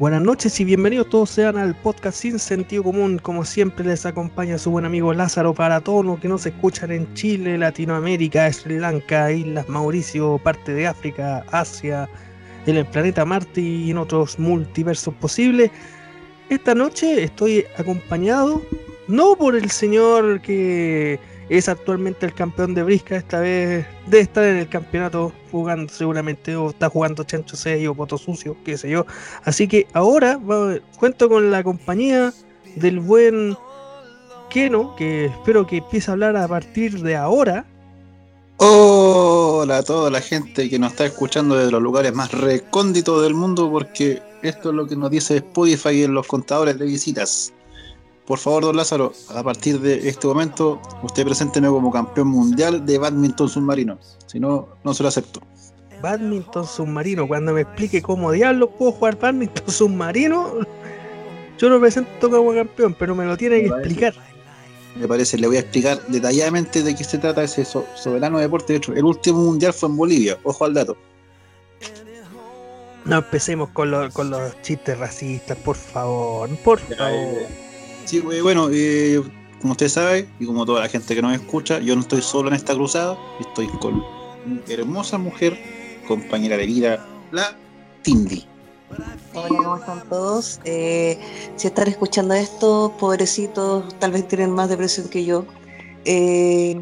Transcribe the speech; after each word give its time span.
Buenas 0.00 0.22
noches 0.22 0.58
y 0.58 0.64
bienvenidos 0.64 1.10
todos 1.10 1.28
sean 1.28 1.58
al 1.58 1.74
podcast 1.74 2.16
Sin 2.16 2.38
Sentido 2.38 2.84
Común. 2.84 3.18
Como 3.18 3.44
siempre 3.44 3.84
les 3.84 4.06
acompaña 4.06 4.56
su 4.56 4.70
buen 4.70 4.86
amigo 4.86 5.12
Lázaro 5.12 5.52
para 5.52 5.82
todos 5.82 6.06
los 6.06 6.18
que 6.20 6.28
nos 6.28 6.46
escuchan 6.46 6.90
en 6.90 7.12
Chile, 7.12 7.58
Latinoamérica, 7.58 8.50
Sri 8.50 8.78
Lanka, 8.78 9.30
Islas 9.30 9.68
Mauricio, 9.68 10.38
parte 10.38 10.72
de 10.72 10.86
África, 10.86 11.44
Asia, 11.52 12.08
en 12.64 12.78
el 12.78 12.86
planeta 12.86 13.26
Marte 13.26 13.60
y 13.60 13.90
en 13.90 13.98
otros 13.98 14.38
multiversos 14.38 15.12
posibles. 15.16 15.70
Esta 16.48 16.74
noche 16.74 17.22
estoy 17.22 17.66
acompañado 17.76 18.62
no 19.06 19.36
por 19.36 19.54
el 19.54 19.70
señor 19.70 20.40
que 20.40 21.20
es 21.50 21.68
actualmente 21.68 22.24
el 22.24 22.32
campeón 22.32 22.74
de 22.74 22.84
brisca, 22.84 23.16
esta 23.16 23.40
vez 23.40 23.84
debe 24.06 24.22
estar 24.22 24.44
en 24.44 24.56
el 24.56 24.68
campeonato 24.68 25.32
jugando 25.50 25.92
seguramente, 25.92 26.54
o 26.54 26.70
está 26.70 26.88
jugando 26.88 27.24
Chancho 27.24 27.56
6 27.56 27.88
o 27.88 27.94
Poto 27.94 28.16
Sucio, 28.16 28.56
qué 28.64 28.78
sé 28.78 28.88
yo. 28.88 29.04
Así 29.44 29.66
que 29.66 29.88
ahora 29.92 30.38
cuento 30.98 31.28
con 31.28 31.50
la 31.50 31.64
compañía 31.64 32.32
del 32.76 33.00
buen 33.00 33.56
Keno, 34.48 34.94
que 34.94 35.26
espero 35.26 35.66
que 35.66 35.78
empiece 35.78 36.10
a 36.10 36.12
hablar 36.12 36.36
a 36.36 36.46
partir 36.46 37.02
de 37.02 37.16
ahora. 37.16 37.66
Hola 38.58 39.78
a 39.78 39.82
toda 39.82 40.08
la 40.08 40.20
gente 40.20 40.70
que 40.70 40.78
nos 40.78 40.92
está 40.92 41.06
escuchando 41.06 41.56
desde 41.56 41.72
los 41.72 41.82
lugares 41.82 42.14
más 42.14 42.30
recónditos 42.30 43.22
del 43.22 43.34
mundo, 43.34 43.68
porque 43.70 44.22
esto 44.42 44.68
es 44.70 44.74
lo 44.76 44.86
que 44.86 44.94
nos 44.94 45.10
dice 45.10 45.38
Spotify 45.38 46.04
en 46.04 46.14
los 46.14 46.28
contadores 46.28 46.78
de 46.78 46.84
visitas. 46.86 47.52
Por 48.30 48.38
favor, 48.38 48.62
don 48.62 48.76
Lázaro, 48.76 49.12
a 49.34 49.42
partir 49.42 49.80
de 49.80 50.08
este 50.08 50.24
momento, 50.28 50.80
usted 51.02 51.24
presénteme 51.24 51.66
como 51.66 51.90
campeón 51.90 52.28
mundial 52.28 52.86
de 52.86 52.96
badminton 52.96 53.48
submarino. 53.48 53.98
Si 54.26 54.38
no, 54.38 54.68
no 54.84 54.94
se 54.94 55.02
lo 55.02 55.08
acepto. 55.08 55.40
Badminton 56.00 56.64
submarino, 56.64 57.26
cuando 57.26 57.52
me 57.52 57.62
explique 57.62 58.00
cómo 58.00 58.30
diablos 58.30 58.70
puedo 58.78 58.92
jugar 58.92 59.18
badminton 59.18 59.68
submarino, 59.72 60.64
yo 61.58 61.68
lo 61.70 61.80
presento 61.80 62.30
como 62.30 62.54
campeón, 62.54 62.94
pero 62.96 63.16
me 63.16 63.24
lo 63.24 63.36
tiene 63.36 63.62
que 63.62 63.66
explicar. 63.66 64.14
Me 64.94 65.08
parece, 65.08 65.36
le 65.36 65.48
voy 65.48 65.56
a 65.56 65.60
explicar 65.60 66.00
detalladamente 66.06 66.84
de 66.84 66.94
qué 66.94 67.02
se 67.02 67.18
trata 67.18 67.42
ese 67.42 67.64
soberano 67.64 68.38
deporte. 68.38 68.74
De 68.74 68.76
hecho, 68.76 68.92
el 68.92 69.06
último 69.06 69.40
mundial 69.40 69.72
fue 69.72 69.88
en 69.88 69.96
Bolivia, 69.96 70.38
ojo 70.44 70.64
al 70.64 70.74
dato. 70.74 70.96
No 73.04 73.16
empecemos 73.16 73.70
con, 73.70 74.12
con 74.12 74.30
los 74.30 74.62
chistes 74.62 74.96
racistas, 74.96 75.58
por 75.58 75.74
favor, 75.74 76.48
por 76.58 76.78
favor. 76.78 77.69
Sí, 78.10 78.18
bueno, 78.18 78.68
eh, 78.72 79.22
como 79.60 79.74
usted 79.74 79.88
sabe, 79.88 80.28
y 80.40 80.44
como 80.44 80.66
toda 80.66 80.80
la 80.80 80.88
gente 80.88 81.14
que 81.14 81.22
nos 81.22 81.32
escucha, 81.32 81.78
yo 81.78 81.94
no 81.94 82.00
estoy 82.00 82.20
solo 82.22 82.48
en 82.48 82.56
esta 82.56 82.74
cruzada, 82.74 83.16
estoy 83.38 83.68
con 83.78 84.02
una 84.44 84.60
hermosa 84.66 85.16
mujer, 85.16 85.56
compañera 86.08 86.56
de 86.56 86.66
vida, 86.66 87.06
la 87.30 87.56
Tindy. 88.02 88.48
Hola, 89.32 89.48
¿cómo 89.48 89.76
están 89.76 90.08
todos? 90.08 90.58
Eh, 90.64 91.20
si 91.54 91.68
están 91.68 91.86
escuchando 91.86 92.34
esto, 92.34 92.92
pobrecitos, 92.98 93.96
tal 94.00 94.10
vez 94.10 94.26
tienen 94.26 94.50
más 94.50 94.68
depresión 94.68 95.08
que 95.08 95.24
yo. 95.24 95.46
Eh, 96.04 96.80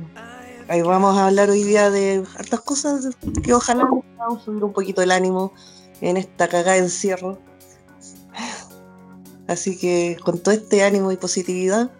ahí 0.68 0.80
vamos 0.80 1.14
a 1.14 1.26
hablar 1.26 1.50
hoy 1.50 1.62
día 1.62 1.90
de 1.90 2.24
hartas 2.38 2.60
cosas 2.62 3.06
que 3.42 3.52
ojalá 3.52 3.86
a 4.18 4.40
subir 4.42 4.64
un 4.64 4.72
poquito 4.72 5.02
el 5.02 5.10
ánimo 5.10 5.52
en 6.00 6.16
esta 6.16 6.48
cagada 6.48 6.72
de 6.72 6.78
encierro. 6.78 7.38
Así 9.48 9.78
que 9.78 10.18
con 10.22 10.38
todo 10.38 10.54
este 10.54 10.84
ánimo 10.84 11.10
y 11.10 11.16
positividad, 11.16 11.90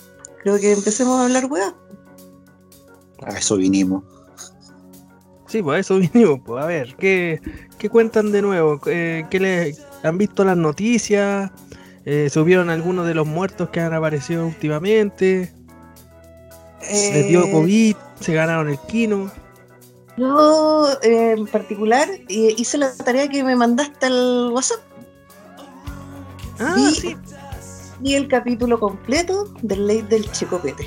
creo 0.42 0.60
que 0.60 0.72
empecemos 0.72 1.18
a 1.18 1.24
hablar 1.24 1.46
weá. 1.46 1.74
A 3.22 3.38
eso 3.38 3.56
vinimos. 3.56 4.04
Sí, 5.46 5.62
pues 5.62 5.76
a 5.76 5.80
eso 5.80 5.98
vinimos. 5.98 6.40
Pues 6.44 6.62
a 6.62 6.66
ver, 6.66 6.94
¿qué, 6.96 7.40
cuentan 7.90 8.30
de 8.32 8.42
nuevo? 8.42 8.78
Eh, 8.86 9.26
¿Qué 9.30 9.40
le 9.40 9.76
han 10.02 10.18
visto 10.18 10.44
las 10.44 10.58
noticias? 10.58 11.50
Eh, 12.04 12.28
¿Subieron 12.30 12.68
algunos 12.68 13.06
de 13.06 13.14
los 13.14 13.26
muertos 13.26 13.70
que 13.70 13.80
han 13.80 13.94
aparecido 13.94 14.46
últimamente? 14.46 15.50
¿Se 16.80 17.22
dio 17.24 17.44
eh, 17.46 17.50
COVID? 17.50 17.96
¿Se 18.20 18.34
ganaron 18.34 18.68
el 18.68 18.78
kino? 18.88 19.30
Yo, 20.18 20.86
en 21.02 21.46
particular, 21.46 22.08
hice 22.28 22.76
la 22.76 22.94
tarea 22.94 23.26
que 23.28 23.42
me 23.42 23.56
mandaste 23.56 24.04
al 24.04 24.50
WhatsApp. 24.52 24.80
Ah, 26.58 26.90
sí 26.92 27.16
y 28.02 28.14
el 28.14 28.28
capítulo 28.28 28.78
completo 28.78 29.52
del 29.62 29.86
Ley 29.86 30.02
del 30.02 30.30
Checopete. 30.32 30.86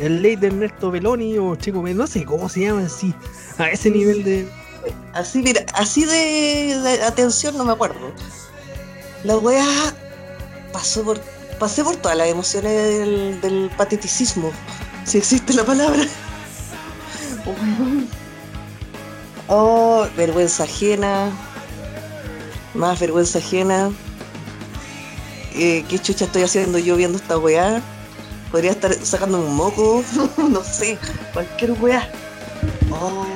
El 0.00 0.22
Ley 0.22 0.36
de 0.36 0.48
Ernesto 0.48 0.90
Beloni 0.90 1.38
o 1.38 1.54
Checopete, 1.54 1.94
no 1.94 2.06
sé 2.06 2.24
cómo 2.24 2.48
se 2.48 2.60
llama 2.60 2.86
así, 2.86 3.14
a 3.58 3.70
ese 3.70 3.90
nivel 3.90 4.24
de. 4.24 4.48
Así, 5.12 5.42
mira, 5.42 5.64
así 5.74 6.04
de, 6.04 7.00
atención 7.06 7.56
no 7.56 7.64
me 7.64 7.72
acuerdo. 7.72 8.12
La 9.24 9.38
wea 9.38 9.64
pasó 10.72 11.02
por. 11.04 11.20
Pasé 11.58 11.84
por 11.84 11.94
todas 11.96 12.18
las 12.18 12.26
emociones 12.26 12.72
del, 12.72 13.40
del 13.40 13.70
pateticismo, 13.76 14.50
si 15.04 15.18
existe 15.18 15.52
la 15.54 15.64
palabra. 15.64 16.02
Oh, 19.46 20.06
vergüenza 20.16 20.64
ajena. 20.64 21.30
Más 22.74 22.98
vergüenza 22.98 23.38
ajena 23.38 23.92
eh, 25.56 25.84
qué 25.88 25.98
chucha 25.98 26.24
estoy 26.24 26.42
haciendo 26.42 26.78
yo 26.78 26.96
viendo 26.96 27.18
esta 27.18 27.38
weá. 27.38 27.80
Podría 28.50 28.72
estar 28.72 28.92
sacando 28.94 29.40
un 29.40 29.54
moco, 29.54 30.04
no 30.36 30.62
sé, 30.62 30.98
cualquier 31.32 31.72
weá. 31.72 32.08
Oh, 32.90 33.26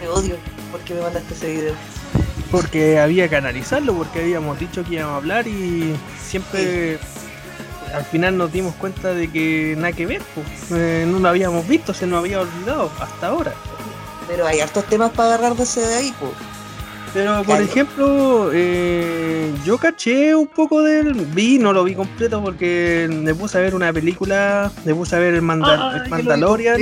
Te 0.00 0.08
odio 0.08 0.36
porque 0.70 0.94
me 0.94 1.00
mandaste 1.02 1.34
ese 1.34 1.52
video. 1.52 1.74
Porque 2.50 2.98
había 2.98 3.28
que 3.28 3.36
analizarlo, 3.36 3.94
porque 3.94 4.20
habíamos 4.20 4.58
dicho 4.58 4.84
que 4.84 4.94
íbamos 4.94 5.14
a 5.14 5.16
hablar 5.16 5.48
y 5.48 5.96
siempre 6.24 6.98
al 7.94 8.04
final 8.04 8.36
nos 8.36 8.52
dimos 8.52 8.74
cuenta 8.74 9.14
de 9.14 9.30
que 9.30 9.74
nada 9.76 9.92
que 9.92 10.06
ver, 10.06 10.22
pues. 10.34 11.06
no 11.06 11.18
lo 11.18 11.28
habíamos 11.28 11.66
visto, 11.66 11.94
se 11.94 12.06
nos 12.06 12.20
había 12.20 12.40
olvidado 12.40 12.90
hasta 13.00 13.28
ahora. 13.28 13.52
Pero 14.26 14.46
hay 14.46 14.60
hartos 14.60 14.84
temas 14.86 15.12
para 15.12 15.34
agarrarse 15.34 15.80
de 15.80 15.94
ahí, 15.94 16.14
pues. 16.18 16.32
Pero, 17.12 17.44
por 17.44 17.60
ejemplo, 17.60 18.50
eh, 18.52 19.52
yo 19.64 19.78
caché 19.78 20.34
un 20.34 20.48
poco 20.48 20.82
del. 20.82 21.12
Vi, 21.12 21.58
no 21.58 21.72
lo 21.72 21.84
vi 21.84 21.94
completo 21.94 22.42
porque 22.42 23.08
me 23.10 23.34
puse 23.34 23.58
a 23.58 23.60
ver 23.60 23.74
una 23.74 23.92
película, 23.92 24.72
me 24.84 24.94
puse 24.94 25.14
a 25.14 25.20
ver 25.20 25.34
el, 25.34 25.42
Mandalorian. 25.42 26.80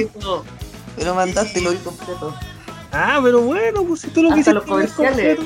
Me 0.97 1.05
lo 1.05 1.15
mandaste 1.15 1.61
y 1.61 1.65
lo 1.65 1.73
vi 1.73 1.79
completo. 1.79 2.35
Ah, 2.93 3.21
pero 3.23 3.41
bueno, 3.41 3.85
pues 3.85 4.01
si 4.03 4.09
tú 4.09 4.23
lo 4.23 4.31
quisiste 4.31 4.55
los 4.55 4.65
comerciales. 4.65 5.39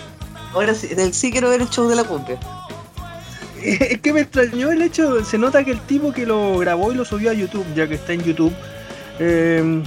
Ahora 0.52 0.74
sí, 0.74 0.88
sí 1.12 1.30
quiero 1.30 1.50
ver 1.50 1.60
el 1.60 1.68
show 1.68 1.88
de 1.88 1.96
la 1.96 2.04
cumbia. 2.04 2.38
Es 3.62 4.00
que 4.00 4.12
me 4.12 4.20
extrañó 4.20 4.70
el 4.70 4.82
hecho, 4.82 5.24
se 5.24 5.38
nota 5.38 5.64
que 5.64 5.72
el 5.72 5.80
tipo 5.80 6.12
que 6.12 6.24
lo 6.24 6.58
grabó 6.58 6.92
y 6.92 6.94
lo 6.94 7.04
subió 7.04 7.30
a 7.30 7.34
YouTube, 7.34 7.66
ya 7.74 7.88
que 7.88 7.94
está 7.94 8.12
en 8.12 8.22
YouTube, 8.22 8.52
eh, 9.18 9.82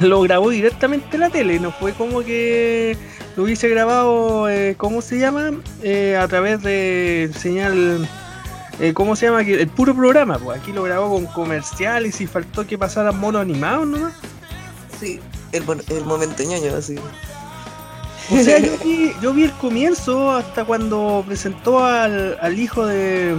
lo 0.00 0.20
grabó 0.22 0.50
directamente 0.50 1.08
en 1.12 1.20
la 1.20 1.30
tele, 1.30 1.58
no 1.60 1.72
fue 1.72 1.92
como 1.92 2.22
que 2.22 2.96
lo 3.36 3.44
hubiese 3.44 3.68
grabado, 3.68 4.48
eh, 4.48 4.74
¿cómo 4.76 5.02
se 5.02 5.18
llama? 5.18 5.52
Eh, 5.82 6.16
a 6.16 6.26
través 6.28 6.62
de 6.62 7.30
señal, 7.36 8.08
eh, 8.80 8.92
¿cómo 8.94 9.16
se 9.16 9.26
llama? 9.26 9.42
El 9.42 9.68
puro 9.68 9.94
programa, 9.94 10.38
pues 10.38 10.60
aquí 10.60 10.72
lo 10.72 10.82
grabó 10.84 11.10
con 11.10 11.26
comerciales 11.26 12.20
y 12.20 12.26
faltó 12.26 12.66
que 12.66 12.78
pasaran 12.78 13.18
monos 13.18 13.42
animados 13.42 13.86
¿no? 13.86 14.10
Sí, 15.00 15.20
el, 15.52 15.64
el 15.88 16.04
momento 16.04 16.42
ñoño, 16.42 16.76
así. 16.76 16.96
O 18.30 18.36
sea, 18.38 18.58
yo 18.60 18.72
vi, 18.84 19.12
yo 19.20 19.32
vi 19.32 19.44
el 19.44 19.52
comienzo 19.52 20.32
hasta 20.32 20.64
cuando 20.64 21.22
presentó 21.26 21.84
al, 21.84 22.38
al 22.40 22.58
hijo 22.58 22.86
de 22.86 23.36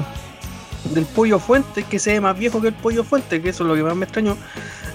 del 0.94 1.06
pollo 1.06 1.40
fuente, 1.40 1.84
que 1.84 2.00
se 2.00 2.14
ve 2.14 2.22
más 2.22 2.38
viejo 2.38 2.62
que 2.62 2.68
el 2.70 2.74
pollo 2.74 3.04
fuente, 3.04 3.42
que 3.42 3.50
eso 3.50 3.64
es 3.64 3.70
lo 3.70 3.76
que 3.76 3.84
más 3.84 3.96
me 3.96 4.06
extrañó. 4.06 4.38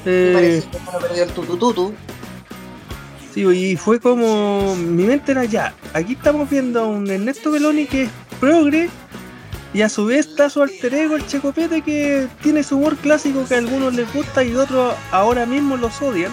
Eh, 0.05 0.63
parece 0.87 1.27
que 1.27 1.33
tutututu. 1.33 1.93
Sí, 3.35 3.43
y 3.43 3.77
fue 3.77 4.01
como. 4.01 4.75
Mi 4.77 5.05
mente 5.05 5.33
era 5.33 5.45
ya. 5.45 5.75
Aquí 5.95 6.15
estamos 6.15 6.49
viendo 6.51 6.81
a 6.81 6.87
un 6.87 7.09
Ernesto 7.09 7.51
Beloni 7.51 7.87
que 7.87 8.03
es 8.05 8.11
progre. 8.41 8.89
Y 9.73 9.83
a 9.83 9.89
su 9.89 10.07
vez 10.07 10.27
está 10.27 10.51
su 10.51 10.63
alter 10.63 10.93
ego, 10.95 11.15
el 11.15 11.25
Checopete, 11.29 11.83
que 11.83 12.27
tiene 12.43 12.65
su 12.65 12.77
humor 12.77 12.97
clásico 12.97 13.45
que 13.47 13.55
a 13.55 13.59
algunos 13.59 13.95
les 13.95 14.13
gusta 14.13 14.43
y 14.43 14.53
otros 14.57 14.95
ahora 15.13 15.47
mismo 15.47 15.77
los 15.77 16.03
odian. 16.03 16.33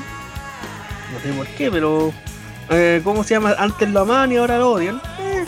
No 1.14 1.20
sé 1.20 1.38
por 1.38 1.48
qué, 1.48 1.70
pero. 1.70 2.12
Eh, 2.70 3.00
¿Cómo 3.04 3.24
se 3.24 3.36
llama? 3.36 3.54
Antes 3.60 3.90
lo 3.92 4.02
amaban 4.02 4.32
y 4.32 4.38
ahora 4.38 4.58
lo 4.58 4.72
odian. 4.72 5.00
Eh, 5.20 5.46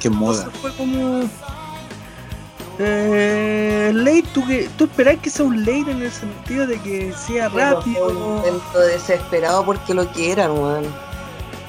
qué 0.00 0.10
moda. 0.10 0.50
Fue 0.60 0.74
como 0.76 1.28
eh, 2.78 3.90
late, 3.94 4.24
¿tú, 4.34 4.46
que, 4.46 4.68
¿tú 4.76 4.84
esperás 4.84 5.16
que 5.20 5.30
sea 5.30 5.44
un 5.44 5.60
late 5.60 5.90
en 5.90 6.02
el 6.02 6.12
sentido 6.12 6.66
de 6.66 6.78
que 6.80 7.12
sea 7.14 7.48
rápido? 7.48 8.08
Un 8.08 8.36
intento 8.38 8.80
desesperado 8.80 9.64
porque 9.64 9.94
lo 9.94 10.10
quieran, 10.12 10.52
weón. 10.52 10.84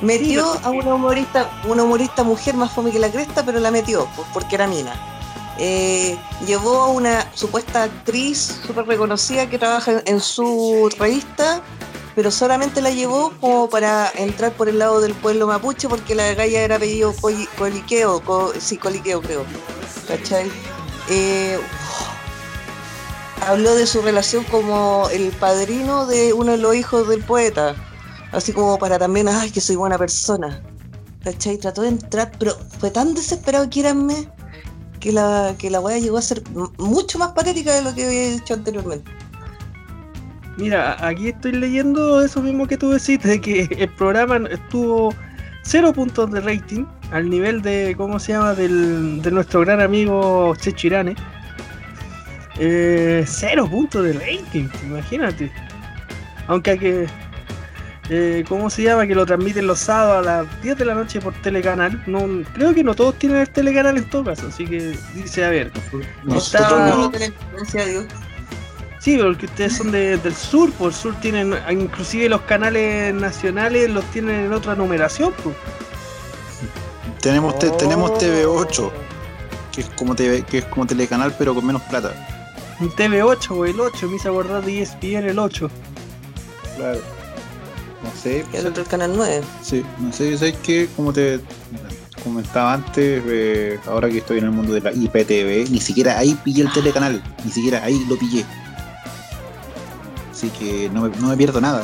Metió 0.01 0.45
a 0.63 0.69
una 0.69 0.93
humorista, 0.95 1.49
una 1.67 1.83
humorista 1.83 2.23
mujer 2.23 2.55
más 2.55 2.71
fome 2.71 2.91
que 2.91 2.99
la 2.99 3.09
cresta, 3.09 3.43
pero 3.43 3.59
la 3.59 3.71
metió, 3.71 4.07
pues, 4.15 4.27
porque 4.33 4.55
era 4.55 4.67
mina. 4.67 4.93
Eh, 5.59 6.15
llevó 6.45 6.81
a 6.81 6.87
una 6.89 7.27
supuesta 7.33 7.83
actriz 7.83 8.59
súper 8.67 8.85
reconocida 8.85 9.49
que 9.49 9.57
trabaja 9.57 10.03
en 10.05 10.19
su 10.19 10.87
revista 10.99 11.61
pero 12.13 12.31
solamente 12.31 12.81
la 12.81 12.89
llevó 12.89 13.31
como 13.39 13.69
para 13.69 14.11
entrar 14.15 14.51
por 14.53 14.67
el 14.69 14.79
lado 14.79 15.01
del 15.01 15.13
pueblo 15.13 15.45
mapuche, 15.45 15.87
porque 15.87 16.15
la 16.15 16.33
galla 16.33 16.61
era 16.61 16.77
apellido 16.77 17.13
Coli- 17.21 17.47
Coliqueo, 17.59 18.21
co- 18.21 18.53
sí, 18.59 18.75
Coliqueo 18.77 19.21
creo, 19.21 19.45
¿cachai? 20.07 20.51
Eh, 21.09 21.59
habló 23.47 23.75
de 23.75 23.87
su 23.87 24.01
relación 24.01 24.43
como 24.45 25.07
el 25.11 25.31
padrino 25.31 26.05
de 26.05 26.33
uno 26.33 26.51
de 26.51 26.57
los 26.57 26.75
hijos 26.75 27.07
del 27.07 27.23
poeta, 27.23 27.75
así 28.31 28.51
como 28.51 28.77
para 28.77 28.99
también, 28.99 29.27
ay, 29.27 29.51
que 29.51 29.61
soy 29.61 29.77
buena 29.77 29.97
persona, 29.97 30.61
¿cachai? 31.23 31.57
Trató 31.57 31.83
de 31.83 31.89
entrar, 31.89 32.31
pero 32.37 32.57
fue 32.79 32.91
tan 32.91 33.13
desesperado, 33.13 33.69
quieranme, 33.69 34.27
que 34.99 35.11
la, 35.11 35.55
que 35.57 35.69
la 35.69 35.79
weá 35.79 35.97
llegó 35.97 36.17
a 36.17 36.21
ser 36.21 36.43
mucho 36.77 37.19
más 37.19 37.31
patética 37.31 37.73
de 37.73 37.83
lo 37.83 37.93
que 37.93 38.05
había 38.05 38.31
dicho 38.31 38.53
anteriormente. 38.53 39.09
Mira, 40.57 40.97
aquí 41.05 41.29
estoy 41.29 41.51
leyendo 41.51 42.21
eso 42.21 42.41
mismo 42.41 42.67
que 42.67 42.77
tú 42.77 42.89
decís, 42.89 43.21
de 43.21 43.39
que 43.39 43.67
el 43.77 43.93
programa 43.93 44.41
estuvo 44.49 45.13
cero 45.61 45.93
puntos 45.93 46.31
de 46.31 46.41
rating, 46.41 46.85
al 47.11 47.29
nivel 47.29 47.61
de, 47.61 47.93
¿cómo 47.97 48.19
se 48.19 48.33
llama?, 48.33 48.53
del, 48.53 49.21
de 49.21 49.31
nuestro 49.31 49.61
gran 49.61 49.81
amigo 49.81 50.55
Checho 50.55 50.87
Irane. 50.87 51.15
Eh, 52.59 53.23
cero 53.27 53.67
puntos 53.69 54.03
de 54.03 54.13
rating, 54.13 54.67
imagínate. 54.83 55.51
Aunque 56.47 56.71
hay 56.71 56.79
que... 56.79 57.07
eh, 58.09 58.43
¿Cómo 58.49 58.69
se 58.69 58.83
llama? 58.83 59.05
Que 59.05 59.13
lo 59.15 59.25
transmiten 59.25 59.67
los 59.67 59.79
sábados 59.79 60.25
a 60.27 60.43
las 60.43 60.61
10 60.63 60.77
de 60.77 60.85
la 60.85 60.95
noche 60.95 61.19
por 61.21 61.33
telecanal. 61.41 62.01
No, 62.07 62.25
creo 62.53 62.73
que 62.73 62.83
no 62.83 62.95
todos 62.95 63.15
tienen 63.19 63.39
el 63.39 63.49
telecanal 63.49 63.97
en 63.97 64.09
todo 64.09 64.23
caso, 64.23 64.47
así 64.47 64.65
que 64.65 64.97
dice, 65.13 65.45
a 65.45 65.49
ver, 65.49 65.71
Nosotros 66.23 66.71
Está- 66.71 66.87
no. 66.89 67.11
Gracias 67.11 67.83
a 67.83 67.89
Dios. 67.89 68.05
Sí, 68.99 69.17
porque 69.21 69.45
ustedes 69.45 69.77
son 69.77 69.91
de- 69.91 70.17
del 70.17 70.33
sur, 70.33 70.71
por 70.73 70.87
el 70.89 70.93
sur 70.95 71.13
tienen, 71.21 71.53
inclusive 71.69 72.27
los 72.27 72.41
canales 72.41 73.13
nacionales 73.13 73.89
los 73.91 74.03
tienen 74.11 74.45
en 74.45 74.53
otra 74.53 74.73
numeración, 74.75 75.31
pues. 75.43 75.55
Tenemos, 77.21 77.57
te- 77.59 77.69
tenemos 77.71 78.11
Oh. 78.11 78.17
TV8, 78.17 78.91
que 79.73 79.81
es 79.81 79.89
como 79.89 80.15
TV, 80.15 80.43
que 80.43 80.59
es 80.59 80.65
como 80.65 80.85
telecanal 80.85 81.33
pero 81.37 81.53
con 81.53 81.65
menos 81.65 81.81
plata. 81.83 82.13
Un 82.79 82.89
TV8 82.91 83.51
o 83.51 83.65
el 83.65 83.79
8, 83.79 84.07
me 84.07 84.15
hice 84.17 84.27
acordar 84.29 84.63
de 84.63 84.81
ESPN 84.81 85.27
el 85.29 85.39
8. 85.39 85.69
Claro. 86.77 86.99
No 88.03 88.11
sé, 88.21 88.45
Y 88.53 88.57
el 88.57 88.67
otro 88.67 88.83
el 88.83 88.87
canal 88.89 89.13
9. 89.15 89.41
sí, 89.63 89.83
no 89.99 90.13
sé, 90.13 90.37
¿sabes 90.37 90.55
qué? 90.63 90.87
Como 90.95 91.11
te 91.11 91.39
comentaba 92.23 92.73
antes, 92.73 93.23
eh, 93.25 93.79
ahora 93.87 94.09
que 94.09 94.19
estoy 94.19 94.37
en 94.37 94.45
el 94.45 94.51
mundo 94.51 94.73
de 94.73 94.81
la 94.81 94.91
IPTV, 94.93 95.69
ni 95.71 95.79
siquiera 95.81 96.17
ahí 96.19 96.37
pillé 96.43 96.61
el 96.63 96.71
telecanal, 96.71 97.23
ni 97.43 97.51
siquiera 97.51 97.83
ahí 97.83 97.99
lo 98.07 98.15
pillé. 98.17 98.45
Así 100.31 100.49
que 100.49 100.89
no 100.93 101.01
me, 101.01 101.09
no 101.17 101.27
me 101.29 101.37
pierdo 101.37 101.59
nada. 101.59 101.83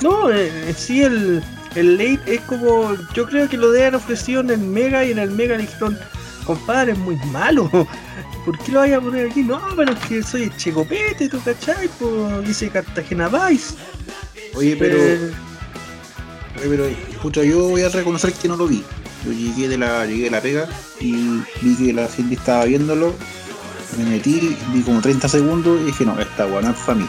No, 0.00 0.30
eh, 0.30 0.68
en 0.70 0.74
sí 0.74 1.02
el, 1.02 1.44
el 1.74 1.96
late 1.96 2.34
es 2.34 2.40
como, 2.42 2.94
yo 3.14 3.26
creo 3.26 3.48
que 3.48 3.56
lo 3.56 3.70
deben 3.72 3.94
ofrecido 3.94 4.40
en 4.40 4.50
el 4.50 4.58
Mega 4.58 5.04
y 5.04 5.12
en 5.12 5.18
el 5.18 5.30
Mega 5.30 5.56
le 5.56 5.62
dijeron, 5.62 5.98
compadre, 6.44 6.92
es 6.92 6.98
muy 6.98 7.16
malo. 7.32 7.70
¿Por 8.44 8.58
qué 8.58 8.72
lo 8.72 8.80
vaya 8.80 8.96
a 8.96 9.00
poner 9.00 9.30
aquí? 9.30 9.42
No, 9.42 9.60
pero 9.76 9.92
es 9.92 10.00
que 10.00 10.22
soy 10.22 10.44
el 10.44 10.56
Checopete, 10.56 11.28
¿tú 11.28 11.40
cachai? 11.44 11.88
Pues 11.98 12.46
dice 12.46 12.68
Cartagena 12.70 13.28
Vice. 13.28 13.74
Oye, 14.54 14.76
pero, 14.76 14.98
Eh, 14.98 15.32
oye, 16.58 16.68
pero 16.68 16.84
pucha, 17.22 17.44
yo 17.44 17.68
voy 17.68 17.82
a 17.82 17.88
reconocer 17.88 18.32
que 18.32 18.48
no 18.48 18.56
lo 18.56 18.66
vi. 18.66 18.82
Yo 19.24 19.32
llegué 19.32 19.68
de 19.68 19.78
la, 19.78 20.04
llegué 20.06 20.24
de 20.24 20.30
la 20.30 20.40
pega 20.40 20.68
y 20.98 21.40
vi 21.60 21.76
que 21.76 21.92
la 21.92 22.08
Cindy 22.08 22.34
estaba 22.34 22.64
viéndolo, 22.64 23.14
me 23.96 24.04
metí, 24.04 24.56
vi 24.72 24.80
como 24.82 25.00
30 25.00 25.28
segundos 25.28 25.80
y 25.80 25.84
dije, 25.84 26.04
no, 26.04 26.18
esta 26.18 26.46
weá 26.46 26.62
no 26.62 26.70
es 26.70 26.76
para 26.78 26.98
mí. 26.98 27.08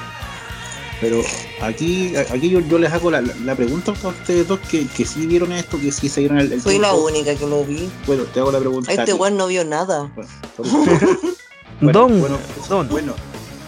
Pero 1.04 1.22
aquí, 1.62 2.16
aquí 2.16 2.50
yo, 2.50 2.62
yo 2.62 2.78
les 2.80 2.90
hago 2.94 3.12
la, 3.12 3.22
pregunta 3.58 3.92
a 3.92 4.08
ustedes 4.08 4.48
dos 4.48 4.58
que, 4.62 4.88
que 4.88 5.04
sí 5.06 5.28
vieron 5.28 5.52
esto, 5.52 5.78
que 5.78 5.92
sí 5.92 6.08
se 6.08 6.22
dieron 6.22 6.40
el, 6.40 6.50
el 6.54 6.62
Fui 6.62 6.80
la 6.80 6.94
única 6.94 7.36
que 7.36 7.46
lo 7.46 7.66
vi. 7.66 7.90
Bueno, 8.08 8.24
te 8.24 8.40
hago 8.40 8.54
la 8.54 8.60
pregunta. 8.60 8.90
a 8.90 8.94
Este 8.94 9.14
weón 9.14 9.36
no 9.36 9.48
vio 9.48 9.66
nada. 9.66 10.10
Bueno. 10.16 10.30
Bueno, 11.82 12.00
Don, 12.00 12.20
bueno, 12.22 12.38
Don. 12.70 12.88
bueno, 12.88 13.14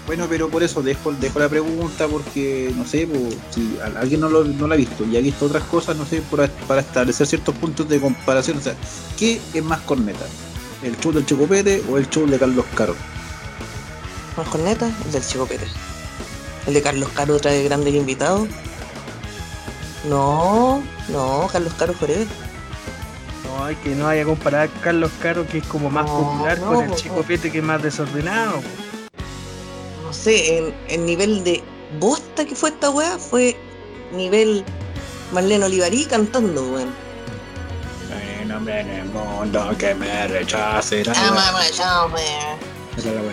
bueno, 0.08 0.26
pero 0.30 0.48
por 0.48 0.64
eso 0.64 0.82
dejo, 0.82 1.12
dejo 1.12 1.40
la 1.40 1.50
pregunta 1.50 2.08
porque, 2.08 2.72
no 2.78 2.86
sé, 2.86 3.08
pues, 3.08 3.36
si 3.50 3.78
alguien 3.98 4.22
no, 4.22 4.30
lo, 4.30 4.46
no 4.46 4.68
la 4.68 4.76
ha 4.76 4.78
visto 4.78 5.04
y 5.04 5.18
ha 5.18 5.20
visto 5.20 5.48
otras 5.48 5.64
cosas, 5.64 5.98
no 5.98 6.06
sé, 6.06 6.22
por- 6.22 6.48
para 6.68 6.80
establecer 6.80 7.28
ciertos 7.28 7.54
puntos 7.56 7.90
de 7.90 8.00
comparación. 8.00 8.60
O 8.60 8.62
sea, 8.62 8.76
¿qué 9.20 9.42
es 9.54 9.64
más 9.64 9.82
corneta? 9.82 10.26
¿El 10.84 10.98
show 11.00 11.12
del 11.12 11.26
Chocopete 11.26 11.84
o 11.92 11.98
el 11.98 12.10
show 12.10 12.26
de 12.26 12.40
Carlos 12.40 12.64
Caro? 12.76 12.96
Más 14.38 14.48
corneta, 14.48 14.90
el 15.06 15.12
del 15.12 15.26
Chico 15.26 15.46
Pérez. 15.46 15.70
El 16.68 16.74
de 16.74 16.82
Carlos 16.82 17.10
Caro 17.14 17.40
trae 17.40 17.64
grandes 17.64 17.94
invitados. 17.94 18.48
No, 20.10 20.84
no, 21.10 21.48
Carlos 21.52 21.74
Caro 21.74 21.94
Forever. 21.94 22.28
No, 23.46 23.66
hay 23.66 23.76
que 23.76 23.90
no 23.96 24.06
vaya 24.06 24.24
a 24.24 24.26
comparar 24.26 24.68
a 24.68 24.82
Carlos 24.82 25.12
Caro, 25.22 25.48
que 25.48 25.60
es 25.60 25.68
como 25.68 25.90
más 25.90 26.06
No, 26.06 26.20
popular, 26.20 26.60
no, 26.60 26.66
con 26.68 26.84
el 26.84 26.90
no. 26.90 26.96
Chicopete, 26.96 27.52
que 27.52 27.60
es 27.60 27.64
más 27.64 27.82
desordenado. 27.82 28.62
No 30.04 30.14
sé, 30.14 30.58
en 30.58 30.74
el 30.90 31.06
nivel 31.06 31.44
de 31.44 31.64
bosta 32.00 32.46
que 32.46 32.56
fue 32.56 32.70
esta 32.70 32.90
weá 32.90 33.18
fue 33.18 33.56
nivel 34.12 34.64
Marlene 35.32 35.66
Olivarí 35.66 36.06
cantando, 36.06 36.64
weón. 36.72 37.06
Un 38.44 38.52
hombre 38.52 38.82
en 38.82 38.90
el 38.90 39.06
mundo 39.06 39.76
que 39.78 39.96
me 39.96 40.28
rechace. 40.28 41.04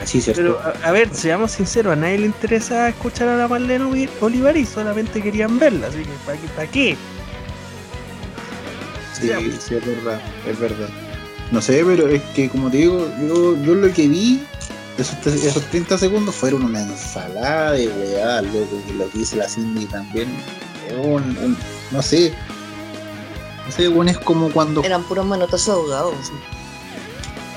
Sí. 0.06 0.22
Pero, 0.34 0.60
a, 0.60 0.88
a 0.88 0.90
ver, 0.92 1.14
seamos 1.14 1.52
sinceros, 1.52 1.92
a 1.92 1.96
nadie 1.96 2.18
le 2.18 2.26
interesa 2.26 2.88
escuchar 2.88 3.28
a 3.28 3.36
la 3.36 3.48
Marlene 3.48 3.84
Oli- 3.84 4.08
Olivari, 4.20 4.64
solamente 4.66 5.22
querían 5.22 5.58
verla, 5.58 5.86
así 5.86 5.98
que 5.98 6.10
¿para 6.26 6.38
qué? 6.38 6.48
¿pa' 6.48 6.66
qué? 6.66 6.96
Sí, 9.20 9.28
sí, 9.60 9.74
es 9.76 9.86
verdad, 9.86 10.20
es 10.46 10.58
verdad. 10.58 10.88
No 11.50 11.60
sé, 11.62 11.84
pero 11.86 12.08
es 12.08 12.22
que 12.34 12.48
como 12.48 12.70
te 12.70 12.78
digo, 12.78 13.08
yo, 13.20 13.56
yo 13.62 13.74
lo 13.74 13.92
que 13.92 14.08
vi, 14.08 14.42
esos, 14.98 15.24
esos 15.26 15.62
30 15.66 15.96
segundos 15.98 16.34
fueron 16.34 16.64
una 16.64 16.82
ensalada 16.82 17.72
de 17.72 17.88
weá, 17.88 18.42
loco, 18.42 18.80
que 18.86 18.94
lo 18.94 19.08
que 19.10 19.18
dice 19.18 19.36
la 19.36 19.48
Cindy 19.48 19.86
también. 19.86 20.28
Es 20.88 20.94
un, 20.94 21.22
un- 21.38 21.56
no 21.90 22.02
sé. 22.02 22.32
No 23.66 23.70
sé, 23.72 23.86
bueno, 23.88 24.10
es 24.10 24.18
como 24.18 24.50
cuando 24.50 24.82
Eran 24.82 25.04
puros 25.04 25.24
manotazos 25.24 25.68
ahogados. 25.68 26.32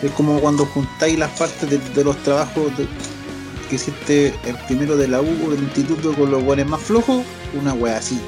Es 0.01 0.11
como 0.11 0.39
cuando 0.39 0.65
juntáis 0.65 1.17
las 1.17 1.31
partes 1.31 1.69
de, 1.69 1.77
de 1.77 2.03
los 2.03 2.17
trabajos 2.23 2.75
de- 2.77 2.87
que 3.69 3.75
hiciste 3.77 4.33
el 4.45 4.55
primero 4.67 4.95
de 4.95 5.07
la 5.07 5.21
U 5.21 5.49
del 5.49 5.63
instituto 5.63 6.13
con 6.13 6.29
los 6.29 6.43
buenos 6.43 6.67
más 6.67 6.81
flojos, 6.81 7.23
una 7.59 7.73
wea 7.73 7.97
así. 7.97 8.19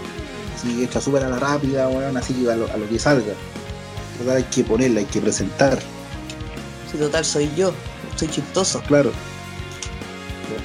Así 0.55 0.83
hecha 0.83 0.99
súper 0.99 1.23
a 1.23 1.29
la 1.29 1.37
rápida, 1.37 1.87
weón, 1.89 2.17
así 2.17 2.47
a 2.49 2.55
lo, 2.55 2.71
a 2.71 2.77
lo 2.77 2.89
que 2.89 2.97
salga. 2.97 3.33
Total, 4.17 4.37
hay 4.37 4.43
que 4.45 4.63
ponerla, 4.63 5.01
hay 5.01 5.05
que 5.05 5.21
presentar, 5.21 5.77
Si 6.91 6.97
total 6.97 7.23
soy 7.23 7.51
yo, 7.55 7.71
soy 8.15 8.29
chistoso. 8.29 8.81
claro. 8.87 9.11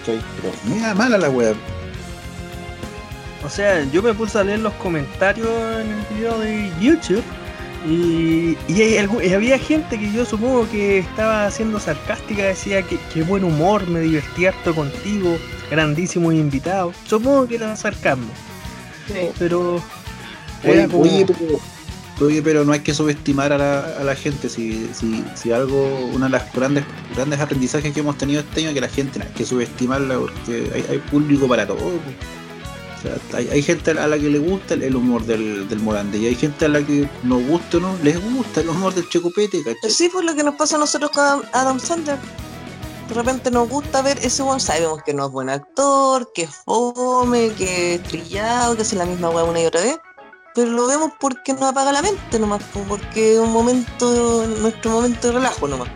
¿Cachai? 0.00 0.22
Pero 0.40 0.54
mira 0.64 0.94
mala 0.94 1.18
la 1.18 1.28
wea. 1.28 1.52
O 3.44 3.50
sea, 3.50 3.84
yo 3.92 4.02
me 4.02 4.14
puse 4.14 4.38
a 4.38 4.44
leer 4.44 4.60
los 4.60 4.72
comentarios 4.74 5.48
en 5.80 5.90
el 5.90 6.06
video 6.16 6.38
de 6.38 6.72
YouTube 6.80 7.24
y, 7.88 8.56
y 8.68 8.82
hay 8.82 8.94
algu- 9.04 9.24
y 9.26 9.32
había 9.34 9.58
gente 9.58 9.98
que 9.98 10.12
yo 10.12 10.24
supongo 10.24 10.68
que 10.70 10.98
estaba 10.98 11.50
siendo 11.50 11.80
sarcástica, 11.80 12.42
decía 12.44 12.82
que, 12.82 12.98
que 13.12 13.22
buen 13.22 13.44
humor, 13.44 13.86
me 13.88 14.00
divertí 14.00 14.46
harto 14.46 14.74
contigo, 14.74 15.36
grandísimo 15.70 16.30
invitado. 16.32 16.92
Supongo 17.06 17.46
que 17.48 17.56
era 17.56 17.74
sarcasmo, 17.76 18.28
pero... 19.38 19.82
Oye, 20.64 20.72
era 20.74 20.86
como- 20.88 21.02
oye, 21.02 21.26
pero, 21.26 21.60
oye, 22.26 22.42
pero 22.42 22.64
no 22.64 22.72
hay 22.72 22.80
que 22.80 22.94
subestimar 22.94 23.52
a 23.52 23.58
la, 23.58 23.80
a 24.00 24.04
la 24.04 24.14
gente. 24.14 24.48
Si, 24.48 24.88
si, 24.94 25.24
si 25.34 25.50
algo, 25.50 26.08
una 26.12 26.26
de 26.26 26.32
las 26.32 26.52
grandes, 26.52 26.84
grandes 27.16 27.40
aprendizajes 27.40 27.92
que 27.92 28.00
hemos 28.00 28.16
tenido 28.16 28.40
este 28.40 28.60
año 28.60 28.68
es 28.68 28.74
que 28.74 28.80
la 28.80 28.88
gente 28.88 29.18
no 29.18 29.24
hay 29.24 29.32
que 29.32 29.44
subestimarla 29.44 30.16
porque 30.18 30.70
hay, 30.74 30.84
hay 30.88 30.98
público 30.98 31.48
para 31.48 31.66
todo. 31.66 31.78
po. 31.78 31.90
O 33.02 33.08
sea, 33.08 33.38
hay, 33.38 33.48
hay 33.48 33.62
gente 33.62 33.90
a 33.90 34.06
la 34.06 34.16
que 34.16 34.30
le 34.30 34.38
gusta 34.38 34.74
el, 34.74 34.84
el 34.84 34.94
humor 34.94 35.24
del, 35.24 35.68
del 35.68 35.80
Morande 35.80 36.18
y 36.18 36.26
hay 36.26 36.36
gente 36.36 36.66
a 36.66 36.68
la 36.68 36.86
que 36.86 37.08
nos 37.24 37.44
gusta 37.46 37.78
o 37.78 37.80
no, 37.80 37.96
les 38.02 38.22
gusta 38.32 38.60
el 38.60 38.68
humor 38.68 38.94
del 38.94 39.08
Checopete, 39.08 39.62
¿cachai? 39.64 39.90
Sí, 39.90 40.08
pues 40.12 40.24
lo 40.24 40.34
que 40.34 40.44
nos 40.44 40.54
pasa 40.54 40.76
a 40.76 40.78
nosotros 40.78 41.10
con 41.10 41.42
Adam 41.52 41.80
Sandler. 41.80 42.18
De 43.08 43.14
repente 43.14 43.50
nos 43.50 43.68
gusta 43.68 44.02
ver 44.02 44.18
ese 44.22 44.42
buen, 44.42 44.60
sabemos 44.60 45.02
que 45.02 45.12
no 45.12 45.26
es 45.26 45.32
buen 45.32 45.50
actor, 45.50 46.30
que 46.32 46.42
es 46.42 46.50
fome, 46.64 47.50
que 47.58 47.96
es 47.96 48.02
trillado, 48.04 48.76
que 48.76 48.82
hace 48.82 48.96
la 48.96 49.04
misma 49.04 49.30
weá 49.30 49.44
una 49.44 49.60
y 49.60 49.66
otra 49.66 49.80
vez. 49.80 49.98
Pero 50.54 50.70
lo 50.70 50.86
vemos 50.86 51.10
porque 51.18 51.52
nos 51.54 51.62
apaga 51.62 51.92
la 51.92 52.02
mente 52.02 52.38
nomás, 52.38 52.62
porque 52.88 53.34
es 53.34 53.38
un 53.38 53.52
momento, 53.52 54.46
nuestro 54.60 54.92
momento 54.92 55.28
de 55.28 55.34
relajo 55.34 55.66
nomás. 55.66 55.88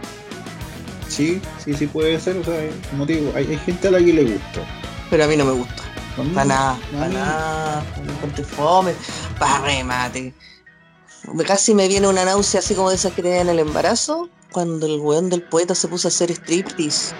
Sí, 1.08 1.40
sí, 1.64 1.72
sí 1.74 1.86
puede 1.86 2.18
ser. 2.18 2.36
O 2.38 2.44
sea, 2.44 2.68
como 2.90 3.06
te 3.06 3.14
digo, 3.14 3.32
hay, 3.34 3.46
hay 3.46 3.58
gente 3.58 3.88
a 3.88 3.92
la 3.92 3.98
que 3.98 4.12
le 4.12 4.24
gusta. 4.24 4.60
Pero 5.08 5.24
a 5.24 5.26
mí 5.26 5.36
no 5.36 5.44
me 5.44 5.52
gusta. 5.52 5.85
Para 6.16 6.44
nada, 6.46 6.78
para 6.92 7.08
nada, 7.08 7.84
fome, 8.56 8.94
para 9.38 9.58
remate. 9.60 10.32
Casi 11.46 11.74
me 11.74 11.88
viene 11.88 12.08
una 12.08 12.24
náusea 12.24 12.60
así 12.60 12.74
como 12.74 12.88
de 12.88 12.96
esas 12.96 13.12
que 13.12 13.22
te 13.22 13.30
dan 13.30 13.40
en 13.40 13.48
el 13.50 13.58
embarazo, 13.58 14.30
cuando 14.50 14.86
el 14.86 14.98
weón 15.00 15.28
del 15.28 15.42
poeta 15.42 15.74
se 15.74 15.88
puso 15.88 16.08
a 16.08 16.10
hacer 16.10 16.30
striptease. 16.30 17.14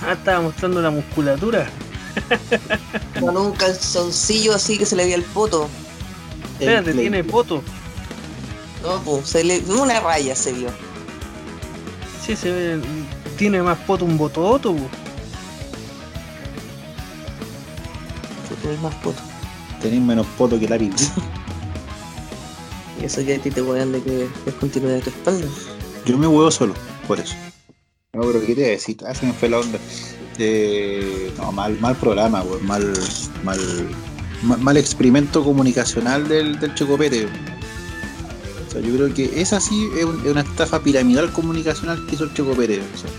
Ah, 0.00 0.12
estaba 0.12 0.40
mostrando 0.40 0.80
la 0.80 0.90
musculatura. 0.90 1.68
Con 3.20 3.36
un 3.36 3.52
calzoncillo 3.52 4.54
así 4.54 4.78
que 4.78 4.86
se 4.86 4.96
le 4.96 5.04
veía 5.04 5.16
el 5.16 5.24
poto. 5.24 5.68
Espérate, 6.58 6.94
tiene 6.94 7.22
poto. 7.22 7.62
No, 8.82 9.00
pues, 9.02 9.28
se 9.28 9.44
le, 9.44 9.60
una 9.60 10.00
raya 10.00 10.34
se 10.34 10.52
vio. 10.52 10.70
Sí, 12.24 12.34
se 12.34 12.50
ve. 12.50 12.80
Tiene 13.36 13.62
más 13.62 13.78
poto 13.78 14.04
un 14.04 14.16
bototo, 14.16 14.74
po. 14.74 15.01
Tener 18.62 18.78
más 18.78 18.94
poto. 18.96 19.20
Tenéis 19.80 20.02
menos 20.02 20.26
poto 20.38 20.58
que 20.58 20.68
la 20.68 20.78
pizza. 20.78 21.12
Y 23.00 23.04
eso 23.06 23.24
que 23.24 23.34
a 23.34 23.38
ti 23.40 23.50
te 23.50 23.62
wean 23.62 23.90
de 23.90 24.00
que 24.00 24.28
descontinuidad 24.44 24.96
de 24.96 25.02
tu 25.02 25.10
espalda. 25.10 25.46
Yo 26.06 26.16
me 26.16 26.26
huevo 26.28 26.50
solo, 26.52 26.72
por 27.08 27.18
eso. 27.18 27.34
No, 28.12 28.20
pero 28.22 28.40
¿qué 28.40 28.54
te 28.54 28.60
iba 28.60 28.68
a 28.68 28.70
decir? 28.72 28.96
Ah, 29.04 29.12
se 29.14 29.26
me 29.26 29.32
fue 29.32 29.48
la 29.48 29.58
onda. 29.58 29.78
Eh, 30.38 31.32
no, 31.36 31.50
mal, 31.50 31.76
mal 31.80 31.96
programa. 31.96 32.44
Mal, 32.62 32.92
mal, 33.42 33.58
mal, 34.44 34.58
mal 34.60 34.76
experimento 34.76 35.42
comunicacional 35.42 36.28
del, 36.28 36.60
del 36.60 36.74
Chocopete. 36.76 37.26
O 37.26 38.70
sea, 38.70 38.80
yo 38.80 38.94
creo 38.94 39.12
que 39.12 39.40
esa 39.40 39.58
sí 39.58 39.88
es, 39.98 40.04
un- 40.04 40.20
es 40.24 40.30
una 40.30 40.42
estafa 40.42 40.78
piramidal 40.80 41.32
comunicacional 41.32 42.06
que 42.06 42.14
hizo 42.14 42.24
el 42.24 42.34
Chocopete. 42.34 42.80
O 42.94 42.98
sea, 42.98 43.10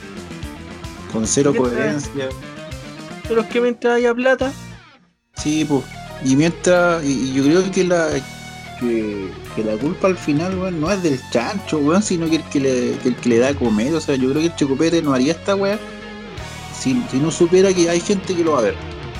con 1.11 1.27
cero 1.27 1.53
coherencia. 1.57 2.29
Pero 3.27 3.41
es 3.41 3.47
que 3.47 3.59
mientras 3.59 3.95
haya 3.97 4.13
plata, 4.13 4.53
Sí, 5.35 5.65
pues. 5.65 5.83
Y 6.23 6.35
mientras, 6.35 7.03
y, 7.03 7.33
yo 7.33 7.43
creo 7.43 7.71
que 7.71 7.83
la 7.83 8.07
que, 8.79 9.29
que 9.55 9.63
la 9.63 9.75
culpa 9.77 10.07
al 10.07 10.17
final, 10.17 10.57
weón, 10.57 10.79
no 10.79 10.91
es 10.91 11.01
del 11.03 11.19
chancho, 11.31 11.79
weón, 11.79 12.01
sino 12.03 12.29
que 12.29 12.37
el 12.37 12.43
que 12.43 12.59
le, 12.59 13.13
que 13.15 13.29
le 13.29 13.39
da 13.39 13.49
a 13.49 13.53
comer. 13.53 13.93
O 13.95 13.99
sea, 14.01 14.15
yo 14.15 14.29
creo 14.29 14.41
que 14.41 14.47
el 14.47 14.55
Chocopete 14.55 15.01
no 15.01 15.13
haría 15.13 15.33
esta 15.33 15.55
weá 15.55 15.79
si, 16.77 17.01
si 17.11 17.17
no 17.17 17.31
supiera 17.31 17.73
que 17.73 17.89
hay 17.89 17.99
gente 17.99 18.35
que 18.35 18.43
lo 18.43 18.53
va 18.53 18.59
a 18.59 18.61
ver. 18.63 18.75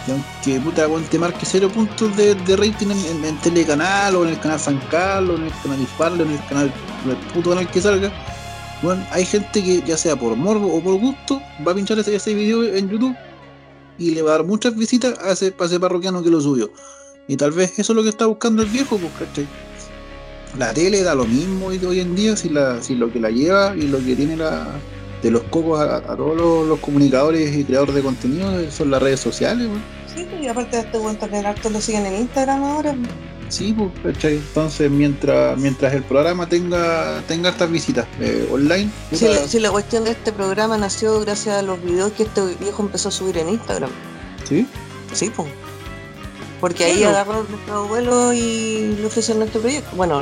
Y 0.08 0.12
aunque 0.12 0.60
puta 0.62 0.88
weón 0.88 1.04
te 1.06 1.18
marque 1.18 1.46
cero 1.46 1.70
puntos 1.74 2.16
de, 2.18 2.36
de 2.36 2.56
rating 2.58 2.88
en, 2.92 3.26
en- 3.26 3.38
Telecanal 3.40 4.16
o 4.16 4.24
en 4.24 4.30
el 4.32 4.40
canal 4.40 4.60
San 4.60 4.78
Carlos, 4.92 5.40
o 5.40 5.42
en 5.42 5.48
el 5.48 5.54
canal 5.64 5.82
Isparle, 5.82 6.24
o 6.24 6.26
en 6.26 6.32
el 6.34 6.46
canal, 6.46 6.74
en 7.06 7.12
el 7.12 7.18
puto 7.34 7.50
canal 7.52 7.68
que 7.70 7.82
salga. 7.82 8.12
Bueno, 8.82 9.06
hay 9.12 9.26
gente 9.26 9.64
que 9.64 9.82
ya 9.82 9.98
sea 9.98 10.16
por 10.18 10.36
morbo 10.36 10.74
o 10.76 10.82
por 10.82 10.96
gusto 11.00 11.42
va 11.66 11.72
a 11.72 11.76
pinchar 11.76 12.00
ese, 12.00 12.16
ese 12.16 12.34
video 12.34 12.64
en 12.64 12.90
YouTube 12.90 13.16
y 13.98 14.12
le 14.12 14.22
va 14.22 14.32
a 14.32 14.38
dar 14.38 14.46
muchas 14.46 14.76
visitas 14.76 15.18
a 15.20 15.32
ese, 15.32 15.54
a 15.58 15.80
parroquiano 15.80 16.24
que 16.24 16.30
lo 16.30 16.42
subió. 16.42 16.72
Y 17.28 17.38
tal 17.38 17.52
vez 17.52 17.80
eso 17.80 17.94
es 17.94 17.96
lo 17.96 18.04
que 18.04 18.10
está 18.10 18.26
buscando 18.26 18.64
el 18.64 18.70
viejo, 18.70 18.98
pues, 18.98 19.12
¿cachai? 19.18 19.48
La 20.58 20.74
tele 20.74 21.02
da 21.02 21.16
lo 21.16 21.26
mismo 21.26 21.68
hoy, 21.68 22.00
en 22.00 22.16
día 22.16 22.36
si, 22.36 22.50
la, 22.50 22.82
si 22.82 22.96
lo 22.96 23.12
que 23.12 23.20
la 23.20 23.32
lleva 23.32 23.76
y 23.76 23.88
lo 23.88 23.98
que 24.00 24.16
tiene 24.16 24.38
la, 24.38 24.68
de 25.22 25.32
los 25.32 25.44
cocos 25.44 25.80
a, 25.80 26.02
todos 26.16 26.68
los, 26.68 26.80
comunicadores 26.80 27.56
y 27.56 27.64
creadores 27.64 27.96
de 27.96 28.02
contenido 28.02 28.72
son 28.72 28.92
las 28.92 29.02
redes 29.02 29.20
sociales, 29.20 29.68
weón. 29.68 29.82
Sí, 30.14 30.28
pues, 30.30 30.44
y 30.44 30.48
aparte 30.48 30.78
de 30.78 30.84
este 30.84 30.98
buen 30.98 31.18
también 31.18 31.46
harto 31.46 31.70
lo 31.70 31.82
siguen 31.82 32.06
en 32.06 32.16
Instagram 32.18 32.64
ahora. 32.64 32.96
Sí, 33.54 33.72
pues, 33.72 33.92
¿cachai? 34.16 34.38
Entonces, 34.38 34.90
mientras, 34.90 35.60
mientras 35.60 35.94
el 35.94 36.02
programa 36.02 36.50
tenga, 36.50 37.22
tenga 37.28 37.52
estas 37.52 37.70
visitas 37.70 38.08
eh, 38.20 38.50
online, 38.52 38.90
puta, 39.12 39.28
la, 39.60 39.70
cuestión 39.70 40.06
de 40.06 40.12
este 40.12 40.32
programa 40.32 40.76
nació 40.76 41.20
gracias 41.20 41.58
a 41.58 41.62
los 41.62 41.80
videos 41.84 42.14
que 42.14 42.24
este 42.24 42.42
viejo 42.56 42.82
empezó 42.82 43.10
a 43.10 43.12
subir 43.12 43.38
en 43.38 43.50
Instagram. 43.50 43.92
¿sí? 44.50 44.66
Sí, 45.14 45.32
pues. 45.36 45.50
Porque 46.60 46.86
ahí 46.86 46.98
Claro. 46.98 47.18
agarró 47.18 47.46
nuestro 47.48 47.76
abuelo 47.84 48.34
y 48.34 48.96
le 49.00 49.06
ofrecieron 49.06 49.44
este 49.44 49.60
proyecto. 49.60 49.96
Bueno, 49.96 50.22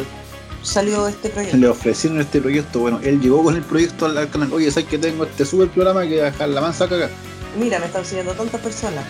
salió 0.62 1.08
este 1.08 1.30
proyecto. 1.30 1.56
le 1.56 1.70
ofrecieron 1.70 2.20
este 2.20 2.42
proyecto. 2.42 2.80
Bueno, 2.80 3.00
él 3.02 3.22
llegó 3.22 3.44
con 3.44 3.56
el 3.56 3.64
proyecto 3.64 4.08
al, 4.08 4.18
al 4.18 4.30
canal. 4.30 4.52
Oye, 4.52 4.70
¿sabes 4.72 4.90
que 4.90 4.98
tengo 4.98 5.24
este 5.24 5.46
super 5.46 5.70
programa 5.70 6.02
que 6.04 6.22
dejar 6.22 6.50
la 6.50 6.60
mansa 6.60 6.90
cagar? 6.90 7.12
Mira, 7.58 7.80
me 7.80 7.86
están 7.86 8.04
siguiendo 8.04 8.34
tantas 8.34 8.60
personas. 8.60 9.06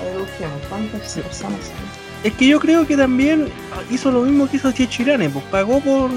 A 0.00 0.04
ver, 0.04 0.18
busquemos. 0.18 0.60
¿Cuántas 0.68 1.00
personas 1.12 1.60
son? 1.60 1.93
Es 2.24 2.32
que 2.32 2.46
yo 2.46 2.58
creo 2.58 2.86
que 2.86 2.96
también 2.96 3.48
hizo 3.90 4.10
lo 4.10 4.22
mismo 4.22 4.48
que 4.48 4.56
hizo 4.56 4.72
Chechirane, 4.72 5.28
pues 5.28 5.44
pagó 5.50 5.78
por. 5.80 6.10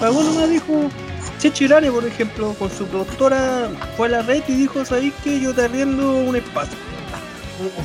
Pagó 0.00 0.22
nomás, 0.22 0.48
dijo. 0.48 0.90
Chechirane, 1.38 1.92
por 1.92 2.04
ejemplo, 2.04 2.54
con 2.54 2.70
su 2.70 2.86
productora 2.86 3.70
fue 3.96 4.08
a 4.08 4.10
la 4.10 4.22
red 4.22 4.42
y 4.48 4.52
dijo: 4.52 4.84
¿Sabéis 4.86 5.12
que 5.22 5.38
yo 5.38 5.54
te 5.54 5.64
arriendo 5.64 6.16
un 6.16 6.34
espacio? 6.34 6.76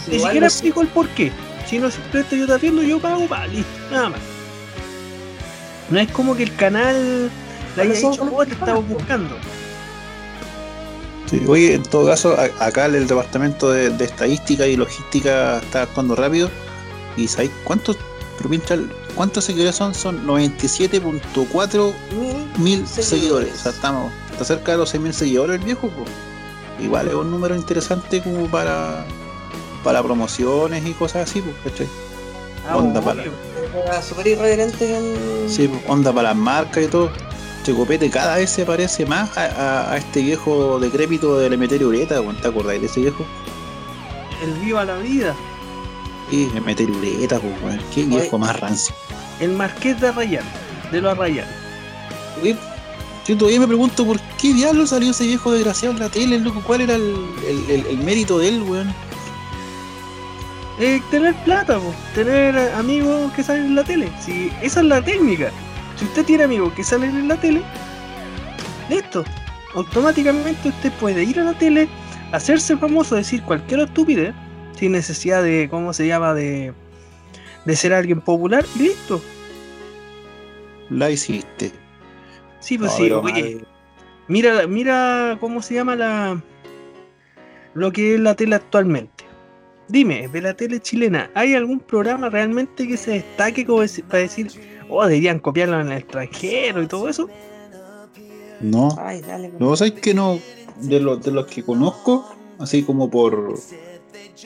Ni 0.07 0.19
siquiera 0.19 0.33
no 0.33 0.39
sé. 0.39 0.45
explico 0.45 0.81
el 0.81 0.87
por 0.87 1.09
qué. 1.09 1.31
Si 1.67 1.79
no 1.79 1.91
simplemente 1.91 2.37
yo 2.37 2.47
te 2.47 2.53
arriendo, 2.53 2.81
yo 2.81 2.99
pago, 2.99 3.27
pa, 3.27 3.45
listo, 3.47 3.69
nada 3.91 4.09
más. 4.09 4.19
No 5.89 5.99
es 5.99 6.09
como 6.11 6.35
que 6.35 6.43
el 6.43 6.55
canal 6.55 7.25
le 7.25 7.29
Pero 7.75 7.91
haya 7.91 8.09
dicho, 8.09 8.29
oh, 8.31 8.45
te 8.45 8.53
estamos 8.53 8.87
buscando. 8.87 9.35
Sí, 11.29 11.41
oye, 11.47 11.73
en 11.73 11.83
todo 11.83 12.05
caso, 12.05 12.37
acá 12.59 12.85
el 12.85 13.05
departamento 13.05 13.71
de, 13.71 13.89
de 13.89 14.05
estadística 14.05 14.65
y 14.65 14.77
logística 14.77 15.57
está 15.57 15.83
actuando 15.83 16.15
rápido. 16.15 16.49
¿Y 17.17 17.27
sabéis 17.27 17.51
cuántos, 17.63 17.97
pero 18.37 18.49
pincha, 18.49 18.77
cuántos 19.15 19.43
seguidores 19.45 19.75
son? 19.75 19.93
Son 19.93 20.25
97.4 20.25 21.93
Mil 22.57 22.85
Seguidores. 22.87 23.05
seguidores. 23.07 23.53
O 23.53 23.57
sea, 23.57 23.71
estamos, 23.71 24.11
está 24.31 24.45
cerca 24.45 24.71
de 24.73 24.77
los 24.79 24.93
6.000 24.93 25.11
seguidores 25.13 25.59
el 25.59 25.65
viejo. 25.65 25.89
pues. 25.89 26.09
Igual 26.79 27.07
es 27.07 27.13
un 27.13 27.29
número 27.31 27.55
interesante 27.55 28.21
como 28.21 28.47
para, 28.47 29.05
para 29.83 30.01
promociones 30.01 30.85
y 30.85 30.93
cosas 30.93 31.29
así, 31.29 31.41
pues, 31.41 31.55
¿cachai? 31.63 31.87
Ah, 32.67 32.77
Onda 32.77 33.01
para- 33.01 33.23
Era 33.23 34.01
súper 34.01 34.27
irreverente 34.27 34.95
en. 34.97 35.49
Sí, 35.49 35.67
pues, 35.67 35.81
onda 35.87 36.11
para 36.13 36.29
las 36.29 36.37
marcas 36.37 36.83
y 36.83 36.87
todo. 36.87 37.11
Chocopete 37.63 38.09
cada 38.09 38.35
vez 38.37 38.49
se 38.49 38.65
parece 38.65 39.05
más 39.05 39.37
a, 39.37 39.45
a- 39.45 39.91
a 39.93 39.97
este 39.97 40.21
viejo 40.21 40.79
decrépito 40.79 41.37
del 41.39 41.53
Emeterio 41.53 41.89
Ureta. 41.89 42.19
¿te 42.41 42.47
acordáis 42.47 42.81
de 42.81 42.87
ese 42.87 43.01
viejo? 43.01 43.23
El 44.43 44.53
viva 44.53 44.83
la 44.83 44.97
vida. 44.97 45.35
Emeterio 46.55 46.95
Ureta, 46.97 47.39
pues, 47.39 47.53
weón. 47.63 47.79
Qué 47.93 48.03
viejo 48.03 48.37
más 48.37 48.59
rancio. 48.59 48.93
El 49.39 49.51
marqués 49.53 49.99
de 50.01 50.07
Arrayán. 50.07 50.43
De 50.91 51.01
los 51.01 51.11
Arrayán. 51.11 51.47
Yo 53.25 53.37
todavía 53.37 53.59
me 53.61 53.67
pregunto 53.67 54.05
por 54.05 54.19
qué 54.41 54.53
diablo 54.53 54.85
salió 54.85 55.11
ese 55.11 55.25
viejo 55.25 55.51
desgraciado 55.51 55.93
en 55.93 55.99
la 56.01 56.09
tele, 56.09 56.39
loco. 56.39 56.61
¿Cuál 56.65 56.81
era 56.81 56.95
el, 56.95 57.15
el- 57.47 57.69
el- 57.71 57.85
el 57.87 57.97
mérito 57.99 58.37
de 58.39 58.49
él, 58.49 58.61
weón? 58.63 58.93
Eh, 60.79 60.99
tener 61.11 61.35
plata, 61.43 61.77
po. 61.77 61.93
tener 62.15 62.57
amigos 62.73 63.31
que 63.33 63.43
salen 63.43 63.67
en 63.67 63.75
la 63.75 63.83
tele. 63.83 64.11
Si 64.19 64.51
esa 64.61 64.79
es 64.81 64.85
la 64.87 65.01
técnica. 65.01 65.51
Si 65.97 66.05
usted 66.05 66.25
tiene 66.25 66.43
amigos 66.45 66.73
que 66.73 66.83
salen 66.83 67.15
en 67.15 67.27
la 67.27 67.35
tele, 67.37 67.61
listo. 68.89 69.23
Automáticamente 69.75 70.69
usted 70.69 70.91
puede 70.93 71.23
ir 71.23 71.39
a 71.39 71.43
la 71.45 71.53
tele, 71.53 71.87
hacerse 72.31 72.75
famoso, 72.75 73.15
decir 73.15 73.41
cualquier 73.43 73.81
estupidez, 73.81 74.33
sin 74.83 74.91
necesidad 74.91 75.41
de, 75.41 75.69
¿cómo 75.71 75.93
se 75.93 76.05
llama?, 76.05 76.33
de, 76.33 76.73
de 77.63 77.75
ser 77.77 77.93
alguien 77.93 78.19
popular, 78.19 78.65
y 78.75 78.79
listo. 78.79 79.21
La 80.89 81.09
hiciste. 81.09 81.71
Sí, 82.59 82.77
pues 82.77 82.91
No, 82.91 82.97
sí, 82.97 83.11
oye, 83.11 83.55
mal. 83.55 83.67
mira, 84.27 84.67
mira 84.67 85.37
cómo 85.39 85.61
se 85.61 85.75
llama 85.75 85.95
la 85.95 86.43
lo 87.73 87.93
que 87.93 88.15
es 88.15 88.19
la 88.19 88.35
tele 88.35 88.55
actualmente. 88.55 89.23
Dime, 89.87 90.27
de 90.27 90.41
la 90.41 90.53
tele 90.53 90.81
chilena, 90.81 91.31
¿hay 91.33 91.55
algún 91.55 91.79
programa 91.79 92.29
realmente 92.29 92.85
que 92.85 92.97
se 92.97 93.11
destaque 93.11 93.65
como 93.65 93.83
para 94.09 94.19
decir, 94.19 94.51
oh, 94.89 95.05
deberían 95.05 95.39
copiarlo 95.39 95.79
en 95.79 95.93
el 95.93 95.99
extranjero 95.99 96.83
y 96.83 96.87
todo 96.87 97.07
eso? 97.07 97.29
No. 98.59 98.89
Ay, 98.99 99.21
dale. 99.21 99.47
pues. 99.47 99.61
No, 99.61 99.75
¿sabes 99.77 99.93
que 99.93 100.13
no? 100.13 100.39
De 100.81 100.99
los, 100.99 101.23
de 101.23 101.31
los 101.31 101.47
que 101.47 101.63
conozco, 101.63 102.35
así 102.59 102.83
como 102.83 103.09
por. 103.09 103.55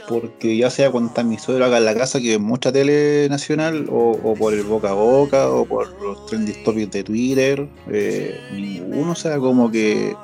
Porque 0.07 0.57
ya 0.57 0.69
sea 0.69 0.91
cuando 0.91 1.09
está 1.09 1.23
mi 1.23 1.37
suegro 1.37 1.65
acá 1.65 1.77
en 1.77 1.85
la 1.85 1.95
casa, 1.95 2.19
que 2.19 2.37
mucha 2.37 2.71
tele 2.71 3.27
nacional, 3.29 3.87
o, 3.89 4.35
por 4.37 4.53
el 4.53 4.63
boca 4.63 4.91
a 4.91 4.93
boca, 4.93 5.49
o 5.49 5.65
por 5.65 5.89
los 6.01 6.25
trending 6.27 6.63
topics 6.63 6.91
de 6.91 7.03
Twitter, 7.03 7.67
eh, 7.91 8.39
ninguno, 8.53 9.15
sea, 9.15 9.37
como 9.39 9.71
que 9.71 10.15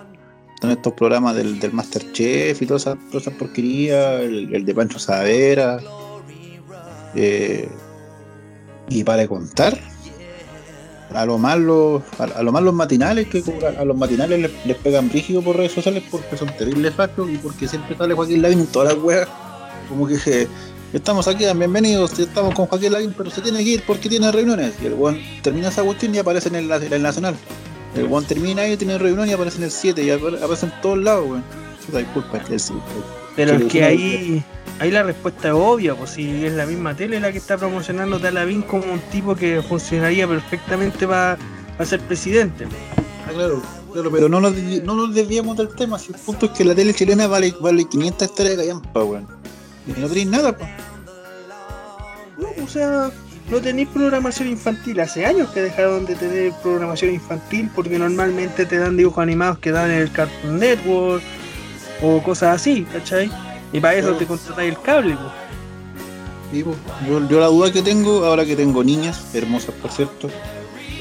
están 0.55 0.71
estos 0.71 0.93
programas 0.93 1.35
del, 1.35 1.59
del 1.59 1.73
Masterchef 1.73 2.61
y 2.61 2.65
todas 2.65 2.87
esas, 3.11 3.33
porquerías, 3.33 4.21
el, 4.21 4.65
de 4.65 4.73
Pancho 4.73 4.99
Savera, 4.99 5.79
eh, 7.15 7.67
y 8.89 9.03
para 9.03 9.27
contar, 9.27 9.79
a 11.13 11.25
lo 11.25 11.37
más 11.37 11.57
los, 11.59 12.01
a, 12.19 12.23
a 12.23 12.43
lo 12.43 12.51
más 12.51 12.63
los 12.63 12.73
matinales 12.73 13.27
que 13.27 13.43
a, 13.77 13.81
a 13.81 13.85
los 13.85 13.95
matinales 13.97 14.39
les, 14.39 14.65
les 14.65 14.77
pegan 14.77 15.09
rígido 15.09 15.41
por 15.41 15.55
redes 15.57 15.71
sociales 15.71 16.03
porque 16.09 16.35
son 16.37 16.49
terribles 16.57 16.93
fachos 16.95 17.29
y 17.29 17.37
porque 17.37 17.67
siempre 17.67 17.95
sale 17.95 18.13
Joaquín 18.13 18.41
Lavín 18.41 18.59
en 18.61 18.67
todas 18.67 18.93
las 18.93 19.03
weas. 19.03 19.27
Como 19.89 20.07
que 20.07 20.17
eh, 20.25 20.47
estamos 20.93 21.27
aquí 21.27 21.45
bienvenidos 21.55 22.17
estamos 22.17 22.53
con 22.55 22.65
Joaquín 22.67 22.91
Lavín 22.93 23.13
pero 23.17 23.29
se 23.29 23.41
tiene 23.41 23.59
que 23.63 23.69
ir 23.71 23.83
porque 23.85 24.09
tiene 24.09 24.31
reuniones. 24.31 24.73
Y 24.81 24.87
el 24.87 24.93
weón 24.93 25.19
termina 25.41 25.69
esa 25.69 25.83
cuestión 25.83 26.13
y 26.15 26.19
aparece 26.19 26.49
en 26.49 26.55
el, 26.55 26.71
en 26.71 26.93
el 26.93 27.01
nacional. 27.01 27.35
El 27.95 28.05
weón 28.05 28.25
termina 28.25 28.63
ahí 28.63 28.75
tiene 28.77 28.97
reunión 28.97 29.29
y 29.29 29.33
aparece 29.33 29.57
en 29.57 29.65
el 29.65 29.71
7 29.71 30.03
y 30.03 30.07
apare- 30.09 30.37
aparece 30.41 30.65
en 30.65 30.73
todos 30.81 30.97
lados 30.97 31.25
weón. 31.29 31.43
Disculpa 31.93 32.37
es 32.37 32.43
que 32.47 32.53
el- 32.55 33.22
Pero 33.35 33.53
es 33.55 33.63
que 33.65 33.83
ahí, 33.83 34.43
ahí 34.79 34.91
la 34.91 35.03
respuesta 35.03 35.49
es 35.49 35.53
obvia, 35.53 35.95
pues 35.95 36.11
si 36.11 36.45
es 36.45 36.53
la 36.53 36.65
misma 36.65 36.95
tele 36.95 37.19
la 37.19 37.31
que 37.31 37.37
está 37.37 37.57
promocionando 37.57 38.19
Talavín 38.19 38.61
como 38.61 38.91
un 38.91 38.99
tipo 39.11 39.35
que 39.35 39.61
funcionaría 39.61 40.27
perfectamente 40.27 41.07
para 41.07 41.37
ser 41.83 41.99
presidente. 42.01 42.67
Ah, 43.27 43.31
claro, 43.33 43.61
claro, 43.91 44.11
pero 44.11 44.29
no 44.29 44.39
nos, 44.39 44.53
no 44.55 44.95
nos 44.95 45.15
desviamos 45.15 45.57
del 45.57 45.69
tema. 45.69 45.97
Si 45.97 46.13
el 46.13 46.19
punto 46.19 46.45
es 46.47 46.51
que 46.51 46.63
la 46.63 46.75
tele 46.75 46.93
chilena 46.93 47.27
vale, 47.27 47.53
vale 47.59 47.85
500 47.85 48.27
estrellas 48.27 48.57
de 48.57 48.63
callampa, 48.63 49.03
weón. 49.03 49.27
Y 49.87 49.99
no 49.99 50.07
tenéis 50.07 50.27
nada, 50.27 50.55
pues. 50.55 50.69
No, 52.37 52.63
o 52.63 52.67
sea, 52.67 53.11
no 53.49 53.61
tenéis 53.61 53.87
programación 53.89 54.47
infantil. 54.47 54.99
Hace 54.99 55.25
años 55.25 55.49
que 55.49 55.61
dejaron 55.61 56.05
de 56.05 56.15
tener 56.15 56.53
programación 56.61 57.13
infantil 57.13 57.69
porque 57.73 57.97
normalmente 57.97 58.65
te 58.65 58.77
dan 58.77 58.95
dibujos 58.95 59.21
animados 59.21 59.59
que 59.59 59.71
dan 59.71 59.91
en 59.91 59.97
el 59.97 60.11
Cartoon 60.11 60.59
Network 60.59 61.23
o 62.03 62.21
cosas 62.21 62.55
así, 62.55 62.83
¿cachai? 62.91 63.31
Y 63.71 63.79
para 63.79 63.95
eso 63.95 64.13
te 64.13 64.25
contratáis 64.27 64.69
el 64.69 64.81
cable, 64.81 65.15
pues. 65.15 65.31
Sí, 66.51 66.63
po. 66.63 66.75
yo, 67.07 67.27
yo 67.27 67.39
la 67.39 67.47
duda 67.47 67.71
que 67.71 67.81
tengo, 67.81 68.23
ahora 68.25 68.45
que 68.45 68.55
tengo 68.55 68.83
niñas, 68.83 69.33
hermosas 69.33 69.73
por 69.81 69.89
cierto, 69.91 70.29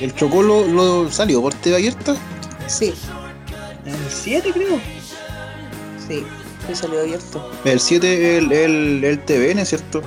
¿el 0.00 0.14
Chocolo 0.14 0.66
lo 0.66 1.10
salió 1.10 1.42
por 1.42 1.52
TV 1.52 1.76
abierta? 1.76 2.16
Sí, 2.68 2.94
En 3.84 3.92
el 3.94 4.10
7 4.10 4.50
creo. 4.54 4.80
sí, 6.08 6.24
sí 6.66 6.74
salió 6.74 7.00
abierto. 7.00 7.50
El 7.64 7.80
7 7.80 8.38
el, 8.38 8.52
el, 8.52 9.04
el 9.04 9.18
TVN, 9.24 9.66
¿cierto? 9.66 10.02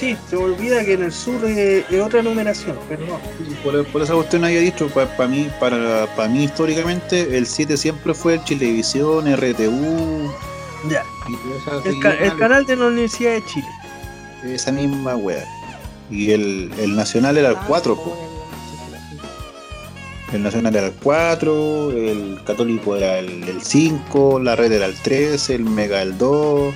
Sí, 0.00 0.16
se 0.30 0.36
me 0.36 0.44
olvida 0.44 0.82
que 0.84 0.94
en 0.94 1.02
el 1.04 1.12
sur 1.12 1.44
es, 1.44 1.84
es 1.90 2.00
otra 2.02 2.22
numeración, 2.22 2.76
perdón. 2.88 3.20
Por, 3.62 3.84
por 3.88 4.00
esa 4.02 4.14
cuestión 4.14 4.44
había 4.44 4.60
dicho, 4.60 4.88
para 4.88 5.28
mí, 5.28 5.50
para, 5.60 6.06
para 6.16 6.28
mí 6.28 6.44
históricamente, 6.44 7.36
el 7.36 7.46
7 7.46 7.76
siempre 7.76 8.14
fue 8.14 8.34
el 8.34 8.44
Chilevisión, 8.44 9.26
RTU 9.36 10.32
Ya. 10.88 11.04
El, 11.84 12.00
ca- 12.00 12.14
el 12.14 12.34
canal 12.38 12.64
de 12.64 12.76
la 12.76 12.86
Universidad 12.86 13.32
de 13.34 13.44
Chile. 13.44 13.68
esa 14.44 14.72
misma 14.72 15.16
wea. 15.16 15.44
Y 16.10 16.30
el, 16.32 16.72
el 16.78 16.96
Nacional 16.96 17.36
era 17.36 17.50
el 17.50 17.56
4, 17.68 17.94
po. 17.94 18.16
el 20.32 20.42
Nacional 20.42 20.74
era 20.74 20.86
el 20.86 20.92
4, 20.94 21.90
el 21.90 22.40
Católico 22.46 22.96
era 22.96 23.18
el, 23.18 23.42
el 23.44 23.60
5, 23.62 24.40
la 24.40 24.56
Red 24.56 24.72
era 24.72 24.86
el 24.86 24.94
3, 25.02 25.50
el 25.50 25.64
Mega 25.64 26.00
el 26.02 26.16
2, 26.16 26.74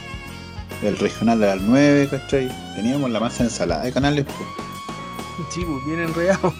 el 0.88 0.98
Regional 0.98 1.42
era 1.42 1.54
el 1.54 1.66
9, 1.66 2.08
¿cachai? 2.10 2.50
Teníamos 2.74 3.10
la 3.10 3.20
masa 3.20 3.44
ensalada 3.44 3.84
de 3.84 3.92
canales, 3.92 4.24
po. 4.24 4.32
Sí, 5.52 5.64
pues 5.64 5.84
bien 5.86 6.00
enredado. 6.00 6.54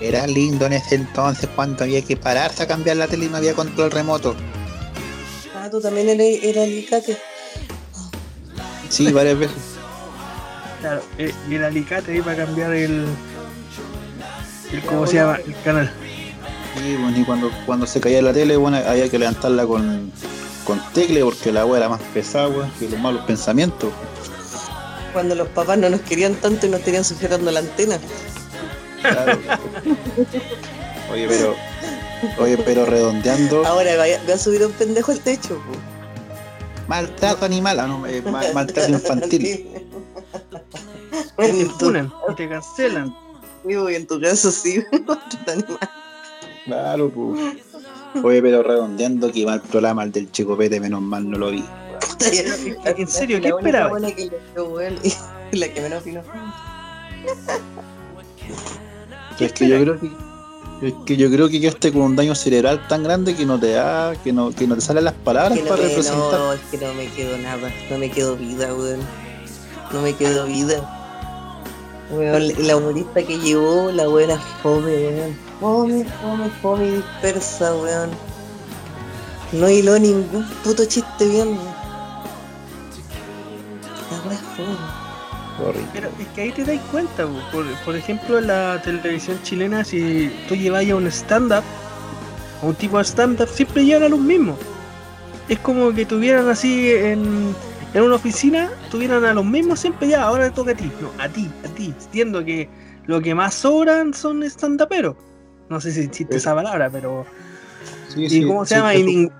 Era 0.00 0.26
lindo 0.26 0.66
en 0.66 0.72
ese 0.72 0.94
entonces 0.94 1.48
cuando 1.54 1.84
había 1.84 2.02
que 2.02 2.16
pararse 2.16 2.62
a 2.62 2.66
cambiar 2.66 2.96
la 2.96 3.06
tele 3.06 3.26
y 3.26 3.28
no 3.28 3.36
había 3.36 3.54
control 3.54 3.90
remoto. 3.90 4.34
Ah, 5.54 5.68
tú 5.70 5.80
también 5.80 6.08
eres, 6.08 6.42
eras 6.42 6.64
alicate. 6.64 7.18
Sí, 8.88 9.12
varias 9.12 9.38
veces. 9.38 9.56
Claro, 10.80 11.02
eh, 11.18 11.34
y 11.48 11.54
el 11.54 11.64
alicate 11.64 12.12
ahí 12.12 12.22
para 12.22 12.46
cambiar 12.46 12.72
el. 12.72 13.06
el 14.72 14.80
¿Cómo 14.82 15.06
se 15.06 15.16
llama? 15.16 15.38
El 15.46 15.54
canal. 15.62 15.92
Sí, 16.76 16.96
bueno, 16.96 17.18
y 17.18 17.24
cuando, 17.24 17.50
cuando 17.66 17.86
se 17.86 18.00
caía 18.00 18.22
la 18.22 18.32
tele, 18.32 18.56
bueno, 18.56 18.78
había 18.78 19.08
que 19.10 19.18
levantarla 19.18 19.66
con, 19.66 20.10
con 20.70 20.80
tecle 20.92 21.24
porque 21.24 21.50
la 21.50 21.62
agua 21.62 21.78
era 21.78 21.88
más 21.88 22.00
pesada, 22.14 22.46
weón, 22.48 22.70
que 22.78 22.88
los 22.88 23.00
malos 23.00 23.24
pensamientos. 23.24 23.90
Cuando 25.12 25.34
los 25.34 25.48
papás 25.48 25.76
no 25.78 25.90
nos 25.90 26.00
querían 26.02 26.34
tanto 26.36 26.66
y 26.66 26.68
nos 26.68 26.82
tenían 26.82 27.02
sujetando 27.02 27.50
la 27.50 27.58
antena. 27.58 27.98
Claro. 29.02 29.40
Oye, 31.12 31.26
pero. 31.26 31.56
Oye, 32.38 32.56
pero 32.58 32.86
redondeando. 32.86 33.66
Ahora 33.66 33.96
va 33.96 34.04
a, 34.04 34.28
va 34.28 34.34
a 34.34 34.38
subir 34.38 34.64
un 34.64 34.70
pendejo 34.70 35.10
al 35.10 35.18
techo. 35.18 35.56
po. 35.56 35.72
Maltrato 36.86 37.44
animal, 37.44 37.80
ah, 37.80 37.86
no, 37.88 38.06
eh, 38.06 38.22
ma- 38.22 38.44
maltrato 38.54 38.90
infantil. 38.92 39.66
Te 41.36 41.48
y 41.48 42.34
te 42.36 42.48
cancelan. 42.48 43.12
y 43.68 43.94
en 43.94 44.06
tu 44.06 44.20
caso 44.20 44.52
sí, 44.52 44.84
maltrato 45.04 45.50
animal. 45.50 45.90
Claro, 46.64 47.10
pues. 47.10 47.69
Oye, 48.22 48.42
pero 48.42 48.62
redondeando 48.62 49.30
que 49.30 49.46
mal 49.46 49.60
programa 49.60 50.04
el 50.04 50.12
del 50.12 50.30
Chico 50.30 50.56
Pete, 50.56 50.80
menos 50.80 51.00
mal 51.00 51.28
no 51.28 51.38
lo 51.38 51.50
vi. 51.50 51.64
En 52.84 53.08
serio, 53.08 53.40
¿qué 53.40 53.50
La 53.50 54.14
que 54.14 54.30
weón, 54.60 54.94
y 55.02 55.56
la 55.56 55.68
que 55.72 55.80
menos 55.80 56.02
opinó. 56.02 56.22
Es 59.38 59.52
que 59.52 59.68
yo 59.68 59.80
creo 59.80 60.00
que. 60.00 60.10
Es 60.82 60.94
que 61.04 61.16
yo 61.18 61.30
creo 61.30 61.48
que 61.50 61.60
quedaste 61.60 61.92
con 61.92 62.02
un 62.02 62.16
daño 62.16 62.34
cerebral 62.34 62.86
tan 62.88 63.02
grande 63.02 63.36
que 63.36 63.44
no 63.44 63.60
te 63.60 63.72
da, 63.72 64.14
que 64.24 64.32
no, 64.32 64.50
que 64.50 64.66
no 64.66 64.76
te 64.76 64.80
salen 64.80 65.04
las 65.04 65.12
palabras 65.12 65.58
Que 65.58 65.62
no 65.62 65.68
para 65.68 65.82
me, 65.82 65.88
representar. 65.88 66.40
no, 66.40 66.52
es 66.54 66.60
que 66.70 66.78
no 66.78 66.94
me 66.94 67.06
quedó 67.08 67.36
nada, 67.36 67.70
no 67.90 67.98
me 67.98 68.10
quedó 68.10 68.36
vida, 68.36 68.74
weón. 68.74 69.00
No 69.92 70.00
me 70.00 70.14
quedó 70.14 70.46
vida. 70.46 70.99
Weón, 72.10 72.66
la 72.66 72.76
humorista 72.76 73.22
que 73.22 73.38
llevó, 73.38 73.92
la 73.92 74.08
buena 74.08 74.36
fome, 74.62 74.96
weón. 74.96 75.36
Fome, 75.60 76.04
fome, 76.20 76.50
fome 76.60 76.90
dispersa, 76.90 77.74
weón. 77.74 78.10
No 79.52 79.68
hiló 79.68 79.98
ningún 79.98 80.44
puto 80.64 80.84
chiste 80.84 81.28
bien. 81.28 81.56
La 84.10 84.28
wea 84.28 84.34
es 84.34 84.40
fome. 84.56 85.00
Horrible. 85.62 85.88
Pero 85.92 86.08
es 86.18 86.28
que 86.34 86.40
ahí 86.42 86.52
te 86.52 86.64
das 86.64 86.80
cuenta, 86.90 87.26
po. 87.26 87.38
por, 87.52 87.66
por 87.84 87.94
ejemplo, 87.94 88.38
en 88.38 88.46
la 88.48 88.80
televisión 88.82 89.40
chilena, 89.42 89.84
si 89.84 90.32
tú 90.48 90.56
llevas 90.56 90.88
a 90.88 90.96
un 90.96 91.06
stand-up, 91.06 91.62
a 92.62 92.66
un 92.66 92.74
tipo 92.74 92.98
de 92.98 93.04
stand-up, 93.04 93.48
siempre 93.48 93.84
llegan 93.84 94.04
a 94.04 94.08
los 94.08 94.20
mismos. 94.20 94.56
Es 95.48 95.58
como 95.60 95.92
que 95.92 96.06
tuvieran 96.06 96.48
así 96.48 96.90
en, 96.90 97.54
en 97.94 98.02
una 98.02 98.14
oficina, 98.16 98.70
tuvieran 98.90 99.24
a 99.24 99.34
los 99.34 99.44
mismos 99.44 99.80
siempre 99.80 100.08
ya, 100.08 100.22
ahora 100.24 100.48
te 100.48 100.54
toca 100.54 100.72
a 100.72 100.74
ti. 100.76 100.90
No, 101.00 101.10
a 101.22 101.28
ti, 101.28 101.48
a 101.64 101.68
ti. 101.74 101.94
Entiendo 102.04 102.44
que 102.44 102.68
lo 103.06 103.20
que 103.20 103.34
más 103.34 103.54
sobran 103.54 104.14
son 104.14 104.42
stand-uperos. 104.42 105.16
No 105.68 105.80
sé 105.80 105.92
si 105.92 106.00
existe 106.00 106.36
esa 106.36 106.54
palabra, 106.54 106.88
pero. 106.90 107.24
Sí, 108.08 108.24
¿Y 108.24 108.28
sí, 108.30 108.44
cómo 108.46 108.64
se 108.64 108.74
sí, 108.74 108.80
llama? 108.80 108.94
eso- 108.94 109.08
Y, 109.08 109.14
nin- 109.16 109.32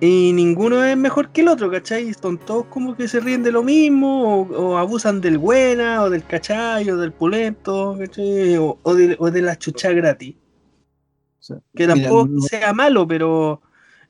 y 0.00 0.32
ninguno 0.34 0.84
es 0.84 0.96
mejor 0.96 1.30
que 1.30 1.40
el 1.40 1.48
otro, 1.48 1.70
¿cachai? 1.70 2.12
Son 2.14 2.38
todos 2.38 2.66
como 2.66 2.96
que 2.96 3.08
se 3.08 3.18
ríen 3.20 3.42
de 3.42 3.50
lo 3.52 3.62
mismo, 3.62 4.42
o, 4.42 4.48
o 4.56 4.78
abusan 4.78 5.20
del 5.20 5.38
buena, 5.38 6.02
o 6.02 6.10
del 6.10 6.24
cachai, 6.24 6.90
o 6.90 6.96
del 6.96 7.12
pulento, 7.12 7.96
¿cachai? 7.98 8.56
O, 8.58 8.78
o 8.82 8.94
de, 8.94 9.16
o 9.18 9.30
de 9.30 9.42
la 9.42 9.56
chucha 9.56 9.92
gratis. 9.92 10.34
Que 11.74 11.86
tampoco 11.86 12.40
sea 12.40 12.72
malo, 12.72 13.06
pero 13.06 13.62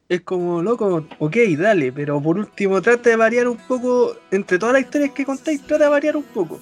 es 0.08 0.20
como, 0.20 0.62
loco, 0.62 1.04
ok, 1.18 1.36
dale, 1.58 1.92
pero 1.92 2.20
por 2.20 2.38
último 2.38 2.80
trata 2.80 3.10
de 3.10 3.16
variar 3.16 3.48
un 3.48 3.56
poco, 3.56 4.14
entre 4.30 4.58
todas 4.58 4.74
las 4.74 4.82
historias 4.82 5.10
que 5.10 5.24
contáis, 5.24 5.62
trata 5.62 5.84
de 5.84 5.90
variar 5.90 6.16
un 6.16 6.22
poco. 6.22 6.60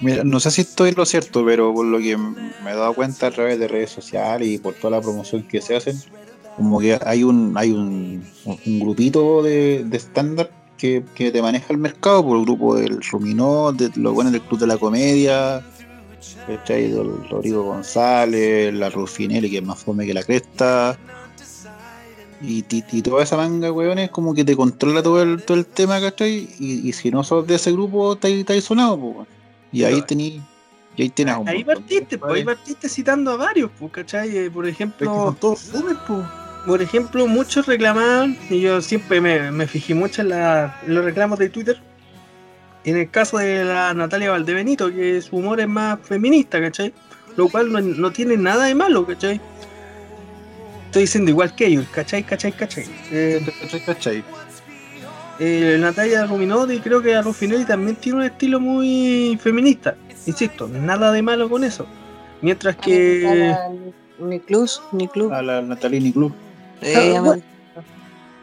Mira, 0.00 0.24
no 0.24 0.40
sé 0.40 0.50
si 0.50 0.60
estoy 0.62 0.92
lo 0.92 1.06
cierto, 1.06 1.44
pero 1.44 1.72
por 1.72 1.86
lo 1.86 1.98
que 1.98 2.16
me 2.16 2.70
he 2.70 2.74
dado 2.74 2.94
cuenta 2.94 3.28
a 3.28 3.30
través 3.30 3.58
de 3.58 3.68
redes 3.68 3.90
sociales 3.90 4.48
y 4.48 4.58
por 4.58 4.74
toda 4.74 4.98
la 4.98 5.00
promoción 5.00 5.42
que 5.42 5.60
se 5.60 5.76
hacen, 5.76 5.96
como 6.56 6.78
que 6.80 6.98
hay 7.04 7.24
un 7.24 7.54
hay 7.56 7.70
un, 7.72 8.24
un 8.44 8.80
grupito 8.80 9.42
de, 9.42 9.86
stand-up 9.94 10.48
que, 10.76 11.04
que 11.14 11.30
te 11.30 11.42
maneja 11.42 11.66
el 11.72 11.78
mercado, 11.78 12.24
por 12.24 12.38
el 12.38 12.44
grupo 12.44 12.76
del 12.76 13.00
Ruminó, 13.02 13.72
de 13.72 13.90
los 13.96 14.14
buenos 14.14 14.32
del 14.32 14.42
Club 14.42 14.60
de 14.60 14.66
la 14.66 14.76
Comedia. 14.76 15.64
Del 16.46 17.28
Rodrigo 17.30 17.64
González, 17.64 18.72
la 18.72 18.90
Rufinelli, 18.90 19.50
que 19.50 19.58
es 19.58 19.62
más 19.62 19.82
fome 19.82 20.06
que 20.06 20.14
la 20.14 20.22
cresta. 20.22 20.98
Y, 22.46 22.64
y, 22.68 22.84
y 22.92 23.02
toda 23.02 23.22
esa 23.22 23.36
manga, 23.36 23.72
weones, 23.72 24.10
como 24.10 24.34
que 24.34 24.44
te 24.44 24.54
controla 24.54 25.02
todo 25.02 25.22
el, 25.22 25.42
todo 25.42 25.56
el 25.56 25.64
tema, 25.66 26.00
¿cachai? 26.00 26.48
Y, 26.58 26.88
y 26.88 26.92
si 26.92 27.10
no 27.10 27.24
sos 27.24 27.46
de 27.46 27.54
ese 27.54 27.72
grupo, 27.72 28.18
has 28.20 28.64
sonado, 28.64 28.98
pues, 28.98 29.14
weón. 29.14 29.26
Y 29.72 29.84
ahí 29.84 30.02
tení, 30.02 30.42
y 30.96 31.02
ahí 31.02 31.08
tienes 31.10 31.36
un 31.36 31.48
Ahí 31.48 31.64
partiste, 31.64 32.18
pues, 32.18 32.32
ahí 32.34 32.44
partiste 32.44 32.88
citando 32.88 33.32
a 33.32 33.36
varios, 33.36 33.70
pues, 33.78 33.90
¿cachai? 33.92 34.36
Eh, 34.36 34.50
Por 34.50 34.66
Es 34.66 34.76
que 34.76 34.84
ejemplo... 34.84 35.36
todos 35.40 35.70
pues. 36.06 36.18
por 36.66 36.82
ejemplo, 36.82 37.26
muchos 37.26 37.66
reclamaban, 37.66 38.36
y 38.50 38.60
yo 38.60 38.80
siempre 38.80 39.20
me, 39.20 39.50
me 39.50 39.66
fijé 39.66 39.94
mucho 39.94 40.22
en, 40.22 40.28
la- 40.30 40.80
en 40.86 40.94
los 40.94 41.04
reclamos 41.04 41.38
de 41.38 41.48
Twitter, 41.48 41.80
en 42.84 42.96
el 42.98 43.10
caso 43.10 43.38
de 43.38 43.64
la 43.64 43.94
Natalia 43.94 44.30
Valdebenito, 44.30 44.90
que 44.90 45.20
su 45.22 45.36
humor 45.36 45.60
es 45.60 45.68
más 45.68 45.98
feminista, 46.02 46.60
¿cachai? 46.60 46.92
Lo 47.36 47.48
cual 47.48 47.72
no, 47.72 47.80
no 47.80 48.10
tiene 48.12 48.36
nada 48.36 48.66
de 48.66 48.74
malo, 48.74 49.06
¿cachai? 49.06 49.40
Estoy 50.94 51.02
diciendo 51.06 51.32
igual 51.32 51.52
que 51.56 51.66
ellos, 51.66 51.86
¿cachai? 51.90 52.22
¿cachai? 52.22 52.52
¿cachai? 52.52 52.84
Eh, 53.10 53.44
¿Cachai? 53.62 53.84
¿Cachai? 53.84 54.24
eh, 55.40 55.76
Natalia 55.80 56.24
Ruminotti, 56.24 56.78
creo 56.78 57.02
que 57.02 57.16
a 57.16 57.20
Rufinelli 57.20 57.64
también 57.64 57.96
tiene 57.96 58.18
un 58.18 58.24
estilo 58.24 58.60
muy 58.60 59.36
feminista, 59.42 59.96
insisto, 60.24 60.68
nada 60.68 61.10
de 61.10 61.20
malo 61.20 61.50
con 61.50 61.64
eso. 61.64 61.84
Mientras 62.42 62.76
que... 62.76 63.52
Ni 64.20 64.38
club, 64.38 64.70
ni 64.92 65.08
club. 65.08 65.32
A 65.32 65.42
la 65.42 65.62
Natalini 65.62 66.12
Club. 66.12 66.32
Eh, 66.80 67.18
bueno. 67.18 67.42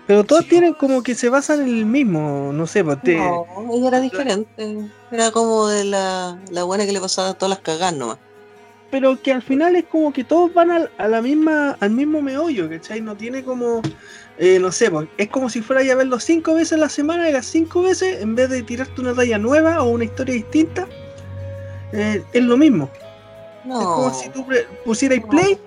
Pero 0.05 0.25
todos 0.25 0.45
tienen 0.45 0.73
como 0.73 1.03
que 1.03 1.15
se 1.15 1.29
basan 1.29 1.61
en 1.61 1.69
el 1.69 1.85
mismo, 1.85 2.51
no 2.53 2.67
sé, 2.67 2.83
pues 2.83 3.01
te... 3.01 3.15
No, 3.15 3.45
ella 3.71 3.87
era 3.87 4.01
diferente. 4.01 4.89
Era 5.09 5.31
como 5.31 5.69
de 5.69 5.85
la, 5.85 6.37
la 6.51 6.65
buena 6.65 6.85
que 6.85 6.91
le 6.91 6.99
pasaba 6.99 7.33
todas 7.33 7.51
las 7.51 7.59
cagadas 7.59 7.95
nomás. 7.95 8.17
Pero 8.91 9.19
que 9.21 9.31
al 9.31 9.41
final 9.41 9.75
es 9.77 9.85
como 9.85 10.11
que 10.13 10.23
todos 10.23 10.53
van 10.53 10.69
al, 10.69 10.91
a 10.97 11.07
la 11.07 11.21
misma, 11.21 11.77
al 11.79 11.91
mismo 11.91 12.21
meollo, 12.21 12.69
¿cachai? 12.69 13.01
No 13.01 13.15
tiene 13.15 13.43
como, 13.43 13.81
eh, 14.37 14.59
no 14.59 14.71
sé, 14.71 14.91
pues, 14.91 15.07
es 15.17 15.29
como 15.29 15.49
si 15.49 15.61
fuera 15.61 15.81
a 15.89 15.95
verlo 15.95 16.19
cinco 16.19 16.53
veces 16.53 16.73
a 16.73 16.77
la 16.77 16.89
semana 16.89 17.29
y 17.29 17.33
las 17.33 17.45
cinco 17.45 17.81
veces, 17.81 18.21
en 18.21 18.35
vez 18.35 18.49
de 18.49 18.61
tirarte 18.63 18.99
una 19.01 19.15
talla 19.15 19.37
nueva 19.37 19.81
o 19.81 19.89
una 19.91 20.03
historia 20.03 20.35
distinta, 20.35 20.87
eh, 21.93 22.21
es 22.33 22.43
lo 22.43 22.57
mismo. 22.57 22.89
Es 23.63 23.69
como 23.85 24.13
si 24.13 24.29
tú 24.29 24.45
pusieras 24.83 25.19
no, 25.21 25.27
play, 25.29 25.57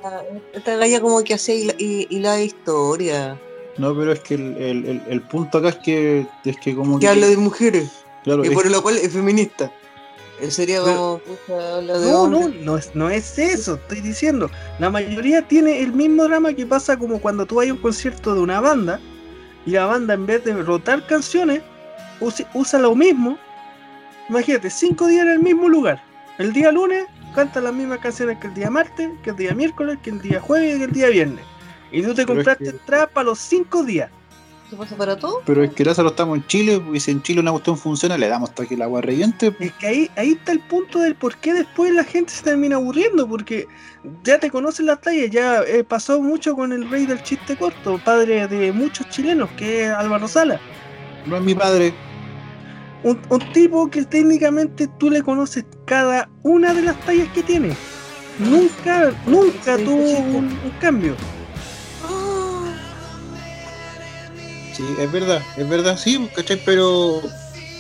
esta- 0.53 0.77
galla 0.77 1.01
como 1.01 1.23
que 1.23 1.35
hacía 1.35 1.55
y 1.55 1.65
la, 1.65 1.75
y, 1.79 2.07
y 2.11 2.19
la 2.19 2.41
historia. 2.43 3.41
No, 3.79 3.97
pero 3.97 4.13
es 4.13 4.21
que 4.21 4.35
el, 4.35 4.57
el, 4.57 4.87
el, 4.87 5.03
el 5.09 5.21
punto 5.23 5.59
acá 5.59 5.69
es 5.71 5.77
que 5.77 6.27
es 6.45 6.57
que 6.59 6.75
como 6.75 6.99
Que 6.99 7.09
habla 7.09 7.29
de 7.29 7.37
mujeres. 7.37 7.91
Claro, 8.25 8.45
y 8.45 8.49
es- 8.49 8.55
por 8.55 8.69
lo 8.71 8.83
cual 8.83 8.97
es 8.99 9.13
feminista. 9.13 9.73
Sería 10.51 10.81
como, 10.81 11.19
pucha, 11.19 11.77
habla 11.77 11.99
de 11.99 12.11
No, 12.11 12.29
no, 12.29 12.49
no 12.49 12.79
es, 12.79 12.95
no 12.95 13.11
es 13.11 13.39
eso, 13.39 13.75
estoy 13.75 14.01
diciendo. 14.01 14.51
La 14.79 14.91
mayoría 14.91 15.47
tiene 15.47 15.81
el 15.81 15.93
mismo 15.93 16.25
drama 16.25 16.53
que 16.53 16.67
pasa 16.67 16.97
como 16.97 17.21
cuando 17.21 17.47
tú 17.47 17.57
vas 17.57 17.69
a 17.69 17.73
un 17.73 17.79
concierto 17.79 18.35
de 18.35 18.41
una 18.41 18.61
banda 18.61 19.01
y 19.67 19.73
la 19.73 19.87
banda 19.87 20.15
en 20.15 20.27
vez 20.27 20.45
de 20.45 20.55
rotar 20.63 21.07
canciones 21.07 21.63
usa, 22.21 22.49
usa 22.55 22.79
lo 22.79 22.95
mismo. 22.95 23.39
Imagínate, 24.29 24.71
cinco 24.71 25.07
días 25.07 25.27
en 25.27 25.33
el 25.33 25.41
mismo 25.41 25.69
lugar. 25.69 26.03
El 26.39 26.53
día 26.53 26.73
lunes 26.73 27.05
canta 27.35 27.61
las 27.61 27.75
mismas 27.75 27.99
canciones 27.99 28.39
que 28.39 28.47
el 28.47 28.55
día 28.55 28.71
martes, 28.71 29.11
que 29.23 29.31
el 29.31 29.37
día 29.37 29.55
miércoles, 29.55 29.99
que 30.03 30.11
el 30.11 30.21
día 30.21 30.41
jueves 30.41 30.77
y 30.77 30.79
que 30.79 30.85
el 30.85 30.93
día 30.93 31.09
viernes. 31.09 31.45
Y 31.93 32.03
tú 32.03 32.15
te 32.15 32.27
compraste 32.27 32.71
entradas 32.71 33.11
para 33.11 33.25
los 33.27 33.39
cinco 33.39 33.85
días. 33.85 34.11
¿Qué 34.71 34.77
pasa 34.77 34.97
para 34.97 35.17
todo? 35.17 35.43
Pero 35.45 35.63
es 35.63 35.75
que 35.75 35.85
Lázaro 35.85 36.09
estamos 36.09 36.39
en 36.39 36.47
Chile, 36.47 36.83
y 36.93 37.01
si 37.01 37.11
en 37.11 37.23
Chile 37.23 37.41
una 37.41 37.51
cuestión 37.51 37.77
funciona, 37.77 38.17
le 38.17 38.29
damos 38.29 38.49
hasta 38.49 38.65
que 38.65 38.75
el 38.75 38.83
agua 38.83 39.03
reviente. 39.03 39.55
Es 39.61 39.73
que 39.73 39.87
ahí, 39.87 40.11
ahí 40.17 40.33
está 40.33 40.53
el 40.53 40.61
punto 40.61 41.01
del 41.01 41.15
por 41.15 41.37
qué 41.37 41.53
después 41.53 41.93
la 41.93 42.05
gente 42.05 42.33
se 42.33 42.43
termina 42.43 42.77
aburriendo, 42.77 43.29
porque 43.29 43.67
ya 44.23 44.39
te 44.39 44.51
conocen 44.51 44.87
las 44.87 45.01
tallas, 45.03 45.31
ya 45.31 45.61
eh, 45.63 45.85
pasó 45.85 46.21
mucho 46.21 46.55
con 46.55 46.73
el 46.73 46.89
rey 46.89 47.05
del 47.05 47.23
chiste 47.23 47.57
corto, 47.57 48.01
padre 48.03 48.49
de 48.49 48.73
muchos 48.73 49.09
chilenos, 49.11 49.51
que 49.53 49.85
es 49.85 49.91
Álvaro 49.91 50.29
Sala. 50.29 50.59
No 51.27 51.37
es 51.37 51.43
mi 51.43 51.55
padre. 51.55 51.95
Un, 53.03 53.21
un 53.29 53.53
tipo 53.53 53.91
que 53.91 54.05
técnicamente 54.05 54.89
tú 54.99 55.11
le 55.11 55.23
conoces 55.23 55.67
cada 55.85 56.31
una 56.43 56.73
de 56.73 56.83
las 56.83 56.99
tallas 57.01 57.29
que 57.35 57.43
tiene. 57.43 57.77
Nunca, 58.39 59.13
nunca 59.27 59.77
tuvo 59.77 60.19
un 60.19 60.73
cambio. 60.81 61.15
Sí, 64.77 64.85
es 64.99 65.11
verdad, 65.13 65.43
es 65.57 65.69
verdad, 65.69 65.97
sí, 65.99 66.29
¿cachai? 66.35 66.61
Pero, 66.65 67.23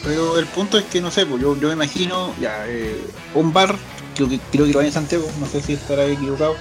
pero 0.04 0.38
el 0.38 0.46
punto 0.46 0.78
es 0.78 0.84
que, 0.84 1.00
no 1.00 1.10
sé, 1.10 1.26
pues 1.26 1.42
yo, 1.42 1.56
yo 1.58 1.68
me 1.68 1.74
imagino, 1.74 2.34
ya, 2.40 2.64
eh, 2.68 3.04
un 3.34 3.52
bar, 3.52 3.76
creo 4.14 4.28
que, 4.28 4.38
creo 4.52 4.66
que 4.66 4.72
lo 4.72 4.80
hay 4.80 4.86
en 4.86 4.92
Santiago, 4.92 5.26
no 5.40 5.46
sé 5.46 5.60
si 5.60 5.72
estará 5.74 6.04
equivocado, 6.06 6.54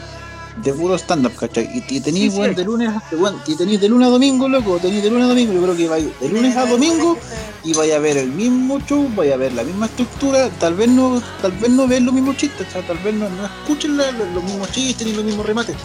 de 0.63 0.74
puro 0.74 0.96
stand-up, 0.98 1.36
¿cachai? 1.36 1.65
Y, 1.74 1.98
y 1.98 2.00
tenéis, 2.00 2.34
Sí, 2.34 2.41
de 2.41 2.63
lunes 2.63 2.89
a, 2.89 3.02
y 3.48 3.56
tenéis 3.56 3.82
de 3.82 3.89
lunes 3.89 4.08
a 4.08 4.12
domingo, 4.12 4.48
loco, 4.50 4.78
tenéis 4.80 5.04
de 5.04 5.10
lunes 5.12 5.26
a 5.26 5.30
domingo, 5.30 5.54
yo 5.54 5.62
creo 5.63 5.76
que 5.76 5.88
vais 5.88 6.19
de 6.19 6.30
lunes 6.30 6.56
a 6.58 6.65
domingo 6.65 7.17
y 7.63 7.74
vaya 7.74 7.96
a 7.98 8.00
ver 8.00 8.17
el 8.17 8.30
mismo 8.32 8.80
show, 8.88 9.08
vaya 9.15 9.36
a 9.36 9.38
ver 9.38 9.54
la 9.54 9.63
misma 9.63 9.86
estructura, 9.88 10.50
tal 10.60 10.74
vez 10.76 10.89
no, 10.89 11.22
tal 11.41 11.52
vez 11.54 11.69
no 11.69 11.88
vean 11.88 12.06
los 12.06 12.13
mismos 12.13 12.38
chistes, 12.38 12.67
o 12.67 12.72
sea, 12.72 12.82
tal 12.88 12.98
vez 13.00 13.13
no, 13.15 13.30
no 13.30 13.46
escuchen 13.46 13.98
la- 13.98 14.12
los, 14.12 14.28
los 14.30 14.43
mismos 14.43 14.72
chistes 14.72 15.06
ni 15.08 15.13
los 15.13 15.24
mismos 15.26 15.46
remates, 15.46 15.76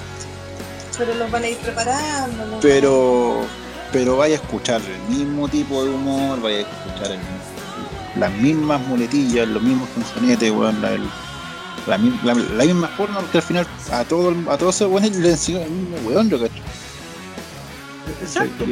Pero 0.98 1.14
los 1.14 1.30
van 1.30 1.44
a 1.44 1.48
ir 1.48 1.56
preparando. 1.58 2.46
¿no? 2.46 2.60
pero 2.60 3.46
pero 3.92 4.16
vaya 4.16 4.36
a 4.36 4.40
escuchar 4.42 4.80
el 4.82 5.16
mismo 5.16 5.48
tipo 5.48 5.84
de 5.84 5.90
humor, 5.90 6.40
vaya 6.40 6.58
a 6.58 6.60
escuchar 6.60 7.12
el- 7.12 8.20
las 8.20 8.32
mismas 8.32 8.80
muletillas, 8.86 9.46
los 9.48 9.62
mismos 9.62 9.88
canzonetes, 9.94 10.50
weón, 10.50 10.80
la, 10.82 10.92
el- 10.92 11.08
la, 11.86 11.98
la- 12.24 12.34
la 12.34 12.64
misma 12.64 12.88
forma, 12.88 13.20
porque 13.20 13.38
al 13.38 13.42
final 13.44 13.66
a 13.92 14.04
todo 14.04 14.30
el- 14.30 14.48
a 14.48 14.58
todos 14.58 14.76
esos 14.76 14.90
weones 14.90 15.16
le 15.16 15.30
enseñan 15.30 15.62
el 15.62 15.70
mismo 15.70 15.96
weón, 16.08 16.28
yo 16.30 16.38
cacho. 16.40 16.54
Exacto. 18.22 18.64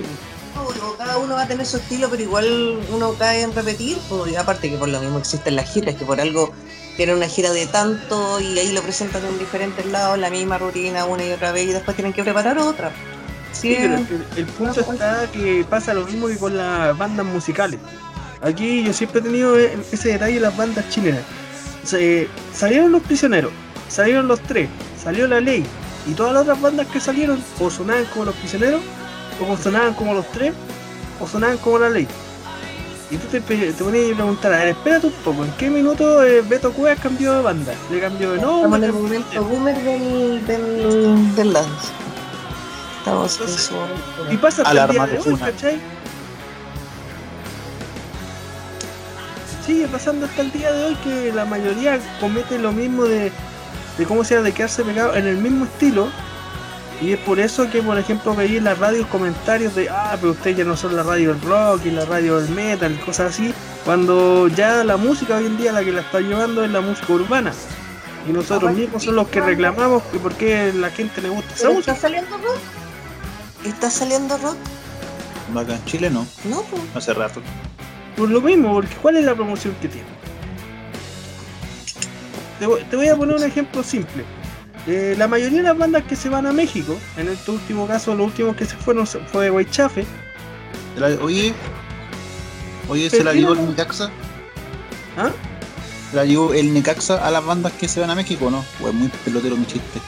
Cada 0.99 1.19
uno 1.19 1.35
va 1.35 1.43
a 1.43 1.47
tener 1.47 1.67
su 1.67 1.77
estilo, 1.77 2.09
pero 2.09 2.23
igual 2.23 2.81
uno 2.91 3.13
cae 3.15 3.43
en 3.43 3.55
repetir. 3.55 3.99
pues, 4.09 4.33
y 4.33 4.37
aparte 4.37 4.71
que 4.71 4.77
por 4.77 4.89
lo 4.89 5.01
mismo 5.01 5.19
existen 5.19 5.55
las 5.55 5.71
giras, 5.73 5.95
que 5.95 6.05
por 6.05 6.21
algo 6.21 6.53
tienen 6.97 7.17
una 7.17 7.29
gira 7.29 7.53
de 7.53 7.67
tanto 7.67 8.41
y 8.41 8.59
ahí 8.59 8.73
lo 8.73 8.81
presentan 8.83 9.25
en 9.27 9.39
diferentes 9.39 9.85
lados, 9.87 10.19
la 10.19 10.31
misma 10.31 10.57
rutina 10.59 11.05
una 11.05 11.25
y 11.25 11.31
otra 11.33 11.53
vez 11.53 11.69
y 11.69 11.73
después 11.73 11.95
tienen 11.95 12.15
que 12.15 12.23
preparar 12.25 12.59
otra. 12.59 12.91
Sí, 13.53 13.69
Sí, 13.71 13.77
pero 13.81 13.95
el, 13.97 14.25
el 14.37 14.45
punto 14.47 14.81
está 14.81 15.27
que 15.33 15.65
pasa 15.69 15.95
lo 15.95 16.05
mismo 16.05 16.27
que 16.29 16.37
con 16.37 16.57
las 16.57 16.97
bandas 16.97 17.25
musicales. 17.27 17.81
Aquí 18.43 18.83
yo 18.85 18.93
siempre 18.93 19.21
he 19.21 19.23
tenido 19.23 19.59
e- 19.59 19.79
ese 19.93 20.11
detalle 20.11 20.35
de 20.35 20.41
las 20.41 20.57
bandas 20.57 20.89
chilenas. 20.91 21.23
Se- 21.85 22.29
salieron 22.55 22.93
los 22.93 23.03
prisioneros, 23.03 23.51
salieron 23.89 24.29
los 24.29 24.41
tres, 24.41 24.69
salió 25.03 25.27
la 25.27 25.41
ley 25.41 25.65
y 26.07 26.13
todas 26.13 26.33
las 26.35 26.43
otras 26.43 26.61
bandas 26.61 26.87
que 26.89 27.01
salieron 27.01 27.43
o 27.61 27.71
sonaban 27.71 28.05
como 28.07 28.27
los 28.27 28.35
prisioneros, 28.37 28.81
o 29.41 29.57
sonaban 29.57 29.95
como 29.95 30.13
los 30.15 30.31
tres, 30.33 30.53
o 31.21 31.27
sonaban 31.27 31.57
como 31.59 31.79
la 31.79 31.89
ley. 31.91 32.07
Y 33.11 33.17
tú 33.19 33.27
te, 33.29 33.41
te 33.41 33.73
ponías 33.85 34.13
a 34.13 34.15
preguntar, 34.17 34.53
a 34.53 34.59
ver, 34.59 34.69
espérate 34.69 35.07
un 35.07 35.13
poco, 35.25 35.45
¿en 35.45 35.53
qué 35.53 35.71
minuto 35.71 36.25
eh, 36.25 36.43
Beto 36.43 36.73
Cuevas 36.73 36.99
cambió 37.01 37.33
de 37.35 37.43
banda? 37.43 37.73
Le 37.91 38.01
cambió 38.01 38.31
de 38.33 38.37
Estamos 38.37 38.65
en 38.65 38.71
nombre. 38.71 38.87
el 38.89 38.93
momento 38.93 39.45
boomer 39.45 39.77
del, 39.83 40.47
del, 40.47 41.37
del 41.37 41.53
dance. 41.53 41.89
Su. 43.29 43.75
Y 44.31 44.37
pasa 44.37 44.63
hasta 44.63 44.85
el 44.85 44.91
día 44.91 45.07
de 45.07 45.19
hoy. 45.19 45.37
¿cachai? 45.37 45.79
Sigue 49.65 49.87
pasando 49.87 50.27
hasta 50.27 50.43
el 50.43 50.51
día 50.51 50.73
de 50.73 50.85
hoy 50.87 50.95
que 50.97 51.33
la 51.33 51.45
mayoría 51.45 52.01
comete 52.21 52.59
lo 52.59 52.73
mismo 52.73 53.05
de, 53.05 53.31
de 53.99 54.07
cómo 54.07 54.25
sea, 54.25 54.43
de 54.43 54.53
quedarse 54.53 54.83
pegado 54.85 55.15
en 55.15 55.27
el 55.27 55.37
mismo 55.37 55.67
estilo. 55.67 56.09
Y 57.01 57.13
es 57.13 57.19
por 57.21 57.39
eso 57.39 57.71
que, 57.71 57.83
por 57.83 57.99
ejemplo, 57.99 58.35
veía 58.35 58.59
en 58.59 58.65
las 58.65 58.79
radios 58.79 59.07
comentarios 59.09 59.75
de, 59.75 59.89
ah, 59.89 60.17
pero 60.19 60.33
ustedes 60.33 60.57
ya 60.57 60.65
no 60.65 60.77
son 60.77 60.97
la 60.97 61.03
radio 61.03 61.35
del 61.35 61.43
rock 61.43 61.85
y 61.85 61.91
la 61.91 62.07
radio 62.07 62.41
del 62.41 62.49
metal 62.51 62.93
y 62.93 62.97
cosas 63.05 63.35
así, 63.35 63.53
cuando 63.85 64.49
ya 64.49 64.83
la 64.83 64.97
música 64.97 65.37
hoy 65.37 65.47
en 65.47 65.59
día 65.59 65.73
la 65.73 65.85
que 65.85 65.93
la 65.93 66.01
está 66.01 66.21
llevando 66.21 66.65
es 66.65 66.71
la 66.71 66.81
música 66.81 67.13
urbana. 67.13 67.53
Y 68.27 68.33
nosotros 68.33 68.73
mismos 68.73 69.05
son 69.05 69.15
los 69.15 69.29
que 69.29 69.41
reclamamos 69.41 70.03
que 70.05 70.19
por 70.19 70.35
qué 70.35 70.73
la 70.73 70.91
gente 70.91 71.21
le 71.21 71.29
gusta 71.29 71.53
esa 71.55 71.63
¿Pero 71.63 71.75
música. 71.75 71.93
¿Está 71.93 72.09
saliendo 72.09 72.37
rock? 72.39 72.86
¿Está 73.67 73.91
saliendo 73.91 74.37
rock? 74.39 74.57
No, 75.53 75.61
acá 75.61 75.75
en 75.75 75.85
Chile 75.85 76.11
no, 76.11 76.27
No, 76.45 76.63
pues. 76.63 76.83
hace 76.95 77.15
rato. 77.15 77.41
Por 78.17 78.31
lo 78.31 78.41
mismo, 78.41 78.73
porque 78.73 78.95
¿cuál 78.97 79.17
es 79.19 79.25
la 79.25 79.35
promoción 79.35 79.75
que 79.81 79.89
tiene? 79.89 80.07
Te 82.59 82.67
voy, 82.67 82.83
te 82.85 82.97
voy 82.97 83.09
a 83.09 83.17
poner 83.17 83.37
un 83.37 83.43
ejemplo 83.45 83.83
simple. 83.83 84.25
Eh, 84.87 85.15
la 85.19 85.27
mayoría 85.29 85.59
de 85.59 85.65
las 85.65 85.77
bandas 85.77 86.05
que 86.05 86.17
se 86.17 86.29
van 86.29 86.47
a 86.47 86.53
México, 86.53 86.97
en 87.17 87.29
este 87.29 87.51
último 87.51 87.87
caso, 87.87 88.15
los 88.15 88.27
últimos 88.29 88.57
que 88.57 88.65
se 88.65 88.77
fueron 88.77 89.07
fue 89.07 89.51
Guaychafe, 89.51 90.07
Se 90.95 91.01
la- 91.01 91.23
Oye, 91.23 91.53
oye, 92.89 93.11
¿se 93.11 93.23
la 93.25 93.33
llevó 93.35 93.53
el 93.53 93.69
Necaxa? 93.69 94.11
¿ah? 95.19 95.31
¿Se 96.11 96.17
la 96.17 96.25
llevó 96.25 96.55
el 96.55 96.73
Necaxa 96.73 97.27
a 97.27 97.31
las 97.31 97.45
bandas 97.45 97.73
que 97.73 97.89
se 97.89 98.01
van 98.01 98.11
a 98.11 98.15
México 98.15 98.47
o 98.47 98.51
no? 98.51 98.65
O 98.83 98.89
es 98.89 98.95
muy 98.95 99.09
pelotero 99.25 99.57
mi 99.57 99.67
chiste. 99.67 100.01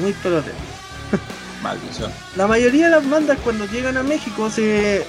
muy 0.00 0.12
pelotero. 0.12 0.54
Maldición. 1.62 2.12
La 2.36 2.46
mayoría 2.46 2.86
de 2.86 2.90
las 2.92 3.08
bandas 3.08 3.38
cuando 3.44 3.66
llegan 3.66 3.96
a 3.96 4.02
México 4.02 4.48
se, 4.50 5.04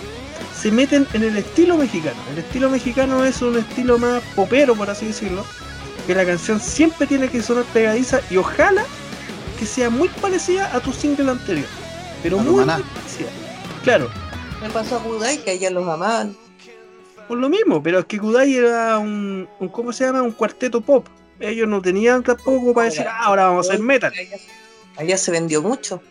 se 0.60 0.72
meten 0.72 1.08
en 1.14 1.24
el 1.24 1.38
estilo 1.38 1.78
mexicano. 1.78 2.18
El 2.32 2.40
estilo 2.40 2.70
mexicano 2.70 3.24
es 3.26 3.42
un 3.42 3.58
estilo 3.58 3.98
más 3.98 4.22
popero, 4.36 4.76
por 4.76 4.90
así 4.90 5.08
decirlo, 5.08 5.46
que 6.08 6.16
la 6.16 6.26
canción 6.26 6.60
siempre 6.60 7.06
tiene 7.08 7.30
que 7.30 7.42
sonar 7.42 7.66
pegadiza 7.66 8.22
y 8.32 8.38
ojalá 8.38 8.84
que 9.60 9.66
sea 9.66 9.90
muy 9.90 10.08
parecida 10.10 10.74
a 10.76 10.80
tu 10.80 10.92
single 10.94 11.30
anterior. 11.32 11.68
Pero 12.24 12.40
muy 12.40 12.66
parecida. 12.66 13.30
Claro, 13.84 14.10
Me 14.62 14.70
pasó 14.70 14.98
a 14.98 15.04
Kudai, 15.04 15.38
que 15.38 15.52
allá 15.52 15.70
los 15.70 15.88
amaban. 15.88 16.36
por 17.28 17.38
lo 17.38 17.48
mismo, 17.48 17.82
pero 17.84 18.00
es 18.00 18.06
que 18.06 18.20
Kudai 18.20 18.56
era 18.56 18.98
un, 18.98 19.48
un 19.60 19.70
¿cómo 19.70 19.94
se 19.94 20.06
llama? 20.06 20.22
Un 20.22 20.32
cuarteto 20.32 20.82
pop. 20.82 21.08
Ellos 21.40 21.68
no 21.68 21.82
tenían 21.82 22.24
tampoco 22.24 22.74
para 22.74 22.86
decir, 22.90 23.06
ah, 23.08 23.20
ahora 23.24 23.46
vamos 23.46 23.68
a 23.70 23.74
hacer 23.74 23.82
metal. 23.84 24.12
Allá, 24.12 24.38
allá 24.98 25.18
se 25.18 25.32
vendió 25.32 25.62
mucho. 25.62 26.02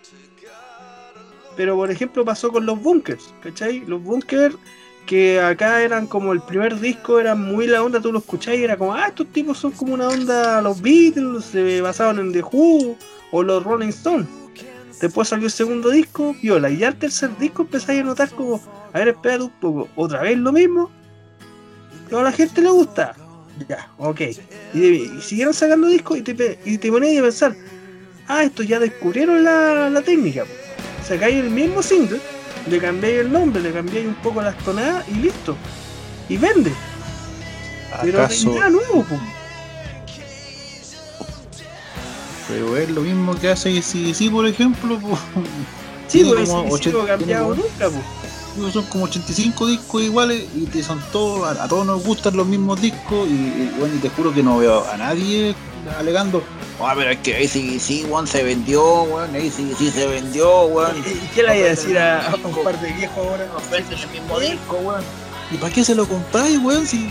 Pero 1.58 1.74
por 1.74 1.90
ejemplo 1.90 2.24
pasó 2.24 2.52
con 2.52 2.64
los 2.66 2.80
bunkers, 2.80 3.34
¿cachai? 3.42 3.80
Los 3.80 4.00
bunkers 4.00 4.54
que 5.06 5.40
acá 5.40 5.82
eran 5.82 6.06
como 6.06 6.32
el 6.32 6.40
primer 6.40 6.78
disco, 6.78 7.18
eran 7.18 7.42
muy 7.42 7.66
la 7.66 7.82
onda, 7.82 8.00
tú 8.00 8.12
lo 8.12 8.20
escuchás 8.20 8.54
y 8.54 8.62
era 8.62 8.76
como, 8.76 8.94
ah, 8.94 9.08
estos 9.08 9.26
tipos 9.32 9.58
son 9.58 9.72
como 9.72 9.94
una 9.94 10.06
onda, 10.06 10.62
los 10.62 10.80
Beatles, 10.80 11.46
se 11.46 11.80
basaban 11.80 12.20
en 12.20 12.32
The 12.32 12.44
Who 12.44 12.96
o 13.32 13.42
los 13.42 13.64
Rolling 13.64 13.88
Stones. 13.88 14.28
Después 15.00 15.26
salió 15.26 15.46
el 15.46 15.50
segundo 15.50 15.90
disco, 15.90 16.36
viola, 16.40 16.70
y 16.70 16.76
ya 16.76 16.88
el 16.88 16.96
tercer 16.96 17.36
disco 17.38 17.62
empezáis 17.62 18.02
a 18.02 18.04
notar 18.04 18.30
como, 18.30 18.62
a 18.92 18.98
ver, 19.00 19.08
espérate 19.08 19.42
un 19.42 19.50
poco, 19.50 19.88
otra 19.96 20.22
vez 20.22 20.38
lo 20.38 20.52
mismo, 20.52 20.92
pero 22.04 22.20
a 22.20 22.22
la 22.22 22.32
gente 22.32 22.62
le 22.62 22.70
gusta. 22.70 23.16
Ya, 23.68 23.90
ok. 23.98 24.20
Y, 24.74 25.08
siguieron 25.20 25.52
sacando 25.52 25.88
discos 25.88 26.18
y 26.18 26.22
te, 26.22 26.60
y 26.64 26.78
te 26.78 26.88
ponías 26.88 27.18
a 27.18 27.22
pensar, 27.22 27.56
ah, 28.28 28.44
estos 28.44 28.68
ya 28.68 28.78
descubrieron 28.78 29.42
la, 29.42 29.90
la 29.90 30.02
técnica. 30.02 30.44
po. 30.44 30.67
Sacáis 31.06 31.36
el 31.36 31.50
mismo 31.50 31.82
single, 31.82 32.20
le 32.68 32.78
cambiáis 32.78 33.20
el 33.20 33.32
nombre, 33.32 33.62
le 33.62 33.72
cambiáis 33.72 34.06
un 34.06 34.14
poco 34.16 34.42
las 34.42 34.56
tonadas 34.58 35.08
y 35.08 35.14
listo. 35.14 35.56
Y 36.28 36.36
vende. 36.36 36.72
Pero 38.02 38.28
no 38.44 38.70
nuevo, 38.70 39.04
po. 39.04 39.18
Pero 42.48 42.76
es 42.76 42.90
lo 42.90 43.02
mismo 43.02 43.34
que 43.38 43.50
hace 43.50 43.82
sí, 43.82 44.30
por 44.30 44.46
ejemplo. 44.46 44.98
po. 44.98 45.18
Sí, 46.08 46.20
ese 46.20 46.36
disco 46.36 46.64
80 46.70 47.06
cambiado 47.06 47.54
nunca, 47.54 47.90
po. 47.90 48.70
Son 48.72 48.84
como 48.86 49.04
85 49.04 49.66
discos 49.68 50.02
iguales 50.02 50.44
y 50.54 50.64
te 50.66 50.82
son 50.82 51.00
todos, 51.12 51.46
a, 51.46 51.64
a 51.64 51.68
todos 51.68 51.86
nos 51.86 52.02
gustan 52.02 52.36
los 52.36 52.46
mismos 52.46 52.80
discos 52.80 53.28
y, 53.28 53.32
y, 53.32 53.74
bueno, 53.78 53.94
y 53.94 53.98
te 53.98 54.08
juro 54.08 54.34
que 54.34 54.42
no 54.42 54.58
veo 54.58 54.84
a 54.90 54.96
nadie 54.96 55.54
alegando, 55.96 56.42
ah, 56.80 56.94
pero 56.96 57.10
es 57.10 57.18
que 57.18 57.36
ACDC, 57.36 58.10
weón, 58.10 58.26
se 58.26 58.42
vendió, 58.42 59.02
weón, 59.02 59.34
ACDC 59.34 59.92
se 59.92 60.06
vendió, 60.06 60.64
weón. 60.66 60.96
¿Y 60.98 61.26
qué 61.34 61.42
le 61.42 61.48
hay 61.50 61.62
a 61.62 61.64
decir 61.66 61.98
a, 61.98 62.34
un 62.44 62.64
par 62.64 62.80
de 62.80 62.92
viejos 62.92 63.18
ahora? 63.18 63.46
Venden 63.70 63.98
el 63.98 64.08
mismo 64.08 64.40
disco, 64.40 64.76
weón. 64.76 65.04
¿Y 65.50 65.56
para 65.56 65.72
qué 65.72 65.84
se 65.84 65.94
lo 65.94 66.06
compráis, 66.06 66.58
weón? 66.62 66.86
Si 66.86 67.10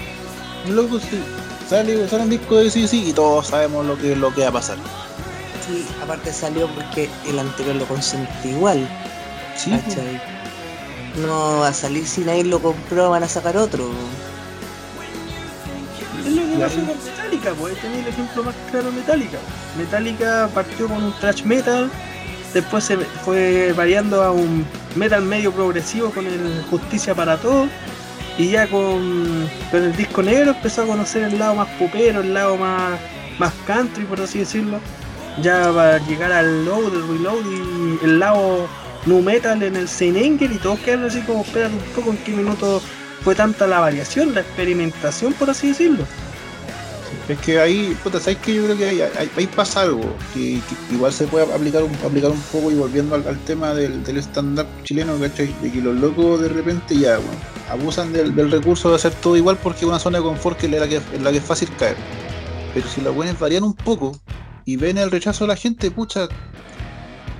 loco, 0.70 1.00
sí. 1.00 1.22
Sale, 1.70 2.08
sale 2.08 2.24
un 2.24 2.30
disco 2.30 2.56
de 2.56 2.70
sí, 2.72 2.88
sí, 2.88 3.10
y 3.10 3.13
todos 3.13 3.48
sabemos 3.48 3.86
lo 3.86 3.98
que, 3.98 4.16
lo 4.16 4.34
que 4.34 4.42
va 4.42 4.48
a 4.48 4.54
pasar. 4.54 4.78
Sí, 5.66 5.86
aparte 6.02 6.32
salió 6.32 6.68
porque 6.74 7.10
el 7.28 7.40
anterior 7.40 7.76
lo 7.76 7.86
consentí 7.86 8.50
igual. 8.50 8.88
Sí. 9.58 9.72
No 11.18 11.60
va 11.60 11.70
a 11.70 11.74
salir 11.74 12.08
si 12.08 12.22
nadie 12.22 12.44
lo 12.44 12.62
compró, 12.62 13.10
van 13.10 13.24
a 13.24 13.28
sacar 13.28 13.58
otro. 13.58 13.90
Es 16.28 16.34
lo 16.34 16.42
que 16.42 16.56
Y 16.56 16.58
pasó 16.58 16.76
con 16.76 16.98
Metallica, 17.06 17.54
pues 17.58 17.82
tenía 17.82 18.00
el 18.00 18.08
ejemplo 18.08 18.44
más 18.44 18.56
claro 18.70 18.92
Metallica. 18.92 19.38
Metallica 19.78 20.50
partió 20.54 20.88
con 20.88 21.02
un 21.04 21.13
thrash 21.20 21.44
metal, 21.44 21.90
después 22.54 22.84
se 22.84 22.98
fue 22.98 23.74
variando 23.78 24.22
a 24.22 24.32
un 24.32 24.66
metal 24.96 25.22
medio 25.22 25.54
progresivo 25.54 26.10
con 26.10 26.28
el 26.28 26.63
Justicia 26.70 27.16
para 27.16 27.38
Todos, 27.38 27.70
y 28.38 28.50
ya 28.50 28.68
con, 28.68 29.50
con 29.72 29.84
el 29.84 29.96
disco 29.96 30.22
negro 30.22 30.52
empezó 30.52 30.84
a 30.84 30.88
conocer 30.88 31.24
el 31.24 31.40
lado 31.40 31.56
más 31.56 31.70
popero, 31.80 32.20
el 32.22 32.34
lado 32.34 32.58
más, 32.58 33.00
más 33.40 33.54
country, 33.66 34.04
por 34.04 34.20
así 34.20 34.40
decirlo. 34.40 34.80
Ya 35.42 35.72
va 35.72 35.96
a 35.96 35.98
llegar 36.08 36.32
al 36.32 36.66
load, 36.66 36.94
el 36.94 37.08
reload 37.08 37.46
y 37.46 38.06
el 38.06 38.20
lado 38.20 38.68
nu 39.06 39.22
metal 39.22 39.63
en 39.63 39.76
el 39.76 39.88
Saint 39.88 40.18
Anger 40.18 40.52
y 40.52 40.58
todos 40.58 40.80
quedaron 40.80 41.06
así 41.06 41.22
como, 41.22 41.44
espérate 41.44 41.76
un 41.76 41.94
poco 41.96 42.10
en 42.10 42.18
qué 42.18 42.32
minuto 42.32 42.82
fue 43.28 43.36
tanta 43.36 43.68
la 43.68 43.82
variación, 43.82 44.34
la 44.34 44.40
experimentación, 44.40 45.34
por 45.34 45.50
así 45.50 45.68
decirlo. 45.68 46.06
Es 47.28 47.38
que 47.40 47.60
ahí, 47.60 47.94
puta, 48.02 48.22
¿sabes 48.22 48.38
que 48.38 48.56
Yo 48.56 48.63
creo 48.63 48.78
que 48.78 49.04
ahí, 49.36 49.48
pasa 49.48 49.82
algo 49.82 50.16
que, 50.34 50.62
igual 50.94 51.12
se 51.12 51.28
puede 51.28 51.54
aplicar 51.54 51.84
un, 51.84 51.94
aplicar 52.06 52.32
poco 52.54 52.72
y 52.72 52.76
volviendo 52.76 53.16
al, 53.16 53.38
tema 53.40 53.74
del, 53.74 54.02
del 54.06 54.20
stand-up 54.20 54.66
chileno, 54.86 55.20
¿cachai? 55.20 55.54
De 55.62 55.70
que 55.70 55.82
los 55.82 55.98
locos 55.98 56.40
de 56.40 56.48
repente 56.48 56.98
ya, 56.98 57.20
abusan 57.70 58.13
del, 58.13 58.34
recurso 58.50 58.92
de 58.92 58.96
hacer 58.96 59.12
todo 59.16 59.36
igual 59.36 59.58
porque 59.62 59.80
es 59.80 59.88
una 59.88 60.00
zona 60.00 60.20
de 60.20 60.24
confort 60.24 60.58
que 60.58 60.68
es 60.68 60.72
la 60.72 60.88
que, 60.88 61.02
en 61.12 61.26
la 61.26 61.32
que 61.34 61.40
es 61.40 61.44
fácil 61.44 61.68
caer. 61.78 61.98
Pero 62.74 62.88
si 62.88 63.02
los 63.02 63.13
buenos 63.13 63.38
varían 63.38 63.66
un 63.66 63.74
poco 63.74 64.18
y 64.63 64.78
ven 64.78 64.98
el 64.98 65.12
rechazo 65.12 65.44
de 65.44 65.50
la 65.50 65.58
gente, 65.58 65.92
pucha, 65.92 66.30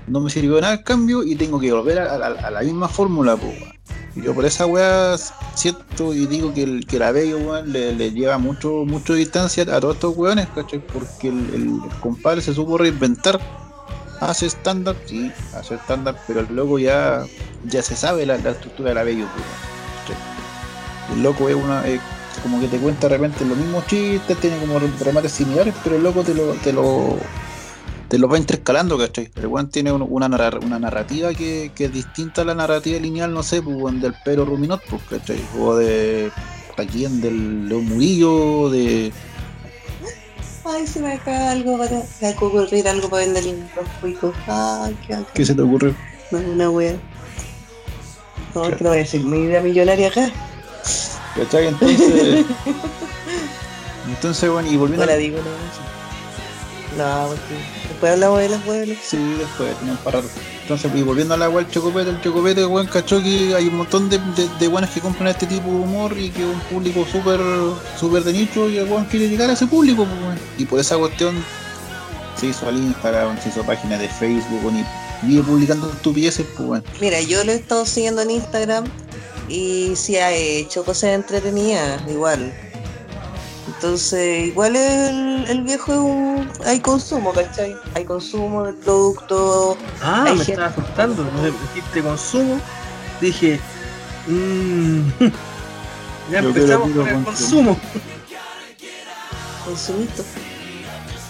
no 0.08 0.20
me 0.20 0.30
sirvió 0.30 0.60
nada 0.60 0.74
el 0.74 0.84
cambio 0.84 1.24
y 1.24 1.38
tengo 1.38 1.62
que 1.62 1.72
volver 1.72 2.00
a, 2.00 2.12
a- 2.16 2.48
a 2.48 2.52
la 2.52 2.60
misma 2.60 2.90
fórmula, 2.90 3.38
pues. 3.38 3.78
Yo 4.24 4.34
por 4.34 4.46
esa 4.46 4.66
weá 4.66 5.16
siento 5.54 6.14
y 6.14 6.26
digo 6.28 6.54
que, 6.54 6.64
el, 6.64 6.86
que 6.86 7.00
la 7.00 7.12
Bello, 7.12 7.38
weón, 7.38 7.72
le, 7.72 7.94
le 7.94 8.12
lleva 8.12 8.38
mucho, 8.38 8.86
mucho 8.86 9.14
distancia 9.14 9.64
a 9.64 9.80
todos 9.80 9.96
estos 9.96 10.18
weones, 10.18 10.48
¿cachai? 10.54 10.80
Porque 10.80 11.30
el, 11.30 11.80
compadre 12.00 12.42
se 12.42 12.54
supo 12.54 12.78
reinventar. 12.78 13.40
Hace 14.20 14.48
stand-up, 14.48 14.98
sí, 15.06 15.32
hace 15.54 15.76
stand-up, 15.76 16.16
pero 16.26 16.40
el 16.40 16.56
loco 16.56 16.80
ya, 16.80 17.24
ya 17.66 17.84
se 17.84 17.96
sabe 17.96 18.26
la, 18.26 18.38
la 18.40 18.52
estructura 18.52 18.90
de 18.90 18.96
la 18.96 19.04
Bello, 19.04 19.26
weón. 19.26 19.68
El 21.14 21.24
loco 21.24 21.48
es 21.48 21.56
una. 21.56 21.84
como 22.44 22.60
que 22.60 22.68
te 22.68 22.78
cuenta 22.78 23.08
de 23.08 23.18
repente 23.18 23.46
los 23.46 23.58
mismos 23.58 23.86
chistes, 23.88 24.38
tiene 24.40 24.58
como 24.60 24.80
remates 24.80 25.32
similares, 25.32 25.74
pero 25.84 25.96
el 25.96 26.04
loco 26.04 26.24
lo, 26.34 26.54
te 26.56 26.74
lo, 26.74 27.18
te 28.08 28.18
lo 28.18 28.28
va 28.28 28.38
intercalando, 28.38 28.98
¿cachai? 28.98 29.30
El 29.36 29.48
weón 29.48 29.70
tiene 29.70 29.92
un- 29.92 30.06
una, 30.10 30.28
narra- 30.30 30.60
una 30.66 30.80
narrativa 30.80 31.34
que, 31.34 31.72
que 31.76 31.86
es 31.86 31.92
distinta 31.92 32.42
a 32.42 32.46
la 32.46 32.56
narrativa 32.56 33.00
lineal, 33.00 33.34
no 33.34 33.44
sé, 33.44 33.62
pues, 33.62 34.02
del 34.02 34.14
Pedro 34.24 34.46
Ruminot, 34.46 34.82
pues, 34.90 35.02
¿cachai? 35.10 35.40
O 35.60 35.76
de 35.76 36.32
aquí 36.78 37.06
en 37.06 37.20
del 37.22 37.68
León 37.70 37.86
Murillo, 37.86 38.70
de. 38.70 39.12
Ay, 40.66 40.86
se 40.86 41.00
me 41.00 41.14
acaba 41.14 41.52
algo 41.52 41.78
para. 41.78 42.02
Me 42.22 42.28
acaba 42.28 42.52
de 42.52 42.60
ocurrir 42.60 42.88
algo 42.88 43.10
para 43.10 43.26
vender 43.26 43.44
los 43.46 43.88
cuicos. 44.02 44.36
Qué 44.46 44.52
bacán. 44.52 45.26
¿Qué 45.34 45.46
se 45.46 45.56
te 45.56 45.62
ocurrió? 45.62 45.96
No, 46.32 46.40
una 46.40 46.70
wea. 46.70 46.96
No, 48.56 48.64
que 48.76 48.84
no 48.84 48.90
voy 48.90 48.98
a 49.00 49.02
decir 49.02 49.24
mi 49.24 49.40
idea 49.40 49.62
millonaria 49.62 50.08
acá. 50.10 50.30
¿Cachai? 51.36 51.68
Entonces. 51.68 52.46
entonces, 54.08 54.50
bueno, 54.50 54.70
y 54.72 54.78
volviendo 54.78 55.06
No 55.06 55.12
la 55.12 55.18
digo, 55.18 55.38
no. 55.38 55.97
No, 56.98 57.30
después 57.90 58.14
hablamos 58.14 58.40
de 58.40 58.50
las 58.50 58.66
weas. 58.66 58.88
Sí, 59.04 59.18
después 59.38 59.78
tenemos 59.80 60.00
para 60.02 60.22
rato. 60.22 60.30
Entonces, 60.64 60.92
y 60.96 61.02
volviendo 61.02 61.34
a 61.34 61.38
la 61.38 61.50
weá 61.50 61.64
del 61.64 61.72
chocopete, 61.72 62.10
el 62.10 62.22
chocopete, 62.22 62.66
weón, 62.66 62.88
cachó 62.88 63.22
que 63.22 63.56
hay 63.56 63.68
un 63.68 63.78
montón 63.78 64.10
de, 64.10 64.18
de, 64.18 64.50
de 64.60 64.68
weones 64.68 64.90
que 64.90 65.00
compran 65.00 65.30
este 65.30 65.46
tipo 65.46 65.70
de 65.70 65.76
humor 65.76 66.18
y 66.18 66.30
que 66.30 66.42
es 66.42 66.48
un 66.48 66.60
público 66.62 67.06
súper 67.10 67.40
súper 67.98 68.24
de 68.24 68.34
nicho 68.34 68.68
y 68.68 68.78
el 68.78 68.90
weón 68.90 69.06
quiere 69.06 69.30
llegar 69.30 69.50
a 69.50 69.54
ese 69.54 69.68
público, 69.68 70.06
pues, 70.06 70.22
weón. 70.22 70.40
Y 70.58 70.66
por 70.66 70.80
esa 70.80 70.98
cuestión 70.98 71.36
se 72.36 72.48
hizo 72.48 72.68
al 72.68 72.78
Instagram, 72.78 73.42
se 73.42 73.50
hizo 73.50 73.64
página 73.64 73.98
de 73.98 74.10
Facebook, 74.10 74.60
weón, 74.64 74.80
y 74.80 75.28
vive 75.28 75.44
publicando 75.44 75.90
estupideces, 75.90 76.46
pues, 76.58 76.68
weón. 76.68 76.84
Mira, 77.00 77.22
yo 77.22 77.44
lo 77.44 77.52
he 77.52 77.56
estado 77.56 77.86
siguiendo 77.86 78.22
en 78.24 78.32
Instagram 78.32 78.86
y 79.48 79.94
sí 79.96 80.18
ha 80.18 80.32
hecho 80.34 80.84
cosas 80.84 81.12
entretenidas, 81.12 82.02
igual. 82.10 82.54
Entonces, 83.78 84.48
igual 84.48 84.76
el, 84.76 85.46
el 85.48 85.62
viejo 85.62 85.92
es 85.94 86.00
un... 86.00 86.52
Hay 86.66 86.80
consumo, 86.80 87.32
¿cachai? 87.32 87.76
Hay 87.94 88.06
consumo 88.06 88.64
del 88.64 88.76
producto. 88.76 89.78
Ah, 90.02 90.24
Hay 90.26 90.34
me 90.34 90.46
gente- 90.46 90.52
estaba 90.54 90.68
asustando. 90.70 91.24
Me 91.42 91.52
dijiste 91.76 92.02
consumo. 92.02 92.60
Dije. 93.22 93.60
mm, 94.26 95.02
ya 96.32 96.42
Yo 96.42 96.48
empezamos 96.50 96.92
con 96.92 97.08
el 97.08 97.24
consumo. 97.24 97.78
consumito. 99.64 100.24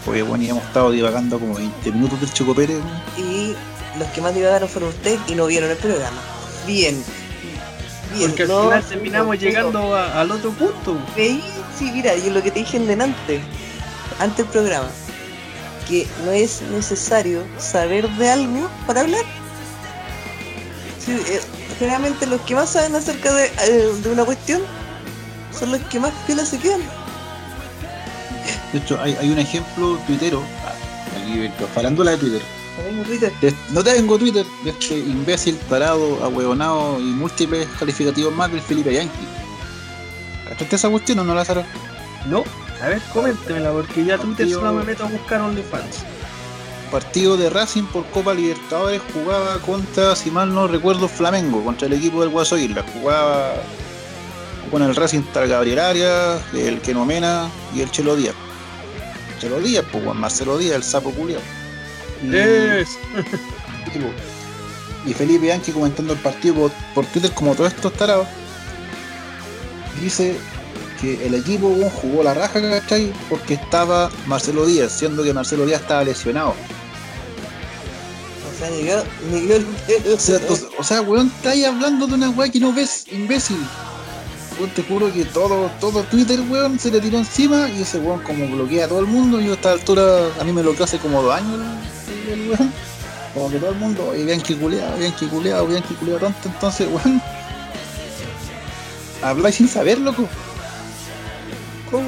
Oye, 0.06 0.22
bueno, 0.22 0.44
y 0.46 0.50
hemos 0.50 0.64
estado 0.64 0.92
divagando 0.92 1.38
como 1.40 1.56
20 1.56 1.92
minutos 1.92 2.22
del 2.22 2.32
chocopete, 2.32 2.76
weón. 2.78 3.02
Y 3.30 3.56
los 4.00 4.08
que 4.10 4.22
más 4.22 4.34
divagaron 4.34 4.70
fueron 4.70 4.90
ustedes 4.92 5.20
y 5.28 5.36
no 5.36 5.48
vieron 5.48 5.70
el 5.70 5.78
programa. 5.78 6.22
Bien. 6.66 7.04
Bien. 8.16 8.30
Porque 8.30 8.44
al 8.44 8.48
no, 8.50 8.64
final 8.64 8.84
terminamos 8.86 9.28
no, 9.28 9.34
llegando 9.42 9.96
a- 9.96 10.22
al 10.22 10.32
otro 10.32 10.52
punto. 10.52 10.98
Veí, 11.16 11.44
sí, 11.78 11.92
mira, 11.92 12.16
y 12.16 12.30
lo 12.30 12.42
que 12.42 12.52
te 12.52 12.60
dije 12.60 12.78
en 12.78 12.88
delante, 12.88 13.42
ante 14.20 14.42
el 14.44 14.48
programa, 14.50 14.90
que 15.88 16.08
no 16.26 16.32
es 16.32 16.62
necesario 16.64 17.44
saber 17.60 18.10
de 18.18 18.30
algo 18.30 18.70
para 18.86 19.02
hablar. 19.02 19.24
Sí, 21.04 21.12
eh, 21.14 21.42
generalmente 21.80 22.26
los 22.26 22.42
que 22.42 22.56
más 22.56 22.72
saben 22.72 22.96
acerca 22.96 23.34
de, 23.34 23.46
eh, 23.46 23.90
de 24.04 24.12
una 24.12 24.26
cuestión 24.26 24.62
son 25.58 25.72
los 25.72 25.82
que 25.84 26.00
más 26.00 26.12
piola 26.26 26.46
se 26.46 26.58
quedan. 26.60 26.82
De 28.74 28.80
hecho, 28.80 29.00
hay, 29.02 29.16
hay 29.20 29.30
un 29.32 29.40
ejemplo 29.40 29.98
tuitero, 30.06 30.44
aquí, 31.24 31.50
farándula 31.74 32.12
de 32.12 32.18
Twitter. 32.18 32.42
Ay, 32.86 33.04
Rita, 33.06 33.28
De- 33.42 33.54
no 33.72 33.84
tengo 33.84 34.18
Twitter 34.20 34.46
de 34.64 34.70
este 34.72 35.00
imbécil, 35.00 35.58
tarado, 35.70 36.24
ahueonado 36.24 37.00
y 37.00 37.04
múltiples 37.04 37.68
calificativos 37.80 38.36
más 38.36 38.52
del 38.52 38.62
Felipe 38.62 38.94
Yankee. 38.94 39.28
¿Cachaste 40.58 40.76
esa 40.76 40.90
cuestión 40.90 41.20
o 41.20 41.24
no, 41.24 41.36
Lázaro? 41.36 41.64
No, 42.28 42.44
a 42.82 42.88
ver, 42.88 43.02
coméntemela, 43.14 43.72
porque 43.72 44.04
ya 44.04 44.18
Twitter 44.18 44.48
Yo- 44.48 44.60
solo 44.60 44.74
me 44.74 44.84
meto 44.84 45.04
a 45.06 45.08
buscar 45.08 45.42
OnlyFans. 45.42 45.98
Partido 46.92 47.36
de 47.38 47.50
Racing 47.50 47.84
por 47.84 48.06
Copa 48.08 48.34
Libertadores 48.34 49.02
jugaba 49.14 49.60
contra, 49.60 50.16
si 50.16 50.32
mal 50.32 50.54
no 50.54 50.68
recuerdo, 50.68 51.08
Flamengo, 51.08 51.64
contra 51.64 51.88
el 51.88 51.94
equipo 51.94 52.22
del 52.22 52.30
Guaso 52.30 52.58
Isla. 52.58 52.84
Jugaba 52.94 53.56
con 54.72 54.82
el 54.82 54.96
Racing 54.96 55.20
está 55.20 55.46
Gabriel 55.46 55.80
Arias, 55.80 56.42
el 56.54 56.80
Keno 56.82 57.06
Mena 57.06 57.50
y 57.76 57.82
el 57.82 57.92
Chelo 57.92 58.16
Díaz. 58.16 58.36
Chelo 59.40 59.60
Díaz, 59.60 59.86
pues 59.92 60.04
Juan 60.04 60.18
Marcelo 60.18 60.58
Díaz, 60.58 60.76
el 60.78 60.84
sapo 60.84 61.12
culiao. 61.12 61.42
Y- 62.24 62.30
Y 65.06 65.14
Felipe 65.14 65.48
Yankee 65.48 65.72
comentando 65.72 66.14
el 66.14 66.20
partido 66.20 66.56
por, 66.56 66.72
por 66.94 67.06
Twitter 67.06 67.32
como 67.34 67.54
todos 67.56 67.74
estos 67.74 67.94
tarados. 67.94 68.28
Dice 70.02 70.36
que 71.02 71.26
el 71.26 71.36
equipo 71.36 71.76
jugó 72.02 72.24
la 72.24 72.34
raja, 72.34 72.62
¿cachai? 72.62 73.12
Porque 73.30 73.56
estaba 73.56 74.10
Marcelo 74.26 74.66
Díaz, 74.66 74.92
siendo 74.92 75.24
que 75.24 75.34
Marcelo 75.34 75.66
Díaz 75.66 75.82
estaba 75.82 76.04
lesionado. 76.04 76.54
o 78.50 78.60
sea, 78.60 78.70
ni 78.70 80.12
O 80.12 80.20
sea, 80.20 80.40
o, 80.50 80.80
o 80.82 80.84
sea, 80.84 81.02
weón, 81.02 81.32
estáis 81.36 81.66
hablando 81.66 82.08
de 82.08 82.16
una 82.16 82.30
weá 82.32 82.50
que 82.50 82.60
no 82.60 82.74
ves, 82.74 83.06
imbécil. 83.12 83.60
Weón, 84.58 84.72
te 84.72 84.82
juro 84.84 85.14
que 85.14 85.26
todo, 85.26 85.70
todo 85.80 86.04
Twitter, 86.04 86.40
weón, 86.50 86.80
se 86.80 86.90
le 86.90 87.00
tiró 87.00 87.20
encima 87.20 87.70
y 87.70 87.84
ese 87.84 88.00
weón 88.00 88.22
como 88.24 88.48
bloquea 88.48 88.86
a 88.86 88.88
todo 88.88 89.00
el 89.00 89.08
mundo. 89.08 89.40
Yo 89.40 89.52
a 89.52 89.56
esta 89.56 89.72
altura, 89.74 90.30
a 90.40 90.44
mí 90.44 90.52
me 90.52 90.62
bloqueó 90.62 90.86
hace 90.86 90.98
como 90.98 91.22
dos 91.22 91.34
años 91.34 91.60
el, 92.32 92.50
weón. 92.50 92.74
Como 93.34 93.52
que 93.52 93.60
todo 93.60 93.70
el 93.70 93.78
mundo, 93.78 94.16
y 94.16 94.24
bien 94.24 94.42
que 94.42 94.56
culeado, 94.56 94.98
bien 94.98 95.14
que 95.14 95.28
culeado, 95.28 95.68
bien 95.68 95.84
que 95.84 95.94
culeado 95.94 96.22
tonto. 96.22 96.50
Entonces, 96.50 96.88
weón, 96.92 97.22
habláis 99.30 99.56
sin 99.56 99.68
saber, 99.68 100.00
loco. 100.00 100.28
¿Cómo? 101.92 102.08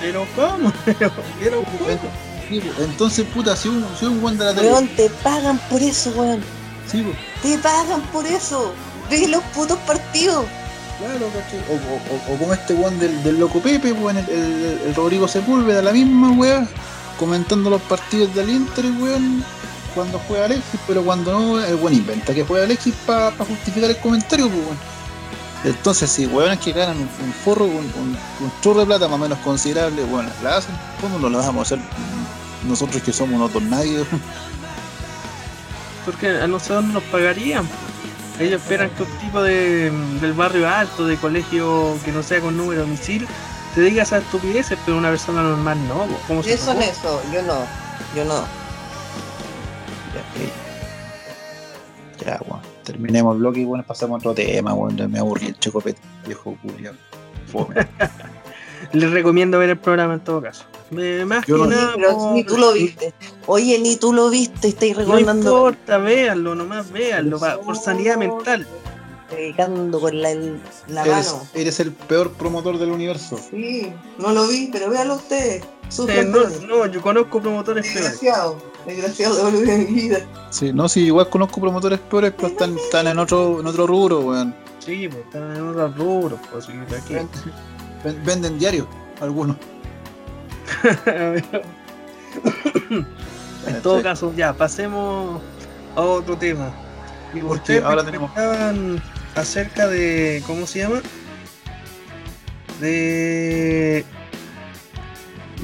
¿Pero 0.00 0.26
cómo? 0.34 0.72
¿Pero, 0.84 1.12
pero 1.40 1.62
cómo? 1.64 1.96
Po. 1.98 2.08
Entonces, 2.82 3.26
puta, 3.26 3.54
si 3.54 3.68
un, 3.68 3.86
si 3.98 4.06
un 4.06 4.22
weón 4.22 4.36
de 4.38 4.44
la 4.44 4.54
tele. 4.54 4.72
Weón, 4.72 4.88
te 4.96 5.08
pagan 5.22 5.58
por 5.70 5.80
eso, 5.80 6.10
weón. 6.16 6.40
Sí, 6.90 7.02
po. 7.02 7.10
Te 7.42 7.58
pagan 7.58 8.02
por 8.12 8.26
eso. 8.26 8.72
Ve 9.08 9.28
los 9.28 9.42
putos 9.54 9.78
partidos. 9.80 10.46
Claro. 10.98 11.30
O, 11.70 12.32
o, 12.32 12.38
como 12.38 12.52
este 12.52 12.74
weón 12.74 12.98
del, 12.98 13.22
del 13.22 13.38
loco 13.38 13.60
Pepe, 13.60 13.92
weón, 13.92 14.16
el, 14.16 14.28
el, 14.28 14.80
el 14.86 14.94
Rodrigo 14.94 15.28
Sepúlveda, 15.28 15.80
la 15.80 15.92
misma 15.92 16.32
weá, 16.32 16.66
comentando 17.18 17.70
los 17.70 17.80
partidos 17.82 18.34
del 18.34 18.50
Inter, 18.50 18.84
weón, 19.00 19.44
cuando 19.94 20.20
juega 20.26 20.46
Alexis, 20.46 20.80
pero 20.86 21.02
cuando 21.02 21.32
no, 21.32 21.64
el 21.64 21.76
weón 21.76 21.94
inventa 21.94 22.34
que 22.34 22.44
juega 22.44 22.64
Alexis 22.64 22.94
para 23.06 23.30
justificar 23.30 23.90
el 23.90 23.96
comentario, 23.98 24.48
pues 24.48 24.60
weón. 24.64 24.99
Entonces, 25.64 26.10
si 26.10 26.26
huevones 26.26 26.58
que 26.58 26.72
ganan 26.72 26.96
un, 26.96 27.08
un 27.24 27.32
forro, 27.32 27.66
un, 27.66 27.76
un, 27.76 28.18
un 28.40 28.52
churro 28.62 28.80
de 28.80 28.86
plata 28.86 29.08
más 29.08 29.16
o 29.16 29.18
menos 29.18 29.38
considerable, 29.40 30.04
bueno, 30.04 30.30
la 30.42 30.56
hacen, 30.56 30.74
¿cómo 31.00 31.18
no 31.18 31.28
la 31.28 31.38
vamos 31.38 31.58
a 31.58 31.74
hacer 31.74 31.84
nosotros 32.66 33.02
que 33.02 33.12
somos 33.12 33.34
unos 33.34 33.62
nadie? 33.64 34.04
Porque 36.06 36.28
a 36.28 36.46
nosotros 36.46 36.84
no 36.84 36.94
nos 36.94 37.02
pagarían. 37.04 37.68
Ellos 38.38 38.62
esperan 38.62 38.88
que 38.90 39.02
un 39.02 39.10
tipo 39.18 39.42
de, 39.42 39.90
del 40.20 40.32
barrio 40.32 40.66
alto, 40.66 41.06
de 41.06 41.16
colegio 41.18 41.98
que 42.06 42.12
no 42.12 42.22
sea 42.22 42.40
con 42.40 42.56
número 42.56 42.82
de 42.82 42.86
misil, 42.86 43.28
te 43.74 43.82
diga 43.82 44.02
esas 44.02 44.22
estupideces, 44.22 44.78
pero 44.86 44.96
una 44.96 45.10
persona 45.10 45.42
normal 45.42 45.76
no. 45.86 46.06
¿Cómo 46.26 46.42
se 46.42 46.54
Eso 46.54 46.72
eso, 46.72 47.22
yo 47.34 47.42
no, 47.42 47.66
yo 48.16 48.24
no. 48.24 48.46
Ya, 52.18 52.24
ya, 52.24 52.40
bueno, 52.46 52.62
terminemos 52.84 53.34
el 53.34 53.40
bloque 53.40 53.60
y 53.60 53.64
bueno, 53.64 53.84
pasamos 53.86 54.16
a 54.16 54.18
otro 54.18 54.34
tema, 54.34 54.72
bueno, 54.72 55.08
me 55.08 55.18
aburrí 55.18 55.46
el 55.48 55.58
chocopete, 55.58 56.00
viejo. 56.26 56.56
Fome. 57.46 57.74
Les 58.92 59.10
recomiendo 59.10 59.58
ver 59.58 59.70
el 59.70 59.78
programa 59.78 60.14
en 60.14 60.20
todo 60.20 60.40
caso. 60.40 60.64
Eh, 60.96 61.24
más 61.26 61.46
Yo 61.46 61.56
que 61.56 61.62
no- 61.62 61.66
nada. 61.68 61.92
Pero 61.94 62.16
por- 62.16 62.32
ni 62.32 62.44
tú 62.44 62.56
lo 62.56 62.72
viste. 62.72 63.12
Oye, 63.46 63.78
ni 63.78 63.96
tú 63.96 64.12
lo 64.12 64.30
viste, 64.30 64.68
estáis 64.68 64.94
No 64.94 65.00
recomendando, 65.00 65.50
importa, 65.50 65.98
véanlo, 65.98 66.54
nomás 66.54 66.90
véanlo, 66.90 67.38
pa- 67.38 67.60
por 67.60 67.76
sanidad 67.76 68.16
mental. 68.16 68.66
Predicando 69.30 70.00
con 70.00 70.20
la, 70.20 70.30
el- 70.32 70.60
la 70.88 71.04
Eres, 71.04 71.32
mano. 71.32 71.46
eres 71.54 71.80
el 71.80 71.92
peor 71.92 72.32
promotor 72.32 72.78
del 72.78 72.90
universo. 72.90 73.38
Sí, 73.50 73.92
no 74.18 74.32
lo 74.32 74.46
vi, 74.48 74.68
pero 74.72 74.90
véalo 74.90 75.14
usted. 75.16 75.62
Eh, 75.62 75.64
Sufran 75.88 76.30
no, 76.30 76.40
no, 76.68 76.86
yo 76.86 77.00
conozco 77.02 77.40
promotores 77.40 77.84
peores. 77.86 78.02
Desgraciado, 78.20 78.56
desgraciado 78.86 79.50
de 79.50 79.78
mi 79.78 79.84
vida. 79.86 80.18
Sí, 80.50 80.72
no, 80.72 80.88
sí, 80.88 81.06
igual 81.06 81.28
conozco 81.28 81.60
promotores 81.60 81.98
peores, 82.00 82.32
pero 82.36 82.48
están, 82.48 82.76
están 82.76 83.06
en 83.08 83.18
otro, 83.18 83.60
en 83.60 83.66
otro 83.66 83.86
rubro, 83.86 84.20
weón. 84.20 84.54
Sí, 84.78 85.08
pues 85.08 85.24
están 85.24 85.56
en 85.56 85.68
otros 85.68 85.96
rubros, 85.96 86.40
pues 86.52 86.64
sí, 86.66 86.72
de 86.72 86.96
aquí. 86.96 87.14
Ven- 88.04 88.24
Venden 88.24 88.58
diario, 88.58 88.86
algunos. 89.20 89.56
en 93.66 93.82
todo 93.82 94.02
caso, 94.02 94.32
ya, 94.36 94.52
pasemos 94.52 95.40
a 95.96 96.00
otro 96.00 96.36
tema. 96.36 96.70
Porque 97.32 97.46
Ustedes 97.46 97.84
ahora 97.84 98.04
tenemos- 98.04 98.30
acerca 99.34 99.86
de. 99.88 100.42
¿Cómo 100.46 100.66
se 100.66 100.80
llama? 100.80 101.00
De. 102.80 104.04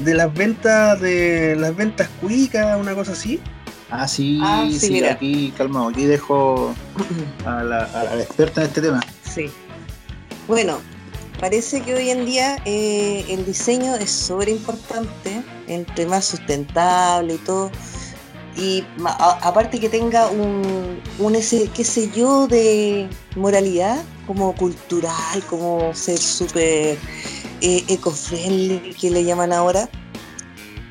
De 0.03 0.13
las 0.13 0.31
ventas 0.33 1.01
de 1.01 1.55
las 1.57 1.75
ventas 1.75 2.07
cuicas, 2.21 2.79
una 2.79 2.93
cosa 2.93 3.13
así. 3.13 3.39
Ah, 3.89 4.07
sí, 4.07 4.39
Ah, 4.43 4.65
sí, 4.69 4.79
sí, 4.79 4.91
mira. 4.91 5.13
aquí, 5.13 5.53
calmado, 5.57 5.87
aquí 5.89 6.05
dejo 6.05 6.75
a 7.45 7.63
la, 7.63 7.83
a 7.85 8.03
la 8.15 8.21
experta 8.21 8.61
en 8.61 8.67
este 8.67 8.81
tema. 8.81 8.99
Sí. 9.23 9.49
Bueno, 10.47 10.79
parece 11.39 11.81
que 11.81 11.95
hoy 11.95 12.09
en 12.11 12.25
día 12.25 12.57
eh, 12.65 13.25
el 13.29 13.45
diseño 13.45 13.95
es 13.95 14.11
súper 14.11 14.49
importante, 14.49 15.41
entre 15.67 16.05
más 16.05 16.25
sustentable 16.25 17.35
y 17.35 17.37
todo. 17.39 17.71
Y 18.57 18.83
a- 19.05 19.39
aparte 19.47 19.79
que 19.79 19.87
tenga 19.87 20.27
un, 20.29 20.99
ese, 21.35 21.69
qué 21.75 21.83
sé 21.83 22.09
yo, 22.11 22.47
de 22.47 23.07
moralidad, 23.35 24.03
como 24.25 24.55
cultural, 24.55 25.43
como 25.49 25.93
ser 25.93 26.17
súper 26.17 26.97
eh, 27.61 27.83
eco-friendly, 27.87 28.95
que 28.99 29.11
le 29.11 29.23
llaman 29.23 29.53
ahora. 29.53 29.89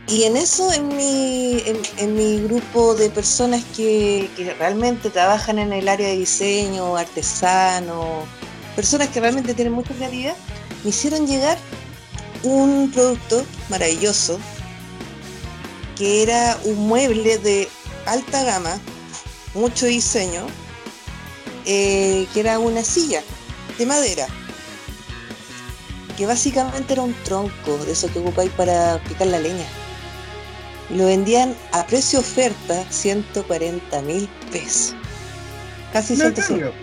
Y 0.08 0.22
en 0.22 0.36
eso, 0.36 0.72
en 0.72 0.86
mi, 0.96 1.60
en, 1.66 1.78
en 1.98 2.14
mi 2.14 2.40
grupo 2.46 2.94
de 2.94 3.10
personas 3.10 3.64
que, 3.76 4.30
que 4.36 4.54
realmente 4.54 5.10
trabajan 5.10 5.58
en 5.58 5.72
el 5.72 5.88
área 5.88 6.06
de 6.06 6.16
diseño, 6.16 6.96
artesano, 6.96 8.04
personas 8.76 9.08
que 9.08 9.18
realmente 9.20 9.52
tienen 9.54 9.74
mucha 9.74 9.92
creatividad, 9.94 10.36
me 10.84 10.90
hicieron 10.90 11.26
llegar 11.26 11.58
un 12.44 12.92
producto 12.94 13.42
maravilloso 13.68 14.38
que 15.96 16.22
era 16.22 16.58
un 16.64 16.86
mueble 16.86 17.38
de 17.38 17.68
alta 18.04 18.44
gama, 18.44 18.78
mucho 19.54 19.86
diseño, 19.86 20.46
eh, 21.64 22.26
que 22.32 22.40
era 22.40 22.58
una 22.58 22.84
silla 22.84 23.22
de 23.78 23.86
madera, 23.86 24.26
que 26.16 26.26
básicamente 26.26 26.92
era 26.92 27.02
un 27.02 27.14
tronco 27.24 27.78
de 27.78 27.92
eso 27.92 28.12
que 28.12 28.18
ocupáis 28.18 28.50
para 28.52 28.98
picar 29.08 29.26
la 29.28 29.38
leña. 29.38 29.66
Lo 30.90 31.06
vendían 31.06 31.56
a 31.72 31.84
precio 31.86 32.20
oferta 32.20 32.84
140 32.90 34.02
mil 34.02 34.28
pesos. 34.52 34.94
Casi 35.92 36.14
Una 36.14 36.24
150. 36.26 36.64
ganga. 36.66 36.76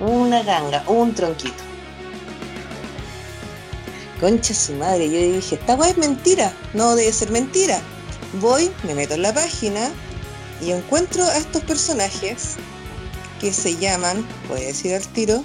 Una 0.00 0.42
ganga, 0.42 0.84
un 0.86 1.14
tronquito. 1.14 1.62
Concha 4.20 4.52
su 4.52 4.74
madre, 4.74 5.08
yo 5.08 5.36
dije, 5.36 5.54
esta 5.54 5.76
weá 5.76 5.90
es 5.90 5.96
mentira, 5.96 6.52
no 6.74 6.94
debe 6.94 7.10
ser 7.12 7.30
mentira. 7.30 7.80
Voy, 8.34 8.70
me 8.84 8.94
meto 8.94 9.14
en 9.14 9.22
la 9.22 9.34
página 9.34 9.90
y 10.60 10.70
encuentro 10.70 11.24
a 11.24 11.36
estos 11.36 11.64
personajes 11.64 12.56
que 13.40 13.52
se 13.52 13.76
llaman, 13.76 14.24
voy 14.48 14.62
a 14.62 14.66
decir 14.66 14.94
al 14.94 15.06
tiro. 15.08 15.42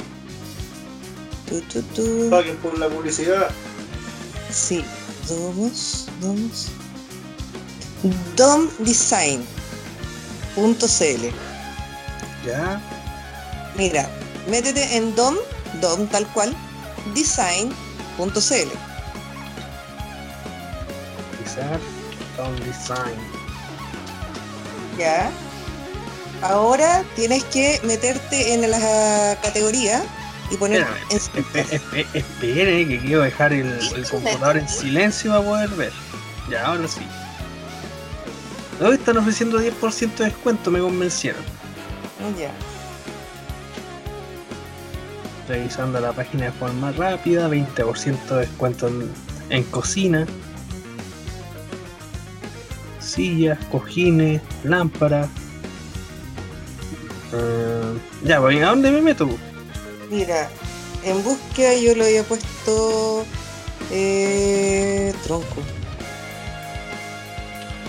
Tu, 1.49 1.61
tu, 1.61 1.81
tu. 1.81 2.29
Paguen 2.29 2.57
por 2.57 2.77
la 2.77 2.89
publicidad. 2.89 3.49
Sí, 4.51 4.83
Domus, 5.27 6.05
Domus. 6.21 6.67
Domdesign.cl 8.35 9.45
Ya. 12.45 12.81
Mira, 13.77 14.07
métete 14.47 14.95
en 14.95 15.15
dom, 15.15 15.35
dom 15.81 16.07
tal 16.07 16.27
cual, 16.33 16.55
design.cl. 17.15 18.69
Quizás 21.43 21.79
Ya. 24.97 25.29
Ahora 26.41 27.03
tienes 27.15 27.43
que 27.45 27.79
meterte 27.83 28.53
en 28.53 28.69
la 28.69 29.37
categoría 29.41 30.03
y 30.51 30.57
poner 30.57 30.81
Espérame, 30.81 31.07
en 31.11 31.17
Espe- 31.17 31.79
espe- 31.79 32.05
Espere, 32.13 32.87
que 32.87 32.99
quiero 32.99 33.21
dejar 33.23 33.53
el, 33.53 33.67
el 33.95 34.07
computador 34.09 34.57
en 34.57 34.69
silencio 34.69 35.31
para 35.31 35.43
poder 35.43 35.69
ver. 35.71 35.93
Ya, 36.49 36.65
ahora 36.67 36.87
sí. 36.87 37.01
Hoy 38.81 38.95
están 38.95 39.17
ofreciendo 39.17 39.59
10% 39.59 40.15
de 40.17 40.25
descuento, 40.25 40.69
me 40.69 40.79
convencieron. 40.79 41.41
Ya. 42.37 42.51
Revisando 45.47 45.99
la 45.99 46.11
página 46.11 46.45
de 46.45 46.51
forma 46.51 46.91
rápida, 46.91 47.47
20% 47.47 48.25
de 48.27 48.39
descuento 48.41 48.87
en, 48.87 49.11
en 49.49 49.63
cocina. 49.63 50.25
Sillas, 53.15 53.57
cojines, 53.71 54.41
lámparas. 54.63 55.29
Eh, 57.33 57.99
ya, 58.23 58.41
pues, 58.41 58.61
¿a 58.61 58.67
dónde 58.67 58.91
me 58.91 59.01
meto? 59.01 59.41
Mira, 60.09 60.49
en 61.03 61.23
búsqueda 61.23 61.73
yo 61.75 61.95
le 61.95 62.05
había 62.05 62.23
puesto 62.23 63.25
eh, 63.89 65.13
tronco. 65.23 65.67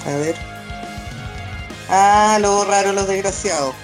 A 0.05 0.17
ver. 0.17 0.37
Ah, 1.89 2.39
lo 2.41 2.57
borraron 2.57 2.95
los 2.95 3.09
desgraciados. 3.09 3.75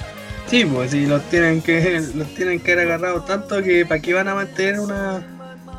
Sí, 0.46 0.64
pues 0.64 0.90
si 0.90 1.06
los 1.06 1.28
tienen 1.30 1.62
que 1.62 2.00
los 2.14 2.34
tienen 2.34 2.60
que 2.60 2.72
haber 2.72 2.86
agarrado 2.88 3.24
tanto 3.24 3.62
que 3.62 3.86
para 3.86 4.00
qué 4.02 4.12
van 4.14 4.28
a 4.28 4.34
mantener 4.34 4.80
una 4.80 5.24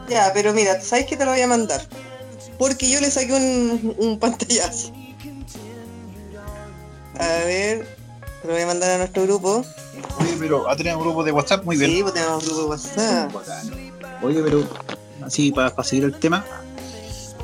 Ya, 0.09 0.31
pero 0.33 0.53
mira, 0.53 0.81
¿sabes 0.81 1.05
qué 1.05 1.15
te 1.17 1.25
lo 1.25 1.31
voy 1.31 1.41
a 1.41 1.47
mandar? 1.47 1.81
Porque 2.57 2.89
yo 2.89 2.99
le 3.01 3.11
saqué 3.11 3.33
un, 3.33 3.95
un 3.97 4.19
pantallazo. 4.19 4.91
A 7.19 7.27
ver, 7.45 7.85
te 8.41 8.47
lo 8.47 8.53
voy 8.53 8.63
a 8.63 8.67
mandar 8.67 8.91
a 8.91 8.97
nuestro 8.99 9.23
grupo. 9.23 9.63
Oye, 10.19 10.35
pero 10.39 10.69
ha 10.69 10.75
tenido 10.75 10.97
un 10.97 11.03
grupo 11.03 11.23
de 11.23 11.31
WhatsApp 11.31 11.63
muy 11.63 11.77
bien. 11.77 11.91
Sí, 11.91 12.01
pues 12.01 12.13
tenemos 12.13 12.41
un 12.43 12.45
grupo 12.49 12.61
de 12.63 12.67
WhatsApp. 12.69 13.31
Oye, 14.21 14.41
pero 14.43 14.63
así 15.23 15.51
para, 15.51 15.83
seguir 15.83 16.05
el 16.05 16.15
tema, 16.19 16.43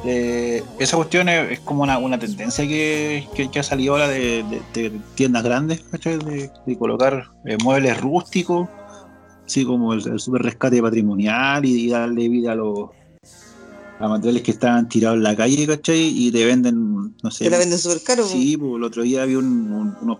eh, 0.05 0.63
esa 0.79 0.95
cuestión 0.97 1.29
es, 1.29 1.51
es 1.51 1.59
como 1.59 1.83
una, 1.83 1.97
una 1.97 2.17
tendencia 2.17 2.65
que, 2.67 3.27
que- 3.35 3.51
que 3.51 3.59
ha 3.59 3.63
salido 3.63 3.93
ahora 3.93 4.07
de, 4.07 4.43
de- 4.73 4.89
de 4.89 4.99
tiendas 5.15 5.43
grandes. 5.43 5.83
De, 5.91 6.49
de 6.65 6.77
colocar 6.77 7.25
eh, 7.45 7.57
muebles 7.63 7.99
rústicos, 8.01 8.67
así 9.45 9.65
como 9.65 9.93
el, 9.93 10.07
el 10.07 10.19
super 10.19 10.41
rescate 10.41 10.81
patrimonial 10.81 11.65
y, 11.65 11.85
y 11.85 11.89
darle 11.89 12.27
vida 12.29 12.53
a 12.53 12.55
los 12.55 12.89
a 13.99 14.07
materiales 14.07 14.43
que 14.43 14.51
estaban 14.51 14.87
tirados 14.87 15.17
en 15.17 15.23
la 15.23 15.35
calle, 15.35 15.67
¿cachai? 15.67 15.99
Y 15.99 16.31
te 16.31 16.45
venden, 16.45 17.15
no 17.21 17.31
sé. 17.31 17.43
Te 17.45 17.49
la 17.49 17.57
venden 17.57 17.77
súper 17.77 18.01
caro. 18.03 18.25
Sí, 18.25 18.55
pues, 18.57 18.73
el 18.77 18.83
otro 18.83 19.03
día 19.03 19.25
vi 19.25 19.35
un, 19.35 19.45
un- 19.71 19.95
unos 20.01 20.19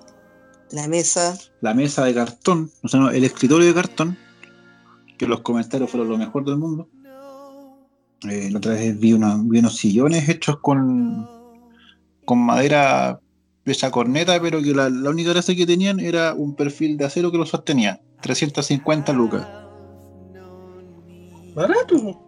La 0.72 0.88
mesa. 0.88 1.38
la 1.62 1.74
mesa 1.74 2.04
de 2.06 2.14
cartón, 2.14 2.70
o 2.84 2.88
sea, 2.88 3.00
no, 3.00 3.10
el 3.10 3.24
escritorio 3.24 3.66
de 3.68 3.74
cartón, 3.74 4.18
que 5.18 5.28
los 5.28 5.42
comentarios 5.42 5.90
fueron 5.90 6.10
lo 6.10 6.18
mejor 6.18 6.46
del 6.46 6.58
mundo. 6.58 6.90
Eh, 8.30 8.50
la 8.52 8.58
otra 8.58 8.74
vez 8.74 9.00
vi, 9.00 9.14
una- 9.14 9.38
vi 9.42 9.60
unos 9.60 9.78
sillones 9.78 10.28
hechos 10.28 10.60
con, 10.60 11.26
con 12.26 12.40
madera 12.40 13.22
de 13.64 13.72
esa 13.72 13.92
corneta, 13.92 14.42
pero 14.42 14.62
que 14.62 14.74
la, 14.74 14.90
la 14.90 15.10
única 15.10 15.30
gracia 15.32 15.56
que 15.56 15.66
tenían 15.66 16.00
era 16.02 16.34
un 16.34 16.54
perfil 16.56 16.98
de 16.98 17.06
acero 17.06 17.32
que 17.32 17.38
lo 17.38 17.46
sostenía. 17.46 18.02
350 18.22 19.14
lucas. 19.14 19.48
Barato. 21.56 22.20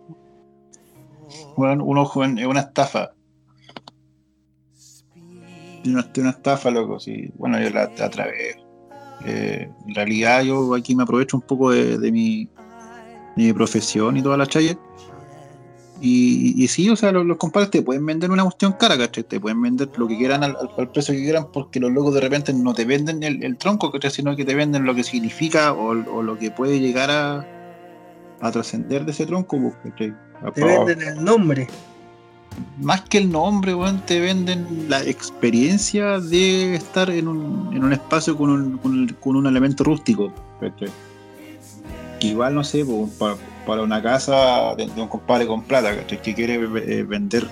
Bueno, 1.56 1.84
un 1.84 1.98
ojo 1.98 2.24
en, 2.24 2.46
una 2.46 2.62
estafa. 2.62 3.14
Tiene 5.84 6.04
una, 6.16 6.30
estafa, 6.30 6.70
loco, 6.70 7.00
sí. 7.00 7.32
Bueno, 7.36 7.60
yo 7.60 7.70
la, 7.72 7.84
atravé. 7.84 8.56
Eh, 9.26 9.70
en 9.88 9.96
realidad 9.96 10.44
yo 10.44 10.76
aquí 10.76 10.96
me 10.96 11.04
aprovecho 11.04 11.38
un 11.38 11.44
poco 11.44 11.72
de, 11.72 12.12
mi, 12.12 12.50
profesión 13.54 14.18
y 14.18 14.22
toda 14.22 14.38
la 14.38 14.46
chaya 14.46 14.78
y, 16.04 16.68
sí, 16.68 16.90
o 16.90 16.96
sea, 16.96 17.12
los, 17.12 17.24
los, 17.28 17.38
compadres 17.38 17.70
te 17.70 17.84
pueden 17.84 18.04
vender 18.04 18.32
una 18.32 18.42
cuestión 18.42 18.74
cara, 18.74 18.98
¿cachai? 18.98 19.24
Te 19.24 19.40
pueden 19.40 19.62
vender 19.62 19.88
lo 19.96 20.08
que 20.08 20.18
quieran 20.18 20.44
al, 20.44 20.58
precio 20.92 21.14
que 21.14 21.22
quieran, 21.22 21.52
porque 21.54 21.80
los 21.80 21.92
locos 21.92 22.16
de 22.16 22.22
repente 22.22 22.54
no 22.54 22.74
te 22.74 22.86
venden 22.86 23.22
el, 23.22 23.58
tronco, 23.58 23.92
¿cachai? 23.92 24.10
Sino 24.10 24.36
que 24.36 24.44
te 24.44 24.56
venden 24.56 24.84
lo 24.86 24.96
que 24.96 25.04
significa 25.04 25.74
o, 25.74 25.94
lo 25.94 26.40
que 26.40 26.50
puede 26.50 26.80
llegar 26.80 27.12
a, 27.12 27.46
a 28.42 28.52
trascender 28.52 29.06
de 29.06 29.12
ese 29.12 29.28
tronco, 29.28 29.60
pues, 29.60 29.76
¿cachai? 30.42 30.54
Te 30.54 30.64
venden 30.64 31.02
el 31.02 31.24
nombre. 31.24 31.68
Más 32.80 33.02
que 33.02 33.20
el 33.20 33.32
nombre, 33.32 33.74
weón, 33.74 34.02
te 34.06 34.20
venden 34.20 34.88
la 34.90 35.02
experiencia 35.04 36.20
de 36.20 36.76
estar 36.76 37.10
en 37.10 37.28
un, 37.30 37.72
en 37.74 37.84
un 37.84 37.94
espacio 37.94 38.36
con 38.36 38.50
un, 38.50 39.08
con, 39.20 39.36
un 39.36 39.48
elemento 39.48 39.86
rústico, 39.86 40.34
igual, 42.20 42.54
no 42.54 42.64
sé, 42.64 42.84
pues, 42.84 43.10
para 43.12 43.38
para 43.66 43.84
una 43.84 44.02
casa 44.02 44.76
de, 44.76 44.90
un 44.96 45.08
compadre 45.08 45.48
con 45.48 45.64
plata, 45.64 46.06
que 46.06 46.34
quiere 46.34 46.56
eh, 46.56 47.04
vender 47.04 47.48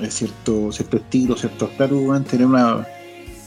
eh, 0.00 0.10
cierto, 0.10 0.72
cierto 0.72 0.98
estilo, 0.98 1.36
cierto 1.36 1.66
estatus, 1.66 2.24
tener 2.26 2.46
una, 2.46 2.86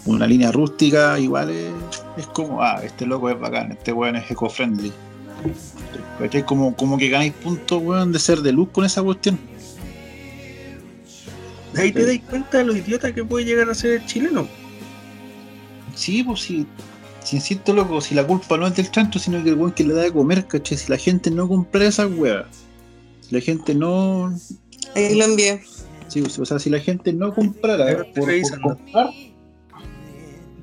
una 0.06 0.28
línea 0.28 0.52
rústica, 0.52 1.20
igual 1.20 1.52
es, 1.52 2.28
como, 2.28 2.62
ah, 2.62 2.82
este 2.84 3.06
loco 3.06 3.30
es 3.30 3.40
bacán, 3.40 3.72
este 3.72 3.94
weón 3.94 4.16
es 4.16 4.30
eco-friendly. 4.30 4.92
Como, 6.46 6.76
como 6.76 6.98
que 6.98 7.10
ganáis 7.10 7.34
puntos, 7.34 7.82
weón, 7.82 8.12
de 8.12 8.20
ser 8.20 8.40
de 8.42 8.52
luz 8.52 8.70
con 8.72 8.86
esa 8.86 9.02
cuestión. 9.02 9.38
Ahí 11.76 11.92
te 11.92 12.06
dais 12.06 12.22
cuenta 12.30 12.60
de 12.60 12.66
lo 12.66 12.76
idiota 12.76 13.14
que 13.14 13.26
puede 13.26 13.46
llegar 13.46 13.70
a 13.70 13.74
ser 13.74 13.94
el 13.94 14.06
chileno. 14.06 14.48
Sí, 15.96 16.24
pues 16.24 16.42
sí, 16.42 16.68
si 17.24 17.38
insisto, 17.38 17.74
loco, 17.74 18.02
si 18.02 18.16
la 18.16 18.26
culpa 18.26 18.58
no 18.58 18.68
es 18.68 18.76
del 18.76 18.92
chancho, 18.92 19.18
sino 19.18 19.42
que 19.44 19.50
el 19.50 19.56
weón 19.56 19.72
que 19.72 19.84
le 19.84 19.94
da 19.94 20.02
de 20.02 20.12
comer, 20.12 20.46
caché. 20.46 20.78
Si 20.78 20.92
la 20.92 20.98
gente 20.98 21.32
no 21.32 21.48
compra 21.48 21.86
esa 21.86 22.06
weas, 22.08 22.48
si 23.22 23.36
la 23.36 23.42
gente 23.42 23.74
no. 23.74 24.34
Ahí 24.96 25.16
lo 25.16 25.26
envié. 25.26 25.62
Sí, 26.08 26.22
o 26.22 26.46
sea, 26.46 26.60
si 26.60 26.70
la 26.70 26.80
gente 26.80 27.14
no 27.14 27.34
comprara 27.34 27.86
por, 28.14 28.26
por 28.26 28.62
comprar, 28.62 29.10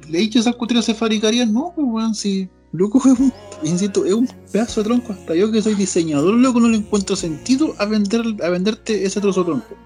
le 0.08 0.18
he 0.18 0.20
dicho 0.20 0.38
esas 0.38 0.54
cuestiones 0.54 0.84
se 0.84 0.94
fabricarían, 0.94 1.52
no, 1.52 1.72
pues 1.74 1.86
weón, 1.88 2.14
si. 2.14 2.48
Loco, 2.72 3.00
un, 3.18 3.32
insisto, 3.62 4.04
es 4.04 4.14
un 4.14 4.26
pedazo 4.52 4.82
de 4.82 4.84
tronco. 4.84 5.12
Hasta 5.12 5.34
yo 5.34 5.50
que 5.50 5.62
soy 5.62 5.74
diseñador, 5.74 6.34
loco, 6.34 6.60
no 6.60 6.68
le 6.68 6.78
encuentro 6.78 7.16
sentido 7.16 7.74
a 7.78 7.84
vender 7.84 8.22
a 8.42 8.48
venderte 8.48 9.04
ese 9.04 9.20
trozo 9.20 9.40
de 9.40 9.46
tronco. 9.46 9.76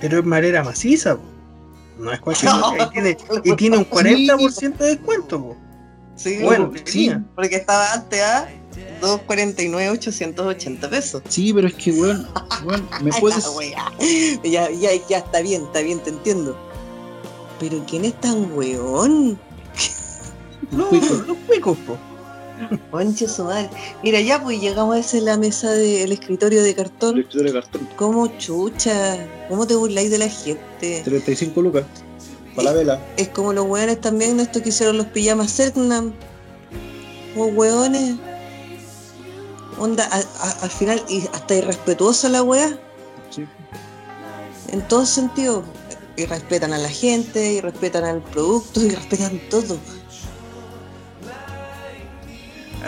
Pero 0.00 0.18
es 0.18 0.24
madera 0.24 0.62
maciza, 0.62 1.18
no 1.98 2.12
es 2.12 2.20
cualquier. 2.20 2.52
y, 2.80 2.92
tiene, 2.92 3.16
y 3.44 3.56
tiene 3.56 3.78
un 3.78 3.88
40% 3.88 4.76
de 4.76 4.86
descuento, 4.86 5.42
po. 5.42 5.56
Sí, 6.16 6.38
bueno, 6.42 6.72
sí. 6.84 7.12
Porque 7.36 7.56
estaba 7.56 7.92
antes 7.92 8.20
a 8.20 8.48
249, 9.00 9.90
880 9.90 10.90
pesos. 10.90 11.22
Sí, 11.28 11.52
pero 11.52 11.68
es 11.68 11.74
que, 11.74 11.92
weón, 11.92 12.26
bueno, 12.64 12.84
me 13.02 13.12
puedes. 13.20 13.48
ya, 14.42 14.70
ya, 14.70 14.90
ya 15.08 15.18
está 15.18 15.40
bien, 15.40 15.62
está 15.62 15.80
bien, 15.80 16.00
te 16.00 16.10
entiendo. 16.10 16.56
Pero 17.60 17.84
¿quién 17.88 18.04
es 18.04 18.20
tan 18.20 18.52
weón? 18.52 19.38
No, 20.70 20.88
los 21.26 21.36
cuicos, 21.46 21.78
po. 21.78 21.96
Ponche 22.90 23.28
su 23.28 23.44
madre. 23.44 23.70
Mira, 24.02 24.20
ya 24.20 24.42
pues 24.42 24.60
llegamos 24.60 24.96
a 24.96 24.98
esa 24.98 25.18
la 25.18 25.36
mesa 25.36 25.70
del 25.70 26.12
escritorio 26.12 26.62
de 26.62 26.74
cartón. 26.74 27.14
El 27.14 27.20
escritorio 27.22 27.52
de 27.52 27.60
cartón. 27.60 27.88
¿Cómo 27.96 28.26
chucha? 28.38 29.16
¿Cómo 29.48 29.66
te 29.66 29.74
burláis 29.74 30.10
de 30.10 30.18
la 30.18 30.28
gente? 30.28 31.02
35 31.04 31.62
lucas 31.62 31.84
la 32.62 32.72
vela. 32.72 33.00
Es 33.16 33.28
como 33.28 33.52
los 33.52 33.66
weones 33.66 34.00
también, 34.00 34.40
esto 34.40 34.62
que 34.62 34.70
hicieron 34.70 34.98
los 34.98 35.06
pijamas 35.06 35.50
Selknam. 35.50 36.12
O 37.36 37.46
weones. 37.46 38.16
Onda, 39.78 40.08
al 40.60 40.70
final, 40.70 41.02
y 41.08 41.20
hasta 41.32 41.54
irrespetuosa 41.54 42.28
la 42.28 42.42
wea. 42.42 42.78
Sí. 43.30 43.46
En 44.72 44.86
todo 44.88 45.06
sentido. 45.06 45.62
Y 46.16 46.24
respetan 46.24 46.72
a 46.72 46.78
la 46.78 46.88
gente, 46.88 47.52
y 47.52 47.60
respetan 47.60 48.04
al 48.04 48.22
producto, 48.22 48.82
y 48.82 48.90
respetan 48.90 49.40
todo. 49.50 49.78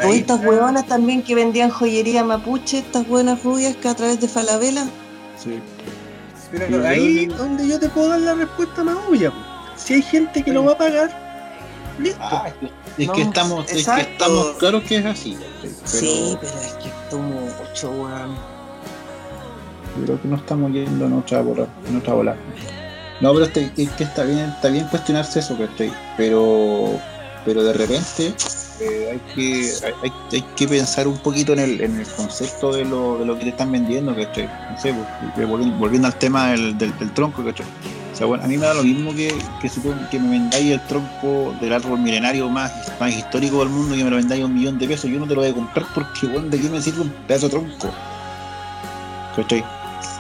O 0.05 0.13
estas 0.13 0.45
hueonas 0.45 0.87
también 0.87 1.23
que 1.23 1.35
vendían 1.35 1.71
joyería 1.71 2.25
mapuche, 2.25 2.79
estas 2.79 3.07
buenas 3.07 3.43
rubias 3.43 3.77
que 3.77 3.89
a 3.89 3.95
través 3.95 4.21
de 4.21 4.29
Falabella. 4.29 4.85
Sí. 5.37 5.61
Pero 6.51 6.87
ahí 6.87 7.27
donde 7.27 7.69
yo 7.69 7.79
te 7.79 7.89
puedo 7.89 8.09
dar 8.09 8.21
la 8.21 8.35
respuesta 8.35 8.83
más 8.85 8.97
obvia. 9.09 9.33
Si 9.77 9.95
hay 9.95 10.03
gente 10.03 10.43
que 10.43 10.53
lo 10.53 10.65
va 10.65 10.73
a 10.73 10.79
pagar, 10.79 11.11
listo. 11.99 12.19
Ah, 12.21 12.51
es 12.99 13.11
que, 13.11 13.23
estamos, 13.23 13.71
es 13.71 13.87
que 13.87 14.01
estamos 14.01 14.53
claros 14.59 14.83
que 14.85 14.97
es 14.97 15.07
así. 15.07 15.37
Sí, 15.85 16.37
pero 16.41 16.53
es 16.61 16.73
que 16.75 16.89
esto 16.89 17.19
mucho, 17.19 17.91
weón. 17.91 18.35
Yo 19.99 20.05
creo 20.05 20.23
que 20.23 20.29
no 20.29 20.37
estamos 20.37 20.73
yendo 20.73 21.07
en 21.07 21.13
otra 21.15 21.41
bola. 21.41 21.67
En 21.89 21.97
otra 21.97 22.15
bola. 22.15 22.37
No, 23.21 23.33
pero 23.33 23.45
este, 23.45 23.71
es 23.77 23.91
que 23.91 24.05
está 24.05 24.25
bien, 24.25 24.39
está 24.39 24.69
bien 24.69 24.87
cuestionarse 24.87 25.41
eso, 25.41 25.57
que 25.57 25.65
estoy, 25.65 25.93
pero, 26.17 26.99
pero 27.45 27.63
de 27.63 27.73
repente 27.73 28.35
eh, 28.81 29.09
hay, 29.13 29.35
que, 29.35 29.73
hay, 29.85 30.13
hay, 30.33 30.43
que 30.57 30.69
pensar 30.69 31.09
un 31.09 31.19
poquito 31.19 31.53
en 31.53 31.61
el, 31.61 31.81
en 31.81 32.01
el 32.01 32.07
concepto 32.07 32.73
de 32.73 32.85
lo, 32.85 33.19
de 33.19 33.27
lo 33.27 33.39
que 33.39 33.45
te 33.45 33.51
están 33.51 33.73
vendiendo, 33.73 34.15
que 34.15 34.23
estoy, 34.23 34.45
no 34.45 34.81
sé, 34.81 34.95
pues, 35.35 35.49
volviendo, 35.49 36.07
al 36.07 36.15
tema 36.17 36.53
del, 36.53 36.77
del, 36.79 36.97
del 36.99 37.13
tronco, 37.13 37.43
que 37.43 37.51
estoy 37.51 37.67
bueno, 38.27 38.45
a 38.45 38.47
mí 38.47 38.59
me 38.59 38.67
da 38.67 38.75
lo 38.75 38.83
mismo 38.83 39.15
que, 39.15 39.29
que, 39.61 39.71
que 40.11 40.19
me 40.19 40.31
vendáis 40.31 40.73
el 40.73 40.87
tronco 40.87 41.55
del 41.61 41.73
árbol 41.73 42.01
milenario 42.01 42.49
más, 42.49 42.73
más 42.99 43.13
histórico 43.13 43.61
del 43.61 43.71
mundo 43.71 43.97
y 43.97 44.05
me 44.05 44.11
lo 44.11 44.17
vendáis 44.17 44.45
un 44.45 44.55
millón 44.55 44.79
de 44.79 44.89
pesos. 44.89 45.11
Yo 45.11 45.19
no 45.19 45.27
te 45.27 45.35
lo 45.35 45.41
voy 45.41 45.51
a 45.51 45.55
comprar 45.55 45.87
porque, 45.95 46.27
bueno, 46.27 46.49
¿de 46.49 46.61
qué 46.61 46.69
me 46.69 46.83
sirve 46.83 47.03
un 47.03 47.11
pedazo 47.27 47.47
de 47.47 47.51
tronco? 47.53 47.91
¿Cachai? 49.37 49.65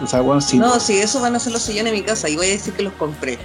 O 0.02 0.06
sea, 0.06 0.20
bueno, 0.22 0.40
si 0.40 0.58
no, 0.58 0.80
si 0.80 0.96
eso 0.96 1.20
van 1.20 1.36
a 1.36 1.38
ser 1.38 1.52
los 1.52 1.62
sillones 1.62 1.92
en 1.92 1.98
mi 1.98 2.04
casa 2.04 2.28
y 2.28 2.36
voy 2.36 2.46
a 2.46 2.50
decir 2.50 2.72
que 2.72 2.82
los 2.82 2.92
compré. 2.94 3.38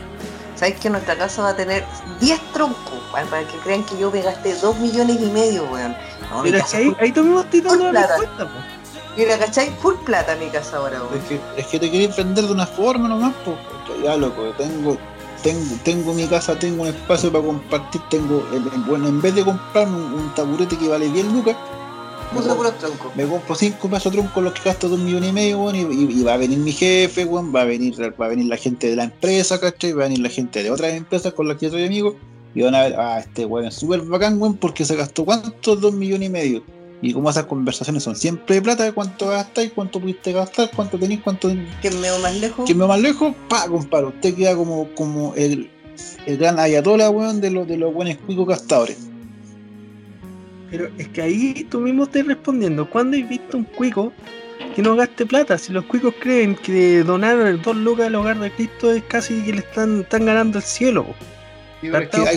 ¿Sabes 0.55 0.79
que 0.79 0.89
nuestra 0.89 1.17
casa 1.17 1.41
va 1.41 1.49
a 1.49 1.55
tener 1.55 1.83
10 2.21 2.39
troncos? 2.53 3.04
Para, 3.29 3.47
que 3.47 3.57
crean 3.59 3.83
que 3.85 3.97
yo 3.97 4.11
me 4.11 4.21
gasté 4.21 4.55
2 4.55 4.77
millones 4.79 5.17
y 5.21 5.25
medio, 5.27 5.63
weón. 5.71 5.95
No, 6.29 6.43
Pero 6.43 6.57
es 6.57 6.65
que 6.65 6.77
ahí, 6.77 6.95
ahí 6.99 7.13
la 7.13 8.07
respuesta, 8.07 8.49
pues. 8.51 8.75
Mira, 9.17 9.39
¿cachai? 9.39 9.69
Full 9.81 9.95
plata 10.05 10.35
mi 10.35 10.47
casa 10.47 10.77
ahora, 10.77 11.01
Es 11.15 11.23
que, 11.23 11.39
es 11.55 11.67
que 11.67 11.79
te 11.79 11.89
queréis 11.89 12.15
vender 12.15 12.45
de 12.45 12.51
una 12.51 12.67
forma 12.67 13.07
nomás, 13.07 13.33
pues. 13.45 13.57
Ya, 14.03 14.17
loco, 14.17 14.51
tengo, 14.57 14.97
tengo, 15.41 15.75
tengo 15.83 16.13
mi 16.13 16.27
casa, 16.27 16.57
tengo 16.59 16.81
un 16.81 16.89
espacio 16.89 17.31
para 17.31 17.45
compartir, 17.45 18.01
tengo, 18.09 18.43
bueno, 18.87 19.07
en 19.07 19.21
vez 19.21 19.35
de 19.35 19.45
comprarme 19.45 19.95
un, 19.95 20.33
taburete 20.35 20.77
que 20.77 20.89
vale 20.89 21.07
10 21.07 21.25
lucas, 21.27 21.55
me, 22.33 22.41
compro, 22.41 22.73
me 23.15 23.25
compro 23.25 23.55
5 23.55 23.89
pesos 23.89 24.11
troncos 24.11 24.43
los 24.43 24.53
que 24.53 24.63
gasto 24.63 24.89
2 24.89 24.99
millones 24.99 25.29
y 25.29 25.33
medio, 25.33 25.73
y, 25.73 26.23
va 26.23 26.33
a 26.33 26.37
venir 26.37 26.57
mi 26.57 26.73
jefe, 26.73 27.25
va 27.25 27.61
a 27.61 27.65
venir, 27.65 27.95
va 28.19 28.25
a 28.25 28.29
venir 28.29 28.47
la 28.47 28.57
gente 28.57 28.89
de 28.89 28.95
la 28.97 29.05
empresa, 29.05 29.59
¿cachai? 29.59 29.93
Va 29.93 30.03
a 30.03 30.07
venir 30.07 30.19
la 30.19 30.29
gente 30.29 30.61
de 30.61 30.71
otras 30.71 30.93
empresas 30.93 31.31
con 31.33 31.47
las 31.47 31.57
que 31.57 31.69
soy 31.69 31.85
amigo, 31.85 32.17
y 32.55 32.63
van 32.63 32.73
a 32.73 32.81
ver, 32.81 32.95
ah, 32.97 33.19
este 33.19 33.45
weón 33.45 33.67
es 33.67 33.75
súper 33.75 34.01
bacán, 34.01 34.41
weón, 34.41 34.57
porque 34.57 34.85
se 34.85 34.95
gastó 34.95 35.25
cuántos 35.25 35.79
2 35.79 35.93
millones 35.93 36.29
y 36.29 36.31
medio 36.31 36.63
y 37.01 37.13
como 37.13 37.29
esas 37.29 37.45
conversaciones 37.45 38.03
son 38.03 38.15
siempre 38.15 38.55
de 38.55 38.61
plata, 38.61 38.91
cuánto 38.91 39.27
gastáis, 39.27 39.71
cuánto 39.73 39.99
pudiste 39.99 40.31
gastar, 40.31 40.71
cuánto 40.75 40.97
tenéis, 40.97 41.21
cuánto. 41.21 41.51
¿Quién 41.81 42.01
me 42.01 42.09
va 42.09 42.17
más 42.19 42.35
lejos? 42.35 42.65
¿Quién 42.65 42.77
me 42.77 42.83
va 42.83 42.89
más 42.89 43.01
lejos? 43.01 43.35
Pa, 43.49 43.67
compadre, 43.67 44.07
usted 44.07 44.33
queda 44.33 44.55
como, 44.55 44.87
como 44.95 45.33
el, 45.35 45.69
el 46.25 46.37
gran 46.37 46.57
ayatola, 46.57 47.09
weón, 47.09 47.41
de 47.41 47.51
los, 47.51 47.67
de 47.67 47.77
los 47.77 47.93
buenos 47.93 48.17
cuicos 48.25 48.47
gastadores. 48.47 48.97
Pero 50.71 50.89
es 50.97 51.07
que 51.09 51.21
ahí 51.21 51.67
tú 51.69 51.79
mismo 51.79 52.05
estás 52.05 52.25
respondiendo. 52.25 52.89
¿Cuándo 52.89 53.17
has 53.17 53.29
visto 53.29 53.57
un 53.57 53.65
cuico 53.65 54.11
que 54.75 54.81
no 54.81 54.95
gaste 54.95 55.25
plata? 55.25 55.57
Si 55.57 55.73
los 55.73 55.85
cuicos 55.85 56.13
creen 56.19 56.55
que 56.55 57.03
donar 57.03 57.61
dos 57.61 57.75
lucas 57.75 58.07
al 58.07 58.15
hogar 58.15 58.39
de 58.39 58.51
Cristo 58.51 58.91
es 58.91 59.03
casi 59.03 59.43
que 59.43 59.53
le 59.53 59.59
están, 59.59 60.01
están 60.01 60.25
ganando 60.25 60.57
el 60.57 60.63
cielo. 60.63 61.05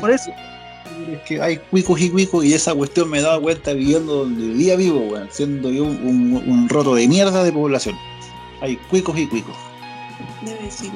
Por 0.01 0.11
eso 0.11 0.33
que 1.27 1.41
hay 1.41 1.59
cuicos 1.59 2.01
y 2.01 2.11
cuicos 2.11 2.45
y 2.45 2.55
esa 2.55 2.75
cuestión 2.75 3.11
me 3.11 3.21
daba 3.21 3.41
cuenta 3.41 3.73
viviendo 3.73 4.25
donde 4.25 4.55
día 4.55 4.77
vivo, 4.77 5.01
weón, 5.01 5.29
siendo 5.31 5.71
yo 5.71 5.85
un, 5.85 6.69
roto 6.69 6.95
de 6.95 7.07
mierda 7.09 7.45
de 7.45 7.53
población. 7.53 7.97
Hay 8.61 8.77
cuicos 8.77 9.17
y 9.19 9.27
cuicos. 9.27 9.57
Debe 10.45 10.71
ser. 10.71 10.91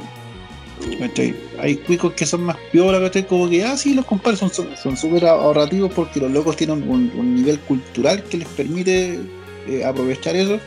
Hay 1.60 1.76
cuicos 1.76 2.12
que 2.14 2.26
son 2.26 2.42
más 2.42 2.56
piola, 2.72 3.08
que 3.10 3.24
Como 3.24 3.48
que, 3.48 3.64
ah, 3.64 3.76
sí, 3.76 3.94
los 3.94 4.04
compadres 4.04 4.40
son 4.40 4.50
súper 4.50 5.20
son, 5.20 5.28
ahorrativos 5.28 5.92
porque 5.92 6.18
los 6.18 6.30
locos 6.30 6.56
tienen 6.56 6.88
un, 6.88 7.34
nivel 7.36 7.60
cultural 7.60 8.24
que 8.24 8.38
les 8.38 8.48
permite 8.48 9.20
eh, 9.68 9.84
aprovechar 9.84 10.34
eso 10.34 10.58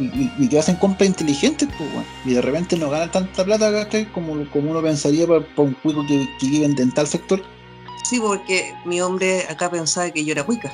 y, 0.00 0.48
que 0.48 0.58
hacen 0.58 0.76
compras 0.76 1.08
inteligentes, 1.08 1.68
pues, 1.76 1.90
y 2.24 2.34
de 2.34 2.40
repente 2.42 2.76
no 2.76 2.90
ganan 2.90 3.10
tanta 3.10 3.44
plata, 3.44 3.88
Como, 4.12 4.44
como 4.50 4.70
uno 4.70 4.82
pensaría 4.82 5.26
para, 5.26 5.44
un 5.56 5.74
cuico 5.74 6.06
que, 6.06 6.26
que 6.40 6.46
vive 6.48 6.64
en 6.66 6.90
tal 6.92 7.06
sector 7.06 7.42
Sí, 8.04 8.18
porque 8.18 8.74
mi 8.84 9.00
hombre 9.00 9.42
acá 9.48 9.70
pensaba 9.70 10.10
que 10.10 10.24
yo 10.24 10.32
era 10.32 10.42
cuica. 10.44 10.72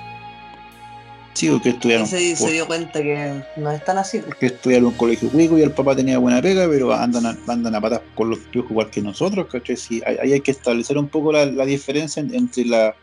Sí, 1.35 1.51
porque 1.51 1.69
estudiaron. 1.71 2.07
Se, 2.07 2.35
se 2.35 2.43
por- 2.43 2.51
dio 2.53 2.67
cuenta 2.67 3.03
que 3.03 3.43
no 3.57 3.71
es 3.71 3.85
tan 3.85 3.99
así. 3.99 4.21
porque 4.21 4.47
estudiaron 4.47 4.87
en 4.87 4.93
un 4.93 4.97
colegio 4.99 5.29
cuico 5.29 5.59
y 5.59 5.63
el 5.63 5.71
papá 5.73 5.95
tenía 5.95 6.17
buena 6.17 6.41
pega, 6.41 6.67
pero 6.67 6.95
andan 6.95 7.27
a, 7.27 7.37
andan 7.47 7.75
a 7.75 7.81
patas 7.81 8.01
con 8.15 8.31
los 8.31 8.39
piojos 8.39 8.71
igual 8.71 8.89
que 8.89 9.03
nosotros, 9.03 9.47
¿cachai? 9.53 9.77
Sí, 9.77 10.01
ahí, 10.07 10.17
ahí 10.23 10.33
hay 10.33 10.41
que 10.41 10.53
establecer 10.53 10.97
un 10.97 11.09
poco 11.09 11.31
la, 11.33 11.45
la 11.45 11.67
diferencia 11.67 12.21
en- 12.23 12.35
entre 12.35 12.65
la. 12.65 12.95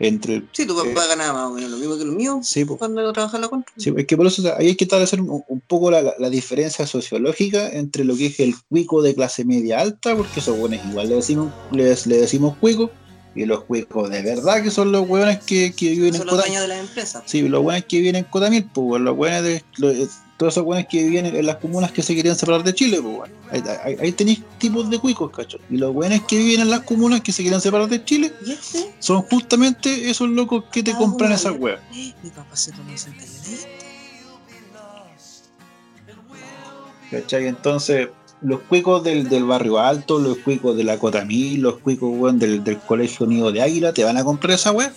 Entre 0.00 0.42
Sí, 0.52 0.66
tu 0.66 0.74
papá 0.74 0.88
Eh, 1.04 1.08
ganaba 1.08 1.32
más 1.34 1.50
o 1.50 1.54
menos 1.54 1.70
lo 1.70 1.76
mismo 1.76 1.96
que 1.98 2.04
lo 2.04 2.12
mío 2.12 2.40
Sí, 2.42 2.64
cuando 2.64 3.12
trabajaba 3.12 3.38
en 3.38 3.42
la 3.42 3.48
contra. 3.48 3.72
Sí, 3.76 3.92
es 3.96 4.06
que 4.06 4.16
por 4.16 4.26
eso 4.26 4.42
ahí 4.56 4.68
hay 4.68 4.74
que 4.76 4.84
establecer 4.84 5.20
un, 5.20 5.42
un 5.46 5.60
poco 5.60 5.90
la, 5.90 6.00
la- 6.02 6.14
la 6.18 6.30
diferencia 6.30 6.86
sociológica 6.86 7.68
entre 7.70 8.04
lo 8.04 8.16
que 8.16 8.26
es 8.26 8.40
el 8.40 8.54
cuico 8.68 9.02
de 9.02 9.14
clase 9.14 9.44
media 9.44 9.80
alta, 9.80 10.16
porque 10.16 10.40
esos 10.40 10.56
buenos 10.58 10.80
igual 10.88 11.08
le 11.08 11.16
decimos, 11.16 11.52
le, 11.72 11.84
le 12.06 12.16
decimos 12.16 12.56
cuico, 12.58 12.90
y 13.34 13.44
los 13.44 13.62
cuicos 13.64 14.10
de 14.10 14.22
verdad 14.22 14.62
que 14.62 14.70
son 14.72 14.90
los 14.90 15.08
hueones 15.08 15.38
que, 15.44 15.72
que 15.72 15.90
viven 15.90 16.14
en 16.14 16.18
Son 16.18 16.26
los 16.26 16.36
dueños 16.38 16.62
de 16.62 16.68
las 16.68 16.80
empresas. 16.80 17.22
Sí, 17.26 17.42
los 17.42 17.62
buenos 17.62 17.84
que 17.84 17.98
viven 17.98 18.16
en 18.16 18.24
Cotamil, 18.24 18.64
pues, 18.72 19.00
los 19.02 19.14
buenos 19.16 19.42
de. 19.44 19.62
los- 19.76 20.08
todos 20.40 20.54
esos 20.54 20.64
buenos 20.64 20.86
que 20.88 21.04
viven 21.04 21.26
en 21.26 21.44
las 21.44 21.56
comunas 21.56 21.92
que 21.92 22.02
se 22.02 22.14
querían 22.14 22.34
separar 22.34 22.64
de 22.64 22.72
Chile, 22.74 22.98
pues, 23.02 23.14
weón. 23.14 23.30
Ahí, 23.50 23.62
ahí- 23.84 23.96
ahí 24.00 24.12
tenéis 24.12 24.40
tipos 24.56 24.88
de 24.88 24.98
cuicos, 24.98 25.30
cacho. 25.30 25.58
Y 25.68 25.76
los 25.76 25.92
buenos 25.92 26.22
que 26.22 26.38
viven 26.38 26.60
en 26.62 26.70
las 26.70 26.80
comunas 26.80 27.20
que 27.20 27.30
se 27.30 27.42
querían 27.42 27.60
separar 27.60 27.88
de 27.90 28.02
Chile 28.02 28.32
¿Y 28.46 28.52
este? 28.52 28.90
son 29.00 29.20
justamente 29.20 30.08
esos 30.08 30.30
locos 30.30 30.64
que 30.72 30.82
te 30.82 30.92
Ah, 30.92 30.96
compran 30.96 31.28
bueno. 31.28 31.34
esas 31.34 31.60
weas. 31.60 31.80
Mi 31.92 32.30
papá 32.30 32.56
se 32.56 32.72
tomó 32.72 32.90
ese. 32.90 33.10
¿Cachai? 37.10 37.46
Entonces, 37.46 38.08
los 38.40 38.60
cuicos 38.62 39.02
del, 39.04 39.28
del 39.28 39.44
barrio 39.44 39.78
alto, 39.78 40.18
los 40.18 40.38
cuicos 40.38 40.76
de 40.76 40.84
la 40.84 40.98
Cotamil, 40.98 41.60
los 41.60 41.78
cuicos 41.80 42.10
weón, 42.16 42.38
del, 42.38 42.64
del 42.64 42.78
colegio 42.78 43.26
Nido 43.26 43.52
de 43.52 43.60
Águila, 43.60 43.92
¿te 43.92 44.04
van 44.04 44.16
a 44.16 44.24
comprar 44.24 44.52
esa 44.54 44.72
wea? 44.72 44.90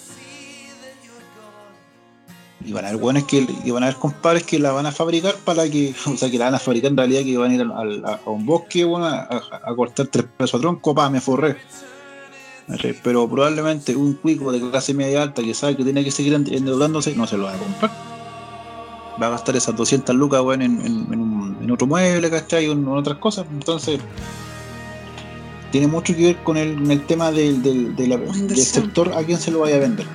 Y 2.66 2.72
van 2.72 2.86
a 2.86 2.89
haber 2.89 3.01
buenos 3.01 3.24
que, 3.26 3.45
y 3.64 3.72
van 3.72 3.84
a 3.84 3.88
haber 3.88 3.99
compadres 3.99 4.43
que 4.43 4.57
la 4.59 4.72
van 4.72 4.86
a 4.86 4.91
fabricar 4.91 5.36
para 5.43 5.70
que, 5.70 5.93
o 6.05 6.16
sea, 6.18 6.30
que 6.32 6.38
la 6.38 6.45
van 6.45 6.55
a 6.55 6.59
fabricar 6.59 6.91
en 6.91 6.97
realidad 6.97 7.22
que 7.24 7.38
van 7.38 7.51
a 7.51 7.55
ir 7.55 7.61
al- 7.61 8.05
a, 8.05 8.20
a 8.26 8.30
un 8.30 8.45
bosque 8.45 8.84
a, 8.84 9.39
cortar 9.76 10.07
tres 10.07 10.26
pesos 10.38 10.59
a 10.59 10.61
tronco, 10.61 10.95
pa, 10.95 11.09
me 11.09 11.20
forré. 11.22 11.57
Pero 13.03 13.28
probablemente 13.30 13.93
un 13.95 14.14
cuico 14.14 14.51
de 14.51 14.61
clase 14.61 14.93
media 14.93 15.22
alta 15.24 15.43
que 15.43 15.53
sabe 15.53 15.76
que 15.76 15.84
tiene 15.84 16.03
que 16.03 16.11
seguir 16.11 16.34
endeudándose, 16.34 17.14
no 17.16 17.28
se 17.28 17.38
lo 17.38 17.43
va 17.45 17.53
a 17.53 17.57
comprar 17.57 17.91
va 19.22 19.28
a 19.28 19.30
gastar 19.30 19.55
esas 19.55 19.76
200 19.76 20.16
lucas 20.16 20.41
weón, 20.41 20.64
en, 20.64 20.82
en- 20.82 21.07
en 21.14 21.20
un- 21.20 21.57
en 21.61 21.70
otro 21.70 21.86
mueble, 21.86 22.32
¿cachai? 22.32 22.66
En, 22.66 22.80
en 22.80 22.88
otras 22.88 23.18
cosas. 23.20 23.45
Entonces, 23.51 23.99
tiene 25.72 25.86
mucho 25.86 26.16
que 26.16 26.24
ver 26.24 26.38
con 26.43 26.57
el, 26.57 26.89
el 26.89 27.05
tema 27.05 27.32
del, 27.32 27.61
del, 27.61 27.95
del 27.95 28.11
inversión. 28.14 28.84
sector 28.84 29.14
a 29.14 29.24
quién 29.24 29.38
se 29.39 29.51
lo 29.51 29.59
vaya 29.59 29.76
a 29.76 29.80
vender. 29.80 30.07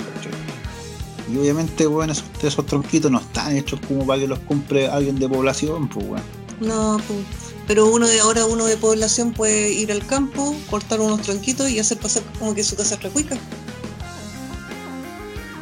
Y 1.32 1.36
obviamente, 1.38 1.86
bueno, 1.86 2.12
esos, 2.12 2.24
esos 2.42 2.64
tronquitos 2.66 3.10
no 3.10 3.18
están 3.18 3.56
hechos 3.56 3.78
como 3.86 4.06
para 4.06 4.20
que 4.20 4.28
los 4.28 4.38
compre 4.40 4.88
alguien 4.88 5.18
de 5.18 5.28
población, 5.28 5.88
pues, 5.88 6.06
weón. 6.06 6.22
No, 6.60 6.96
pues, 7.06 7.20
pero 7.66 7.86
uno 7.86 8.06
de 8.08 8.18
ahora 8.20 8.46
uno 8.46 8.64
de 8.64 8.76
población 8.78 9.32
puede 9.32 9.70
ir 9.72 9.92
al 9.92 10.04
campo, 10.06 10.56
cortar 10.70 11.00
unos 11.00 11.20
tronquitos 11.22 11.68
y 11.70 11.78
hacer 11.78 11.98
pasar 11.98 12.22
como 12.38 12.54
que 12.54 12.64
su 12.64 12.74
casa 12.76 12.94
es 12.94 13.02
recuica. 13.02 13.36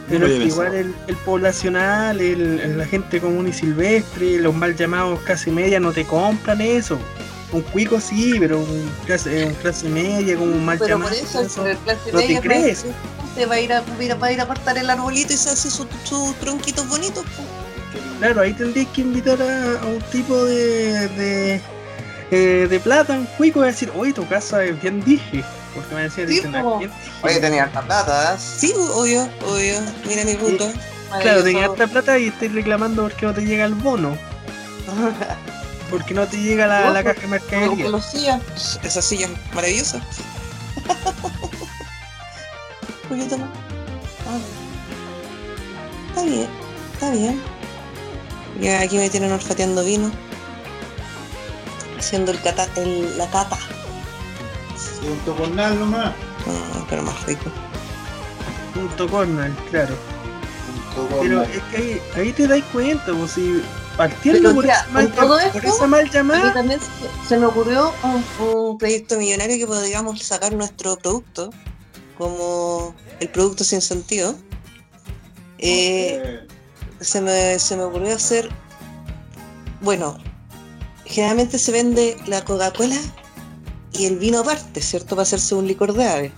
Pero 0.09 0.27
es 0.29 0.39
que 0.39 0.45
igual 0.47 0.75
el, 0.75 0.95
el 1.09 1.17
poblacional, 1.17 2.21
el, 2.21 2.61
el- 2.61 2.79
la 2.79 2.87
gente 2.87 3.21
común 3.21 3.49
y 3.49 3.53
silvestre, 3.53 4.39
los 4.39 4.55
mal 4.55 4.77
llamados 4.77 5.19
clase 5.21 5.51
media 5.51 5.81
no 5.81 5.93
te 5.93 6.05
compran 6.05 6.61
eso. 6.61 6.97
Un 7.53 7.63
cuico 7.63 8.01
sí, 8.01 8.35
pero 8.41 8.59
un 8.59 8.91
clase, 9.07 9.43
eh, 9.43 9.47
un 9.47 9.55
clase 9.55 9.89
media, 9.89 10.37
como 10.37 10.51
un 10.53 10.65
mal 10.65 10.79
Pero 10.79 10.99
por 10.99 11.11
llamado. 11.11 11.25
eso, 11.25 11.41
eso. 11.43 11.67
el 11.67 11.77
clase 11.79 12.13
no 12.13 12.19
te 12.19 12.41
crees. 12.41 12.85
Te 13.37 13.47
va 13.47 13.55
a 13.57 13.61
ir 13.61 13.73
a, 13.73 13.81
va 13.83 13.87
a 13.99 14.03
ir 14.05 14.13
a- 14.13 14.15
va 14.17 14.27
a 14.29 14.33
ir 14.33 14.41
a 14.41 14.45
apartar 14.45 14.79
el 14.79 14.89
arbolito 14.91 15.33
y 15.33 15.37
se 15.37 15.51
hace 15.51 15.71
sus 15.71 15.87
su 16.05 16.35
tronquitos 16.41 16.89
bonitos. 16.89 17.25
pues. 17.37 17.49
Claro, 18.19 18.41
ahí 18.41 18.53
tendrías 18.55 18.89
que 18.89 19.03
invitar 19.03 19.41
a, 19.41 19.81
a 19.83 19.87
un 19.87 20.01
tipo 20.11 20.45
de, 20.45 21.09
de, 21.11 21.61
eh, 22.31 22.67
de 22.69 22.81
plata, 22.81 23.13
un 23.13 23.27
cuico, 23.37 23.63
y 23.63 23.67
decir, 23.69 23.93
oye, 23.97 24.13
tu 24.13 24.27
casa 24.27 24.65
es 24.65 24.81
bien 24.83 25.03
dije. 25.05 25.45
Porque 25.75 25.95
me 25.95 26.03
decían, 26.03 26.29
Sí, 26.29 26.35
dicen, 26.37 26.53
po. 26.53 26.77
"Ah, 26.77 26.79
bien 26.79 26.91
dije". 27.25 27.41
tenía 27.41 27.63
harta 27.65 27.83
plata. 27.83 28.39
Sí, 28.39 28.73
obvio, 28.95 29.29
obvio. 29.47 29.81
Mira 30.07 30.25
mi 30.25 30.35
puta. 30.35 30.65
Claro, 31.21 31.45
tenía 31.45 31.67
harta 31.67 31.87
plata 31.87 32.19
y 32.19 32.29
estoy 32.29 32.49
reclamando 32.49 33.03
porque 33.03 33.25
no 33.27 33.35
te 33.35 33.43
llega 33.43 33.65
el 33.67 33.75
bono. 33.75 34.17
plata. 35.87 35.91
Porque 35.91 36.15
no 36.15 36.27
te 36.27 36.37
llega 36.39 36.67
la, 36.67 36.91
la 36.91 37.03
No, 37.03 37.05
caja 37.05 37.21
de 37.21 37.27
mercadería. 37.29 38.41
Esa 38.83 39.03
silla 39.03 39.29
maravillosa. 39.55 40.01
Julieta, 43.09 43.37
no. 43.37 43.45
Ah. 43.45 44.39
Está 46.09 46.23
bien, 46.25 46.49
está 46.95 47.11
bien. 47.11 47.41
Ya 48.61 48.81
aquí 48.81 48.97
me 48.97 49.11
tienen 49.11 49.33
olfateando 49.33 49.85
vino. 49.85 50.11
Haciendo 51.99 52.33
el 52.33 52.41
cata, 52.41 52.69
el, 52.77 53.17
la 53.19 53.29
cata. 53.31 53.59
Junto 55.03 55.37
con 55.37 55.55
nada 55.57 55.75
nomás. 55.75 56.13
Ah, 56.47 56.85
pero 56.89 57.03
más 57.03 57.23
rico. 57.27 57.51
Punto 58.75 59.09
cornal, 59.09 59.55
claro. 59.71 59.95
Junto 60.95 61.15
con 61.17 61.27
Pero 61.27 61.41
nada. 61.43 61.49
es 61.53 61.63
que 61.65 61.77
ahí, 61.77 62.03
ahí 62.17 62.33
te 62.33 62.47
das 62.47 62.63
cuenta, 62.73 63.13
pues 63.13 63.33
si 63.33 63.63
partiendo 63.97 64.55
por, 64.55 64.65
mira, 64.65 64.81
esa 64.81 64.91
mal, 64.93 65.11
por 65.11 65.65
esa 65.65 66.03
llamada, 66.13 66.53
también 66.53 66.81
se, 66.81 67.29
se 67.29 67.39
me 67.39 67.47
ocurrió 67.47 67.93
un, 68.03 68.47
un 68.47 68.79
proyecto 68.79 69.19
millonario 69.19 69.57
que 69.57 69.67
podríamos 69.67 70.23
sacar 70.23 70.53
nuestro 70.53 70.97
producto 70.97 71.51
como 72.19 72.95
el 73.21 73.29
producto 73.29 73.65
sin 73.65 73.81
sentido. 73.81 74.37
Eh, 75.59 76.47
se, 77.01 77.21
me, 77.21 77.59
se 77.59 77.77
me 77.77 77.85
ocurrió 77.85 78.15
hacer, 78.15 78.49
bueno, 79.81 80.19
generalmente 81.05 81.59
se 81.59 81.73
vende 81.73 82.17
la 82.27 82.45
Coca-Cola 82.45 82.99
y 83.93 84.07
el 84.07 84.19
vino 84.19 84.41
aparte, 84.41 84.81
¿cierto? 84.83 85.11
Para 85.11 85.23
hacerse 85.23 85.55
un 85.55 85.67
licor 85.67 85.93
de 85.95 86.07
ave. 86.07 86.33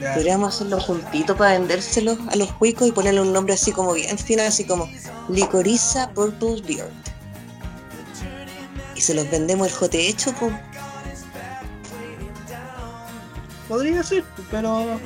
ya, 0.00 0.14
Podríamos 0.14 0.54
hacerlo 0.54 0.80
juntito 0.80 1.36
para 1.36 1.52
vendérselos 1.58 2.18
a 2.30 2.36
los 2.36 2.52
cuicos 2.52 2.88
y 2.88 2.92
ponerle 2.92 3.20
un 3.20 3.32
nombre 3.32 3.54
así 3.54 3.72
como 3.72 3.92
bien 3.92 4.18
fino, 4.18 4.42
así 4.42 4.64
como 4.64 4.88
Licoriza 5.28 6.10
Purple 6.10 6.62
Beard. 6.66 6.90
Y 8.94 9.00
se 9.00 9.14
los 9.14 9.30
vendemos 9.30 9.68
el 9.68 9.72
jote 9.72 10.08
hecho, 10.08 10.32
pues. 10.38 10.52
podría 13.68 14.02
ser, 14.02 14.24
pero 14.50 15.00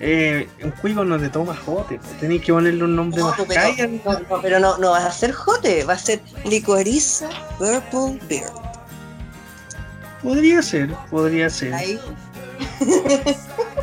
eh, 0.00 0.48
un 0.62 0.70
cuico 0.72 1.04
no 1.04 1.18
te 1.18 1.28
toma 1.28 1.56
jote, 1.56 2.00
tenés 2.20 2.42
que 2.42 2.52
ponerle 2.52 2.84
un 2.84 2.96
nombre 2.96 3.20
No, 3.20 3.28
más 3.28 3.40
pero, 3.46 3.88
no, 3.88 4.12
no, 4.28 4.42
pero 4.42 4.60
no, 4.60 4.78
no 4.78 4.90
va 4.90 5.06
a 5.06 5.12
ser 5.12 5.32
jote, 5.32 5.84
va 5.84 5.94
a 5.94 5.98
ser 5.98 6.20
Licoriza 6.44 7.28
Purple 7.58 8.18
Beard. 8.28 8.52
Podría 10.22 10.62
ser, 10.62 10.92
podría 11.10 11.48
ser. 11.50 11.74
Ahí. 11.74 12.00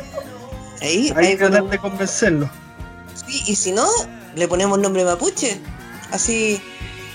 ahí, 0.84 1.12
Hay 1.16 1.26
ahí 1.26 1.32
que 1.32 1.36
tratar 1.38 1.64
de 1.64 1.78
convencerlo. 1.78 2.48
sí, 3.14 3.42
y 3.46 3.54
si 3.56 3.72
no, 3.72 3.86
le 4.34 4.46
ponemos 4.48 4.78
nombre 4.78 5.04
mapuche. 5.04 5.60
Así, 6.12 6.60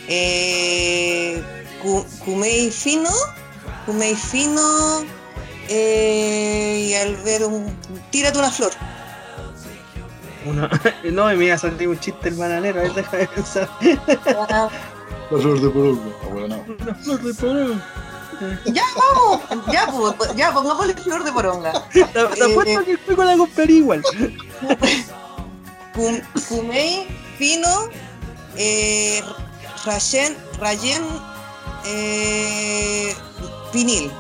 eh, 0.08 1.42
Kumei 2.26 2.70
Fino, 2.72 3.10
Kumei 3.86 4.16
Fino, 4.16 5.02
eh, 5.70 6.88
y 6.90 6.94
al 6.96 7.16
ver 7.18 7.46
un. 7.46 7.74
Tírate 8.12 8.38
una 8.40 8.52
flor. 8.52 8.72
Uno- 10.46 10.70
no, 11.12 11.32
y 11.34 11.36
me 11.38 11.46
iba 11.46 11.56
a 11.56 11.58
salir 11.58 11.88
un 11.88 12.00
chiste 12.00 12.30
el 12.30 12.36
bananero, 12.36 12.80
a 12.80 12.84
ver, 12.84 12.94
deja 12.94 13.18
de 13.18 13.28
pensar. 13.28 13.70
La 13.82 15.38
flor 15.38 15.62
de 15.62 15.70
poronga. 15.70 16.02
Bueno, 16.34 16.66
Una 16.82 16.96
flor 16.96 17.22
de 17.22 17.34
porón. 17.36 17.84
ya, 18.66 18.84
vamos, 18.98 19.42
ya, 19.72 19.88
pues, 19.92 20.14
pues, 20.18 20.36
ya, 20.36 20.54
pongámosle 20.54 20.94
flor 20.96 21.24
de 21.24 21.32
poronga. 21.32 21.74
Te, 21.92 22.04
te 22.06 22.20
apuesto 22.20 22.86
que 22.86 22.92
el 22.92 23.00
cuico 23.00 23.24
la 23.24 23.38
compraría 23.38 23.78
igual. 23.78 24.04
Cum- 25.94 26.22
Kumei 26.48 27.08
Fino, 27.38 27.90
eh, 28.58 29.22
Rayen, 29.86 30.36
Rayen, 30.60 31.02
eh, 31.86 33.14
Vinil. 33.74 34.12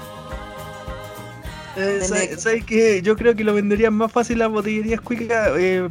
Eh, 1.78 2.01
¿sabes 2.03 2.41
sabes 2.41 2.65
qué? 2.65 3.01
Yo 3.01 3.15
creo 3.15 3.36
que 3.36 3.43
lo 3.43 3.53
venderían 3.53 3.93
más 3.93 4.11
fácil 4.11 4.39
las 4.39 4.49
botillerías 4.49 4.99
cuicas. 5.01 5.49
Eh, 5.57 5.88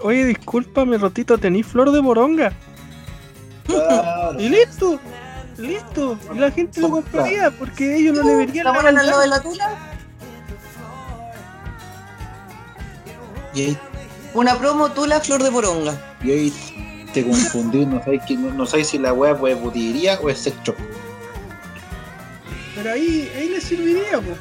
oye, 0.00 0.24
discúlpame, 0.26 0.98
Rotito, 0.98 1.38
¿tenís 1.38 1.66
flor 1.66 1.90
de 1.92 2.02
moronga? 2.02 2.52
Claro. 3.66 4.38
Y 4.40 4.48
listo, 4.48 4.98
listo. 5.60 6.18
Y 6.34 6.38
la 6.38 6.50
gente 6.50 6.80
lo 6.80 6.90
compraría 6.90 7.50
porque 7.50 7.96
ellos 7.96 8.16
no 8.16 8.22
le 8.22 8.36
verían 8.36 8.64
¿La 8.64 8.92
lado 8.92 9.20
de 9.20 9.26
la 9.28 9.40
tula? 9.40 9.78
Y 13.54 13.62
ahí, 13.62 13.78
Una 14.34 14.56
promo 14.58 14.90
tula 14.92 15.20
flor 15.20 15.42
de 15.42 15.50
poronga. 15.50 15.94
y 16.22 16.30
ahí 16.30 17.06
te 17.12 17.24
confundí, 17.24 17.84
no 17.84 18.02
sabes, 18.04 18.22
que, 18.26 18.36
no, 18.36 18.50
no 18.52 18.66
sabes 18.66 18.88
si 18.88 18.98
la 18.98 19.12
wea 19.12 19.36
pues, 19.36 19.56
es 19.56 19.60
botillería 19.60 20.18
o 20.20 20.30
es 20.30 20.38
sex 20.38 20.56
shop. 20.64 20.76
Pero 22.76 22.92
ahí, 22.92 23.30
ahí 23.36 23.48
le 23.48 23.60
serviría, 23.60 24.20
pues. 24.20 24.38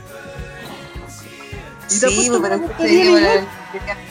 Sí, 1.88 2.30
pero 2.42 2.78
que 2.78 2.94
igual. 2.94 3.48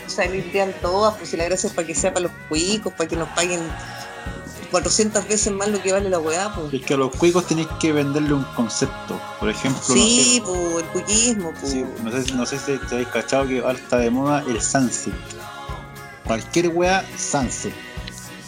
saldrían 0.09 0.73
todas, 0.83 1.15
pues 1.15 1.31
si 1.31 1.37
la 1.37 1.45
gracia 1.45 1.69
es 1.69 1.73
para 1.73 1.87
que 1.87 1.95
sea 1.95 2.13
para 2.13 2.25
los 2.25 2.33
cuicos, 2.49 2.93
para 2.93 3.09
que 3.09 3.15
nos 3.15 3.29
paguen 3.29 3.61
400 4.71 5.27
veces 5.29 5.53
más 5.53 5.69
lo 5.69 5.81
que 5.83 5.93
vale 5.93 6.11
la 6.11 6.19
weá, 6.19 6.55
pues. 6.55 6.73
Es 6.75 6.83
que 6.85 6.95
a 6.95 6.97
los 6.97 7.11
cuicos 7.17 7.47
tenéis 7.47 7.69
que 7.81 7.93
venderle 7.93 8.35
un 8.35 8.45
concepto. 8.55 9.21
Por 9.41 9.49
ejemplo, 9.49 9.81
Sí, 9.83 10.43
pues, 10.45 10.83
el 10.85 10.89
cuquismo, 10.91 11.53
no 11.53 11.59
pues. 11.61 11.73
sé, 11.73 11.79
sí, 11.79 11.85
no 12.03 12.11
sé, 12.13 12.33
no 12.35 12.47
sé 12.47 12.59
si 12.59 12.79
te 12.87 12.95
habéis 12.95 13.09
cachado 13.09 13.47
que 13.49 13.61
ahora 13.61 13.79
está 13.79 13.99
de 13.99 14.11
moda 14.11 14.45
el 14.47 14.61
sunset. 14.61 15.15
Cualquier 16.25 16.69
wea, 16.69 17.05
sunset. 17.17 17.73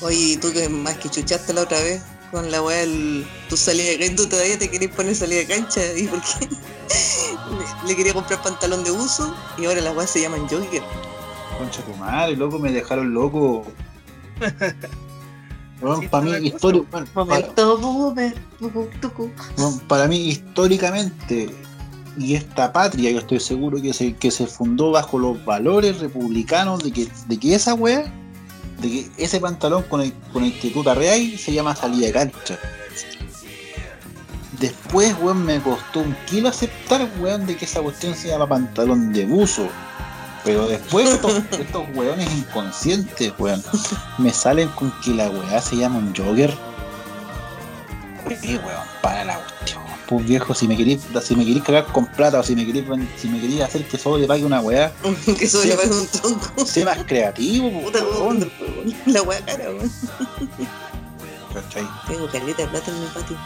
Oye, 0.02 0.36
tú 0.40 0.52
que 0.52 0.68
más 0.68 0.96
que 0.98 1.08
chuchaste 1.08 1.52
la 1.52 1.62
otra 1.62 1.78
vez 1.80 2.02
con 2.30 2.50
la 2.50 2.62
weá, 2.62 2.82
el- 2.82 3.26
tu 3.48 3.56
salida 3.56 3.88
de 3.90 3.98
cancha, 3.98 4.16
tú 4.16 4.26
todavía 4.28 4.58
te 4.58 4.70
querés 4.70 4.90
poner 4.90 5.16
salida 5.16 5.40
de 5.40 5.46
cancha, 5.46 5.80
¿y 5.96 6.06
por 6.06 6.20
qué? 6.20 6.48
le, 6.48 7.88
le 7.88 7.96
quería 7.96 8.14
comprar 8.14 8.42
pantalón 8.42 8.84
de 8.84 8.90
uso 8.90 9.34
y 9.58 9.64
ahora 9.64 9.80
las 9.80 9.96
weas 9.96 10.10
se 10.10 10.20
llaman 10.20 10.46
jogger. 10.48 10.82
Concha 11.58 11.82
tu 11.82 11.94
madre, 11.96 12.36
loco, 12.36 12.58
me 12.58 12.70
dejaron 12.72 13.12
loco. 13.12 13.66
Bueno, 15.80 16.00
para 16.10 16.24
mí, 16.24 16.46
histórico, 16.46 16.86
bueno, 16.90 17.06
para, 19.88 20.06
mí, 20.08 20.28
históricamente, 20.28 21.50
y 22.18 22.34
esta 22.34 22.72
patria, 22.72 23.10
yo 23.10 23.20
estoy 23.20 23.40
seguro 23.40 23.80
que 23.80 23.92
se, 23.92 24.14
que 24.14 24.30
se 24.30 24.46
fundó 24.46 24.90
bajo 24.90 25.18
los 25.18 25.42
valores 25.44 26.00
republicanos 26.00 26.82
de 26.82 26.92
que, 26.92 27.08
de 27.28 27.38
que 27.38 27.54
esa 27.54 27.74
wea, 27.74 28.12
de 28.80 28.88
que 28.88 29.10
ese 29.16 29.40
pantalón 29.40 29.84
con 29.84 30.02
el, 30.02 30.12
con 30.32 30.44
el 30.44 30.58
que 30.58 30.70
tú 30.70 30.84
se 31.38 31.52
llama 31.52 31.74
salida 31.74 32.06
de 32.06 32.12
cancha. 32.12 32.58
Después, 34.58 35.16
weón, 35.22 35.46
me 35.46 35.58
costó 35.62 36.00
un 36.00 36.14
kilo 36.26 36.50
aceptar, 36.50 37.08
weón, 37.20 37.46
de 37.46 37.56
que 37.56 37.64
esa 37.64 37.80
cuestión 37.80 38.14
se 38.14 38.28
llama 38.28 38.46
pantalón 38.46 39.12
de 39.12 39.24
buzo. 39.24 39.66
Pero 40.44 40.66
después 40.66 41.08
estos, 41.10 41.32
estos 41.52 41.84
weones 41.94 42.30
inconscientes, 42.32 43.32
weón, 43.38 43.62
me 44.18 44.32
salen 44.32 44.68
con 44.70 44.90
que 45.02 45.10
la 45.10 45.28
weá 45.30 45.60
se 45.60 45.76
llama 45.76 45.98
un 45.98 46.14
jogger. 46.14 46.56
Oye, 48.26 48.56
weón, 48.58 48.80
para 49.02 49.24
la 49.24 49.36
cuestión. 49.38 49.80
Pues 50.06 50.26
viejo, 50.26 50.54
si 50.54 50.66
me 50.66 50.76
querís, 50.76 51.02
si 51.22 51.36
me 51.36 51.44
querís 51.44 51.62
cagar 51.62 51.84
con 51.86 52.04
plata 52.06 52.40
o 52.40 52.42
si 52.42 52.56
me 52.56 52.66
querís, 52.66 52.84
si 53.16 53.28
me 53.28 53.40
querís 53.40 53.60
hacer 53.60 53.86
que 53.86 53.96
solo 53.96 54.18
le 54.18 54.26
pague 54.26 54.44
una 54.44 54.60
weá, 54.60 54.90
que 55.38 55.46
Sí. 55.46 55.68
le 55.68 55.74
paga 55.76 55.94
un 55.94 56.06
tronco. 56.08 56.66
sé 56.66 56.84
más 56.84 56.98
creativo, 57.04 57.70
Puta, 57.82 58.02
weón. 58.02 58.50
la 59.06 59.22
weá 59.22 59.40
cara, 59.44 59.70
weón. 59.70 59.90
Tengo 62.08 62.26
caleta 62.30 62.62
de 62.62 62.68
plata 62.68 62.90
en 62.90 63.00
mi 63.00 63.06
patio. 63.08 63.36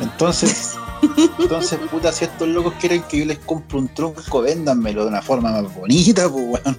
Entonces, 0.00 0.74
entonces, 1.38 1.78
puta, 1.90 2.12
si 2.12 2.24
estos 2.24 2.48
locos 2.48 2.74
quieren 2.80 3.02
que 3.02 3.18
yo 3.18 3.24
les 3.24 3.38
compre 3.38 3.78
un 3.78 3.88
tronco, 3.88 4.42
véndanmelo 4.42 5.02
de 5.02 5.08
una 5.08 5.22
forma 5.22 5.50
más 5.50 5.74
bonita, 5.74 6.28
pues, 6.28 6.44
weón. 6.44 6.76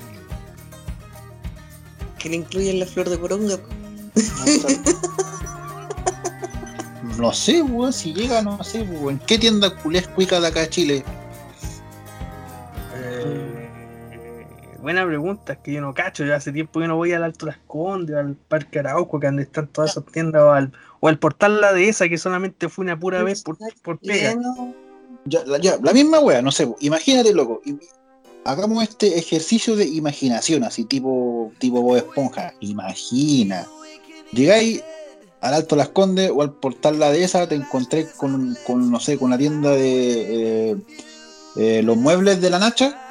Que 2.17 2.29
le 2.29 2.35
incluyen 2.37 2.79
la 2.79 2.85
flor 2.85 3.09
de 3.09 3.17
poronga. 3.17 3.57
No 7.17 7.33
sé, 7.33 7.61
weón, 7.61 7.91
si 7.91 8.13
llega, 8.13 8.41
no 8.41 8.63
sé, 8.63 8.83
weón. 8.83 9.15
¿En 9.15 9.19
qué 9.19 9.37
tienda 9.37 9.75
culés 9.75 10.07
cuica 10.07 10.39
de 10.39 10.47
acá 10.47 10.61
a 10.61 10.69
Chile? 10.69 11.03
Eh, 12.95 13.69
buena 14.81 15.05
pregunta, 15.05 15.53
es 15.53 15.59
que 15.59 15.73
yo 15.73 15.81
no 15.81 15.93
cacho, 15.93 16.25
ya 16.25 16.35
hace 16.35 16.51
tiempo 16.51 16.79
que 16.79 16.87
no 16.87 16.95
voy 16.95 17.11
al 17.13 17.23
Alto 17.23 17.45
Las 17.45 17.57
Condes, 17.67 18.15
al 18.15 18.35
Parque 18.35 18.79
Arauco, 18.79 19.19
que 19.19 19.27
donde 19.27 19.43
están 19.43 19.67
todas 19.67 19.91
esas 19.91 20.05
tiendas, 20.05 20.41
o 20.43 20.51
al, 20.51 20.71
o 20.99 21.07
al 21.07 21.19
portal 21.19 21.61
La 21.61 21.73
Dehesa, 21.73 22.09
que 22.09 22.17
solamente 22.17 22.69
fue 22.69 22.83
una 22.83 22.99
pura 22.99 23.23
vez 23.23 23.43
por, 23.43 23.57
por 23.81 23.99
pega. 23.99 24.35
Ya, 25.25 25.43
la, 25.45 25.57
ya, 25.59 25.77
la 25.81 25.93
misma 25.93 26.19
wea, 26.19 26.41
no 26.41 26.51
sé, 26.51 26.67
imagínate, 26.79 27.33
loco. 27.33 27.61
Hagamos 28.45 28.83
este 28.83 29.17
ejercicio 29.17 29.75
de 29.75 29.85
imaginación, 29.85 30.63
así 30.63 30.85
tipo, 30.85 31.51
tipo 31.59 31.81
Bob 31.81 31.97
Esponja. 31.97 32.53
Imagina. 32.61 33.67
Llegáis 34.31 34.83
al 35.41 35.53
Alto 35.53 35.75
Las 35.75 35.89
Condes 35.89 36.31
o 36.33 36.41
al 36.41 36.53
portal 36.53 36.99
La 36.99 37.11
Dehesa, 37.11 37.47
te 37.47 37.55
encontré 37.55 38.07
con, 38.17 38.57
con, 38.65 38.89
no 38.91 38.99
sé, 38.99 39.17
con 39.17 39.29
la 39.29 39.37
tienda 39.37 39.71
de 39.71 40.71
eh, 40.71 40.77
eh, 41.57 41.81
los 41.83 41.97
muebles 41.97 42.41
de 42.41 42.49
la 42.49 42.59
Nacha. 42.59 43.05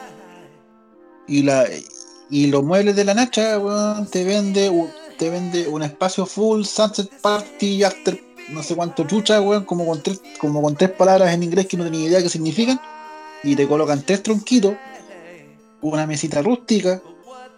Y 1.27 1.43
la 1.43 1.67
y 2.31 2.47
los 2.49 2.63
muebles 2.63 2.97
de 2.97 3.05
la 3.05 3.15
Nacha, 3.15 3.59
weón, 3.59 4.07
te 4.07 4.25
vende 4.25 4.71
te 5.19 5.31
vende 5.31 5.69
un 5.69 5.83
espacio 5.83 6.25
full 6.25 6.63
sunset 6.63 7.11
party 7.21 7.85
after 7.85 8.29
no 8.51 8.63
sé 8.63 8.75
cuánto 8.75 9.07
chucha, 9.07 9.41
weón, 9.41 9.65
como 9.65 9.87
con 9.87 10.03
tres, 10.03 10.21
como 10.41 10.63
con 10.63 10.75
tres 10.75 10.91
palabras 10.91 11.35
en 11.35 11.43
inglés 11.43 11.67
que 11.67 11.77
no 11.77 11.85
tenía 11.85 12.07
idea 12.07 12.23
qué 12.23 12.29
significan, 12.29 12.81
y 13.43 13.55
te 13.55 13.69
colocan 13.69 14.03
tres 14.03 14.23
tronquitos, 14.23 14.75
una 15.81 16.07
mesita 16.07 16.43
rústica, 16.43 17.03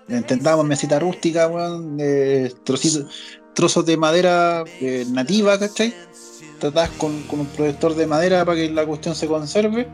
entendamos 0.09 0.67
mesita 0.67 0.99
rústica, 0.99 1.47
weón, 1.49 1.97
eh, 2.01 2.53
trocitos, 2.65 3.07
trozos 3.55 3.87
de 3.87 3.97
madera 3.97 4.65
eh, 4.81 5.07
nativa, 5.11 5.59
¿cachai? 5.59 5.95
Tratás 6.59 6.91
con, 6.91 7.23
con 7.25 7.41
un 7.41 7.47
proyector 7.47 7.95
de 7.95 8.07
madera 8.07 8.45
para 8.45 8.57
que 8.57 8.71
la 8.71 8.85
cuestión 8.85 9.15
se 9.15 9.27
conserve 9.27 9.89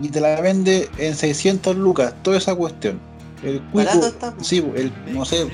y 0.00 0.08
te 0.08 0.20
la 0.20 0.40
vende 0.40 0.88
en 0.98 1.14
600 1.14 1.76
lucas, 1.76 2.14
toda 2.22 2.38
esa 2.38 2.54
cuestión. 2.54 2.98
El 3.42 3.60
cuico, 3.70 4.06
está. 4.06 4.34
sí, 4.40 4.64
el, 4.74 4.92
no 5.12 5.24
sé, 5.24 5.46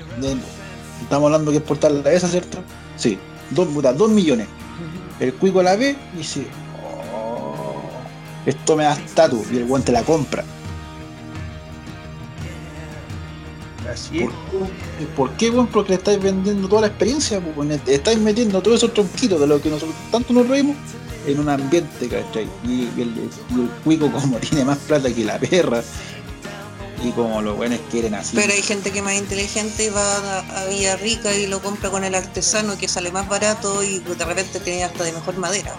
estamos 1.03 1.27
hablando 1.27 1.51
que 1.51 1.59
es 1.59 1.63
portal 1.63 2.03
la 2.03 2.13
esa, 2.13 2.29
¿cierto? 2.29 2.59
Sí, 2.97 3.19
dos, 3.51 3.69
puta, 3.69 3.93
dos 3.93 4.11
millones. 4.11 4.49
El 5.21 5.35
cuico 5.35 5.63
la 5.63 5.77
ve 5.77 5.97
y 6.15 6.19
dice, 6.19 6.47
"Oh, 6.85 7.75
esto 8.47 8.77
me 8.77 8.85
da 8.85 8.95
estatus 8.95 9.47
y 9.53 9.59
el 9.59 9.67
guante 9.67 9.93
la 9.93 10.03
compra. 10.03 10.45
Así 13.93 14.21
es. 14.21 14.31
¿Por, 14.51 15.29
¿Por 15.29 15.37
qué, 15.37 15.51
weón? 15.51 15.67
Porque 15.67 15.91
le 15.91 15.97
estáis 15.97 16.21
vendiendo 16.21 16.69
toda 16.69 16.83
la 16.83 16.87
experiencia, 16.87 17.41
pues, 17.41 17.57
weón. 17.57 17.81
Estáis 17.87 18.19
metiendo 18.19 18.63
todos 18.63 18.79
esos 18.79 18.95
tronquitos 18.95 19.39
de 19.41 19.47
los 19.47 19.61
que 19.61 19.71
nosotros 19.71 19.95
tanto 20.11 20.33
nos 20.33 20.49
reímos 20.49 20.77
en 21.27 21.39
un 21.39 21.49
ambiente, 21.49 22.09
¿cachai? 22.09 22.49
Y 22.65 22.89
el, 23.01 23.09
y 23.09 23.61
el 23.61 23.69
cuico 23.85 24.11
como 24.11 24.37
tiene 24.39 24.65
más 24.65 24.79
plata 24.79 25.13
que 25.13 25.25
la 25.25 25.39
perra 25.39 25.83
y 27.05 27.11
como 27.13 27.43
los 27.43 27.57
buenos 27.57 27.79
quieren 27.91 28.15
así. 28.15 28.37
Pero 28.37 28.53
hay 28.53 28.63
gente 28.63 28.91
que 28.91 28.99
es 28.99 29.05
más 29.05 29.15
inteligente 29.15 29.85
y 29.85 29.89
va 29.89 30.41
a, 30.61 30.67
Villa 30.67 30.97
Rica 30.97 31.35
y 31.35 31.47
lo 31.47 31.61
compra 31.61 31.91
con 31.91 32.05
el 32.05 32.15
artesano 32.15 32.77
que 32.79 32.89
sale 32.89 33.11
más 33.13 33.29
barato 33.29 33.83
y 33.83 33.99
de 33.99 34.25
repente 34.25 34.61
tiene 34.61 34.85
hasta 34.85 35.05
de 35.05 35.13
mejor 35.13 35.37
madera. 35.39 35.75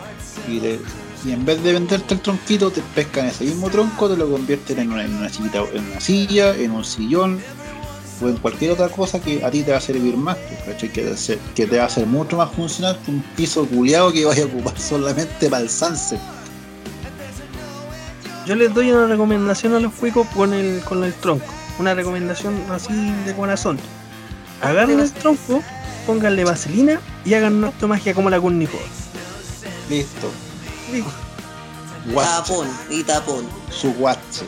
y, 0.47 0.59
le- 0.59 0.79
y 1.25 1.31
en 1.31 1.45
vez 1.45 1.63
de 1.63 1.71
venderte 1.71 2.15
el 2.15 2.19
tronquito, 2.19 2.69
te 2.69 2.81
pescan 2.93 3.27
ese 3.27 3.45
mismo 3.45 3.69
tronco, 3.69 4.09
te 4.09 4.17
lo 4.17 4.29
convierten 4.29 4.79
en 4.79 4.91
una, 4.91 5.05
en 5.05 5.15
una 5.15 5.29
sillita- 5.29 5.63
en 5.73 5.85
una 5.91 6.01
silla, 6.01 6.53
en 6.55 6.71
un 6.71 6.83
sillón 6.83 7.41
o 8.21 8.27
en 8.27 8.35
cualquier 8.37 8.71
otra 8.71 8.89
cosa 8.89 9.19
que 9.21 9.43
a 9.43 9.49
ti 9.49 9.63
te 9.63 9.71
va 9.71 9.77
a 9.77 9.81
servir 9.81 10.17
más, 10.17 10.35
pues, 10.37 10.59
¿cachai? 10.75 10.89
Que, 10.91 11.01
te 11.03 11.39
que 11.55 11.65
te 11.65 11.77
va 11.77 11.83
a 11.83 11.85
hacer 11.87 12.05
mucho 12.07 12.35
más 12.37 12.51
funcional 12.51 12.99
que 13.05 13.11
un 13.11 13.21
piso 13.37 13.65
culiado 13.65 14.11
que 14.11 14.25
vaya 14.25 14.43
a 14.43 14.47
ocupar 14.47 14.77
solamente 14.79 15.49
para 15.49 15.63
el 15.63 15.69
sunset. 15.69 16.19
Yo 18.45 18.55
les 18.55 18.73
doy 18.73 18.91
una 18.91 19.07
recomendación 19.07 19.73
a 19.75 19.79
los 19.79 19.93
cuicos 19.93 20.27
con 20.35 20.53
el, 20.53 20.81
con 20.81 21.03
el 21.03 21.13
tronco. 21.13 21.45
Una 21.79 21.93
recomendación 21.93 22.55
así 22.71 22.93
de 23.25 23.33
corazón. 23.35 23.79
Agarren 24.61 24.99
el 24.99 25.11
tronco, 25.11 25.61
pónganle 26.05 26.43
vaselina 26.43 26.99
y 27.25 27.33
hagan 27.33 27.55
una 27.63 27.71
magia 27.87 28.13
como 28.13 28.29
la 28.29 28.39
Kunnico. 28.39 28.77
Listo. 29.89 30.29
Guache, 32.11 32.29
Tapón 32.53 32.67
y 32.89 33.03
tapón. 33.03 33.45
su 33.69 33.93
guache. 33.93 34.45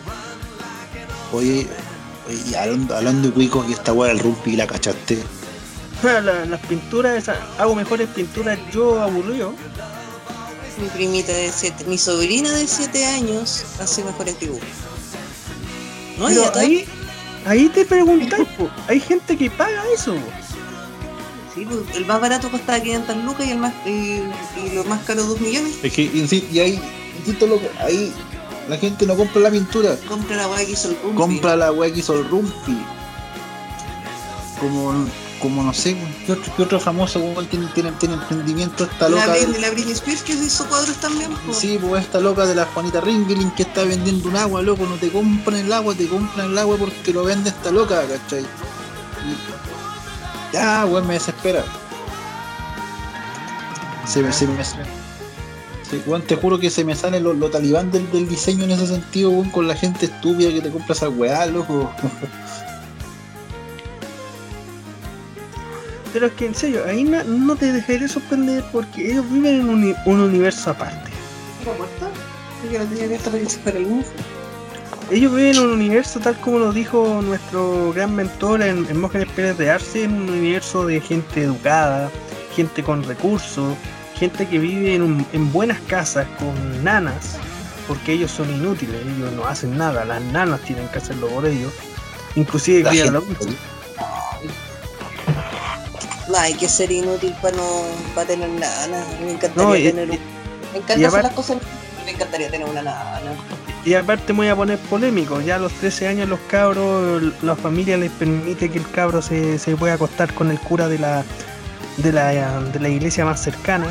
Oye, 1.32 1.68
hablando, 2.58 2.96
hablando 2.98 3.28
de 3.30 3.34
cuicos 3.34 3.66
y 3.70 3.74
esta 3.74 3.94
weá 3.94 4.10
del 4.10 4.20
rumpi 4.20 4.56
la 4.56 4.68
cachaste. 4.68 5.24
La- 6.04 6.46
las 6.46 6.60
pinturas, 6.68 7.16
esas, 7.18 7.38
hago 7.58 7.74
mejores 7.76 8.10
pinturas 8.10 8.60
yo 8.72 9.02
aburrido. 9.02 9.54
Mi 10.78 10.88
primita 10.90 11.32
de 11.32 11.52
siete, 11.54 11.86
mi 11.86 11.98
sobrina 11.98 12.52
de 12.52 12.68
7 12.68 13.06
años 13.06 13.64
hace 13.80 14.04
mejores 14.04 14.40
dibujos. 14.40 14.64
No, 16.18 16.28
Pero 16.28 16.52
ahí, 16.56 16.86
ahí 17.46 17.70
te 17.70 17.86
preguntáis, 17.86 18.48
hay 18.88 19.00
gente 19.00 19.38
que 19.38 19.50
paga 19.50 19.84
eso. 19.94 20.14
po. 20.16 20.22
Sí, 21.54 21.66
pues, 21.66 21.96
el 21.96 22.06
más 22.06 22.20
barato 22.20 22.52
costaba 22.52 22.80
500 22.82 23.16
lucas 23.24 23.48
y 23.48 23.52
el 23.52 23.58
más 23.58 23.74
y, 23.86 23.90
y 23.90 24.72
lo 24.74 24.84
más 24.86 25.02
caro 25.06 25.24
2 25.24 25.40
millones. 25.40 25.76
Es 25.82 25.94
que, 25.94 26.12
insi- 26.12 26.44
y 26.52 26.60
ahí, 26.60 26.82
insisto, 27.20 27.48
loco, 27.48 27.68
ahí 27.80 28.12
la 28.68 28.78
gente 28.78 29.06
no 29.06 29.16
compra 29.16 29.42
la 29.42 29.52
pintura. 29.52 29.96
Compra 30.08 30.36
la 30.36 30.48
weá 30.50 30.66
que 30.66 30.72
hizo 30.74 30.90
el 30.90 30.98
Rumpi. 31.02 31.18
compra 31.18 31.56
la 31.56 31.72
weá 31.72 31.94
que 31.94 32.00
hizo 32.00 32.14
el 32.20 32.28
Rumpi. 32.28 32.78
Como, 34.60 35.06
como 35.42 35.64
no 35.64 35.74
sé, 35.74 35.96
¿qué 36.26 36.34
otro, 36.34 36.54
qué 36.56 36.64
otro 36.64 36.80
famoso 36.80 37.20
weón 37.20 37.46
tiene, 37.48 37.68
tiene, 37.68 37.92
tiene 37.94 38.16
emprendimiento 38.16 38.86
esta 38.86 39.10
la, 39.10 39.26
loca? 39.26 39.32
Britney, 39.34 39.62
la 39.62 39.70
Britney 39.72 39.94
Spears 39.94 40.22
que 40.24 40.34
hizo 40.34 40.66
cuadros 40.68 40.96
también. 40.98 41.32
pues. 41.46 41.58
Sí, 41.58 41.78
pues 41.82 42.04
esta 42.04 42.20
loca 42.20 42.46
de 42.46 42.56
la 42.56 42.66
Juanita 42.66 43.02
Ringeling 43.02 43.52
que 43.52 43.64
está 43.64 43.84
vendiendo 43.84 44.30
un 44.30 44.36
agua, 44.38 44.62
loco, 44.62 44.86
no 44.86 44.96
te 44.96 45.10
compran 45.12 45.58
el 45.60 45.74
agua, 45.74 45.94
te 45.94 46.08
compran 46.08 46.52
el 46.52 46.58
agua 46.58 46.78
porque 46.78 47.14
lo 47.14 47.24
vende 47.26 47.50
esta 47.50 47.72
loca, 47.72 48.02
¿cachai? 48.02 48.42
Y- 48.42 50.54
Ya, 50.54 50.86
weón, 50.86 51.06
me 51.08 51.16
desespera. 51.16 51.64
Se 54.08 54.22
me, 54.22 54.32
se 54.32 54.48
me, 54.48 54.64
Sí, 54.64 56.02
weón, 56.08 56.24
te 56.24 56.36
juro 56.36 56.58
que 56.60 56.70
se 56.70 56.84
me 56.84 56.96
sale 56.96 57.20
lo, 57.20 57.34
lo 57.34 57.50
talibán 57.50 57.92
del, 57.92 58.10
del 58.12 58.28
diseño 58.28 58.64
en 58.64 58.72
ese 58.72 58.88
sentido, 58.88 59.30
weón, 59.30 59.50
con 59.52 59.68
la 59.68 59.76
gente 59.76 60.08
estúpida 60.08 60.50
que 60.52 60.62
te 60.62 60.72
compra 60.72 60.94
esa 60.96 61.10
weá, 61.10 61.46
loco. 61.46 61.92
Pero 66.16 66.28
es 66.28 66.34
que 66.36 66.46
en 66.46 66.56
serio, 66.56 66.82
ahí 66.88 67.04
na- 67.04 67.26
no 67.26 67.58
te 67.58 67.74
dejaré 67.74 68.08
sorprender 68.08 68.64
porque 68.72 69.12
ellos 69.12 69.30
viven 69.30 69.56
en 69.56 69.62
un, 69.68 69.84
uni- 69.84 69.96
un 70.06 70.22
universo 70.22 70.70
aparte. 70.70 71.12
¿Era 71.62 71.74
muerto? 71.74 72.08
Yo 72.72 72.80
no 72.80 72.86
tenía 72.86 73.18
para 73.20 73.38
que 73.38 73.78
el 73.80 73.86
mundo. 73.86 74.08
Ellos 75.12 75.36
viven 75.36 75.58
en 75.58 75.64
un 75.64 75.72
universo 75.74 76.22
tal 76.22 76.40
como 76.40 76.60
lo 76.60 76.72
dijo 76.72 77.22
nuestro 77.22 77.92
gran 77.92 78.16
mentor 78.16 78.62
en, 78.62 78.88
en 78.90 79.02
Mógenes 79.02 79.28
Pérez 79.36 79.58
de 79.58 79.70
Arce, 79.70 80.06
en 80.06 80.14
un 80.14 80.30
universo 80.30 80.86
de 80.86 81.02
gente 81.02 81.44
educada, 81.44 82.10
gente 82.56 82.82
con 82.82 83.04
recursos, 83.04 83.76
gente 84.18 84.48
que 84.48 84.58
vive 84.58 84.96
en, 84.96 85.02
un- 85.02 85.28
en 85.34 85.52
buenas 85.52 85.82
casas 85.82 86.28
con 86.40 86.82
nanas, 86.82 87.36
porque 87.90 88.14
ellos 88.14 88.32
son 88.32 88.50
inútiles, 88.56 88.96
ellos 89.18 89.34
no 89.34 89.46
hacen 89.46 89.78
nada, 89.78 90.06
las 90.06 90.22
nanas 90.22 90.62
tienen 90.62 90.88
que 90.88 91.00
hacerlo 91.00 91.28
por 91.28 91.46
ellos, 91.46 91.74
inclusive 92.38 92.84
La 92.84 92.92
crían 92.92 93.18
a 93.18 93.20
gente, 93.20 93.46
los 93.46 93.46
No, 96.30 96.38
hay 96.38 96.54
que 96.56 96.68
ser 96.68 96.92
inútil 96.92 97.34
para 97.42 97.56
no 97.58 97.64
para 98.16 98.28
tener 98.28 98.50
nada. 98.50 98.88
Me 99.22 99.32
encantaría 99.32 99.64
No, 99.70 99.76
y- 99.76 99.84
tener 99.84 100.10
un... 100.12 100.20
Me 100.74 100.80
encanta 100.80 100.98
y 101.02 101.06
hacer 101.06 101.20
aparte- 101.20 101.24
las 101.28 101.34
cosas. 101.36 101.58
Me 102.06 102.12
encantaría 102.12 102.50
tener 102.52 102.68
una 102.68 102.82
nana. 102.82 103.20
Y 103.84 103.94
aparte 103.94 104.34
me 104.34 104.40
voy 104.40 104.48
a 104.48 104.56
poner 104.56 104.80
polémico, 104.80 105.42
ya 105.42 105.56
a 105.56 105.60
los 105.60 105.72
13 105.74 106.08
años 106.08 106.28
los 106.30 106.40
cabros, 106.50 107.22
la 107.44 107.56
familia 107.56 107.98
les 107.98 108.12
permite 108.12 108.70
que 108.72 108.80
el 108.80 108.90
cabro 108.90 109.22
se, 109.22 109.60
se 109.60 109.76
pueda 109.76 109.94
acostar 109.94 110.34
con 110.34 110.50
el 110.50 110.60
cura 110.60 110.88
de 110.88 110.98
la, 110.98 111.24
de 111.98 112.12
la 112.12 112.62
de 112.62 112.80
la 112.80 112.90
iglesia 112.90 113.26
más 113.26 113.44
cercana. 113.44 113.88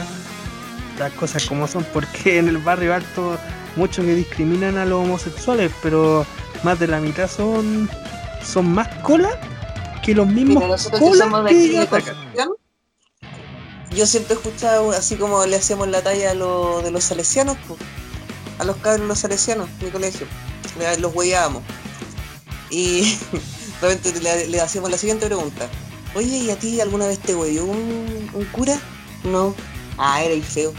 Las 0.98 1.12
cosas 1.12 1.44
como 1.46 1.68
son, 1.68 1.84
porque 1.92 2.38
en 2.38 2.48
el 2.48 2.58
barrio 2.58 2.92
alto 2.94 3.36
muchos 3.76 4.04
que 4.04 4.14
discriminan 4.14 4.78
a 4.78 4.84
los 4.84 5.04
homosexuales, 5.04 5.70
pero 5.82 6.26
más 6.64 6.78
de 6.80 6.88
la 6.88 6.98
mitad 7.00 7.28
son 7.30 7.88
son 8.44 8.72
más 8.74 8.88
cola 9.02 9.30
que 10.04 10.14
los 10.14 10.26
mismos 10.26 10.56
Mira, 10.56 10.68
nosotros 10.68 11.00
que 11.00 11.16
somos 11.18 11.44
de 11.44 11.50
aquí 11.50 11.68
de. 11.68 11.86
Concepción, 11.86 12.48
yo 13.94 14.06
siempre 14.06 14.34
he 14.34 14.36
escuchado, 14.36 14.90
así 14.90 15.16
como 15.16 15.44
le 15.46 15.56
hacemos 15.56 15.88
la 15.88 16.02
talla 16.02 16.32
a 16.32 16.34
lo, 16.34 16.82
de 16.82 16.90
los 16.90 17.04
salesianos, 17.04 17.56
pues, 17.68 17.78
a 18.58 18.64
los 18.64 18.76
cabros 18.78 19.02
de 19.02 19.06
los 19.08 19.18
salesianos, 19.18 19.68
mi 19.80 19.90
colegio, 19.90 20.26
le- 20.78 20.98
los 20.98 21.14
huellábamos. 21.14 21.62
Y 22.70 23.02
de 23.80 23.88
repente 23.88 24.20
le, 24.20 24.48
le 24.48 24.60
hacíamos 24.60 24.90
la 24.90 24.98
siguiente 24.98 25.26
pregunta. 25.26 25.68
Oye, 26.14 26.38
¿y 26.38 26.50
a 26.50 26.58
ti 26.58 26.80
alguna 26.80 27.06
vez 27.06 27.18
te 27.20 27.34
huelló 27.34 27.64
un, 27.64 28.30
un 28.32 28.44
cura? 28.46 28.78
No. 29.24 29.54
Ah, 29.96 30.22
era 30.24 30.42
feo. 30.44 30.72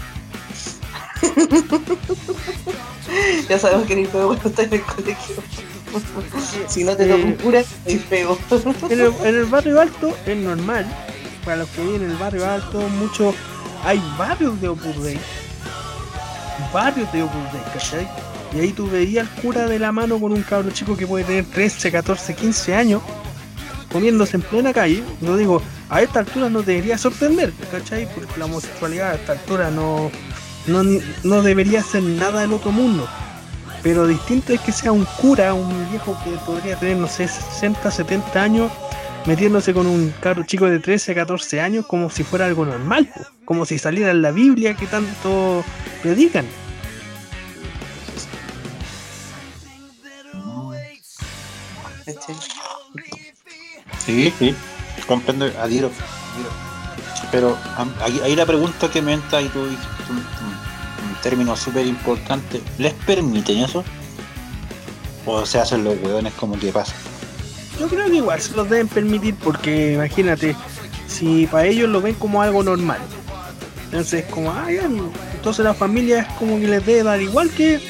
ya 3.49 3.59
sabemos 3.59 3.87
que 3.87 3.93
eres 3.93 4.09
feo 4.09 4.27
cuando 4.27 4.49
estás 4.49 4.65
en 4.67 4.73
el 4.73 4.81
colegio. 4.83 5.35
Si 6.67 6.83
no 6.83 6.95
te 6.95 7.05
toca 7.05 7.23
un 7.23 7.33
cura, 7.33 7.63
eres 7.85 8.03
feo. 8.09 8.37
En 8.89 8.99
el, 9.01 9.13
en 9.23 9.35
el 9.35 9.45
barrio 9.45 9.79
alto 9.79 10.15
es 10.25 10.37
normal, 10.37 10.85
para 11.43 11.57
los 11.57 11.69
que 11.69 11.81
viven 11.81 12.03
en 12.03 12.11
el 12.11 12.17
barrio 12.17 12.49
alto, 12.49 12.79
mucho 12.89 13.33
hay 13.83 14.01
barrios 14.17 14.59
de 14.61 14.67
Opus 14.67 15.03
Dei, 15.03 15.19
barrios 16.73 17.11
de 17.13 17.23
Opus 17.23 17.53
Dei, 17.53 17.61
¿cachai? 17.73 18.07
Y 18.53 18.59
ahí 18.59 18.71
tú 18.71 18.89
veías 18.89 19.27
al 19.27 19.41
cura 19.41 19.67
de 19.67 19.79
la 19.79 19.91
mano 19.91 20.19
con 20.19 20.31
un 20.31 20.41
cabro 20.41 20.71
chico 20.71 20.95
que 20.95 21.05
puede 21.05 21.25
tener 21.25 21.45
13, 21.45 21.91
14, 21.91 22.35
15 22.35 22.75
años, 22.75 23.01
comiéndose 23.91 24.37
en 24.37 24.43
plena 24.43 24.73
calle. 24.73 25.03
Yo 25.21 25.37
digo, 25.37 25.61
a 25.89 26.01
esta 26.01 26.19
altura 26.19 26.49
no 26.49 26.61
debería 26.61 26.97
sorprender, 26.97 27.53
¿cachai? 27.71 28.07
Porque 28.13 28.39
la 28.39 28.45
homosexualidad 28.45 29.11
a 29.11 29.15
esta 29.15 29.33
altura 29.33 29.71
no, 29.71 30.09
no, 30.67 30.83
no 31.23 31.41
debería 31.41 31.83
ser 31.83 32.03
nada 32.03 32.41
del 32.41 32.53
otro 32.53 32.71
mundo. 32.71 33.07
Pero 33.85 34.07
distinto 34.07 34.51
es 34.51 34.59
que 34.61 34.71
sea 34.71 34.91
un 34.91 35.05
cura, 35.05 35.53
un 35.53 35.91
viejo 35.91 36.17
que 36.23 36.31
podría 36.37 36.75
tener, 36.75 36.97
no 36.97 37.07
sé, 37.07 37.27
60, 37.27 37.91
70 37.91 38.41
años, 38.41 38.71
metiéndose 39.27 39.75
con 39.75 39.85
un 39.85 40.11
cabro 40.19 40.41
chico 40.41 40.65
de 40.65 40.79
13, 40.79 41.13
14 41.13 41.61
años 41.61 41.85
como 41.85 42.09
si 42.09 42.23
fuera 42.23 42.47
algo 42.47 42.65
normal, 42.65 43.07
como 43.45 43.63
si 43.63 43.77
saliera 43.77 44.11
la 44.15 44.31
Biblia 44.31 44.73
que 44.73 44.87
tanto 44.87 45.63
predican. 46.01 46.47
Sí, 54.03 54.33
sí, 54.39 54.55
comprendo, 55.05 55.45
adhiero. 55.61 55.91
Pero 57.31 57.55
ahí, 58.23 58.35
la 58.35 58.47
pregunta 58.47 58.89
que 58.89 59.03
me 59.03 59.13
entra 59.13 59.43
y 59.43 59.49
tú 59.49 59.63
dijiste 59.67 60.03
un, 60.09 60.64
un- 61.15 61.21
término 61.21 61.55
súper 61.55 61.85
importante, 61.85 62.61
¿les 62.77 62.93
permiten 62.93 63.57
eso? 63.59 63.83
¿O 65.25 65.45
se 65.45 65.59
hacen 65.59 65.83
los 65.83 65.95
hueones 66.01 66.33
como 66.33 66.57
que 66.59 66.71
pasa? 66.71 66.93
Yo 67.79 67.87
creo 67.87 68.05
que 68.07 68.15
igual 68.17 68.39
se 68.41 68.55
los 68.55 68.69
deben 68.69 68.87
permitir 68.87 69.35
porque 69.35 69.93
imagínate, 69.93 70.55
si 71.07 71.47
para 71.47 71.65
ellos 71.65 71.89
lo 71.89 72.01
ven 72.01 72.15
como 72.15 72.41
algo 72.41 72.63
normal. 72.63 72.99
Entonces 73.85 74.25
como, 74.25 74.51
ah, 74.51 74.71
ya, 74.71 74.83
entonces 74.83 75.63
la 75.65 75.73
familia 75.73 76.21
es 76.21 76.27
como 76.39 76.59
que 76.59 76.67
les 76.67 76.85
debe 76.85 77.03
dar 77.03 77.21
igual 77.21 77.49
que, 77.49 77.81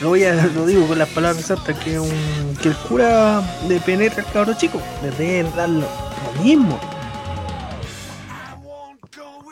lo 0.00 0.08
voy 0.08 0.24
a, 0.24 0.34
lo 0.54 0.66
digo 0.66 0.86
con 0.86 0.98
las 0.98 1.08
palabras 1.10 1.40
exactas, 1.40 1.78
que 1.78 1.98
un, 2.00 2.56
que 2.62 2.68
el 2.70 2.76
cura 2.76 3.40
de 3.68 3.78
penetra 3.80 4.24
al 4.24 4.32
cabro 4.32 4.54
chico, 4.54 4.80
les 5.02 5.16
debe 5.18 5.48
dar 5.56 5.68
lo, 5.68 5.80
lo 5.80 6.42
mismo. 6.42 6.78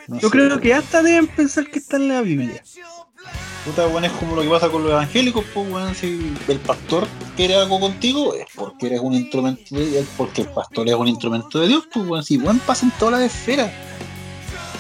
No 0.09 0.19
Yo 0.21 0.29
sé. 0.29 0.33
creo 0.33 0.59
que 0.61 0.73
hasta 0.75 1.03
deben 1.03 1.27
pensar 1.27 1.67
que 1.71 1.79
está 1.79 1.97
en 1.97 2.09
la 2.09 2.23
Biblia. 2.23 2.63
Puta, 3.65 3.87
weón, 3.87 4.05
es 4.05 4.13
como 4.13 4.35
lo 4.37 4.43
que 4.43 4.49
pasa 4.49 4.69
con 4.71 4.83
los 4.83 4.93
evangélicos, 4.93 5.45
pues, 5.53 5.71
weón, 5.71 5.95
si 5.95 6.35
el 6.49 6.59
pastor 6.61 7.07
quiere 7.37 7.55
algo 7.57 7.79
contigo, 7.81 8.35
es 8.35 8.47
porque 8.55 8.87
eres 8.87 9.01
un 9.01 9.13
instrumento 9.15 9.75
de 9.75 9.87
Dios, 9.91 10.07
porque 10.17 10.43
el 10.43 10.49
pastor 10.49 10.89
es 10.89 10.95
un 10.95 11.09
instrumento 11.09 11.59
de 11.61 11.69
Dios, 11.69 11.85
pues, 11.93 12.07
weón, 12.07 12.25
si, 12.25 12.39
weón, 12.39 12.59
pasa 12.61 12.87
en 12.87 12.93
todas 12.93 13.21
las 13.21 13.33
esferas. 13.35 13.71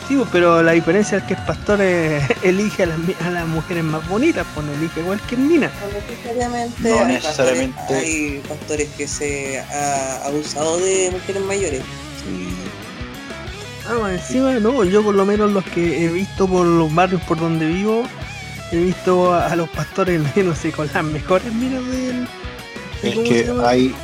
Sí, 0.06 0.16
pues, 0.16 0.28
pero 0.32 0.62
la 0.62 0.72
diferencia 0.72 1.18
es 1.18 1.24
que 1.24 1.34
el 1.34 1.44
pastor 1.44 1.80
eh, 1.82 2.26
elige 2.42 2.84
a 2.84 2.86
las, 2.86 2.98
mi- 2.98 3.14
a 3.20 3.30
las 3.30 3.46
mujeres 3.46 3.84
más 3.84 4.08
bonitas, 4.08 4.46
pues 4.54 4.64
no 4.64 4.72
elige 4.72 5.02
cualquier 5.02 5.40
mina. 5.40 5.70
No 5.82 6.00
necesariamente. 6.00 6.88
No 6.90 6.98
hay 7.00 7.06
necesariamente. 7.12 7.76
Pastores, 7.76 8.04
hay 8.04 8.42
pastores 8.48 8.88
que 8.96 9.06
se 9.06 9.60
ha 9.60 10.24
abusado 10.24 10.78
de 10.78 11.10
mujeres 11.12 11.42
mayores. 11.42 11.82
Ah, 13.86 13.98
más 14.00 14.12
encima, 14.12 14.52
no, 14.60 14.84
yo 14.84 15.02
por 15.02 15.14
lo 15.14 15.24
menos 15.26 15.50
los 15.52 15.64
que 15.64 16.04
he 16.04 16.08
visto 16.08 16.46
por 16.46 16.66
los 16.66 16.94
barrios 16.94 17.20
por 17.22 17.38
donde 17.38 17.66
vivo, 17.66 18.04
he 18.72 18.76
visto 18.76 19.32
a, 19.32 19.46
a 19.46 19.56
los 19.56 19.68
pastores, 19.70 20.20
no 20.36 20.54
sé, 20.54 20.72
con 20.72 20.88
las 20.92 21.04
mejores 21.04 21.52
minas 21.54 21.84
del... 21.86 22.26
de 23.02 23.08
Es 23.10 23.18
que 23.28 23.52
hay 23.64 23.94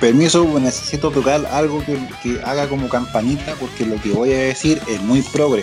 permiso, 0.00 0.44
necesito 0.58 1.10
tocar 1.10 1.46
algo 1.46 1.84
que, 1.84 1.96
que 2.22 2.40
haga 2.44 2.68
como 2.68 2.88
campanita, 2.88 3.54
porque 3.60 3.86
lo 3.86 4.00
que 4.02 4.10
voy 4.10 4.32
a 4.32 4.38
decir 4.38 4.80
es 4.88 5.00
muy 5.02 5.22
progre. 5.22 5.62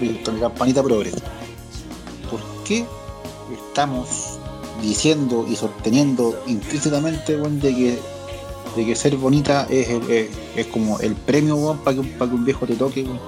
Listo, 0.00 0.32
mi 0.32 0.40
campanita 0.40 0.82
progre. 0.82 1.10
¿Por 2.30 2.40
qué 2.64 2.84
estamos 3.52 4.38
diciendo 4.82 5.46
y 5.48 5.56
sosteniendo 5.56 6.38
implícitamente 6.46 7.36
weón, 7.36 7.60
de 7.60 7.74
que 7.74 7.98
de 8.76 8.84
que 8.84 8.94
ser 8.94 9.16
bonita 9.16 9.66
es, 9.70 9.88
el- 9.88 10.10
es, 10.10 10.28
es 10.54 10.66
como 10.66 11.00
el 11.00 11.14
premio 11.14 11.78
para 11.82 11.94
que, 11.94 12.00
un- 12.00 12.10
pa' 12.18 12.28
que 12.28 12.34
un 12.34 12.44
viejo 12.44 12.66
te 12.66 12.74
toque? 12.74 13.02
weón? 13.04 13.20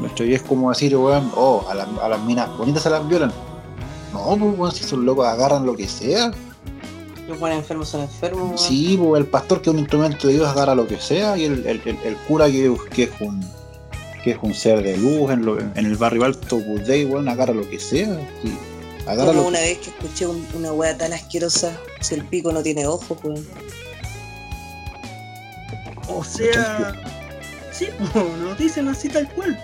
Nuestro- 0.00 0.24
Y 0.26 0.34
es 0.34 0.42
como 0.42 0.70
decir, 0.70 0.96
weón, 0.96 1.30
oh, 1.36 1.64
a, 1.68 1.74
las- 1.74 1.88
a 2.02 2.08
las 2.08 2.20
minas 2.24 2.48
bonitas 2.56 2.82
se 2.82 2.90
las 2.90 3.06
violan. 3.06 3.32
No, 4.12 4.24
pues, 4.38 4.58
weón, 4.58 4.72
si 4.72 4.84
esos 4.84 4.98
locos 4.98 5.26
agarran 5.26 5.64
lo 5.66 5.76
que 5.76 5.86
sea. 5.86 6.32
Los 7.28 7.38
buenos 7.38 7.58
enfermos 7.58 7.88
son 7.88 8.00
enfermos. 8.00 8.42
weón. 8.44 8.58
Sí, 8.58 8.98
pues 9.00 9.20
el 9.20 9.26
pastor 9.28 9.60
que 9.62 9.70
es 9.70 9.74
un 9.74 9.80
instrumento 9.80 10.26
de 10.26 10.34
Dios 10.34 10.48
agarra 10.48 10.74
lo 10.74 10.86
que 10.88 10.98
sea 10.98 11.36
y 11.38 11.44
el, 11.44 11.64
el- 11.66 11.80
el- 11.84 11.98
el 12.04 12.16
cura 12.26 12.46
que, 12.46 12.74
que 12.92 13.02
es 13.04 13.10
un 13.20 13.40
que 14.24 14.32
es 14.32 14.38
un 14.42 14.52
ser 14.52 14.82
de 14.82 14.98
luz 14.98 15.30
en, 15.30 15.46
lo- 15.46 15.58
en 15.58 15.72
el 15.76 15.96
barrio 15.96 16.24
alto, 16.26 16.58
pues 16.66 16.86
de 16.86 16.92
ahí, 16.94 17.04
weón, 17.06 17.26
agarra 17.28 17.54
lo 17.54 17.68
que 17.68 17.78
sea. 17.78 18.18
sí. 18.42 18.52
Agarra 19.06 19.28
Como 19.30 19.42
lo 19.42 19.48
una 19.48 19.60
vez 19.60 19.78
que 19.78 19.88
escuché 19.90 20.26
un- 20.26 20.46
una 20.54 20.72
wea 20.72 20.96
tan 20.98 21.12
asquerosa, 21.14 21.72
si 22.00 22.16
el 22.16 22.24
pico 22.26 22.52
no 22.52 22.62
tiene 22.62 22.86
ojos, 22.86 23.16
weón. 23.22 23.46
O 26.08 26.22
sea... 26.24 26.94
Sí, 27.72 27.86
pues, 28.12 28.24
lo 28.42 28.54
dicen 28.56 28.88
así 28.88 29.08
tal 29.08 29.26
cual. 29.32 29.58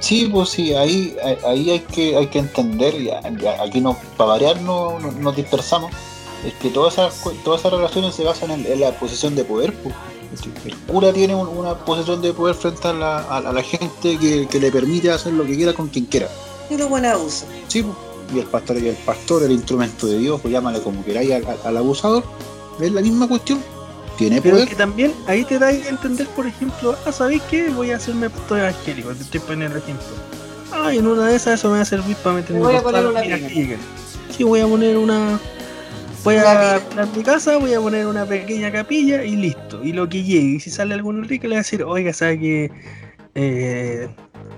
Sí, 0.00 0.28
pues 0.32 0.50
sí, 0.50 0.74
ahí, 0.74 1.16
ahí 1.44 1.70
hay 1.70 1.80
que 1.80 2.16
hay 2.16 2.26
que 2.28 2.38
entender, 2.38 2.94
y 3.00 3.10
aquí 3.10 3.80
no, 3.80 3.96
para 4.16 4.30
variar 4.30 4.60
no, 4.60 4.98
no- 5.00 5.12
nos 5.12 5.34
dispersamos, 5.36 5.90
es 6.44 6.52
que 6.54 6.68
todas 6.70 6.94
esas, 6.94 7.14
todas 7.44 7.60
esas 7.60 7.72
relaciones 7.72 8.14
se 8.14 8.24
basan 8.24 8.50
en, 8.50 8.66
en 8.66 8.80
la 8.80 8.92
posición 8.98 9.34
de 9.34 9.44
poder. 9.44 9.72
pues. 9.82 9.94
El 10.66 10.76
cura 10.92 11.12
tiene 11.12 11.34
un- 11.34 11.48
una 11.48 11.74
posición 11.84 12.20
de 12.20 12.32
poder 12.32 12.54
frente 12.56 12.86
a 12.88 12.92
la, 12.92 13.18
a, 13.20 13.36
a 13.38 13.52
la 13.52 13.62
gente 13.62 14.18
que, 14.18 14.46
que 14.46 14.60
le 14.60 14.70
permite 14.70 15.10
hacer 15.10 15.32
lo 15.32 15.44
que 15.46 15.56
quiera 15.56 15.72
con 15.72 15.88
quien 15.88 16.04
quiera. 16.06 16.28
Y 16.68 16.76
los 16.76 16.88
buenos 16.90 17.12
abusos. 17.14 17.44
Sí, 17.68 17.82
pues. 17.82 17.96
y 18.34 18.40
el 18.40 18.46
pastor, 18.46 18.76
y 18.78 18.88
el 18.88 18.96
pastor, 18.96 19.44
el 19.44 19.52
instrumento 19.52 20.06
de 20.08 20.18
Dios, 20.18 20.40
pues 20.40 20.52
llámale 20.52 20.80
como 20.82 21.04
queráis 21.04 21.30
al- 21.32 21.58
al 21.64 21.76
abusador, 21.76 22.24
es 22.80 22.92
la 22.92 23.00
misma 23.00 23.28
cuestión. 23.28 23.62
¿Tiene 24.16 24.40
Pero 24.40 24.56
poder? 24.56 24.68
que 24.68 24.74
también 24.74 25.12
ahí 25.26 25.44
te 25.44 25.58
da 25.58 25.68
a 25.68 25.72
entender, 25.72 26.26
por 26.28 26.46
ejemplo, 26.46 26.96
ah, 27.06 27.12
¿sabéis 27.12 27.42
qué? 27.50 27.68
Voy 27.68 27.90
a 27.90 27.96
hacerme 27.96 28.30
pastor 28.30 28.60
evangélico, 28.60 29.10
te 29.14 29.22
estoy 29.22 29.40
poniendo 29.40 29.76
el 29.76 29.82
ejemplo. 29.82 30.06
Ah, 30.72 30.94
en 30.94 31.06
una 31.06 31.26
de 31.26 31.36
esas 31.36 31.60
eso 31.60 31.68
me 31.68 31.76
va 31.76 31.82
a 31.82 31.84
servir 31.84 32.16
para 32.16 32.36
meterme 32.36 32.60
Voy 32.60 32.76
a 32.76 32.82
poner 32.82 33.06
una. 33.06 33.22
Sí, 33.22 34.44
voy 34.44 34.60
a 34.60 34.66
poner 34.66 34.96
una. 34.96 35.38
Voy 36.24 36.36
a 36.36 36.74
arreglar 36.74 37.08
mi 37.16 37.22
casa, 37.22 37.56
voy 37.56 37.72
a 37.74 37.80
poner 37.80 38.06
una 38.06 38.26
pequeña 38.26 38.72
capilla 38.72 39.22
y 39.22 39.36
listo. 39.36 39.84
Y 39.84 39.92
lo 39.92 40.08
que 40.08 40.24
llegue, 40.24 40.56
y 40.56 40.60
si 40.60 40.70
sale 40.70 40.94
algún 40.94 41.22
rico 41.24 41.44
le 41.44 41.50
voy 41.50 41.56
a 41.56 41.58
decir, 41.58 41.84
oiga, 41.84 42.12
¿sabe 42.12 42.40
que 42.40 42.70
eh, 43.36 44.08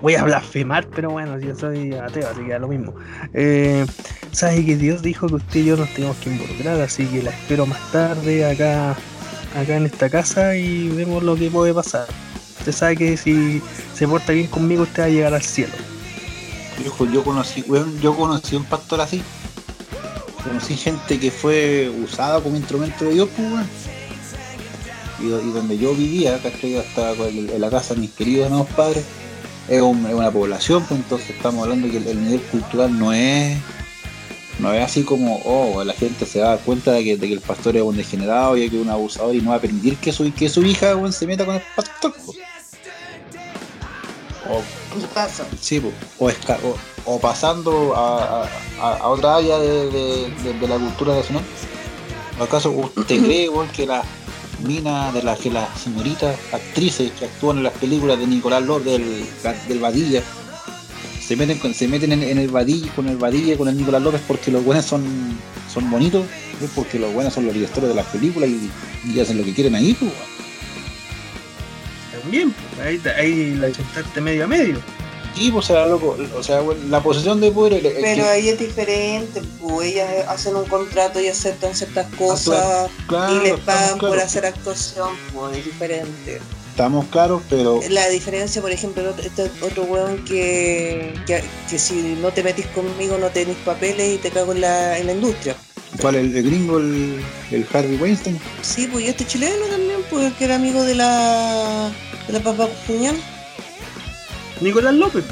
voy 0.01 0.15
a 0.15 0.23
blasfemar, 0.23 0.87
pero 0.95 1.11
bueno, 1.11 1.37
yo 1.39 1.55
soy 1.55 1.93
ateo, 1.93 2.27
así 2.29 2.41
que 2.41 2.51
da 2.51 2.59
lo 2.59 2.69
mismo. 2.69 2.93
Eh, 3.33 3.85
sabe 4.31 4.65
que 4.65 4.77
Dios 4.77 5.01
dijo 5.01 5.27
que 5.27 5.35
usted 5.35 5.59
y 5.59 5.65
yo 5.65 5.77
nos 5.77 5.89
tenemos 5.93 6.17
que 6.17 6.29
involucrar, 6.31 6.79
así 6.81 7.05
que 7.05 7.21
la 7.21 7.31
espero 7.31 7.65
más 7.65 7.91
tarde 7.91 8.45
acá, 8.45 8.95
acá 9.55 9.75
en 9.77 9.85
esta 9.85 10.09
casa 10.09 10.55
y 10.55 10.89
vemos 10.89 11.23
lo 11.23 11.35
que 11.35 11.49
puede 11.49 11.73
pasar. 11.73 12.07
Usted 12.59 12.71
sabe 12.71 12.97
que 12.97 13.17
si 13.17 13.61
se 13.95 14.07
porta 14.07 14.31
bien 14.33 14.47
conmigo, 14.47 14.83
usted 14.83 15.03
va 15.03 15.05
a 15.05 15.09
llegar 15.09 15.33
al 15.33 15.41
cielo. 15.41 15.73
Viejo, 16.77 17.05
yo 17.05 17.23
conocí, 17.23 17.63
yo 18.01 18.15
conocí 18.15 18.55
un 18.55 18.65
pastor 18.65 19.01
así. 19.01 19.21
Conocí 20.43 20.75
gente 20.75 21.19
que 21.19 21.31
fue 21.31 21.89
usada 22.03 22.41
como 22.41 22.55
instrumento 22.55 23.05
de 23.05 23.11
Dios, 23.11 23.29
pues. 23.35 23.65
Y, 25.21 25.27
do- 25.29 25.41
y 25.41 25.51
donde 25.51 25.77
yo 25.77 25.93
vivía, 25.93 26.41
¿cachai? 26.41 26.77
Hasta 26.77 27.11
en 27.13 27.59
la 27.59 27.69
casa 27.69 27.93
de 27.93 28.01
mis 28.01 28.11
queridos 28.11 28.47
amados 28.47 28.67
padres, 28.75 29.03
es, 29.67 29.81
un- 29.81 30.05
una 30.05 30.31
población, 30.31 30.83
pues 30.87 30.99
entonces 31.01 31.31
estamos 31.31 31.63
hablando 31.63 31.89
que 31.89 31.97
el 31.97 32.23
nivel 32.23 32.41
cultural 32.43 32.97
no 32.97 33.11
es 33.11 33.57
no 34.59 34.73
es 34.73 34.83
así 34.83 35.03
como, 35.03 35.41
oh, 35.45 35.83
la 35.83 35.93
gente 35.93 36.25
se 36.25 36.39
da 36.39 36.57
cuenta 36.57 36.91
de 36.91 37.03
que, 37.03 37.17
de 37.17 37.27
que 37.27 37.33
el 37.33 37.41
pastor 37.41 37.75
es 37.77 37.83
un 37.83 37.95
degenerado 37.97 38.57
y 38.57 38.69
que 38.69 38.75
es 38.77 38.81
un 38.81 38.89
abusador 38.89 39.33
y 39.35 39.41
no 39.41 39.51
va 39.51 39.55
a 39.57 39.61
permitir 39.61 39.95
que 39.97 40.11
su, 40.11 40.31
que 40.33 40.49
su 40.49 40.63
hija 40.65 40.95
weón, 40.95 41.13
se 41.13 41.25
meta 41.25 41.45
con 41.45 41.55
el 41.55 41.61
pastor. 41.75 42.13
pues. 42.25 42.37
O. 44.49 44.61
Sí, 45.61 45.79
po, 45.79 45.91
o, 46.17 46.29
esca- 46.29 46.57
o, 46.63 46.75
o 47.13 47.19
pasando 47.19 47.95
a, 47.95 48.43
a- 48.43 48.49
a- 48.81 48.97
a 48.97 49.07
otra 49.09 49.35
área 49.37 49.59
de, 49.59 49.89
de- 49.91 50.31
de- 50.43 50.53
de 50.59 50.67
la 50.67 50.77
cultura 50.77 51.15
nacional. 51.15 51.43
¿Acaso 52.39 52.71
usted 52.71 53.21
cree 53.23 53.49
que 53.75 53.85
las 53.85 54.03
minas 54.63 55.13
de 55.13 55.23
las 55.23 55.39
que 55.39 55.51
las 55.51 55.79
señoritas 55.79 56.35
actrices 56.51 57.11
que 57.17 57.25
actúan 57.25 57.57
en 57.57 57.63
las 57.63 57.73
películas 57.73 58.17
de 58.19 58.27
Nicolás 58.27 58.63
López 58.63 58.85
del, 58.99 59.25
del 59.67 59.79
Vadilla 59.79 60.23
se 61.29 61.35
meten 61.35 61.59
con- 61.59 61.73
se 61.75 61.87
meten 61.87 62.11
en, 62.11 62.23
en 62.23 62.39
el 62.39 62.47
Vadilla 62.49 62.91
con 62.95 63.07
el 63.07 63.17
Vadilla 63.17 63.55
con 63.55 63.67
el 63.69 63.77
Nicolás 63.77 64.01
López 64.01 64.21
porque 64.27 64.49
los 64.51 64.63
buenos 64.63 64.83
son 64.85 65.03
son 65.71 65.89
bonitos? 65.91 66.25
Es 66.61 66.69
porque 66.75 66.97
los 66.97 67.13
buenos 67.13 67.31
son 67.33 67.45
los 67.45 67.53
directores 67.53 67.87
de 67.89 67.95
las 67.95 68.07
películas 68.07 68.49
y, 68.49 68.69
y 69.13 69.19
hacen 69.19 69.37
lo 69.37 69.43
que 69.43 69.53
quieren 69.53 69.75
ahí, 69.75 69.93
pues. 69.93 70.11
También, 72.21 72.51
pues, 72.75 72.87
ahí, 72.87 73.01
ahí 73.17 73.55
la 73.55 73.71
chuntaste 73.71 74.21
medio 74.21 74.43
a 74.45 74.47
medio. 74.47 74.81
Sí, 75.35 75.51
pues, 75.51 75.65
o 75.69 75.73
sea, 75.73 75.85
loco, 75.85 76.17
o 76.35 76.43
sea, 76.43 76.61
la 76.89 77.01
posesión 77.01 77.39
de 77.39 77.51
poder 77.51 77.73
el- 77.73 77.85
el 77.85 77.93
Pero 78.01 78.23
que- 78.23 78.29
ahí 78.29 78.49
es 78.49 78.59
diferente, 78.59 79.41
pues 79.61 79.89
ellas 79.93 80.09
hacen 80.27 80.55
un 80.55 80.65
contrato 80.65 81.21
y 81.21 81.27
aceptan 81.27 81.75
ciertas 81.75 82.07
cosas 82.15 82.89
claro, 83.07 83.35
y 83.35 83.47
les 83.47 83.59
pagan 83.59 83.99
por 83.99 84.19
hacer 84.19 84.45
actuación, 84.47 85.09
pues 85.33 85.57
es 85.57 85.65
diferente. 85.65 86.41
Estamos 86.79 87.07
claros, 87.07 87.41
pero 87.49 87.81
La 87.89 88.07
diferencia, 88.07 88.61
por 88.61 88.71
ejemplo, 88.71 89.01
el 89.01 89.09
otro- 89.09 89.25
este 89.25 89.51
otro 89.59 89.83
weón 89.83 90.23
que, 90.23 91.13
que, 91.27 91.43
que 91.69 91.77
si 91.77 92.15
no 92.21 92.31
te 92.31 92.41
metís 92.41 92.67
conmigo 92.67 93.17
no 93.17 93.27
tenés 93.27 93.57
papeles 93.65 94.15
y 94.15 94.17
te 94.17 94.29
cago 94.29 94.53
en 94.53 94.61
la, 94.61 94.97
en 94.97 95.07
la 95.07 95.11
industria. 95.11 95.57
¿cuál 95.99 96.15
el, 96.15 96.33
el 96.33 96.41
gringo, 96.41 96.77
el, 96.77 97.19
el 97.51 97.67
Harvey 97.73 97.97
Weinstein? 97.97 98.39
Sí, 98.61 98.87
pues 98.89 99.03
y 99.03 99.07
este 99.09 99.27
chileno 99.27 99.65
también, 99.65 99.99
pues 100.09 100.31
que 100.35 100.45
era 100.45 100.55
amigo 100.55 100.81
de 100.83 100.95
la 100.95 101.91
de 102.27 102.31
la 102.31 102.39
papá 102.39 102.69
Puñal. 102.87 103.17
Nicolás 104.61 104.93
López. 104.93 105.25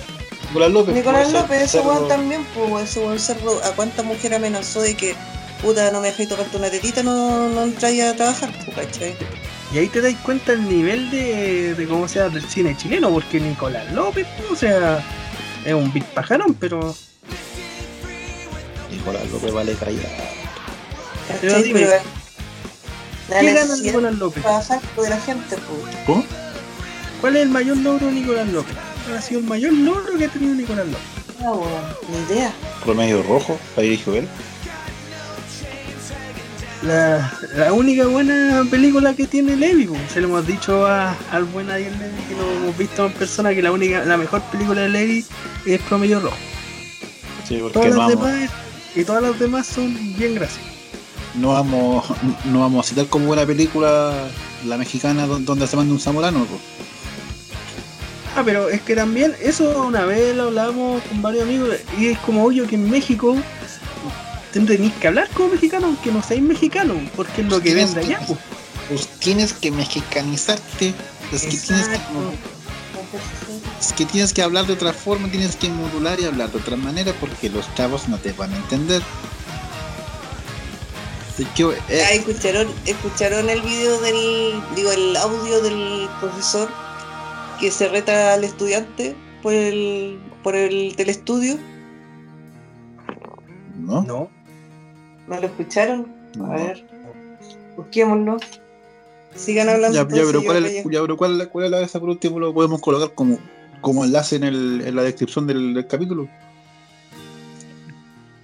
Nicolás 0.49 0.71
López. 0.71 0.95
Nicolás 0.95 1.31
López, 1.31 1.61
ese 1.61 1.79
weón 1.79 2.09
también, 2.09 2.45
pues 2.53 2.89
ese 2.89 2.99
weón 2.99 3.19
cerro, 3.19 3.53
a 3.63 3.71
cuánta 3.73 4.03
mujer 4.03 4.33
amenazó 4.33 4.81
de 4.81 4.95
que 4.97 5.15
puta 5.61 5.91
no 5.91 6.01
me 6.01 6.07
dejáis 6.07 6.27
tocarte 6.27 6.57
una 6.57 6.69
tetita, 6.69 7.03
no, 7.03 7.47
no 7.47 7.63
entráis 7.63 8.03
a 8.03 8.13
trabajar, 8.17 8.51
pues, 8.65 8.75
¿cachai? 8.85 9.15
Y 9.73 9.79
ahí 9.79 9.87
te 9.87 10.01
das 10.01 10.15
cuenta 10.23 10.53
el 10.53 10.67
nivel 10.67 11.09
de, 11.11 11.73
de 11.75 11.87
cómo 11.87 12.07
sea 12.07 12.29
del 12.29 12.43
cine 12.47 12.75
chileno, 12.77 13.09
porque 13.11 13.39
Nicolás 13.39 13.91
López, 13.91 14.25
o 14.49 14.55
sea, 14.55 15.03
es 15.65 15.73
un 15.73 15.91
big 15.91 16.05
pajarón, 16.05 16.53
pero 16.53 16.95
Nicolás 18.91 19.29
López 19.31 19.51
vale 19.53 19.73
callar. 19.75 20.05
Pero 21.41 21.61
dime, 21.61 21.87
Pero 23.27 23.39
¿qué 23.41 23.53
gana 23.53 23.75
Nicolás 23.75 24.15
López? 24.15 24.43
trabajar 24.43 24.79
de 25.01 25.09
la 25.09 25.19
gente. 25.19 25.55
¿Cómo? 26.05 26.23
¿Cuál 27.19 27.35
es 27.35 27.41
el 27.43 27.49
mayor 27.49 27.77
logro 27.77 28.07
de 28.07 28.13
Nicolás 28.13 28.47
López? 28.47 28.75
¿Cuál 29.05 29.17
ha 29.17 29.21
sido 29.21 29.39
el 29.41 29.45
mayor 29.47 29.73
logro 29.73 30.17
que 30.17 30.25
ha 30.25 30.29
tenido 30.29 30.55
Nicolás 30.55 30.85
López? 30.87 31.01
Ah, 31.43 31.51
weón, 31.51 31.69
ni 32.09 32.33
idea. 32.33 32.51
Promedio 32.85 33.21
rojo, 33.23 33.59
ahí 33.75 33.89
dijo 33.89 34.13
él. 34.13 34.27
La, 36.83 37.31
la 37.55 37.73
única 37.73 38.05
buena 38.05 38.63
película 38.69 39.15
que 39.15 39.25
tiene 39.25 39.55
Levi, 39.55 39.85
pues. 39.87 39.99
se 40.13 40.21
lo 40.21 40.27
hemos 40.27 40.45
dicho 40.45 40.85
a- 40.85 41.15
al 41.31 41.43
buen 41.45 41.71
Ariel 41.71 41.97
Levi 41.97 42.21
que 42.29 42.35
lo 42.35 42.51
hemos 42.51 42.77
visto 42.77 43.07
en 43.07 43.13
persona 43.13 43.53
que 43.53 43.63
la 43.63 43.71
única, 43.71 44.05
la 44.05 44.15
mejor 44.15 44.41
película 44.43 44.81
de 44.81 44.89
Levi 44.89 45.25
es 45.65 45.81
Promedio 45.81 46.19
Rojo. 46.19 46.37
Sí, 47.47 47.57
porque 47.61 47.73
Todas 47.73 47.95
no 47.95 47.97
las 47.97 48.09
demás 48.09 48.51
y 48.95 49.03
todas 49.03 49.23
las 49.23 49.39
demás 49.39 49.65
son 49.65 49.95
bien 50.17 50.35
gracias. 50.35 50.63
no, 51.33 51.49
vamos, 51.53 52.05
no 52.45 52.59
vamos 52.59 52.85
a 52.85 52.89
citar 52.89 53.07
como 53.07 53.25
buena 53.25 53.45
película 53.45 54.13
la 54.65 54.77
mexicana 54.77 55.25
don- 55.25 55.45
donde 55.45 55.65
se 55.65 55.75
manda 55.77 55.93
un 55.93 55.99
zamorano. 55.99 56.45
pues. 56.45 56.61
Ah, 58.35 58.43
pero 58.45 58.69
es 58.69 58.81
que 58.81 58.95
también 58.95 59.33
eso 59.41 59.83
una 59.83 60.05
vez 60.05 60.35
lo 60.35 60.43
hablamos 60.43 61.01
con 61.05 61.23
varios 61.23 61.43
amigos 61.43 61.69
y 61.99 62.07
es 62.09 62.19
como 62.19 62.45
obvio 62.45 62.67
que 62.67 62.75
en 62.75 62.87
México 62.87 63.35
tenéis 64.65 64.93
que 64.93 65.07
hablar 65.07 65.29
como 65.33 65.49
mexicano 65.49 65.87
aunque 65.87 66.11
no 66.11 66.23
seáis 66.23 66.41
mexicano, 66.43 66.95
porque 67.15 67.41
es 67.41 67.47
lo 67.47 67.61
que 67.61 67.73
vende 67.75 67.99
allá. 67.99 68.19
pues. 68.27 68.39
Pues 68.89 69.07
tienes 69.19 69.53
que 69.53 69.69
mexicanizarte. 69.71 70.93
Es 71.33 71.41
que, 71.41 71.57
tienes 71.57 71.87
que, 71.89 71.97
es 73.81 73.93
que 73.93 74.05
tienes 74.05 74.33
que 74.33 74.41
hablar 74.41 74.65
de 74.65 74.73
otra 74.73 74.93
forma, 74.93 75.29
tienes 75.29 75.57
que 75.57 75.67
modular 75.69 76.19
y 76.21 76.25
hablar 76.25 76.51
de 76.51 76.59
otra 76.59 76.77
manera 76.77 77.13
porque 77.19 77.49
los 77.49 77.73
chavos 77.75 78.07
no 78.07 78.17
te 78.17 78.31
van 78.31 78.53
a 78.53 78.57
entender. 78.57 79.01
Que, 81.53 81.63
eh, 81.63 82.03
Ah, 82.03 82.13
escucharon, 82.13 82.67
escucharon 82.85 83.49
el 83.49 83.61
video 83.61 84.01
del, 84.01 84.59
digo, 84.75 84.91
el 84.91 85.15
audio 85.17 85.61
del 85.61 86.09
profesor 86.19 86.67
que 87.59 87.69
se 87.69 87.89
reta 87.89 88.33
al 88.33 88.43
estudiante 88.43 89.15
por 89.43 89.53
el, 89.53 90.17
por 90.43 90.55
el 90.55 90.95
telestudio. 90.95 91.59
¿no? 93.75 94.01
No, 94.01 94.29
¿No 95.27 95.39
lo 95.39 95.47
escucharon? 95.47 96.07
No. 96.37 96.45
A 96.51 96.55
ver, 96.55 96.85
busquémoslo. 97.75 98.37
Sigan 99.35 99.69
hablando. 99.69 99.95
Ya, 99.95 100.01
ya, 100.15 100.23
pero 100.25 100.43
¿cuál 100.43 100.65
es, 100.65 100.83
ya- 100.83 101.01
pero 101.01 101.17
¿cuál, 101.17 101.49
cuál 101.49 101.65
es 101.65 101.71
la 101.71 101.79
de 101.79 101.85
esa 101.85 101.99
por 101.99 102.09
último? 102.09 102.39
Lo 102.39 102.53
podemos 102.53 102.81
colocar 102.81 103.13
como, 103.13 103.37
como 103.81 104.03
enlace 104.05 104.37
en, 104.37 104.43
el, 104.45 104.81
en 104.85 104.95
la 104.95 105.03
descripción 105.03 105.45
del, 105.45 105.73
del 105.73 105.85
capítulo. 105.87 106.27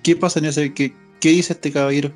¿Qué 0.04 0.16
pasa 0.16 0.40
en 0.40 0.46
ese? 0.46 0.74
¿Qué, 0.74 0.94
qué 1.20 1.30
dice 1.30 1.54
este 1.54 1.72
caballero? 1.72 2.12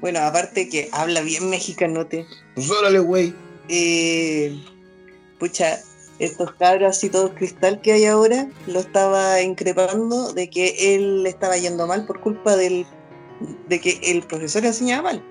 Bueno, 0.00 0.20
aparte 0.20 0.68
que 0.68 0.88
habla 0.92 1.22
bien 1.22 1.48
mexicanote. 1.50 2.26
Pues 2.54 2.70
órale, 2.70 2.98
güey. 3.00 3.34
eh, 3.68 4.56
pucha, 5.40 5.78
estos 6.18 6.52
cabros 6.52 6.96
así 6.96 7.08
todos 7.08 7.32
cristal 7.32 7.80
que 7.80 7.92
hay 7.92 8.04
ahora, 8.04 8.48
lo 8.66 8.80
estaba 8.80 9.40
increpando 9.40 10.32
de 10.32 10.50
que 10.50 10.94
él 10.94 11.22
le 11.24 11.30
estaba 11.30 11.56
yendo 11.56 11.86
mal 11.86 12.06
por 12.06 12.20
culpa 12.20 12.54
del 12.56 12.86
de 13.68 13.80
que 13.80 14.00
el 14.02 14.22
profesor 14.22 14.64
enseñaba 14.64 15.12
mal. 15.12 15.24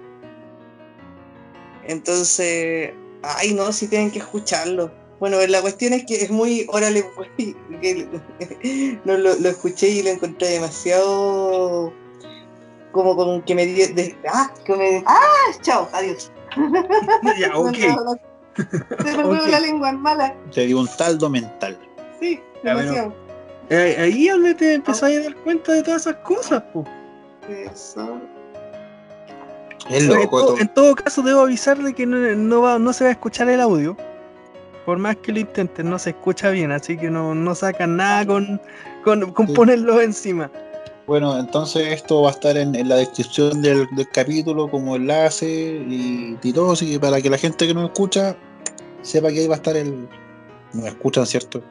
Entonces, 1.85 2.93
ay 3.23 3.53
no, 3.53 3.71
si 3.71 3.87
tienen 3.87 4.11
que 4.11 4.19
escucharlo. 4.19 4.91
Bueno, 5.19 5.37
la 5.47 5.61
cuestión 5.61 5.93
es 5.93 6.05
que 6.05 6.15
es 6.15 6.29
muy, 6.29 6.67
órale, 6.69 7.03
no 9.05 9.17
lo, 9.17 9.35
lo 9.35 9.49
escuché 9.49 9.89
y 9.89 10.03
lo 10.03 10.09
encontré 10.11 10.49
demasiado 10.49 11.91
como 12.91 13.15
con 13.15 13.41
que 13.43 13.55
me 13.55 13.65
dio, 13.65 13.87
de- 13.93 14.15
ah, 14.31 14.51
que 14.65 14.75
me, 14.75 15.03
ah, 15.05 15.51
chao, 15.61 15.89
adiós. 15.93 16.31
ya, 17.39 17.55
ok. 17.57 17.75
Se 19.03 19.17
me 19.17 19.47
la 19.47 19.59
lengua 19.59 19.89
en 19.89 20.01
mala. 20.01 20.35
Te 20.51 20.65
dio 20.65 20.79
un 20.79 20.87
taldo 20.97 21.29
mental. 21.29 21.77
Sí, 22.19 22.39
Ya, 22.63 22.75
demasiado. 22.75 23.13
Eh, 23.69 23.95
ahí 23.99 24.27
es 24.27 24.33
donde 24.33 24.55
te 24.55 24.73
empezás 24.75 25.03
a 25.03 25.19
dar 25.19 25.35
cuenta 25.37 25.73
de 25.73 25.83
todas 25.83 26.01
esas 26.01 26.15
cosas, 26.17 26.63
pues. 26.73 26.87
Eso. 27.49 28.19
Es 29.89 30.03
En, 30.03 30.09
loco. 30.09 30.45
to- 30.55 30.57
en 30.59 30.67
todo 30.73 30.95
caso, 30.95 31.21
debo 31.21 31.41
avisar 31.41 31.77
de 31.81 31.93
que 31.93 32.05
no, 32.05 32.17
no 32.17 32.61
va, 32.61 32.77
no 32.79 32.91
se 32.93 33.03
va 33.05 33.09
a 33.09 33.13
escuchar 33.13 33.49
el 33.49 33.61
audio. 33.61 33.95
Por 34.85 34.97
más 34.97 35.17
que 35.17 35.31
lo 35.33 35.39
intenten, 35.39 35.89
no 35.89 35.99
se 35.99 36.11
escucha 36.11 36.49
bien, 36.49 36.71
así 36.71 36.97
que 36.97 37.09
no, 37.09 37.35
no 37.35 37.55
sacan 37.55 37.97
nada 37.97 38.25
con, 38.25 38.61
con, 39.03 39.31
con 39.33 39.47
Sí. 39.47 39.53
ponerlo 39.53 40.01
encima. 40.01 40.49
Bueno, 41.05 41.37
entonces 41.39 41.87
esto 41.93 42.21
va 42.23 42.29
a 42.29 42.31
estar 42.33 42.57
en, 42.57 42.75
en 42.75 42.89
la 42.89 42.95
descripción 42.95 43.61
del, 43.61 43.87
del 43.95 44.09
capítulo 44.09 44.69
como 44.69 44.95
enlace 44.97 45.47
y, 45.87 46.37
y 46.41 46.53
todo, 46.53 46.73
así 46.73 46.91
que 46.91 46.99
para 46.99 47.21
que 47.21 47.29
la 47.29 47.37
gente 47.37 47.65
que 47.67 47.73
nos 47.73 47.85
escucha 47.85 48.35
sepa 49.03 49.29
que 49.29 49.39
ahí 49.39 49.47
va 49.47 49.55
a 49.55 49.57
estar 49.57 49.75
el... 49.77 50.07
Nos 50.73 50.85
escuchan, 50.85 51.25
¿cierto? 51.25 51.61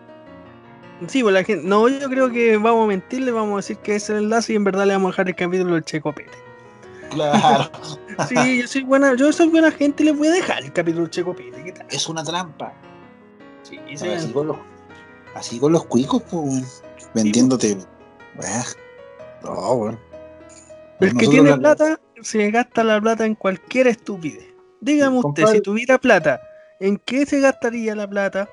Sí, 1.08 1.22
pues 1.22 1.34
la 1.34 1.44
gente. 1.44 1.66
No, 1.66 1.88
yo 1.88 2.08
creo 2.08 2.30
que 2.30 2.56
vamos 2.56 2.84
a 2.84 2.88
mentirle, 2.88 3.30
vamos 3.30 3.52
a 3.52 3.56
decir 3.56 3.76
que 3.78 3.96
es 3.96 4.08
el 4.08 4.16
enlace 4.16 4.54
y 4.54 4.56
en 4.56 4.64
verdad 4.64 4.86
le 4.86 4.94
vamos 4.94 5.08
a 5.08 5.12
dejar 5.12 5.28
el 5.28 5.36
capítulo 5.36 5.74
del 5.74 5.84
Checopete. 5.84 6.38
Claro. 7.10 7.70
Sí, 8.30 8.62
yo 8.62 8.66
soy 8.66 8.82
buena, 8.82 9.14
yo 9.14 9.30
soy 9.30 9.48
buena 9.48 9.70
gente 9.70 10.02
y 10.02 10.06
les 10.06 10.16
voy 10.16 10.28
a 10.28 10.30
dejar 10.30 10.62
el 10.64 10.72
capítulo 10.72 11.02
del 11.02 11.10
Checopete. 11.10 11.62
¿Qué 11.62 11.72
tal? 11.72 11.86
es 11.90 12.08
una 12.08 12.24
trampa. 12.24 12.72
Sí, 13.62 13.78
así, 13.94 14.32
con 14.32 14.46
los, 14.46 14.56
así 15.34 15.58
con 15.58 15.72
los 15.72 15.84
cuicos, 15.84 16.22
pues, 16.30 16.82
vendiéndote. 17.12 17.76
No, 19.42 19.72
weón. 19.72 19.98
El 21.00 21.14
que 21.14 21.28
tiene 21.28 21.50
la- 21.50 21.58
plata 21.58 22.00
se 22.22 22.50
gasta 22.50 22.82
la 22.84 22.98
plata 23.00 23.26
en 23.26 23.34
cualquier 23.34 23.88
estupidez. 23.88 24.46
Dígame 24.80 25.16
usted, 25.18 25.22
Compadre. 25.42 25.56
si 25.56 25.60
tuviera 25.62 25.98
plata, 25.98 26.40
¿en 26.80 26.96
qué 27.04 27.26
se 27.26 27.40
gastaría 27.40 27.94
la 27.94 28.08
plata? 28.08 28.48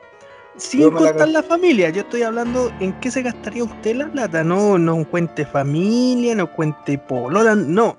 Sin 0.57 0.81
la 0.81 0.91
contar 0.91 1.29
la 1.29 1.41
familia, 1.41 1.89
yo 1.89 2.01
estoy 2.01 2.21
hablando 2.21 2.71
en 2.79 2.93
qué 2.99 3.09
se 3.09 3.23
gastaría 3.23 3.63
usted 3.63 3.95
la 3.95 4.11
plata. 4.11 4.43
No, 4.43 4.77
no 4.77 5.09
cuente 5.09 5.45
familia, 5.45 6.35
no 6.35 6.51
cuente 6.51 6.97
polola, 6.97 7.55
no. 7.55 7.97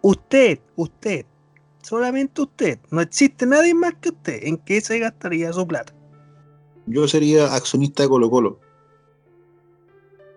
Usted, 0.00 0.60
usted, 0.76 1.26
solamente 1.82 2.40
usted. 2.40 2.78
No 2.90 3.02
existe 3.02 3.44
nadie 3.44 3.74
más 3.74 3.94
que 4.00 4.08
usted. 4.10 4.44
¿En 4.44 4.56
qué 4.56 4.80
se 4.80 4.98
gastaría 4.98 5.52
su 5.52 5.66
plata? 5.66 5.92
Yo 6.86 7.06
sería 7.06 7.54
accionista 7.54 8.02
de 8.02 8.08
Colo 8.08 8.30
Colo. 8.30 8.58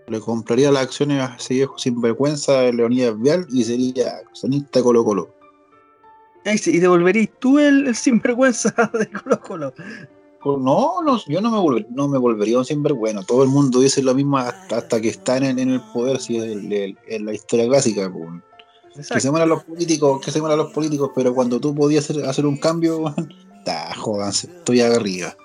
Le 0.07 0.19
compraría 0.19 0.69
las 0.69 0.83
acciones 0.83 1.21
a 1.21 1.35
ese 1.35 1.53
viejo 1.53 1.77
sinvergüenza 1.77 2.59
de 2.59 2.73
Leonidas 2.73 3.17
Vial 3.17 3.47
y 3.49 3.63
sería 3.63 4.17
accionista 4.17 4.79
de 4.79 4.83
Colo 4.83 5.05
Colo. 5.05 5.33
Y 6.45 6.79
devolverías 6.79 7.29
tú 7.39 7.57
el, 7.57 7.87
el 7.87 7.95
sinvergüenza 7.95 8.73
de 8.99 9.09
Colo 9.09 9.39
Colo. 9.39 9.73
No, 10.45 11.01
no, 11.03 11.19
yo 11.25 11.39
no 11.41 11.49
me, 11.51 11.57
volver- 11.57 11.87
no 11.89 12.07
me 12.07 12.17
volvería 12.17 12.57
un 12.57 12.65
sinvergüenza. 12.65 13.23
Todo 13.25 13.43
el 13.43 13.49
mundo 13.49 13.79
dice 13.79 14.01
lo 14.03 14.13
mismo 14.13 14.37
hasta, 14.37 14.77
hasta 14.77 14.99
que 15.01 15.09
están 15.09 15.43
en, 15.43 15.57
en 15.59 15.69
el 15.69 15.81
poder, 15.93 16.19
si 16.19 16.37
es 16.37 16.43
el- 16.43 16.97
el- 17.07 17.25
la 17.25 17.33
historia 17.33 17.67
clásica. 17.67 18.11
pues. 18.11 18.29
Que 19.09 19.19
se 19.19 19.31
mueran 19.31 19.49
los 19.49 19.63
políticos, 19.63 20.21
que 20.23 20.31
se 20.31 20.39
mueran 20.39 20.57
los 20.59 20.71
políticos, 20.71 21.11
pero 21.15 21.33
cuando 21.33 21.59
tú 21.59 21.73
podías 21.73 22.09
hacer, 22.09 22.25
hacer 22.25 22.45
un 22.45 22.57
cambio, 22.57 23.03
ta, 23.65 23.95
jódanse, 23.95 24.47
estoy 24.47 24.81
arriba. 24.81 25.35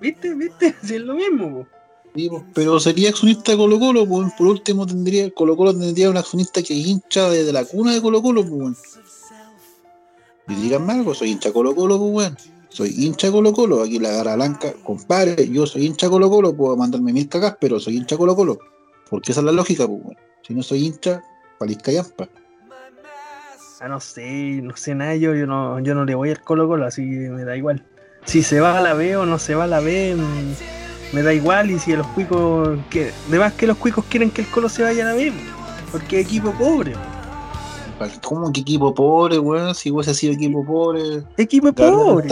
¿Viste? 0.00 0.34
¿Viste? 0.34 0.74
Si 0.84 0.94
es 0.96 1.00
lo 1.00 1.14
mismo. 1.14 1.66
Sí, 2.14 2.28
pues, 2.28 2.42
pero 2.54 2.78
sería 2.78 3.08
accionista 3.08 3.50
de 3.52 3.58
Colo 3.58 3.78
Colo, 3.80 4.06
pues, 4.06 4.32
por 4.38 4.46
último 4.46 4.86
tendría, 4.86 5.28
Colo 5.32 5.56
Colo 5.56 5.72
tendría 5.76 6.10
un 6.10 6.16
accionista 6.16 6.62
que 6.62 6.72
hincha 6.74 7.28
desde 7.30 7.52
la 7.52 7.64
cuna 7.64 7.92
de 7.92 8.00
Colo 8.00 8.22
Colo, 8.22 8.44
pues. 8.46 8.76
Y 10.46 10.54
díganme 10.54 10.92
algo, 10.92 11.14
soy 11.14 11.30
hincha 11.32 11.52
Colo 11.52 11.74
Colo, 11.74 11.98
pues, 11.98 12.12
weón. 12.12 12.36
Soy 12.74 12.92
hincha 12.98 13.30
Colo 13.30 13.52
Colo, 13.52 13.84
aquí 13.84 14.00
la 14.00 14.10
gara 14.10 14.34
blanca, 14.34 14.72
compadre, 14.82 15.48
yo 15.48 15.64
soy 15.64 15.86
hincha 15.86 16.08
Colo 16.08 16.28
Colo, 16.28 16.56
puedo 16.56 16.76
mandarme 16.76 17.12
mil 17.12 17.28
cacas, 17.28 17.56
pero 17.60 17.78
soy 17.78 17.98
hincha 17.98 18.16
Colo 18.16 18.34
Colo. 18.34 18.58
Porque 19.08 19.30
esa 19.30 19.42
es 19.42 19.44
la 19.44 19.52
lógica, 19.52 19.86
pues. 19.86 20.00
Si 20.42 20.54
no 20.54 20.62
soy 20.64 20.86
hincha, 20.86 21.22
palisca 21.56 21.92
yampa. 21.92 22.28
Ah, 23.80 23.86
no 23.86 24.00
sé, 24.00 24.60
no 24.60 24.76
sé 24.76 24.92
nada, 24.96 25.14
yo, 25.14 25.36
yo, 25.36 25.46
no, 25.46 25.78
yo 25.78 25.94
no 25.94 26.04
le 26.04 26.16
voy 26.16 26.30
al 26.30 26.42
Colo 26.42 26.66
Colo, 26.66 26.84
así 26.84 27.02
me 27.02 27.44
da 27.44 27.56
igual. 27.56 27.86
Si 28.24 28.42
se 28.42 28.58
va 28.58 28.76
a 28.76 28.80
la 28.80 28.94
B 28.94 29.16
o 29.18 29.24
no 29.24 29.38
se 29.38 29.54
va 29.54 29.64
a 29.64 29.68
la 29.68 29.78
B, 29.78 30.16
mm, 30.16 31.14
me 31.14 31.22
da 31.22 31.32
igual. 31.32 31.70
Y 31.70 31.78
si 31.78 31.94
los 31.94 32.08
cuicos, 32.08 32.76
que, 32.90 33.12
de 33.30 33.38
más 33.38 33.52
que 33.52 33.68
los 33.68 33.76
cuicos 33.76 34.04
quieren 34.06 34.32
que 34.32 34.42
el 34.42 34.48
Colo 34.48 34.68
se 34.68 34.82
vaya 34.82 35.04
a 35.04 35.12
la 35.12 35.14
B, 35.14 35.32
porque 35.92 36.18
es 36.18 36.26
equipo 36.26 36.50
pobre. 36.50 36.94
¿Cómo 38.22 38.52
que 38.52 38.60
equipo 38.60 38.94
pobre, 38.94 39.38
weón? 39.38 39.74
Si 39.74 39.90
hubiese 39.90 40.14
sido 40.14 40.32
equipo 40.32 40.64
pobre. 40.64 41.22
Equipo 41.36 41.72
Gabriel 41.72 41.94
pobre. 41.94 42.28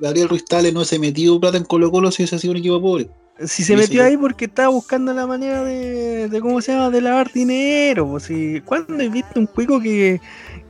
Gabriel 0.00 0.28
Ruiz 0.28 0.44
Tagle 0.44 0.72
no 0.72 0.84
se 0.84 0.98
metió 0.98 1.38
plata 1.40 1.56
en 1.56 1.64
Colo 1.64 1.90
Colo 1.90 2.10
si 2.10 2.22
hubiese 2.22 2.38
sido 2.38 2.52
un 2.52 2.58
equipo 2.58 2.80
pobre. 2.80 3.08
Si 3.46 3.64
se 3.64 3.74
metió 3.76 4.04
ahí 4.04 4.16
porque 4.16 4.44
estaba 4.44 4.68
buscando 4.68 5.12
la 5.14 5.26
manera 5.26 5.64
de, 5.64 6.28
de 6.28 6.40
¿cómo 6.40 6.60
se 6.60 6.72
llama? 6.72 6.90
De 6.90 7.00
lavar 7.00 7.32
dinero. 7.32 8.20
Si, 8.20 8.60
¿Cuándo 8.60 9.00
he 9.02 9.08
visto 9.08 9.40
un 9.40 9.46
cuico 9.46 9.80
que, 9.80 10.20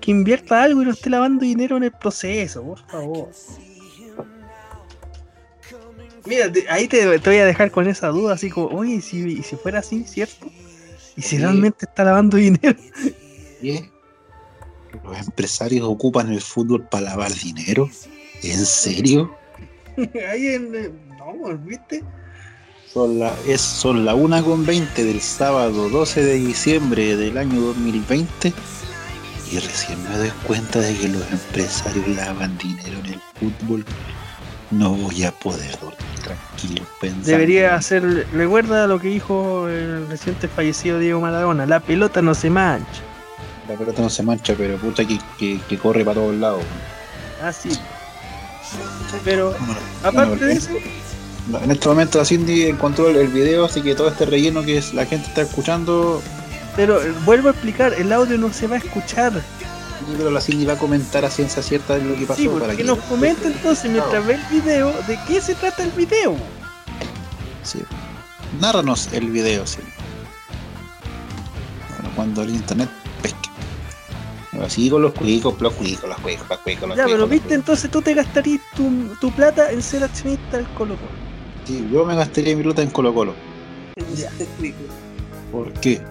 que 0.01 0.11
invierta 0.11 0.63
algo 0.63 0.81
y 0.83 0.85
no 0.87 0.93
esté 0.93 1.11
lavando 1.11 1.45
dinero 1.45 1.77
en 1.77 1.85
el 1.85 1.93
proceso? 1.93 2.63
Por 2.63 2.79
favor. 2.87 3.29
Mira, 6.25 6.51
te- 6.53 6.69
ahí 6.69 6.87
te, 6.87 7.19
te 7.19 7.31
voy 7.31 7.39
a 7.41 7.45
dejar 7.47 7.71
con 7.73 7.89
esa 7.89 8.09
duda, 8.09 8.35
así 8.35 8.49
como, 8.49 8.69
oye, 8.69 8.95
¿y 8.95 9.01
si, 9.01 9.43
si 9.43 9.57
fuera 9.57 9.81
así, 9.81 10.05
¿cierto? 10.05 10.47
¿Y 11.17 11.23
si 11.23 11.31
Sí. 11.37 11.39
realmente 11.39 11.79
está 11.87 12.05
lavando 12.05 12.37
dinero? 12.39 12.79
¿Qué? 13.61 13.91
¿Los 15.05 15.19
empresarios 15.19 15.87
ocupan 15.87 16.31
el 16.33 16.41
fútbol 16.41 16.87
para 16.89 17.05
lavar 17.05 17.33
dinero? 17.35 17.89
¿En 18.43 18.65
serio? 18.65 19.35
ahí 19.97 20.47
en... 20.49 20.75
eh, 20.75 20.91
No, 21.19 21.57
¿viste? 21.59 22.03
Son 22.93 23.19
la, 23.19 23.33
es, 23.47 23.61
son 23.61 24.05
la 24.05 24.15
1 24.15 24.45
con 24.45 24.67
20 24.67 25.05
del 25.05 25.21
sábado 25.21 25.89
12 25.89 26.25
de 26.25 26.35
diciembre 26.35 27.17
del 27.17 27.39
año 27.39 27.61
2020 27.61 28.53
y 29.51 29.59
recién 29.59 30.03
me 30.05 30.17
doy 30.19 30.31
cuenta 30.47 30.81
de 30.81 30.95
que 30.97 31.09
los 31.09 31.23
empresarios 31.31 32.07
lavan 32.09 32.57
dinero 32.59 32.99
en 33.05 33.15
el 33.15 33.21
fútbol. 33.35 33.85
No 34.71 34.95
voy 34.95 35.25
a 35.25 35.33
poder 35.33 35.71
dormir 35.79 35.97
tranquilo 36.23 36.83
pensando. 37.01 37.29
Debería 37.29 37.75
hacer, 37.75 38.27
recuerda 38.33 38.87
lo 38.87 38.99
que 38.99 39.09
dijo 39.09 39.69
el 39.69 40.09
reciente 40.09 40.49
fallecido 40.49 40.99
Diego 40.99 41.21
Maradona, 41.21 41.67
la 41.67 41.81
pelota 41.81 42.23
no 42.23 42.35
se 42.35 42.49
mancha. 42.49 43.03
La 43.69 43.77
pelota 43.77 44.03
no 44.03 44.11
se 44.11 44.23
mancha, 44.23 44.55
pero 44.57 44.77
puta 44.77 45.05
que, 45.05 45.19
que, 45.39 45.61
que 45.69 45.79
corre 45.79 46.05
para 46.05 46.17
todos 46.17 46.35
lados. 46.35 46.63
Así. 47.43 47.71
Pero 49.25 49.51
Bueno, 49.51 49.75
aparte 50.03 50.29
bueno, 50.31 50.47
de 50.47 50.53
eso, 50.55 50.71
En 51.63 51.71
este 51.71 51.89
momento 51.89 52.19
la 52.19 52.25
Cindy 52.25 52.65
encontró 52.67 53.09
el, 53.09 53.29
video, 53.29 53.65
así 53.67 53.83
que 53.83 53.95
todo 53.95 54.09
este 54.09 54.25
relleno 54.27 54.63
que 54.63 54.79
es- 54.79 54.95
la 54.95 55.05
gente 55.07 55.29
está 55.29 55.43
escuchando, 55.43 56.23
pero 56.77 57.03
eh, 57.03 57.13
vuelvo 57.25 57.49
a 57.49 57.51
explicar, 57.53 57.93
el 57.95 58.13
audio 58.13 58.39
no 58.39 58.53
se 58.53 58.67
va 58.67 58.77
a 58.77 58.79
escuchar. 58.79 59.33
sí, 59.35 60.15
pero 60.17 60.31
la 60.31 60.41
Cindy 60.41 60.65
va 60.65 60.73
a 60.75 60.79
comentar 60.79 61.25
a 61.25 61.31
ciencia 61.31 61.63
cierta 61.63 61.97
de 61.99 62.05
lo 62.05 62.15
que 62.17 62.27
pasó. 62.27 62.41
Sí, 62.41 62.49
para 62.49 62.75
que 62.75 62.85
nos 62.85 62.99
comenta 63.01 63.47
entonces 63.49 63.91
mientras 63.91 64.25
ve 64.27 64.35
el 64.35 64.61
video 64.63 64.93
de 65.07 65.19
qué 65.29 65.41
se 65.41 65.55
trata 65.55 65.83
el 65.85 65.91
video. 65.91 66.37
Sí. 67.63 67.81
Nárranos 68.61 69.09
el 69.13 69.31
video, 69.31 69.67
sí. 69.67 69.79
Bueno, 71.91 72.11
cuando 72.17 72.43
el 72.43 72.51
internet 72.51 72.89
pesque. 73.23 73.51
Bueno, 74.53 74.67
Así 74.67 74.91
con 74.91 75.03
los 75.03 75.13
cuicos, 75.15 75.59
los 75.61 75.73
cuicos, 75.73 76.09
los 76.09 76.19
cuicos, 76.19 76.49
los 76.49 76.59
cuicos, 76.59 76.89
los 76.89 76.99
Ya, 76.99 77.05
pero 77.05 77.17
cuicos, 77.17 77.31
viste, 77.31 77.49
los 77.49 77.59
entonces 77.59 77.91
tú 77.91 78.03
te 78.03 78.15
gastarías 78.15 78.61
tu, 78.77 78.91
tu 79.21 79.31
plata 79.33 79.71
en 79.73 79.83
ser 79.83 80.05
accionista 80.05 80.59
del 80.59 80.67
Colo 80.75 80.97
Colo. 80.97 81.11
Sí, 81.65 81.89
yo 81.91 82.05
me 82.05 82.15
gastaría 82.15 82.55
mi 82.55 82.63
plata 82.63 82.83
en 82.83 82.91
Colo 82.91 83.15
Colo. 83.15 83.35
Ya. 84.15 84.31
¿Por 85.51 85.73
qué? 85.75 86.03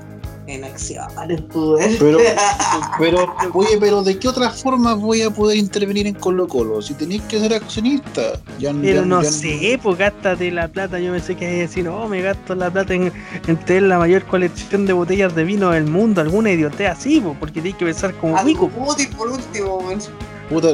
En 0.51 0.65
acciones, 0.65 1.39
¿eh? 1.39 1.95
Pero, 1.97 2.17
pero, 2.99 3.35
oye, 3.53 3.77
pero 3.79 4.03
¿de 4.03 4.19
qué 4.19 4.27
otra 4.27 4.49
forma 4.49 4.95
voy 4.95 5.21
a 5.21 5.29
poder 5.29 5.55
intervenir 5.57 6.07
en 6.07 6.13
Colo 6.15 6.45
Colo? 6.45 6.81
Si 6.81 6.93
tenéis 6.93 7.21
que 7.23 7.39
ser 7.39 7.53
accionista. 7.53 8.33
Ya, 8.59 8.73
Pero 8.73 8.99
ya- 9.01 9.05
no 9.05 9.23
ya- 9.23 9.31
sé, 9.31 9.79
pues 9.81 9.97
gástate 9.97 10.51
la 10.51 10.67
plata. 10.67 10.99
Yo 10.99 11.13
pensé 11.13 11.37
que 11.37 11.47
a 11.47 11.49
decir, 11.51 11.85
no, 11.85 12.05
me 12.09 12.21
gasto 12.21 12.53
la 12.55 12.69
plata 12.69 12.93
en, 12.93 13.13
en 13.47 13.57
tener 13.65 13.83
la 13.83 13.97
mayor 13.97 14.23
colección 14.25 14.85
de 14.85 14.91
botellas 14.91 15.33
de 15.35 15.45
vino 15.45 15.69
del 15.69 15.85
mundo. 15.85 16.19
Alguna 16.19 16.51
idiotea 16.51 16.91
así, 16.91 17.21
pues, 17.21 17.37
porque 17.39 17.61
tienes 17.61 17.77
que 17.79 17.85
pensar 17.85 18.13
como 18.15 18.35
útil 18.41 19.07
por 19.17 19.29
último, 19.29 19.77
weón. 19.77 19.99
Puta, 20.49 20.73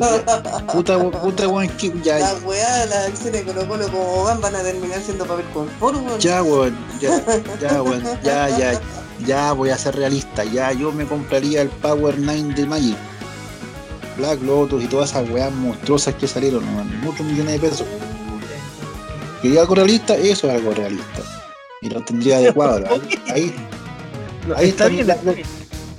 puta, 0.74 0.98
puta, 1.22 1.48
weón, 1.48 1.70
ya, 2.04 2.18
La 2.18 2.34
weá, 2.44 2.86
las 2.88 3.10
acciones 3.10 3.46
de 3.46 3.54
Colo 3.54 3.68
Colo 3.68 3.86
como 3.92 4.24
van 4.24 4.42
van 4.42 4.56
a 4.56 4.64
terminar 4.64 5.00
siendo 5.02 5.24
papel 5.28 5.46
confort, 5.54 5.98
weón. 6.04 6.20
Ya, 6.20 6.42
weón, 6.42 6.76
ya, 7.00 7.24
ya, 7.62 7.84
weón, 7.84 8.04
ya, 8.24 8.50
ya, 8.58 8.82
ya 9.26 9.52
voy 9.54 9.70
a 9.70 9.78
ser 9.78 9.96
realista, 9.96 10.44
ya 10.44 10.72
yo 10.72 10.92
me 10.92 11.06
compraría 11.06 11.62
el 11.62 11.70
Power 11.70 12.16
9 12.18 12.54
de 12.54 12.66
Magic, 12.66 12.98
Black 14.18 14.42
Lotus 14.42 14.84
y 14.84 14.88
todas 14.88 15.12
esas 15.12 15.30
weas 15.30 15.52
monstruosas 15.52 16.16
que 16.16 16.28
salieron, 16.28 16.64
muchos 17.02 17.26
millones 17.26 17.54
de 17.54 17.70
pesos. 17.70 17.88
¿Quería 19.42 19.62
algo 19.62 19.76
realista? 19.76 20.16
Eso 20.16 20.48
es 20.48 20.56
algo 20.56 20.74
realista. 20.74 21.22
Y 21.82 21.90
lo 21.90 22.02
tendría 22.02 22.38
adecuado. 22.38 22.84
Ahí, 22.90 23.20
ahí, 23.30 23.56
ahí 24.56 24.70
está 24.70 24.88
bien, 24.88 25.08
la-. 25.08 25.18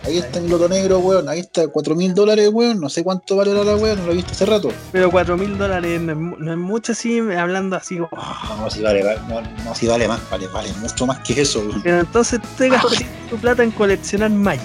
Ahí 0.09 0.19
está 0.19 0.39
el 0.39 0.49
loto 0.49 0.69
negro, 0.69 0.99
weón, 0.99 1.29
ahí 1.29 1.41
está, 1.41 1.69
4 1.69 1.95
mil 1.95 2.15
dólares, 2.15 2.49
weón, 2.53 2.81
no 2.81 2.89
sé 2.89 3.05
cuánto 3.05 3.37
valerá 3.37 3.63
la 3.65 3.77
weón, 3.77 3.99
no 4.01 4.07
lo 4.07 4.13
he 4.13 4.17
visto 4.17 4.33
hace 4.33 4.47
rato. 4.47 4.71
pero 4.91 5.11
4 5.11 5.37
mil 5.37 5.57
dólares 5.59 6.01
no 6.01 6.53
es, 6.53 6.59
mucho 6.59 6.93
así, 6.93 7.19
hablando 7.21 7.77
así 7.77 7.97
como. 7.97 8.09
"Oh". 8.13 8.57
No, 8.57 8.71
si 8.71 8.83
vale, 8.83 9.03
no, 9.29 9.41
no, 9.65 9.75
si 9.75 9.87
vale 9.87 10.09
más, 10.09 10.21
vale, 10.31 10.47
vale 10.49 10.73
mucho 10.81 11.07
más 11.07 11.19
que 11.21 11.41
eso, 11.41 11.61
weón. 11.61 11.83
Pero 11.83 12.01
entonces 12.01 12.41
te 12.57 12.69
gastarías 12.69 13.11
tu 13.31 13.37
plata 13.37 13.63
en 13.63 13.71
coleccionar 13.71 14.31
Magic. 14.31 14.63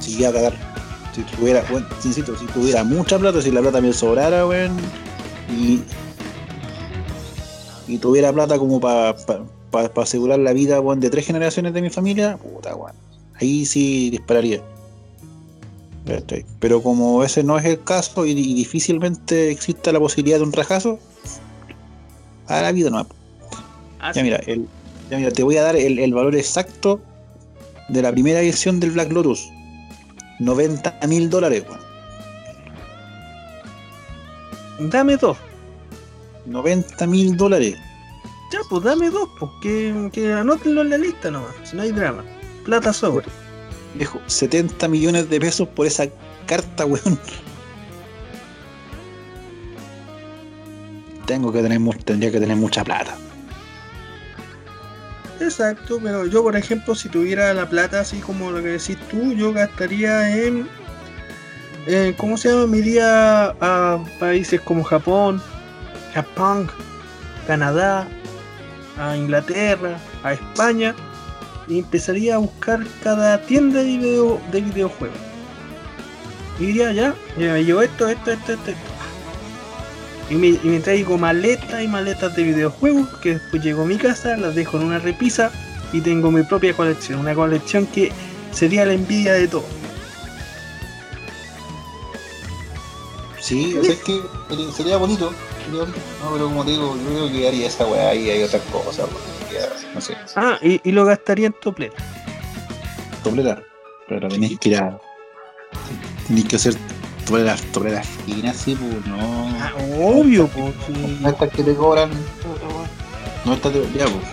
si 0.00 0.18
iba 0.18 0.28
a 0.28 0.32
cagar. 0.32 0.54
Si 1.14 1.22
tuviera, 1.22 1.62
bueno, 1.70 1.86
insisto, 2.02 2.34
si 2.38 2.46
tuviera 2.46 2.84
mucha 2.84 3.18
plata, 3.18 3.42
si 3.42 3.50
la 3.50 3.60
plata 3.60 3.80
me 3.80 3.92
sobrara, 3.92 4.46
weón, 4.46 4.72
y, 5.50 5.82
y 7.86 7.98
tuviera 7.98 8.32
plata 8.32 8.58
como 8.58 8.80
para 8.80 9.14
para 9.70 9.90
asegurar 10.02 10.38
la 10.38 10.52
vida 10.52 10.80
weón, 10.80 11.00
de 11.00 11.08
tres 11.08 11.26
generaciones 11.26 11.72
de 11.72 11.80
mi 11.82 11.88
familia, 11.90 12.36
puta 12.36 12.74
weón. 12.76 12.92
Ahí 13.42 13.66
sí 13.66 14.08
dispararía. 14.10 14.62
Pero 16.60 16.80
como 16.80 17.24
ese 17.24 17.42
no 17.42 17.58
es 17.58 17.64
el 17.64 17.82
caso 17.82 18.24
y, 18.24 18.34
difícilmente 18.34 19.50
existe 19.50 19.92
la 19.92 19.98
posibilidad 19.98 20.38
de 20.38 20.44
un 20.44 20.52
rajazo, 20.52 21.00
a 22.46 22.62
la 22.62 22.70
vida 22.70 22.88
no. 22.90 23.04
Ah, 23.98 24.12
Ya 24.12 24.22
mira, 24.22 24.36
el, 24.46 24.68
ya 25.10 25.18
mira, 25.18 25.32
te 25.32 25.42
voy 25.42 25.56
a 25.56 25.62
dar 25.62 25.74
el, 25.74 25.98
el 25.98 26.14
valor 26.14 26.36
exacto 26.36 27.00
de 27.88 28.00
la 28.00 28.12
primera 28.12 28.40
edición 28.40 28.78
del 28.78 28.92
Black 28.92 29.10
Lotus. 29.10 29.48
90 30.38 31.00
mil 31.08 31.28
dólares, 31.28 31.64
weón. 31.68 31.80
Dame 34.88 35.16
dos. 35.16 35.36
90 36.46 37.06
mil 37.08 37.36
dólares. 37.36 37.74
Ya, 38.52 38.60
pues 38.70 38.84
dame 38.84 39.10
dos, 39.10 39.28
pues. 39.40 39.50
Que, 39.62 40.10
que 40.12 40.32
anótenlo 40.32 40.82
en 40.82 40.90
la 40.90 40.98
lista 40.98 41.30
nomás. 41.30 41.54
Si 41.64 41.74
no 41.74 41.82
hay 41.82 41.90
drama. 41.90 42.24
Plata 42.64 42.92
sobre. 42.92 43.26
Viejo, 43.94 44.20
70 44.26 44.88
millones 44.88 45.28
de 45.28 45.40
pesos 45.40 45.68
por 45.68 45.86
esa 45.86 46.06
carta, 46.46 46.86
weón. 46.86 47.18
Tengo 51.26 51.52
que 51.52 51.62
tener, 51.62 51.80
tendría 52.04 52.30
que 52.30 52.40
tener 52.40 52.56
mucha 52.56 52.84
plata. 52.84 53.16
Exacto, 55.40 55.98
pero 56.02 56.26
yo, 56.26 56.42
por 56.42 56.56
ejemplo, 56.56 56.94
si 56.94 57.08
tuviera 57.08 57.52
la 57.52 57.68
plata, 57.68 58.00
así 58.00 58.18
como 58.20 58.50
lo 58.50 58.62
que 58.62 58.68
decís 58.68 58.96
tú, 59.10 59.32
yo 59.32 59.52
gastaría 59.52 60.44
en. 60.44 60.68
eh, 61.86 62.14
¿Cómo 62.16 62.36
se 62.36 62.48
llama? 62.50 62.66
Me 62.66 62.78
iría 62.78 63.46
a 63.60 64.04
países 64.20 64.60
como 64.60 64.84
Japón, 64.84 65.42
Japón, 66.14 66.70
Canadá, 67.46 68.06
a 68.98 69.16
Inglaterra, 69.16 69.98
a 70.22 70.34
España, 70.34 70.94
y 71.68 71.78
empezaría 71.78 72.34
a 72.34 72.38
buscar 72.38 72.80
cada 73.02 73.40
tienda 73.42 73.80
de, 73.80 73.84
video, 73.84 74.40
de 74.50 74.60
videojuegos. 74.60 75.18
Y 76.58 76.66
diría, 76.66 76.92
ya, 76.92 77.14
ya 77.38 77.52
me 77.52 77.64
llevo 77.64 77.82
esto, 77.82 78.08
esto, 78.08 78.32
esto, 78.32 78.52
esto, 78.52 78.70
esto. 78.70 78.82
Y 80.30 80.34
me, 80.36 80.48
y 80.48 80.78
traigo 80.82 81.18
maletas 81.18 81.82
y 81.82 81.88
maletas 81.88 82.34
de 82.36 82.42
videojuegos 82.42 83.08
que 83.20 83.34
después 83.34 83.62
llego 83.62 83.82
a 83.82 83.86
mi 83.86 83.96
casa, 83.96 84.36
las 84.36 84.54
dejo 84.54 84.78
en 84.78 84.84
una 84.84 84.98
repisa 84.98 85.50
y 85.92 86.00
tengo 86.00 86.30
mi 86.30 86.42
propia 86.42 86.74
colección. 86.74 87.20
Una 87.20 87.34
colección 87.34 87.86
que 87.86 88.12
sería 88.52 88.84
la 88.84 88.94
envidia 88.94 89.34
de 89.34 89.48
todo. 89.48 89.64
Sí, 93.40 93.76
o 93.76 93.82
sea, 93.84 93.92
es 93.94 94.00
que 94.02 94.20
sería- 94.48 94.72
sería 94.72 94.96
bonito. 94.96 95.32
No, 95.72 96.32
pero 96.32 96.44
como 96.46 96.64
te 96.64 96.72
digo, 96.72 96.96
yo 96.96 97.10
creo 97.10 97.32
que 97.32 97.48
haría 97.48 97.66
esa 97.66 97.86
weá 97.86 98.14
y 98.14 98.30
hay 98.30 98.42
otras 98.42 98.62
cosas, 98.72 99.06
weón, 99.06 99.41
No 99.94 100.00
sé, 100.00 100.16
Ah, 100.36 100.58
y, 100.62 100.80
y 100.84 100.92
lo 100.92 101.04
gastaría 101.04 101.46
en 101.46 101.54
toplera. 101.60 101.94
toplerar. 103.22 103.62
Pero 104.08 104.28
tenés 104.28 104.58
que 104.58 104.68
ir 104.70 104.76
a. 104.78 104.98
Tenés 106.26 106.44
que 106.46 106.56
hacer 106.56 106.74
topleras, 107.24 107.62
topleras 107.72 108.06
finas, 108.26 108.56
sí, 108.56 108.74
pues 108.76 109.06
no. 109.06 109.16
Ah, 109.60 109.72
obvio, 110.00 110.46
pues. 110.48 110.74
No 111.20 111.28
estas 111.28 111.50
que 111.50 111.62
te 111.62 111.74
cobran. 111.74 112.10
No 113.44 113.54
estas 113.54 113.72
de. 113.74 113.80
Ya, 113.96 114.04
pues. 114.06 114.24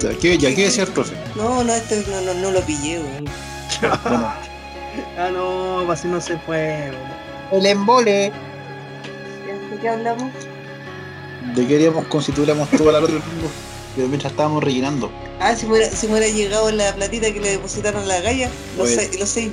Ya, 0.00 0.18
¿qué, 0.20 0.36
ya, 0.38 0.54
¿qué 0.54 0.64
decía 0.64 0.84
el 0.84 0.90
profe? 0.90 1.14
No, 1.34 1.64
no, 1.64 1.72
este 1.72 2.04
no, 2.10 2.20
no, 2.20 2.34
no 2.34 2.50
lo 2.50 2.60
pillé, 2.62 2.98
weón. 3.00 3.24
Bueno, 4.04 4.32
Ah, 5.18 5.28
no, 5.30 5.90
así 5.92 6.08
no 6.08 6.20
se 6.20 6.36
puede. 6.38 6.90
el 7.52 7.66
embole. 7.66 8.32
¿De 9.70 9.78
qué 9.80 9.88
hablamos? 9.90 10.32
De 11.54 11.62
que 11.62 11.68
queríamos 11.68 12.06
constituiramos 12.06 12.70
toda 12.70 12.92
la 12.92 13.00
otra. 13.00 13.16
Pero 13.96 14.08
mientras 14.08 14.32
estábamos 14.32 14.62
rellenando. 14.62 15.10
Ah, 15.40 15.56
si 15.56 15.66
me, 15.66 15.72
hubiera, 15.72 15.90
si 15.90 16.06
me 16.06 16.12
hubiera 16.18 16.28
llegado 16.32 16.70
la 16.70 16.94
platita 16.94 17.32
que 17.32 17.40
le 17.40 17.50
depositaron 17.50 18.02
a 18.02 18.06
la 18.06 18.20
galla, 18.20 18.50
los, 18.76 18.86
Oye. 18.88 18.96
seis, 18.96 19.20
los 19.20 19.28
6 19.28 19.50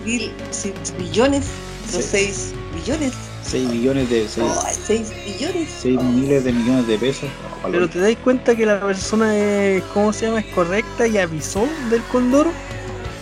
billones, 0.97 1.45
los 1.93 2.03
Sí. 2.03 2.09
6 2.11 2.53
billones, 2.75 3.13
6 3.45 3.71
billones 3.71 4.09
de. 4.09 4.27
6, 4.27 4.45
oh, 4.45 4.63
6 4.85 5.07
billones. 5.25 5.85
miles 5.85 6.43
de 6.43 6.51
millones 6.51 6.87
de 6.87 6.97
pesos. 6.97 7.29
No, 7.63 7.71
Pero 7.71 7.89
te 7.89 7.99
dais 7.99 8.17
cuenta 8.17 8.55
que 8.55 8.65
la 8.65 8.79
persona 8.79 9.35
es, 9.37 9.83
¿cómo 9.93 10.11
se 10.11 10.25
llama? 10.25 10.39
Es 10.39 10.53
correcta 10.53 11.07
y 11.07 11.17
avisó 11.17 11.67
del 11.89 12.03
condoro. 12.03 12.51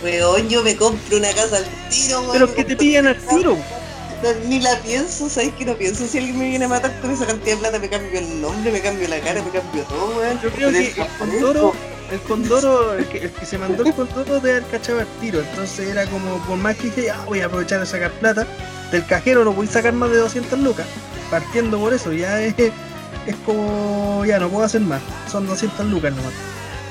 Weón, 0.02 0.48
yo 0.48 0.64
me 0.64 0.74
compro 0.74 1.16
una 1.18 1.32
casa 1.32 1.58
al 1.58 1.64
tiro, 1.88 2.20
weón. 2.20 2.32
Pero 2.32 2.54
que 2.54 2.64
te 2.64 2.76
pillan 2.76 3.06
al 3.06 3.18
tiro. 3.18 3.56
No, 4.22 4.32
ni 4.48 4.60
la 4.60 4.78
pienso, 4.78 5.28
¿sabes 5.28 5.52
que 5.54 5.64
no 5.64 5.74
pienso? 5.74 6.06
Si 6.06 6.18
alguien 6.18 6.38
me 6.38 6.48
viene 6.48 6.64
a 6.66 6.68
matar 6.68 7.00
con 7.00 7.10
esa 7.10 7.26
cantidad 7.26 7.56
de 7.56 7.60
plata, 7.60 7.78
me 7.80 7.88
cambio 7.88 8.18
el 8.20 8.40
nombre, 8.40 8.70
me 8.70 8.80
cambio 8.80 9.08
la 9.08 9.18
cara, 9.20 9.42
me 9.42 9.50
cambio 9.50 9.82
todo, 9.84 10.16
weón. 10.16 10.40
Yo 10.40 10.50
creo 10.50 10.70
que 10.70 10.88
el 10.88 11.08
condoro, 11.18 11.72
el 12.10 12.20
condoro, 12.20 12.94
el 12.94 13.06
que, 13.08 13.18
el 13.18 13.30
que 13.32 13.46
se 13.46 13.58
mandó 13.58 13.84
el 13.84 13.92
condoro 13.94 14.38
de 14.38 14.50
haber 14.52 14.64
cachado 14.66 15.00
al 15.00 15.08
tiro. 15.20 15.40
Entonces 15.40 15.88
era 15.88 16.06
como, 16.06 16.38
por 16.46 16.56
más 16.56 16.76
que 16.76 16.84
dije, 16.84 17.10
ah, 17.10 17.24
voy 17.26 17.40
a 17.40 17.46
aprovechar 17.46 17.80
de 17.80 17.86
sacar 17.86 18.12
plata, 18.12 18.46
del 18.92 19.04
cajero 19.06 19.44
no 19.44 19.52
voy 19.52 19.66
a 19.66 19.70
sacar 19.70 19.92
más 19.92 20.10
de 20.10 20.18
200 20.18 20.58
lucas. 20.60 20.86
Partiendo 21.28 21.78
por 21.80 21.92
eso, 21.92 22.12
ya 22.12 22.40
es, 22.42 22.54
es 22.58 23.36
como, 23.44 24.24
ya 24.24 24.38
no 24.38 24.48
puedo 24.48 24.64
hacer 24.64 24.82
más. 24.82 25.00
Son 25.30 25.46
200 25.46 25.86
lucas 25.86 26.14
nomás. 26.14 26.32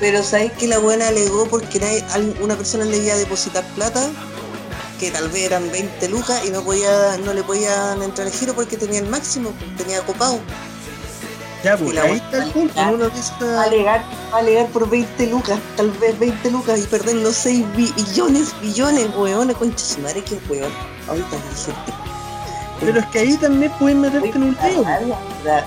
Pero 0.00 0.22
¿sabes 0.22 0.52
que 0.52 0.66
la 0.66 0.78
buena 0.78 1.08
alegó 1.08 1.46
porque 1.46 1.80
una 2.40 2.56
persona 2.56 2.84
le 2.84 2.98
iba 2.98 3.14
a 3.14 3.16
depositar 3.16 3.64
plata? 3.74 4.10
Que 5.02 5.10
tal 5.10 5.28
vez 5.30 5.42
eran 5.46 5.68
20 5.72 6.08
lucas 6.10 6.44
y 6.46 6.50
no 6.50 6.62
podía 6.62 7.16
no 7.24 7.34
le 7.34 7.42
podían 7.42 8.00
entrar 8.04 8.24
el 8.28 8.32
giro 8.32 8.54
porque 8.54 8.76
tenía 8.76 9.00
el 9.00 9.08
máximo, 9.08 9.50
tenía 9.76 10.00
copado. 10.02 10.38
Ya, 11.64 11.76
pues 11.76 11.98
ahí 11.98 12.18
está 12.18 12.44
el 12.44 12.50
punto. 12.52 12.74
De 13.10 13.18
esas- 13.18 13.42
alegar, 13.66 14.04
alegar 14.32 14.68
por 14.68 14.88
20 14.88 15.26
lucas, 15.26 15.58
tal 15.76 15.90
vez 15.90 16.16
20 16.20 16.52
lucas 16.52 16.78
y 16.78 16.82
perder 16.82 17.16
los 17.16 17.34
6 17.34 17.64
billones, 17.74 18.54
billones, 18.60 19.08
weón, 19.16 19.52
concha 19.54 19.84
su 19.84 19.98
madre, 20.02 20.22
qué 20.22 20.38
weón. 20.48 20.70
Ahorita 21.08 21.30
dije, 21.30 21.72
Pero 22.78 23.00
es 23.00 23.06
que 23.06 23.18
ahí 23.18 23.36
también 23.38 23.72
puedes 23.80 23.96
meterte 23.98 24.28
en 24.28 24.42
un 24.44 24.50
lío. 24.70 24.84
rabia, 24.84 25.18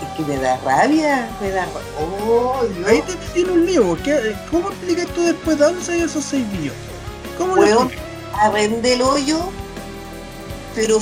es 0.02 0.10
que 0.16 0.24
me 0.32 0.38
da 0.38 0.58
rabia, 0.64 1.30
me 1.42 1.50
da 1.50 1.66
rabia. 1.66 1.82
Oh, 2.00 2.62
Dios. 2.74 2.88
Ahí 2.88 3.02
te 3.34 3.42
en 3.42 3.50
un 3.52 3.66
lío. 3.66 3.98
¿Qué- 4.02 4.34
¿Cómo 4.50 4.70
explicas 4.70 5.08
tú 5.08 5.24
después 5.24 5.58
de 5.60 5.66
dónde 5.66 5.84
salieron 5.84 6.10
esos 6.10 6.24
6 6.24 6.50
billones? 6.54 6.74
¿Cómo 7.38 7.56
lo 7.58 7.62
Weón, 7.62 7.88
explicas? 7.88 8.15
Arrendé 8.42 8.94
el 8.94 9.02
hoyo, 9.02 9.40
pero 10.76 11.00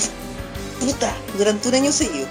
puta, 0.80 1.14
durante 1.38 1.70
un 1.70 1.76
año 1.76 1.92
seguido. 1.92 2.28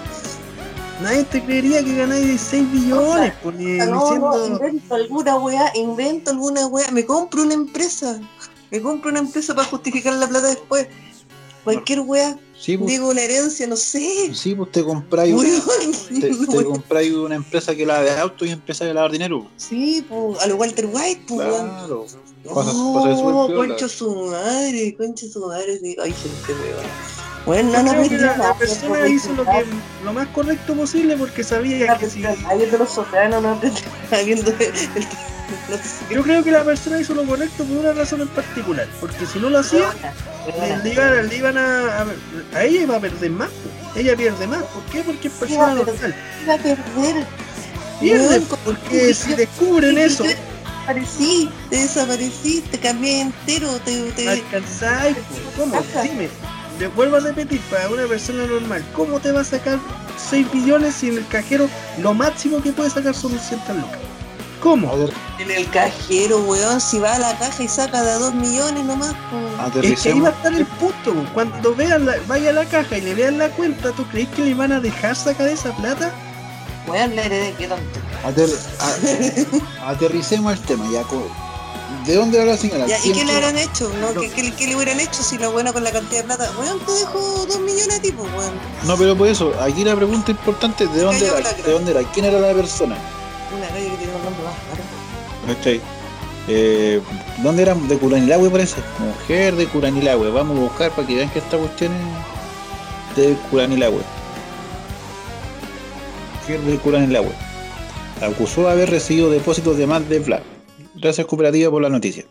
Nadie 1.01 1.23
te 1.25 1.43
creería 1.43 1.83
que 1.83 1.95
ganáis 1.95 2.39
6 2.39 2.71
billones. 2.71 3.33
Pues, 3.41 3.55
ni 3.55 3.79
Ah, 3.79 3.85
No, 3.85 4.15
no, 4.15 4.31
diciendo... 4.37 4.47
invento 4.47 4.95
alguna 4.95 5.35
weá, 5.37 5.71
invento 5.75 6.31
alguna 6.31 6.67
weá, 6.67 6.89
me 6.91 7.05
compro 7.05 7.43
una 7.43 7.55
empresa, 7.55 8.19
me 8.71 8.81
compro 8.81 9.09
una 9.09 9.19
empresa 9.19 9.53
para 9.55 9.67
justificar 9.67 10.13
la 10.13 10.27
plata 10.27 10.47
después. 10.47 10.87
Cualquier 11.63 12.01
weá, 12.01 12.37
Sí, 12.59 12.77
pues, 12.77 12.89
digo 12.91 13.09
una 13.09 13.21
herencia, 13.21 13.67
no 13.67 13.75
sé. 13.75 14.33
sí, 14.33 14.55
pues 14.55 14.71
te 14.71 14.83
compráis 14.83 15.33
Weón, 15.35 15.61
te, 16.09 16.29
te 16.29 16.33
weón. 16.47 16.63
compráis 16.65 17.11
una 17.13 17.35
empresa 17.35 17.75
que 17.75 17.85
lave 17.85 18.11
autos 18.11 18.47
y 18.47 18.51
empieza 18.51 18.85
a 18.85 18.93
lavar 18.93 19.11
dinero. 19.11 19.47
Sí, 19.57 20.05
pues, 20.07 20.39
a 20.41 20.47
lo 20.47 20.55
Walter 20.57 20.87
White, 20.91 21.23
pues. 21.27 21.47
Claro. 21.47 22.05
Pasa- 22.53 22.71
pasa 22.93 23.11
eso 23.11 23.29
No, 23.49 23.55
concha 23.55 23.87
su 23.87 24.13
madre, 24.25 24.95
concha 24.97 25.25
su 25.27 25.45
madre, 25.47 25.79
sí. 25.79 25.95
Ay, 26.01 26.11
gente, 26.13 26.53
weón. 26.61 26.85
Bueno, 27.45 27.71
Yo 27.73 27.83
no, 27.83 27.93
no, 27.93 28.09
que 28.09 28.17
la, 28.17 28.53
persona 28.57 28.99
no 28.99 29.07
hizo 29.07 29.33
lo, 29.33 29.43
que, 29.43 29.65
lo 30.05 30.13
más 30.13 30.27
correcto 30.29 30.73
posible 30.75 31.17
porque 31.17 31.43
sabía 31.43 31.97
que 31.97 32.09
si... 32.09 32.23
Ahí 32.25 32.59
de 32.59 32.77
los 32.77 32.89
sopranos 32.89 33.41
no 33.43 33.59
viendo 34.25 34.49
el- 34.51 34.73
no 35.69 35.77
sé. 35.77 36.13
Yo 36.13 36.23
creo 36.23 36.43
que 36.43 36.51
la 36.51 36.63
persona 36.63 36.99
hizo 36.99 37.13
lo 37.13 37.25
correcto 37.25 37.63
por 37.63 37.77
una 37.77 37.93
razón 37.93 38.21
en 38.21 38.27
particular. 38.29 38.87
Porque 38.99 39.25
si 39.25 39.39
no 39.39 39.49
lo 39.49 39.59
hacía, 39.59 39.89
le, 40.83 40.93
iban, 40.93 41.27
le 41.27 41.35
iban 41.35 41.57
a, 41.57 42.01
a, 42.01 42.05
a 42.55 42.63
ella 42.63 42.81
iba 42.81 42.97
a 42.97 42.99
perder 42.99 43.31
más. 43.31 43.49
Ella 43.95 44.15
pierde 44.15 44.47
más. 44.47 44.63
¿Por 44.63 44.83
qué? 44.91 45.03
Porque 45.03 45.27
es 45.27 45.33
persona 45.33 45.75
normal. 45.75 46.15
Iba 46.43 46.53
a 46.53 46.57
perder. 46.57 47.25
Pierde, 47.99 48.41
porque 48.65 49.13
si 49.13 49.33
descubren 49.33 49.97
eso, 49.97 50.25
Desaparecí, 50.83 51.49
te 51.69 51.77
desaparecí, 51.77 52.61
te 52.69 52.77
cambié 52.77 53.21
entero, 53.21 53.79
te, 53.85 54.11
te... 54.11 54.27
alcanzáis. 54.27 55.15
¿Cómo? 55.57 55.81
Dime. 56.03 56.29
Vuelvo 56.93 57.15
a 57.15 57.19
repetir, 57.21 57.61
para 57.69 57.87
una 57.87 58.05
persona 58.05 58.45
normal, 58.45 58.83
¿cómo 58.93 59.19
te 59.21 59.31
va 59.31 59.41
a 59.41 59.43
sacar 59.45 59.79
6 60.29 60.51
billones 60.51 60.95
si 60.95 61.07
en 61.07 61.19
el 61.19 61.27
cajero 61.27 61.69
lo 61.99 62.13
máximo 62.13 62.61
que 62.61 62.73
puede 62.73 62.89
sacar 62.89 63.15
son 63.15 63.31
200 63.31 63.77
lucas? 63.77 63.99
¿Cómo? 64.63 64.91
A 64.91 64.95
ver, 64.95 65.11
En 65.39 65.51
el 65.51 65.69
cajero, 65.69 66.39
weón, 66.39 66.79
si 66.79 66.97
va 66.97 67.15
a 67.15 67.19
la 67.19 67.37
caja 67.37 67.61
y 67.61 67.67
saca 67.67 68.01
de 68.01 68.11
a 68.11 68.17
2 68.17 68.33
millones 68.33 68.85
nomás, 68.85 69.13
pues. 69.29 69.83
Es 69.85 70.01
que 70.01 70.11
ahí 70.13 70.19
va 70.21 70.29
a 70.29 70.31
estar 70.31 70.53
el 70.53 70.65
punto. 70.65 71.13
Cuando 71.33 71.75
vean 71.75 72.05
la, 72.05 72.15
vaya 72.27 72.51
a 72.51 72.53
la 72.53 72.65
caja 72.65 72.97
y 72.97 73.01
le 73.01 73.13
vean 73.13 73.37
la 73.37 73.49
cuenta, 73.49 73.91
¿tú 73.91 74.05
crees 74.05 74.29
que 74.29 74.43
le 74.45 74.53
van 74.53 74.71
a 74.71 74.79
dejar 74.79 75.15
sacar 75.17 75.49
esa 75.49 75.75
plata? 75.75 76.13
Weón, 76.87 77.13
le 77.15 77.25
heredé, 77.25 77.53
qué 77.57 77.67
tonto. 77.67 77.99
Ater- 78.25 78.49
a- 79.83 79.89
aterricemos 79.91 80.53
el 80.53 80.59
tema. 80.61 80.85
Ya, 80.91 81.03
¿De 82.05 82.15
dónde 82.15 82.39
habla 82.39 82.53
la 82.53 82.57
señora? 82.57 82.87
Ya, 82.87 82.97
¿Y 83.03 83.11
qué 83.11 83.23
le 83.25 83.33
habrán 83.33 83.57
hecho? 83.57 83.91
¿no? 83.99 84.11
No. 84.13 84.21
¿Qué, 84.21 84.29
qué, 84.29 84.53
qué 84.53 84.67
le 84.67 84.75
hubieran 84.77 84.99
hecho 84.99 85.21
si 85.23 85.37
la 85.37 85.49
buena 85.49 85.71
con 85.73 85.83
la 85.83 85.91
cantidad 85.91 86.21
de 86.21 86.25
plata? 86.25 86.51
Weón, 86.59 86.79
te 86.79 86.91
dejo 86.93 87.45
2 87.47 87.59
millones 87.59 87.97
a 87.99 88.01
ti, 88.01 88.11
pues, 88.11 88.29
weón. 88.33 88.53
No, 88.85 88.97
pero 88.97 89.15
por 89.17 89.27
eso, 89.27 89.53
aquí 89.61 89.83
la 89.83 89.95
pregunta 89.95 90.31
importante, 90.31 90.87
¿de 90.87 91.01
dónde 91.01 91.25
era? 91.27 91.51
¿De 91.53 91.71
dónde 91.71 91.91
era? 91.91 92.01
¿Quién 92.13 92.25
era 92.25 92.39
la 92.39 92.53
persona? 92.53 92.97
¿Cachai? 95.47 95.81
Eh, 96.47 97.01
¿Dónde 97.41 97.63
era? 97.63 97.75
De 97.75 97.97
Curanilagüe 97.97 98.49
parece. 98.49 98.81
Mujer 98.99 99.55
de 99.55 99.67
Curanilagüe. 99.67 100.29
Vamos 100.29 100.57
a 100.57 100.61
buscar 100.61 100.91
para 100.91 101.07
que 101.07 101.15
vean 101.15 101.29
que 101.29 101.39
esta 101.39 101.57
cuestión 101.57 101.93
es 103.11 103.15
de 103.17 103.35
Curanilagüe. 103.49 104.01
Mujer 106.41 106.59
de 106.61 106.77
Curanilagüe. 106.77 107.33
Acusó 108.21 108.69
haber 108.69 108.89
recibido 108.89 109.29
depósitos 109.29 109.77
de 109.77 109.87
más 109.87 110.07
de 110.09 110.19
Vlad. 110.19 110.41
Gracias 110.95 111.27
cooperativa 111.27 111.71
por 111.71 111.81
la 111.81 111.89
noticia. 111.89 112.25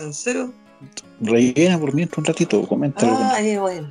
¿En 0.00 0.14
serio? 0.14 0.52
Rellena 1.20 1.78
por 1.78 1.94
mientras 1.94 2.18
un 2.18 2.24
ratito, 2.24 2.62
coméntalo. 2.68 3.16
Ah, 3.16 3.40
eh, 3.40 3.58
bueno. 3.58 3.88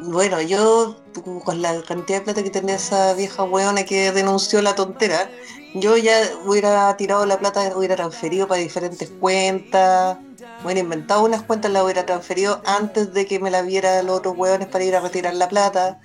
Bueno, 0.00 0.42
yo 0.42 0.96
con 1.44 1.62
la 1.62 1.82
cantidad 1.82 2.18
de 2.18 2.24
plata 2.24 2.42
que 2.42 2.50
tenía 2.50 2.76
esa 2.76 3.14
vieja 3.14 3.44
weona 3.44 3.84
que 3.84 4.12
denunció 4.12 4.62
la 4.62 4.74
tontera, 4.74 5.30
yo 5.74 5.96
ya 5.96 6.14
hubiera 6.44 6.94
tirado 6.96 7.24
la 7.26 7.38
plata, 7.38 7.72
hubiera 7.76 7.96
transferido 7.96 8.46
para 8.46 8.60
diferentes 8.60 9.10
cuentas, 9.20 10.18
hubiera 10.64 10.80
inventado 10.80 11.24
unas 11.24 11.42
cuentas, 11.42 11.70
la 11.70 11.82
hubiera 11.82 12.04
transferido 12.04 12.60
antes 12.66 13.12
de 13.14 13.26
que 13.26 13.38
me 13.38 13.50
la 13.50 13.62
viera 13.62 14.02
los 14.02 14.18
otros 14.18 14.36
hueones 14.36 14.68
para 14.68 14.84
ir 14.84 14.94
a 14.94 15.00
retirar 15.00 15.34
la 15.34 15.48
plata. 15.48 15.98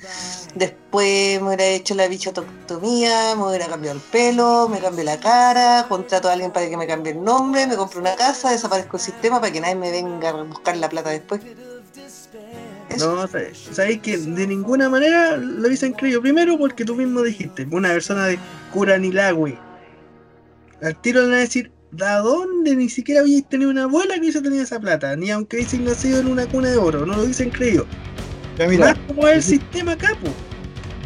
Después 0.55 1.41
me 1.41 1.47
hubiera 1.47 1.65
hecho 1.65 1.95
la 1.95 2.07
bichotoctomía, 2.07 3.35
me 3.35 3.47
hubiera 3.47 3.67
cambiado 3.67 3.97
el 3.97 4.03
pelo, 4.03 4.67
me 4.69 4.79
cambié 4.79 5.03
la 5.03 5.19
cara, 5.19 5.85
contrato 5.89 6.29
a 6.29 6.33
alguien 6.33 6.51
para 6.51 6.69
que 6.69 6.77
me 6.77 6.87
cambie 6.87 7.13
el 7.13 7.23
nombre, 7.23 7.67
me 7.67 7.75
compro 7.75 7.99
una 7.99 8.15
casa, 8.15 8.51
desaparezco 8.51 8.97
el 8.97 9.03
sistema 9.03 9.39
para 9.41 9.51
que 9.51 9.61
nadie 9.61 9.75
me 9.75 9.91
venga 9.91 10.29
a 10.29 10.43
buscar 10.43 10.77
la 10.77 10.89
plata 10.89 11.09
después. 11.09 11.41
No, 12.99 13.27
sabes 13.27 13.67
sabes 13.71 13.99
que 13.99 14.17
de 14.17 14.47
ninguna 14.47 14.89
manera 14.89 15.37
lo 15.37 15.67
hubiesen 15.67 15.93
creído. 15.93 16.21
Primero 16.21 16.57
porque 16.57 16.85
tú 16.85 16.95
mismo 16.95 17.21
dijiste, 17.21 17.67
una 17.71 17.89
persona 17.89 18.25
de 18.27 18.39
Curanilagüe. 18.73 19.57
Al 20.81 20.99
tiro 21.01 21.21
le 21.21 21.27
van 21.27 21.35
a 21.37 21.39
decir, 21.41 21.71
¿de 21.91 22.05
dónde? 22.05 22.75
Ni 22.75 22.89
siquiera 22.89 23.21
habéis 23.21 23.47
tenido 23.49 23.69
una 23.71 23.83
abuela 23.83 24.13
que 24.15 24.21
hubiese 24.21 24.41
tenido 24.41 24.63
esa 24.63 24.79
plata. 24.79 25.15
Ni 25.15 25.31
aunque 25.31 25.57
hubiesen 25.57 25.85
nacido 25.85 26.19
en 26.19 26.27
una 26.27 26.45
cuna 26.47 26.69
de 26.69 26.77
oro. 26.77 27.05
No 27.05 27.15
lo 27.15 27.23
hubiesen 27.23 27.49
creído. 27.49 27.85
Ya 28.57 28.67
mira, 28.67 28.85
Más 28.87 28.97
como 29.07 29.27
es 29.27 29.35
el 29.37 29.43
sistema 29.43 29.95
capo. 29.97 30.27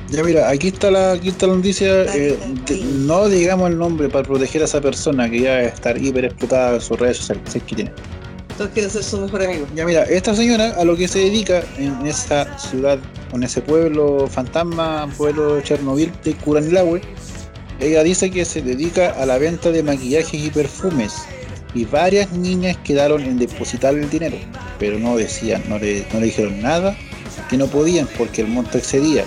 ya 0.09 0.23
mira, 0.23 0.49
aquí 0.49 0.67
está 0.69 0.91
la, 0.91 1.13
aquí 1.13 1.29
está 1.29 1.47
la 1.47 1.55
noticia. 1.55 2.03
eh, 2.15 2.37
de- 2.65 2.83
no 3.05 3.27
digamos 3.27 3.69
el 3.69 3.77
nombre 3.77 4.07
para 4.09 4.25
proteger 4.27 4.61
a 4.61 4.65
esa 4.65 4.79
persona 4.81 5.29
que 5.29 5.41
ya 5.41 5.51
va 5.51 5.57
a 5.57 5.61
estar 5.63 5.97
hiper 6.01 6.25
explotada 6.25 6.75
en 6.75 6.81
sus 6.81 6.99
redes 6.99 7.17
sociales. 7.17 7.43
si 7.51 7.57
es 7.57 7.63
que 7.63 7.75
tiene. 7.75 7.91
Entonces 8.51 8.73
quiero 8.73 8.89
ser 8.89 9.03
su 9.03 9.19
mejor 9.19 9.43
amigo. 9.43 9.67
Ya 9.75 9.85
mira, 9.85 10.03
esta 10.03 10.35
señora 10.35 10.75
a 10.77 10.83
lo 10.83 10.95
que 10.95 11.07
se 11.07 11.19
dedica 11.19 11.63
en 11.77 12.05
esa 12.05 12.57
ciudad, 12.59 12.99
en 13.33 13.43
ese 13.43 13.61
pueblo 13.61 14.27
fantasma, 14.27 15.11
pueblo 15.17 15.61
Chernobyl 15.61 16.11
de 16.23 16.35
Curanilagüe, 16.35 17.01
ella 17.79 18.03
dice 18.03 18.29
que 18.29 18.45
se 18.45 18.61
dedica 18.61 19.11
a 19.11 19.25
la 19.25 19.37
venta 19.37 19.71
de 19.71 19.81
maquillajes 19.81 20.33
y 20.33 20.49
perfumes. 20.49 21.13
Y 21.73 21.85
varias 21.85 22.31
niñas 22.33 22.77
quedaron 22.83 23.21
en 23.21 23.39
depositar 23.39 23.95
el 23.95 24.09
dinero, 24.09 24.35
pero 24.77 24.99
no 24.99 25.15
decían, 25.15 25.63
no 25.69 25.79
le, 25.79 26.05
no 26.11 26.19
le 26.19 26.25
dijeron 26.25 26.61
nada, 26.61 26.97
que 27.49 27.57
no 27.57 27.67
podían 27.67 28.07
porque 28.17 28.41
el 28.41 28.47
monto 28.49 28.77
excedía. 28.77 29.23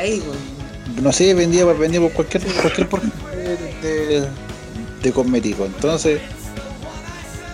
Ahí, 0.00 0.22
pues. 0.24 1.02
No 1.02 1.12
sé, 1.12 1.34
vendía, 1.34 1.64
vendía 1.66 2.00
por 2.00 2.12
cualquier, 2.12 2.42
cualquier 2.44 2.88
porcentaje 2.88 3.36
de, 3.82 4.20
de, 4.20 4.28
de 5.02 5.12
cosmético. 5.12 5.66
Entonces, 5.66 6.20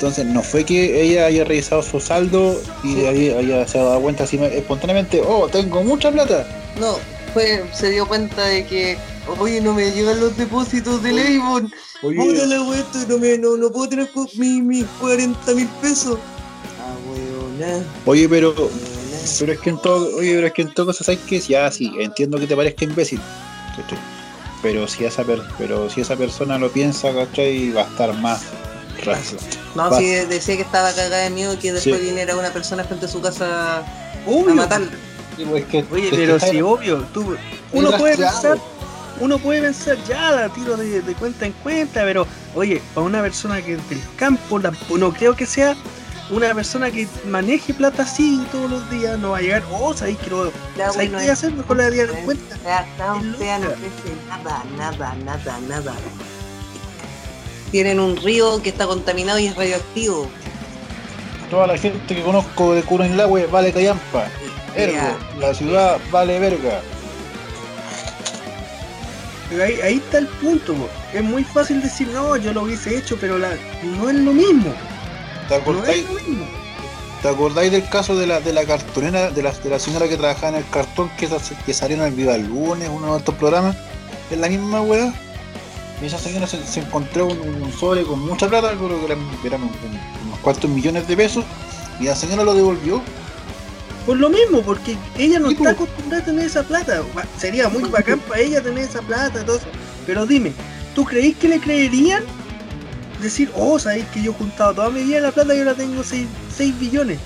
entonces 0.00 0.24
no 0.24 0.42
fue 0.42 0.64
que 0.64 1.02
ella 1.02 1.26
haya 1.26 1.44
revisado 1.44 1.82
su 1.82 2.00
saldo 2.00 2.58
y 2.82 2.94
de 2.94 3.06
ahí 3.08 3.28
haya 3.28 3.68
se 3.68 3.76
dado 3.76 4.00
cuenta 4.00 4.24
así 4.24 4.38
espontáneamente, 4.42 5.20
oh, 5.20 5.46
tengo 5.46 5.82
mucha 5.84 6.10
plata. 6.10 6.46
No, 6.80 6.96
fue, 7.34 7.62
se 7.74 7.90
dio 7.90 8.08
cuenta 8.08 8.46
de 8.46 8.64
que, 8.64 8.96
oye, 9.38 9.60
no 9.60 9.74
me 9.74 9.90
llegan 9.92 10.18
los 10.18 10.34
depósitos 10.38 11.02
del 11.02 11.18
Avon. 11.18 11.70
Puta 12.00 12.22
Oye, 12.22 12.46
la 12.46 12.62
wea, 12.62 12.80
esto 12.80 12.98
no, 13.10 13.18
me, 13.18 13.36
no, 13.36 13.58
no 13.58 13.70
puedo 13.70 13.90
tener 13.90 14.08
cu- 14.08 14.26
mi- 14.36 14.62
mis 14.62 14.86
40 14.98 15.52
mil 15.52 15.68
pesos. 15.82 16.18
Ah, 16.78 16.94
weona. 17.60 17.84
oye, 18.06 18.26
pero, 18.26 18.54
pero 19.38 19.52
es 19.52 19.58
que 19.58 19.68
en 19.68 19.82
todo, 19.82 20.16
oye, 20.16 20.34
pero 20.34 20.46
es 20.46 20.52
que 20.54 20.62
en 20.62 20.72
todo 20.72 20.86
caso, 20.86 21.04
¿sabes 21.04 21.20
qué? 21.28 21.40
Ya, 21.40 21.70
sí, 21.70 21.92
entiendo 22.00 22.38
que 22.38 22.46
te 22.46 22.56
parezca 22.56 22.86
imbécil. 22.86 23.20
Pero 24.62 24.88
si 24.88 25.04
esa 25.04 25.24
per- 25.24 25.42
pero 25.58 25.90
si 25.90 26.00
esa 26.00 26.16
persona 26.16 26.58
lo 26.58 26.70
piensa, 26.70 27.12
¿cachai? 27.12 27.70
Va 27.70 27.82
a 27.82 27.84
estar 27.84 28.14
más. 28.14 28.40
No, 29.74 29.88
Va. 29.90 29.98
sí, 29.98 30.06
decía 30.06 30.56
que 30.56 30.62
estaba 30.62 30.92
cagada 30.92 31.18
de 31.18 31.30
miedo 31.30 31.56
que 31.58 31.72
después 31.72 31.98
Sí. 32.00 32.06
viniera 32.06 32.36
una 32.36 32.50
persona 32.52 32.82
frente 32.84 33.06
a 33.06 33.08
su 33.08 33.20
casa 33.20 33.78
a 33.78 33.84
Obvio. 34.26 34.54
matarla. 34.54 34.88
Sí, 35.36 35.44
pues, 35.44 35.62
es 35.62 35.68
que- 35.68 35.84
Oye, 35.92 36.08
es 36.08 36.14
pero 36.14 36.40
si 36.40 36.60
obvio, 36.60 36.98
tú, 37.14 37.36
uno 37.72 37.90
puede 37.92 38.16
pensar, 38.16 38.58
uno 39.20 39.38
puede 39.38 39.62
pensar 39.62 39.96
ya 40.08 40.32
la 40.32 40.48
tiro 40.48 40.76
de, 40.76 41.02
de 41.02 41.14
cuenta 41.14 41.46
en 41.46 41.52
cuenta, 41.52 42.02
pero 42.02 42.26
oye, 42.54 42.82
para 42.94 43.06
una 43.06 43.22
persona 43.22 43.62
que 43.62 43.76
del 43.76 44.00
campo, 44.16 44.58
la- 44.58 44.72
no 44.98 45.12
creo 45.12 45.36
que 45.36 45.46
sea 45.46 45.76
una 46.30 46.52
persona 46.54 46.90
que 46.90 47.08
maneje 47.26 47.72
plata 47.74 48.02
así 48.02 48.44
todos 48.52 48.70
los 48.70 48.90
días, 48.90 49.18
no 49.18 49.30
va 49.30 49.38
a 49.38 49.40
llegar, 49.40 49.62
oh, 49.70 49.94
sabéis 49.94 50.18
que 50.18 50.30
lo 50.30 50.52
¿sabéis 50.76 51.10
qué 51.10 51.16
a 51.16 51.24
es- 51.24 51.30
hacer? 51.30 51.52
Mejor 51.52 51.76
la 51.76 51.86
haría 51.86 52.02
en 52.04 52.24
cuenta. 52.24 52.56
No 52.98 53.32
nada, 54.28 54.64
nada, 54.76 55.14
nada, 55.24 55.58
nada. 55.68 55.94
Tienen 57.70 58.00
un 58.00 58.16
río 58.16 58.62
que 58.62 58.70
está 58.70 58.86
contaminado 58.86 59.38
y 59.38 59.46
es 59.46 59.56
radioactivo. 59.56 60.28
Toda 61.50 61.66
la 61.66 61.78
gente 61.78 62.14
que 62.14 62.22
conozco 62.22 62.74
de 62.74 62.82
Curanilagüe 62.82 63.46
vale 63.46 63.72
callampa. 63.72 64.26
Ergo, 64.76 64.94
Ya. 64.96 65.16
la 65.38 65.54
ciudad 65.54 65.98
vale 66.10 66.38
verga. 66.38 66.80
Pero 69.48 69.64
ahí, 69.64 69.80
ahí 69.82 69.94
está 69.96 70.18
el 70.18 70.28
punto, 70.28 70.76
es 71.12 71.22
muy 71.24 71.42
fácil 71.42 71.82
decir, 71.82 72.06
no, 72.08 72.36
yo 72.36 72.52
lo 72.52 72.62
hubiese 72.62 72.96
hecho, 72.96 73.16
pero 73.20 73.36
la, 73.36 73.50
no 73.82 74.08
es 74.08 74.14
lo 74.14 74.32
mismo, 74.32 74.72
¿Te 75.48 75.56
no 75.56 75.60
acordáis, 75.62 76.04
es 76.04 76.08
lo 76.08 76.14
mismo. 76.20 76.46
¿te 77.20 77.28
acordáis 77.28 77.72
del 77.72 77.88
caso 77.88 78.16
de 78.16 78.28
la, 78.28 78.38
de 78.38 78.52
la 78.52 78.64
cartonera, 78.64 79.30
de 79.32 79.42
la, 79.42 79.50
de 79.50 79.68
la 79.70 79.80
señora 79.80 80.06
que 80.08 80.16
trabajaba 80.16 80.50
en 80.50 80.54
el 80.62 80.68
cartón 80.70 81.10
que, 81.18 81.28
que 81.66 81.74
salió 81.74 81.96
en 81.96 82.04
el 82.04 82.12
Viva 82.12 82.36
el 82.36 82.46
Lunes, 82.46 82.88
uno 82.92 83.14
de 83.14 83.18
estos 83.18 83.34
programas? 83.34 83.76
Es 84.30 84.38
la 84.38 84.48
misma 84.48 84.82
weá. 84.82 85.12
Y 86.02 86.06
esa 86.06 86.18
señora 86.18 86.46
se, 86.46 86.64
se 86.66 86.80
encontró 86.80 87.26
un, 87.26 87.38
un 87.62 87.72
sobre 87.72 88.02
con 88.04 88.20
mucha 88.20 88.48
plata, 88.48 88.72
creo 88.76 88.98
que 89.00 89.04
eran, 89.06 89.18
eran 89.44 89.62
un- 89.62 89.68
un- 89.68 90.26
unos 90.28 90.38
cuantos 90.40 90.70
millones 90.70 91.06
de 91.06 91.16
pesos, 91.16 91.44
y 92.00 92.04
la 92.04 92.16
señora 92.16 92.42
lo 92.44 92.54
devolvió. 92.54 93.02
Por 94.06 94.16
lo 94.16 94.30
mismo, 94.30 94.62
porque 94.62 94.96
ella 95.18 95.38
no 95.38 95.50
está 95.50 95.62
po. 95.64 95.68
acostumbrada 95.84 96.22
a 96.22 96.26
tener 96.26 96.46
esa 96.46 96.62
plata. 96.62 97.02
Sería 97.38 97.68
muy 97.68 97.82
bacán 97.90 98.18
para 98.20 98.40
ella 98.40 98.62
tener 98.62 98.84
esa 98.84 99.02
plata, 99.02 99.44
todo 99.44 99.56
eso. 99.56 99.66
Pero 100.06 100.24
dime, 100.24 100.52
¿tú 100.94 101.04
creéis 101.04 101.36
que 101.36 101.48
le 101.48 101.60
creerían? 101.60 102.22
Decir, 103.20 103.50
oh, 103.54 103.78
sabéis 103.78 104.06
que 104.06 104.22
yo 104.22 104.30
he 104.30 104.34
juntado 104.34 104.72
toda 104.74 104.88
mi 104.88 105.02
vida 105.02 105.20
la 105.20 105.30
plata 105.30 105.54
y 105.54 105.58
ahora 105.58 105.74
tengo 105.74 106.02
6, 106.02 106.26
billones. 106.80 107.18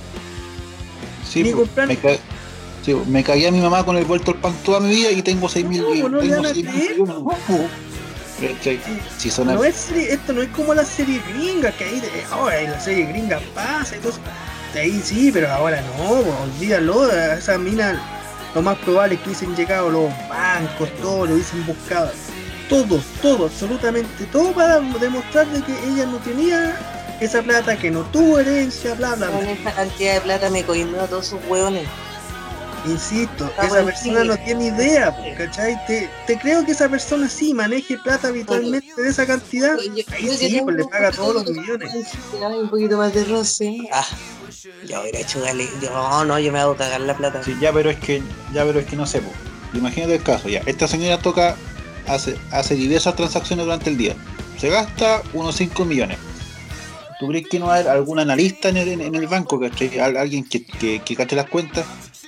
Sí, 1.24 1.44
Ni 1.44 1.52
pues, 1.52 1.68
comprar- 1.68 1.86
me, 1.86 1.96
ca- 1.96 2.16
sí, 2.84 2.92
pues, 2.92 3.06
me 3.06 3.22
cagué 3.22 3.46
a 3.46 3.52
mi 3.52 3.60
mamá 3.60 3.84
con 3.84 3.96
el 3.96 4.04
vuelto 4.04 4.32
al 4.32 4.38
pan 4.38 4.52
toda 4.64 4.80
mi 4.80 4.90
vida 4.90 5.12
y 5.12 5.22
tengo 5.22 5.48
6 5.48 5.64
mil 5.64 5.82
No, 5.82 5.86
pues, 5.86 6.00
tengo 6.00 6.42
a 6.42 6.52
6.000 8.40 8.58
creer. 8.60 8.78
millones. 8.78 8.82
No. 8.84 9.00
¿Cachai? 9.00 9.18
Si 9.18 9.30
son 9.30 9.46
No 9.48 9.64
es 9.64 9.74
serie- 9.76 10.12
esto 10.12 10.32
no 10.32 10.42
es 10.42 10.48
como 10.50 10.74
la 10.74 10.84
serie 10.84 11.20
gringa, 11.28 11.70
que 11.72 11.84
ahí, 11.84 12.02
ahora 12.30 12.60
en 12.60 12.70
la 12.72 12.80
serie 12.80 13.06
gringa 13.06 13.40
pasa 13.54 13.96
y 13.96 14.00
todo 14.00 14.10
eso. 14.12 14.20
De 14.72 14.80
ahí 14.80 15.00
sí, 15.04 15.30
pero 15.32 15.50
ahora 15.52 15.80
no, 15.98 16.10
olvídalo, 16.42 17.10
esa 17.12 17.56
mina 17.58 18.00
lo 18.54 18.62
más 18.62 18.76
probable 18.78 19.14
es 19.14 19.20
que 19.20 19.28
hubiesen 19.30 19.54
llegado 19.56 19.88
los 19.90 20.10
bancos, 20.28 20.88
todo, 21.00 21.26
lo 21.26 21.34
hubiesen 21.34 21.64
buscado. 21.66 22.10
Todo, 22.68 23.00
todo, 23.20 23.46
absolutamente 23.46 24.24
todo 24.32 24.52
para 24.52 24.80
demostrar 24.80 25.46
de 25.48 25.62
que 25.62 25.72
ella 25.86 26.06
no 26.06 26.16
tenía 26.18 26.74
esa 27.20 27.42
plata, 27.42 27.76
que 27.76 27.90
no 27.90 28.00
tuvo 28.06 28.38
herencia, 28.40 28.94
bla, 28.94 29.14
bla, 29.14 29.28
Con 29.28 29.40
bla. 29.40 29.50
esa 29.52 29.72
cantidad 29.72 30.14
de 30.14 30.20
plata 30.22 30.50
me 30.50 30.64
coimió 30.64 31.02
a 31.02 31.06
todos 31.06 31.26
sus 31.26 31.40
hueones. 31.46 31.86
Insisto, 32.86 33.46
Está 33.46 33.66
esa 33.66 33.84
persona 33.84 34.24
no 34.24 34.36
tiene 34.36 34.66
idea, 34.66 35.16
¿cachai? 35.38 35.74
Te, 35.86 36.08
te 36.26 36.38
creo 36.38 36.64
que 36.66 36.72
esa 36.72 36.88
persona 36.88 37.28
sí 37.28 37.54
maneje 37.54 37.96
plata 37.98 38.28
habitualmente 38.28 39.00
de 39.00 39.08
esa 39.08 39.26
cantidad. 39.26 39.78
Ahí 39.78 40.28
sí, 40.36 40.60
pues 40.62 40.76
le 40.76 40.84
paga 40.84 41.10
todos 41.10 41.34
los 41.34 41.50
millones. 41.50 41.90
Un 42.60 42.68
poquito 42.68 42.98
más 42.98 43.14
de 43.14 43.24
roce. 43.24 43.88
Ah, 43.90 44.04
yo 44.86 45.00
hubiera 45.00 45.18
hecho 45.18 45.40
dale. 45.40 45.66
Yo, 45.80 45.90
no, 45.90 46.24
no, 46.26 46.38
yo 46.38 46.52
me 46.52 46.58
hago 46.60 46.76
cagar 46.76 47.00
la 47.00 47.16
plata. 47.16 47.42
Sí, 47.42 47.56
ya, 47.60 47.72
pero 47.72 47.88
es 47.90 47.98
que, 47.98 48.22
ya, 48.52 48.64
pero 48.64 48.80
es 48.80 48.86
que 48.86 48.96
no 48.96 49.06
sé, 49.06 49.20
po. 49.22 49.30
imagínate 49.72 50.16
el 50.16 50.22
caso, 50.22 50.48
ya, 50.50 50.60
esta 50.66 50.86
señora 50.86 51.18
toca, 51.18 51.56
hace, 52.06 52.36
hace 52.50 52.74
diversas 52.74 53.16
transacciones 53.16 53.64
durante 53.64 53.88
el 53.88 53.96
día, 53.96 54.14
se 54.58 54.68
gasta 54.68 55.22
unos 55.32 55.56
5 55.56 55.84
millones. 55.86 56.18
¿Tú 57.18 57.28
crees 57.28 57.46
que 57.48 57.58
no 57.58 57.70
hay 57.70 57.86
algún 57.86 58.18
analista 58.18 58.68
en 58.68 58.76
el, 58.76 59.00
en 59.00 59.14
el 59.14 59.26
banco, 59.26 59.58
¿cachai? 59.58 59.98
Al- 59.98 60.16
alguien 60.18 60.44
que, 60.44 60.64
que, 60.64 61.00
que 61.02 61.16
cache 61.16 61.34
las 61.36 61.46
cuentas? 61.48 61.86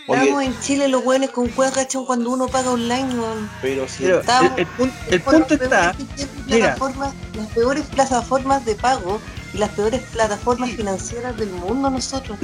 Estamos 0.08 0.42
en 0.44 0.60
Chile 0.60 0.88
los 0.88 1.04
hueones 1.04 1.30
con 1.30 1.48
cueva 1.48 1.72
cachan 1.72 2.04
cuando 2.04 2.30
uno 2.30 2.46
paga 2.46 2.70
online, 2.70 3.14
weón. 3.14 3.50
pero 3.60 3.88
si 3.88 4.04
Pero 4.04 4.20
Estamos- 4.20 4.52
el, 4.56 4.60
el 4.60 4.66
pun- 4.76 4.92
el 5.10 5.20
Por 5.20 5.34
punto 5.34 5.54
está, 5.54 5.92
peores 5.92 6.28
mira. 6.46 6.74
plataformas- 6.76 7.14
las 7.34 7.46
peores 7.48 7.84
plataformas 7.86 8.64
de 8.64 8.74
pago 8.76 9.20
y 9.52 9.58
las 9.58 9.70
peores 9.70 10.02
plataformas 10.12 10.70
financieras 10.70 11.36
del 11.36 11.50
mundo 11.50 11.90
nosotros. 11.90 12.38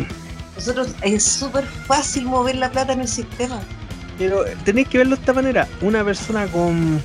Nosotros 0.56 0.88
es 1.02 1.22
súper 1.24 1.64
fácil 1.86 2.24
mover 2.24 2.56
la 2.56 2.70
plata 2.70 2.92
en 2.92 3.00
el 3.02 3.08
sistema. 3.08 3.60
Pero 4.18 4.44
tenéis 4.64 4.88
que 4.88 4.98
verlo 4.98 5.16
de 5.16 5.20
esta 5.20 5.32
manera. 5.32 5.68
Una 5.80 6.04
persona 6.04 6.46
con 6.48 7.02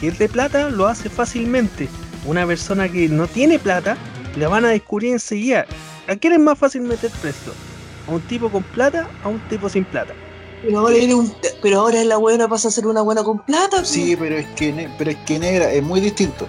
que 0.00 0.08
es 0.08 0.18
de 0.18 0.28
plata 0.28 0.70
lo 0.70 0.86
hace 0.86 1.08
fácilmente. 1.10 1.88
Una 2.24 2.46
persona 2.46 2.88
que 2.88 3.08
no 3.08 3.26
tiene 3.26 3.58
plata, 3.58 3.96
la 4.36 4.48
van 4.48 4.64
a 4.64 4.68
descubrir 4.68 5.12
enseguida. 5.12 5.66
¿A 6.08 6.16
quién 6.16 6.32
es 6.32 6.40
más 6.40 6.58
fácil 6.58 6.82
meter 6.82 7.10
precio? 7.22 7.52
¿A 8.06 8.10
un 8.12 8.20
tipo 8.22 8.50
con 8.50 8.62
plata 8.62 9.08
a 9.22 9.28
un 9.28 9.40
tipo 9.48 9.68
sin 9.68 9.84
plata? 9.84 10.14
Pero 10.62 10.78
ahora, 10.80 10.96
eres 10.96 11.14
un- 11.14 11.34
pero 11.62 11.80
ahora 11.80 12.02
la 12.04 12.16
buena 12.16 12.48
pasa 12.48 12.68
a 12.68 12.70
ser 12.70 12.86
una 12.86 13.02
buena 13.02 13.22
con 13.22 13.38
plata. 13.40 13.78
pues. 13.78 13.88
Sí, 13.88 14.16
pero 14.16 14.36
es 14.36 14.46
que, 14.56 14.88
pero 14.98 15.10
es 15.10 15.16
que 15.26 15.38
negra, 15.38 15.70
es 15.72 15.82
muy 15.82 16.00
distinto. 16.00 16.46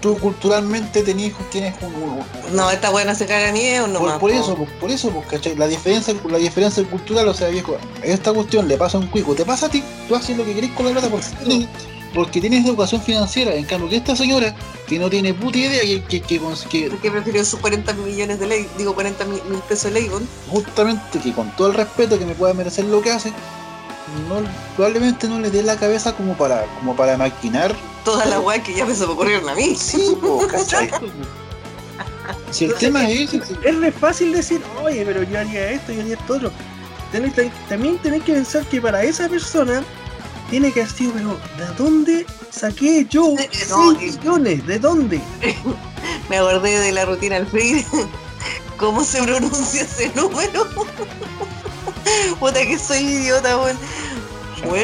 Tú 0.00 0.16
culturalmente 0.18 1.02
tenías, 1.02 1.32
tienes 1.50 1.74
un, 1.82 1.94
un- 1.94 2.10
un- 2.18 2.24
No, 2.56 2.70
esta 2.70 2.90
buena 2.90 3.14
se 3.14 3.26
caga 3.26 3.50
miedo 3.50 3.84
por, 3.86 3.92
nomás. 3.94 4.18
por 4.18 4.30
po. 4.30 4.36
eso, 4.36 4.54
por, 4.54 4.68
por 4.78 4.90
eso, 4.90 5.10
pues, 5.10 5.26
¿cachai? 5.26 5.56
La 5.56 5.66
diferencia, 5.66 6.14
la 6.28 6.38
diferencia 6.38 6.84
cultural, 6.84 7.26
o 7.28 7.34
sea, 7.34 7.48
viejo, 7.48 7.76
esta 8.02 8.32
cuestión 8.32 8.68
le 8.68 8.76
pasa 8.76 8.98
a 8.98 9.00
un 9.00 9.08
cuico, 9.08 9.34
te 9.34 9.44
pasa 9.44 9.66
a 9.66 9.68
ti, 9.70 9.82
tú 10.06 10.14
haces 10.14 10.36
lo 10.36 10.44
que 10.44 10.54
querés 10.54 10.70
con 10.72 10.86
la 10.86 10.92
plata 10.92 11.08
porque 11.08 11.26
tienes, 11.44 11.68
porque 12.16 12.40
tienes 12.40 12.64
educación 12.66 13.00
financiera, 13.02 13.54
en 13.54 13.64
cambio 13.66 13.88
que 13.90 13.96
esta 13.96 14.16
señora, 14.16 14.56
que 14.88 14.98
no 14.98 15.08
tiene 15.10 15.34
puta 15.34 15.58
idea, 15.58 15.82
que, 15.82 16.02
que, 16.02 16.20
que, 16.22 16.40
que 16.70 16.88
¿Por 16.88 16.98
qué 16.98 17.10
prefirió 17.10 17.44
sus 17.44 17.60
40 17.60 17.92
millones 17.92 18.40
de 18.40 18.46
ley? 18.46 18.66
Digo, 18.78 18.94
40 18.94 19.24
mil 19.26 19.42
mil 19.44 19.60
pesos 19.60 19.92
de 19.92 20.00
ley, 20.00 20.10
justamente, 20.48 21.18
que 21.20 21.32
con 21.32 21.54
todo 21.56 21.68
el 21.68 21.74
respeto 21.74 22.18
que 22.18 22.24
me 22.24 22.34
pueda 22.34 22.54
merecer 22.54 22.86
lo 22.86 23.02
que 23.02 23.12
hace, 23.12 23.28
no, 24.30 24.36
probablemente 24.76 25.28
no 25.28 25.38
le 25.38 25.50
dé 25.50 25.62
la 25.62 25.76
cabeza 25.76 26.16
como 26.16 26.34
para, 26.38 26.64
como 26.78 26.96
para 26.96 27.16
maquinar 27.18 27.74
Toda 28.04 28.24
la 28.24 28.40
weá 28.40 28.62
que 28.62 28.72
ya 28.72 28.86
me 28.86 28.94
se 28.94 29.04
me 29.06 29.12
ocurrieron 29.12 29.48
a 29.48 29.54
mí. 29.54 29.74
Sí, 29.76 30.16
po, 30.20 30.46
¿cachai? 30.46 30.90
Si 32.50 32.64
el 32.64 32.74
tema 32.74 33.08
es 33.08 33.30
si- 33.30 33.40
Es 33.64 33.76
re 33.78 33.92
fácil 33.92 34.32
decir, 34.32 34.60
oye, 34.82 35.04
pero 35.04 35.22
yo 35.22 35.38
haría 35.38 35.70
esto, 35.72 35.92
yo 35.92 36.00
haría 36.00 36.14
esto 36.14 36.34
otro. 36.34 36.52
Tenés- 37.12 37.50
también 37.68 37.98
tenés 37.98 38.22
que 38.22 38.32
pensar 38.32 38.64
que 38.66 38.80
para 38.80 39.02
esa 39.02 39.28
persona 39.28 39.82
tiene 40.50 40.72
que 40.72 40.80
decir, 40.84 41.10
pero 41.14 41.38
¿de 41.58 41.74
dónde 41.76 42.26
saqué 42.50 43.06
yo 43.08 43.34
Eh, 43.38 43.48
6 43.52 43.68
no, 43.70 43.92
y- 43.92 43.96
millones? 44.10 44.66
¿De 44.66 44.78
dónde? 44.78 45.20
Me 46.30 46.38
acordé 46.38 46.78
de 46.78 46.92
la 46.92 47.04
rutina 47.04 47.36
al 47.36 47.46
freír. 47.46 47.84
¿Cómo 48.76 49.02
se 49.04 49.22
pronuncia 49.22 49.82
ese 49.82 50.10
número? 50.14 50.66
Puta 52.38 52.60
que 52.66 52.78
soy 52.78 52.98
idiota, 52.98 53.56
weón. 53.58 53.78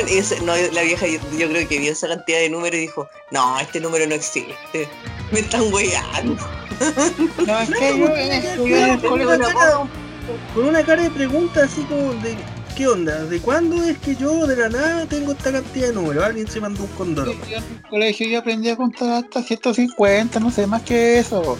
Y 0.09 0.14
ese- 0.18 0.40
no, 0.40 0.55
la 0.72 0.82
vieja 0.82 1.06
yo, 1.06 1.18
yo 1.36 1.48
creo 1.48 1.66
que 1.68 1.78
vio 1.78 1.93
esa 1.93 2.09
cantidad 2.09 2.39
de 2.39 2.51
números 2.51 2.76
y 2.76 2.80
dijo, 2.82 3.09
no, 3.30 3.59
este 3.59 3.80
número 3.80 4.06
no 4.06 4.14
existe. 4.14 4.89
Me 5.32 5.40
están 5.40 5.72
weyando. 5.72 6.36
No, 7.47 7.59
es 7.60 7.70
que 7.70 7.98
yo, 7.98 8.06
que 8.14 8.68
yo 8.68 8.76
en 8.76 8.90
el 8.90 9.01
Con 9.01 9.20
una 9.20 9.39
cara- 9.39 9.89
con 10.55 10.64
una 10.68 10.84
cara 10.84 11.02
de 11.02 11.10
pregunta 11.10 11.64
así 11.64 11.82
como 11.82 12.12
de 12.22 12.36
¿qué 12.77 12.86
onda? 12.89 13.24
¿De 13.24 13.39
cuándo 13.40 13.82
es 13.85 13.99
que 13.99 14.16
yo 14.16 14.47
de 14.47 14.57
la 14.57 14.69
nada 14.69 15.07
tengo 15.07 15.32
esta 15.32 15.53
cantidad 15.53 15.89
de 15.89 15.93
números? 15.94 16.24
Alguien 16.24 16.49
se 16.49 16.61
mandó 16.61 16.82
un 16.85 16.90
condoro. 16.90 17.32
yo 17.32 17.57
en 17.59 17.62
el 17.65 17.82
colegio 17.89 18.28
yo 18.28 18.39
aprendí 18.39 18.69
a 18.70 18.77
contar 18.77 19.24
hasta 19.24 19.43
150, 19.43 20.40
no 20.40 20.51
sé, 20.51 20.66
más 20.66 20.82
que 20.82 21.19
eso. 21.19 21.59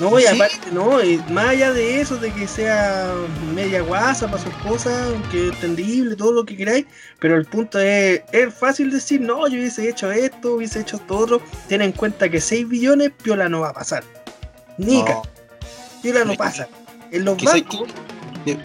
No, 0.00 0.18
y 0.18 0.22
Sí. 0.22 0.28
aparte, 0.28 0.70
no, 0.72 1.00
y 1.02 1.18
más 1.30 1.50
allá 1.50 1.72
de 1.72 2.00
eso, 2.00 2.16
de 2.16 2.32
que 2.32 2.48
sea 2.48 3.12
media 3.54 3.82
guasa 3.82 4.26
para 4.28 4.42
su 4.42 4.48
esposa, 4.48 4.90
que 5.30 5.46
es 5.48 5.54
entendible, 5.54 6.16
todo 6.16 6.32
lo 6.32 6.44
que 6.44 6.56
queráis, 6.56 6.86
pero 7.20 7.36
el 7.36 7.44
punto 7.44 7.78
es, 7.78 8.22
es 8.32 8.52
fácil 8.52 8.90
decir, 8.90 9.20
no, 9.20 9.46
yo 9.46 9.54
hubiese 9.58 9.88
hecho 9.88 10.10
esto, 10.10 10.56
hubiese 10.56 10.80
hecho 10.80 10.96
esto 10.96 11.16
otro, 11.16 11.40
ten 11.68 11.82
en 11.82 11.92
cuenta 11.92 12.28
que 12.28 12.40
6 12.40 12.68
billones, 12.68 13.12
piola 13.22 13.48
no 13.48 13.60
va 13.60 13.68
a 13.68 13.72
pasar. 13.74 14.02
Nica, 14.76 15.14
No, 15.14 15.22
piola 16.02 16.24
no 16.24 16.34
pasa. 16.34 16.66
En 17.12 17.24
los 17.24 17.40
bancos, 17.40 17.84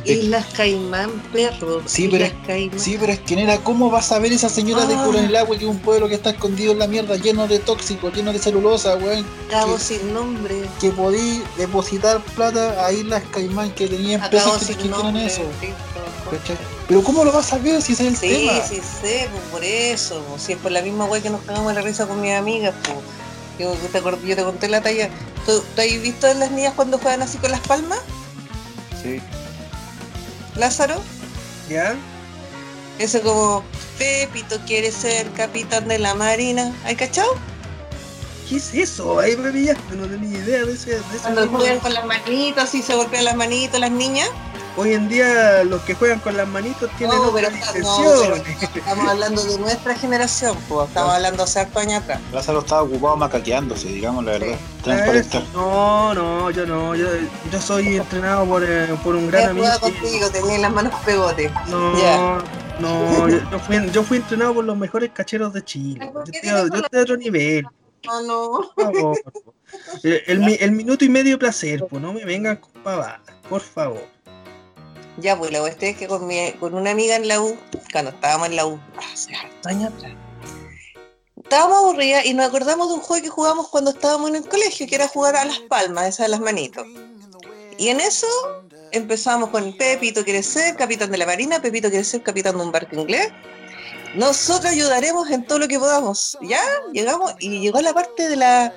Islas 0.06 0.46
Caimán, 0.56 1.10
perro. 1.32 1.82
Sí, 1.86 2.08
pero- 2.12 2.26
Islas 2.26 2.38
Caimán. 2.46 2.80
Sí, 2.80 2.98
pero 3.00 3.14
es 3.14 3.20
que 3.20 3.36
nera, 3.36 3.58
¿cómo 3.60 3.90
va 3.90 4.00
a 4.00 4.02
saber 4.02 4.34
esa 4.34 4.50
señora 4.50 4.86
de 4.86 4.96
Ah. 4.96 5.04
Cura 5.06 5.20
en 5.20 5.26
el 5.26 5.36
agua 5.36 5.58
que 5.58 5.64
es 5.66 5.70
un 5.70 5.80
pueblo 5.80 6.08
que 6.10 6.16
está 6.16 6.32
escondido 6.32 6.74
en 6.74 6.80
la 6.80 6.88
mierda, 6.88 7.16
lleno 7.16 7.48
de 7.48 7.60
tóxicos, 7.60 8.14
lleno 8.14 8.34
de 8.34 8.40
celulosa, 8.40 8.96
weón? 8.98 9.26
Cabo 9.50 9.76
que- 9.78 9.82
sin 9.84 10.14
nombre. 10.14 10.62
Que 10.82 10.90
podí 10.92 11.42
depositar 11.58 12.22
plata 12.36 12.86
a 12.86 12.92
Islas 12.92 13.24
Caimán 13.32 13.72
que 13.72 13.88
tenían 13.88 14.22
empresas 14.24 14.66
que, 14.68 14.76
que 14.76 14.88
nombre. 14.90 15.26
eso. 15.26 15.42
sí. 15.62 15.68
Pero 16.88 17.04
¿cómo 17.04 17.24
lo 17.24 17.32
vas 17.32 17.48
a 17.48 17.50
saber 17.58 17.82
si 17.82 17.94
ese 17.94 18.08
es 18.08 18.10
el 18.10 18.18
Sí, 18.18 18.46
tema? 18.48 18.62
sí 18.68 18.76
sé, 19.02 19.28
pues 19.32 19.44
por 19.52 19.64
eso, 19.64 20.24
pues, 20.30 20.42
si 20.44 20.54
es 20.54 20.60
por 20.60 20.72
la 20.72 20.82
misma 20.82 21.06
wey 21.06 21.22
que 21.22 21.30
nos 21.30 21.42
cagamos 21.42 21.74
la 21.74 21.82
risa 21.82 22.06
con 22.08 22.22
mis 22.22 22.34
amigas, 22.34 22.74
pues. 22.84 22.98
Yo 23.60 23.74
te, 23.74 24.28
yo 24.28 24.36
te 24.36 24.44
conté 24.44 24.68
la 24.70 24.82
talla. 24.82 25.10
¿Tú, 25.46 25.62
tú 25.76 25.82
has 25.82 26.02
visto 26.02 26.28
a 26.28 26.34
las 26.34 26.52
niñas 26.52 26.74
cuando 26.76 26.98
juegan 26.98 27.22
así 27.24 27.38
con 27.40 27.52
las 27.52 27.60
palmas, 27.62 28.00
Sí. 29.04 29.20
Lázaro? 30.60 31.02
¿ya? 31.70 31.96
Eso 33.00 33.22
como, 33.22 33.64
Pepito 33.98 34.58
quiere 34.68 34.92
ser 34.92 35.30
capitán 35.32 35.88
de 35.88 36.00
la 36.00 36.14
marina. 36.16 36.74
¿Hay 36.84 36.96
cachado? 36.96 37.30
¿Qué 38.50 38.56
es 38.56 38.74
eso? 38.74 39.20
Ahí 39.20 39.38
me 39.38 39.52
pillaste, 39.52 39.96
no 39.96 40.08
tenía 40.08 40.40
idea 40.40 40.66
de 40.66 40.74
ese, 40.74 40.90
de 40.92 40.98
ese 40.98 41.20
Cuando 41.22 41.48
juegan 41.50 41.80
con 41.80 41.94
las 41.94 42.04
manitos 42.06 42.74
y 42.74 42.82
se 42.82 42.96
golpean 42.96 43.26
las 43.26 43.36
manitos 43.36 43.80
las 43.80 43.92
niñas. 43.92 44.28
Hoy 44.76 44.94
en 44.94 45.08
día 45.10 45.64
los 45.66 45.82
que 45.82 45.94
juegan 45.94 46.20
con 46.20 46.36
las 46.38 46.48
manitos 46.48 46.90
tienen 46.98 47.18
No, 47.18 47.24
otras 47.30 47.52
pero 47.74 47.84
no. 47.84 48.34
Estamos 48.34 49.10
hablando 49.10 49.44
de 49.44 49.58
nuestra 49.60 49.94
generación, 49.94 50.58
pues. 50.68 50.88
Estamos 50.88 51.14
hablando 51.14 51.44
hace 51.44 51.60
harto 51.60 51.80
años 51.80 52.02
atrás. 52.02 52.22
Lázaro 52.34 52.60
estaba 52.60 52.84
ocupado 52.84 53.18
macaqueándose, 53.18 53.90
digamos 53.90 54.24
la 54.26 54.32
verdad. 54.34 54.48
Sí. 54.48 54.84
Transparentar. 54.84 55.44
No, 55.54 56.14
no, 56.16 56.50
yo 56.50 56.66
no, 56.66 56.96
yo, 56.96 57.08
yo 57.52 57.62
soy 57.62 57.98
entrenado 57.98 58.46
por, 58.46 58.64
eh, 58.64 58.88
por 59.04 59.16
un 59.16 59.28
gran 59.30 59.50
amigo. 59.50 59.68
contigo, 59.80 60.30
tenía 60.32 60.58
las 60.60 60.72
manos 60.72 60.94
pegote. 61.06 61.52
No, 61.68 62.00
Ya. 62.00 62.38
no, 62.80 63.28
yo, 63.30 63.38
yo 63.52 63.60
fui, 63.60 63.92
yo 63.92 64.04
fui 64.04 64.18
entrenado 64.18 64.54
por 64.56 64.66
los 64.66 64.78
mejores 64.78 65.12
cacheros 65.14 65.54
de 65.54 65.64
Chile. 65.64 66.00
Ay, 66.02 66.10
¿por 66.12 66.26
Yo 66.26 66.32
estoy, 66.34 66.50
yo 66.50 66.78
estoy 66.84 67.00
a 67.00 67.04
otro 67.04 67.18
nivel. 67.18 67.66
No, 68.06 68.22
no. 68.22 68.72
Por 68.76 68.94
favor. 68.94 69.18
Eh, 70.04 70.24
El, 70.28 70.40
mi- 70.40 70.58
el 70.60 70.72
minuto 70.72 71.06
y 71.06 71.10
medio 71.10 71.38
placer, 71.38 71.86
pues 71.90 72.02
no 72.02 72.14
me 72.14 72.26
vengan 72.26 72.58
con 72.58 72.72
pavadas, 72.84 73.22
por 73.50 73.62
favor. 73.62 74.08
Ya, 75.18 75.38
pues 75.38 75.52
la 75.52 75.60
cuestión 75.60 75.92
es 75.92 75.98
que 75.98 76.08
con, 76.08 76.26
mi, 76.28 76.54
con 76.60 76.74
una 76.74 76.92
amiga 76.92 77.16
en 77.16 77.28
la 77.28 77.42
U, 77.42 77.56
cuando 77.92 78.12
estábamos 78.12 78.48
en 78.48 78.56
la 78.56 78.66
U, 78.66 78.80
hace 79.12 79.34
años 79.66 79.94
atrás, 79.94 80.14
estábamos 81.44 81.78
aburridas 81.80 82.26
y 82.26 82.34
nos 82.34 82.48
acordamos 82.48 82.88
de 82.90 82.96
un 82.96 83.02
juego 83.02 83.24
que 83.24 83.30
jugamos 83.30 83.68
cuando 83.70 83.92
estábamos 83.92 84.30
en 84.30 84.38
el 84.38 84.48
colegio, 84.48 84.88
que 84.88 84.96
era 84.96 85.08
jugar 85.08 85.36
a 85.36 85.46
las 85.46 85.60
palmas, 85.60 86.08
esas 86.08 86.28
de 86.28 86.30
las 86.30 86.40
manitos. 86.40 86.86
Y 87.78 87.90
en 87.90 88.00
eso 88.00 88.28
empezamos 88.92 89.50
con 89.50 89.76
Pepito 89.78 90.24
quiere 90.24 90.42
ser 90.42 90.76
capitán 90.76 91.12
de 91.12 91.18
la 91.18 91.26
marina, 91.26 91.62
Pepito 91.62 91.90
quiere 91.90 92.04
ser 92.06 92.24
capitán 92.24 92.58
de 92.58 92.64
un 92.64 92.72
barco 92.72 92.96
inglés. 92.96 93.32
Nosotros 94.16 94.72
ayudaremos 94.72 95.30
en 95.30 95.46
todo 95.46 95.60
lo 95.60 95.68
que 95.68 95.80
podamos. 95.80 96.38
Ya, 96.42 96.62
llegamos 96.94 97.34
y 97.40 97.60
llegó 97.60 97.82
la 97.82 97.94
parte 97.94 98.28
de 98.28 98.36
la 98.36 98.74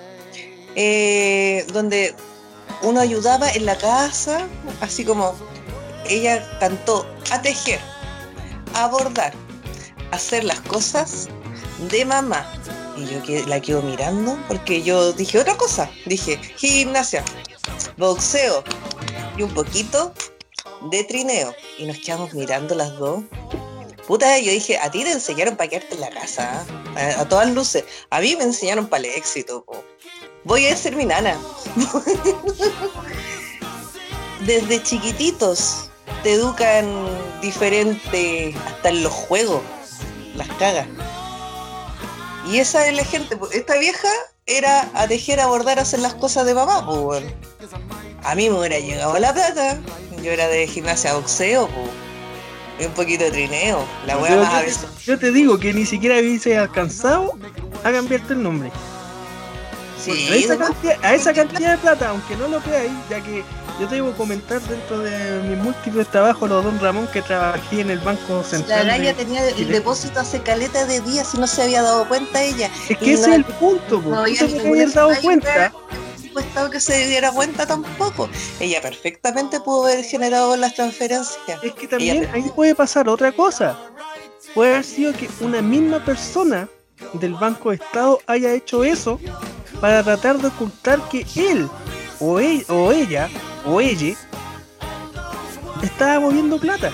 eh, 0.74 1.66
donde 1.72 2.14
uno 2.82 3.00
ayudaba 3.00 3.50
en 3.50 3.66
la 3.66 3.76
casa, 3.76 4.46
así 4.80 5.04
como 5.04 5.34
ella 6.08 6.42
cantó 6.58 7.06
a 7.30 7.40
tejer, 7.40 7.80
a 8.74 8.88
bordar, 8.88 9.32
a 10.10 10.16
hacer 10.16 10.44
las 10.44 10.60
cosas 10.62 11.28
de 11.90 12.04
mamá. 12.04 12.46
Y 12.96 13.06
yo 13.06 13.46
la 13.46 13.60
quedo 13.60 13.82
mirando 13.82 14.38
porque 14.48 14.82
yo 14.82 15.12
dije 15.12 15.38
otra 15.38 15.56
cosa. 15.56 15.90
Dije 16.06 16.36
gimnasia, 16.56 17.24
boxeo 17.96 18.62
y 19.36 19.42
un 19.42 19.54
poquito 19.54 20.12
de 20.90 21.04
trineo. 21.04 21.54
Y 21.78 21.86
nos 21.86 21.98
quedamos 21.98 22.34
mirando 22.34 22.74
las 22.74 22.96
dos. 22.98 23.22
Puta, 24.12 24.38
yo 24.40 24.52
dije, 24.52 24.76
a 24.76 24.90
ti 24.90 25.04
te 25.04 25.10
enseñaron 25.10 25.56
para 25.56 25.70
quedarte 25.70 25.94
en 25.94 26.02
la 26.02 26.10
casa, 26.10 26.66
¿ah? 26.96 27.20
a, 27.20 27.26
todas 27.26 27.48
luces. 27.48 27.82
A 28.10 28.20
mí 28.20 28.36
me 28.36 28.44
enseñaron 28.44 28.86
para 28.86 29.04
el 29.04 29.14
éxito. 29.14 29.64
po. 29.64 29.82
Voy 30.44 30.66
a 30.66 30.76
ser 30.76 30.96
mi 30.96 31.06
nana. 31.06 31.34
Desde 34.46 34.82
chiquititos 34.82 35.88
te 36.22 36.34
educan 36.34 37.06
diferente, 37.40 38.54
hasta 38.66 38.90
en 38.90 39.02
los 39.02 39.14
juegos, 39.14 39.62
las 40.36 40.48
cagas. 40.58 40.86
Y 42.50 42.58
esa 42.58 42.86
es 42.86 42.94
la 42.94 43.06
gente, 43.06 43.38
esta 43.54 43.78
vieja 43.78 44.10
era 44.44 44.90
a 44.92 45.08
tejer, 45.08 45.40
a 45.40 45.46
bordar, 45.46 45.78
a 45.78 45.82
hacer 45.82 46.00
las 46.00 46.12
cosas 46.12 46.44
de 46.44 46.54
pues 46.54 47.00
bueno. 47.00 47.30
A 48.24 48.34
mí 48.34 48.50
me 48.50 48.58
hubiera 48.58 48.78
llegado 48.78 49.18
la 49.18 49.32
plata, 49.32 49.80
yo 50.22 50.32
era 50.32 50.48
de 50.48 50.66
gimnasia 50.66 51.14
boxeo, 51.14 51.66
po. 51.66 52.11
Y 52.82 52.86
un 52.86 52.92
poquito 52.92 53.24
de 53.24 53.30
trineo, 53.30 53.84
la 54.06 54.18
wea 54.18 54.36
más 54.36 54.54
a 54.54 54.60
yo, 54.60 54.66
veces. 54.66 54.86
yo 55.06 55.18
te 55.18 55.30
digo 55.30 55.58
que 55.58 55.72
ni 55.72 55.86
siquiera 55.86 56.18
hubiese 56.18 56.58
alcanzado 56.58 57.32
a 57.84 57.92
cambiarte 57.92 58.32
el 58.34 58.42
nombre. 58.42 58.70
Sí, 60.02 60.28
a, 60.30 60.34
esa 60.34 60.54
¿no? 60.56 60.66
cantidad, 60.66 60.96
a 61.04 61.14
esa 61.14 61.32
cantidad 61.32 61.70
de 61.72 61.78
plata, 61.78 62.08
aunque 62.08 62.34
no 62.36 62.48
lo 62.48 62.58
creáis, 62.58 62.90
ya 63.08 63.20
que 63.22 63.44
yo 63.80 63.86
te 63.86 63.94
debo 63.96 64.10
comentar 64.12 64.60
dentro 64.62 64.98
de 64.98 65.40
mis 65.48 65.56
múltiples 65.58 66.08
trabajos, 66.08 66.48
los 66.48 66.64
Don 66.64 66.80
Ramón, 66.80 67.06
que 67.12 67.22
trabajé 67.22 67.82
en 67.82 67.90
el 67.90 68.00
Banco 68.00 68.38
La 68.38 68.44
Central. 68.44 68.80
de- 68.84 68.90
galla 68.90 69.14
tenía 69.14 69.48
el 69.48 69.68
depósito 69.68 70.18
hace 70.18 70.40
caleta 70.42 70.86
de 70.86 71.00
días 71.02 71.32
y 71.34 71.38
no 71.38 71.46
se 71.46 71.62
había 71.62 71.82
dado 71.82 72.08
cuenta 72.08 72.42
ella. 72.42 72.68
Es 72.88 72.90
y 72.90 72.96
que 72.96 73.12
ese 73.12 73.26
no- 73.28 73.32
es 73.34 73.38
el 73.38 73.44
punto, 73.44 74.00
po. 74.02 74.10
no 74.10 74.24
Tú 74.24 74.58
había 74.66 74.86
dado 74.88 75.12
cuenta 75.22 75.72
supuestado 76.32 76.70
que 76.70 76.80
se 76.80 77.08
diera 77.08 77.30
cuenta 77.30 77.66
tampoco. 77.66 78.28
Ella 78.58 78.80
perfectamente 78.80 79.60
pudo 79.60 79.84
haber 79.84 80.02
generado 80.02 80.56
las 80.56 80.74
transferencias. 80.74 81.62
Es 81.62 81.74
que 81.74 81.86
también 81.86 82.26
ahí 82.32 82.50
puede 82.54 82.74
pasar 82.74 83.06
otra 83.08 83.32
cosa. 83.32 83.78
Puede 84.54 84.72
haber 84.72 84.84
sido 84.84 85.12
que 85.12 85.28
una 85.40 85.60
misma 85.60 86.02
persona 86.02 86.68
del 87.14 87.34
Banco 87.34 87.70
de 87.70 87.76
Estado 87.76 88.20
haya 88.26 88.52
hecho 88.54 88.82
eso 88.82 89.20
para 89.80 90.02
tratar 90.02 90.38
de 90.38 90.48
ocultar 90.48 91.06
que 91.10 91.26
él 91.36 91.68
o, 92.18 92.40
él, 92.40 92.64
o 92.68 92.92
ella 92.92 93.28
o 93.66 93.80
ella 93.80 94.16
estaba 95.82 96.20
moviendo 96.20 96.58
plata. 96.58 96.90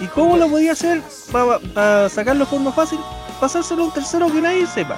¿Y 0.00 0.06
cómo 0.06 0.36
lo 0.36 0.48
podía 0.48 0.72
hacer 0.72 1.02
para, 1.32 2.08
sacarlo 2.08 2.44
de 2.44 2.50
forma 2.50 2.72
fácil? 2.72 3.00
Pasárselo 3.40 3.82
a 3.82 3.86
un 3.86 3.92
tercero 3.92 4.32
que 4.32 4.40
nadie 4.40 4.66
sepa. 4.66 4.96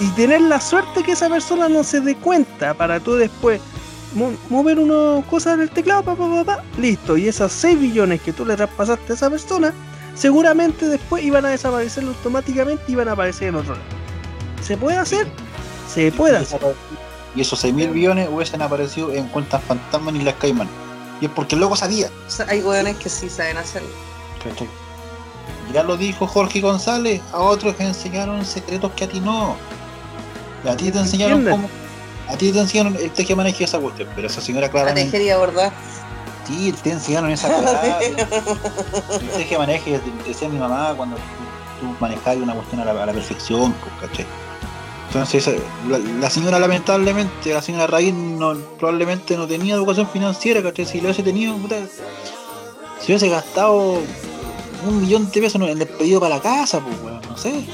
Y 0.00 0.06
tener 0.10 0.40
la 0.42 0.60
suerte 0.60 1.02
que 1.02 1.12
esa 1.12 1.28
persona 1.28 1.68
no 1.68 1.82
se 1.82 2.00
dé 2.00 2.14
cuenta 2.14 2.74
para 2.74 3.00
tú 3.00 3.14
después 3.14 3.60
mover 4.48 4.78
unas 4.78 5.24
cosas 5.26 5.54
en 5.54 5.60
el 5.60 5.70
teclado, 5.70 6.02
pa, 6.02 6.14
pa, 6.14 6.44
pa, 6.44 6.62
listo. 6.78 7.16
Y 7.16 7.28
esas 7.28 7.52
6 7.52 7.80
billones 7.80 8.20
que 8.22 8.32
tú 8.32 8.44
le 8.44 8.56
traspasaste 8.56 9.12
a 9.12 9.16
esa 9.16 9.30
persona, 9.30 9.74
seguramente 10.14 10.86
después 10.86 11.24
iban 11.24 11.44
a 11.44 11.50
desaparecer 11.50 12.04
automáticamente 12.04 12.82
y 12.88 12.92
iban 12.92 13.08
a 13.08 13.12
aparecer 13.12 13.48
en 13.48 13.56
otro 13.56 13.74
lado. 13.74 13.86
¿Se 14.62 14.76
puede 14.76 14.96
hacer? 14.96 15.26
Se 15.92 16.12
puede 16.12 16.36
hacer. 16.36 16.60
Y 17.34 17.40
esos 17.40 17.60
6 17.60 17.74
mil 17.74 17.90
billones 17.90 18.28
hubiesen 18.30 18.62
aparecido 18.62 19.12
en 19.12 19.26
cuentas 19.28 19.62
fantasma 19.64 20.12
ni 20.12 20.22
las 20.22 20.34
Cayman. 20.34 20.68
Y 21.20 21.26
es 21.26 21.30
porque 21.32 21.54
el 21.54 21.60
loco 21.60 21.76
sabía. 21.76 22.08
hay 22.48 22.62
hueones 22.62 22.96
que 22.96 23.08
sí 23.08 23.28
saben 23.28 23.56
hacerlo. 23.56 23.88
Ya 25.72 25.82
lo 25.82 25.96
dijo 25.96 26.26
Jorge 26.26 26.60
González, 26.60 27.20
a 27.32 27.40
otros 27.40 27.74
enseñaron 27.78 28.44
secretos 28.44 28.92
que 28.92 29.04
a 29.04 29.08
ti 29.08 29.20
no. 29.20 29.56
A 30.68 30.76
ti 30.76 30.90
te 30.90 30.98
enseñaron 30.98 31.44
cómo. 31.44 31.68
A 32.28 32.36
ti 32.36 32.52
te 32.52 32.58
enseñaron 32.58 32.96
el 32.96 33.10
teje 33.10 33.34
maneje 33.34 33.64
esa 33.64 33.78
cuestión, 33.78 34.08
pero 34.14 34.26
esa 34.26 34.40
señora 34.40 34.68
claramente. 34.70 35.04
La 35.04 35.10
tejería, 35.10 35.38
¿verdad? 35.38 35.72
Sí, 36.46 36.74
te 36.82 36.90
enseñaron 36.90 37.30
esa 37.30 37.48
clave. 37.60 38.14
el 39.10 39.28
teje 39.30 39.58
maneje, 39.58 40.00
decía 40.26 40.48
mi 40.48 40.58
mamá 40.58 40.94
cuando 40.96 41.16
tú 41.80 41.86
manejabas 42.00 42.38
una 42.38 42.54
cuestión 42.54 42.80
a 42.80 42.84
la, 42.84 43.02
a 43.02 43.06
la 43.06 43.12
perfección, 43.12 43.72
pues, 43.72 44.10
¿cachai? 44.10 44.26
Entonces, 45.08 45.50
la, 46.20 46.28
señora 46.28 46.58
lamentablemente, 46.58 47.54
la 47.54 47.62
señora 47.62 47.86
Raíz 47.86 48.12
no, 48.12 48.54
probablemente 48.78 49.38
no 49.38 49.46
tenía 49.46 49.74
educación 49.74 50.06
financiera, 50.06 50.62
¿cachai? 50.62 50.84
Si 50.84 51.00
lo 51.00 51.04
hubiese 51.04 51.22
tenido, 51.22 51.56
puta, 51.56 51.76
si 53.00 53.12
hubiese 53.12 53.30
gastado 53.30 54.02
un 54.86 55.00
millón 55.00 55.30
de 55.30 55.40
pesos 55.40 55.62
en 55.62 55.80
el 55.80 55.86
pedido 55.86 56.20
para 56.20 56.36
la 56.36 56.42
casa, 56.42 56.80
pues, 56.80 57.00
bueno, 57.00 57.20
no 57.26 57.36
sé. 57.38 57.64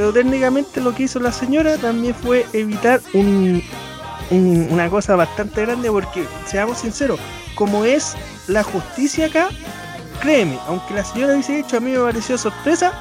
Pero 0.00 0.14
técnicamente 0.14 0.80
lo 0.80 0.94
que 0.94 1.02
hizo 1.02 1.20
la 1.20 1.30
señora 1.30 1.76
también 1.76 2.14
fue 2.14 2.46
evitar 2.54 3.02
un, 3.12 3.62
una 4.70 4.88
cosa 4.88 5.14
bastante 5.14 5.60
grande 5.60 5.90
porque, 5.90 6.24
seamos 6.46 6.78
sinceros, 6.78 7.20
como 7.54 7.84
es 7.84 8.16
la 8.48 8.62
justicia 8.62 9.26
acá, 9.26 9.50
créeme, 10.22 10.58
aunque 10.66 10.94
la 10.94 11.04
señora 11.04 11.34
dice 11.34 11.58
hecho, 11.58 11.76
a 11.76 11.80
mí 11.80 11.90
me 11.90 11.98
pareció 11.98 12.38
sorpresa 12.38 12.94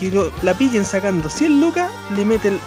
que 0.00 0.10
la 0.42 0.54
pillen 0.54 0.86
sacando 0.86 1.28
100 1.28 1.60
lucas, 1.60 1.92
le 2.16 2.24
meten 2.24 2.58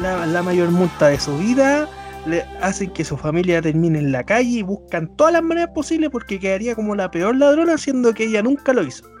la, 0.00 0.40
mayor 0.44 0.70
multa 0.70 1.08
de 1.08 1.18
su 1.18 1.36
vida, 1.38 1.88
le 2.24 2.42
hacen 2.62 2.92
que 2.92 3.04
su 3.04 3.16
familia 3.16 3.60
termine 3.60 3.98
en 3.98 4.12
la 4.12 4.22
calle 4.22 4.48
y 4.48 4.62
buscan 4.62 5.08
todas 5.16 5.32
las 5.32 5.42
maneras 5.42 5.70
posibles 5.74 6.10
porque 6.10 6.38
quedaría 6.38 6.76
como 6.76 6.94
la 6.94 7.10
peor 7.10 7.34
ladrona 7.34 7.78
siendo 7.78 8.14
que 8.14 8.26
ella 8.26 8.44
nunca 8.44 8.72
lo 8.72 8.84
hizo. 8.84 9.17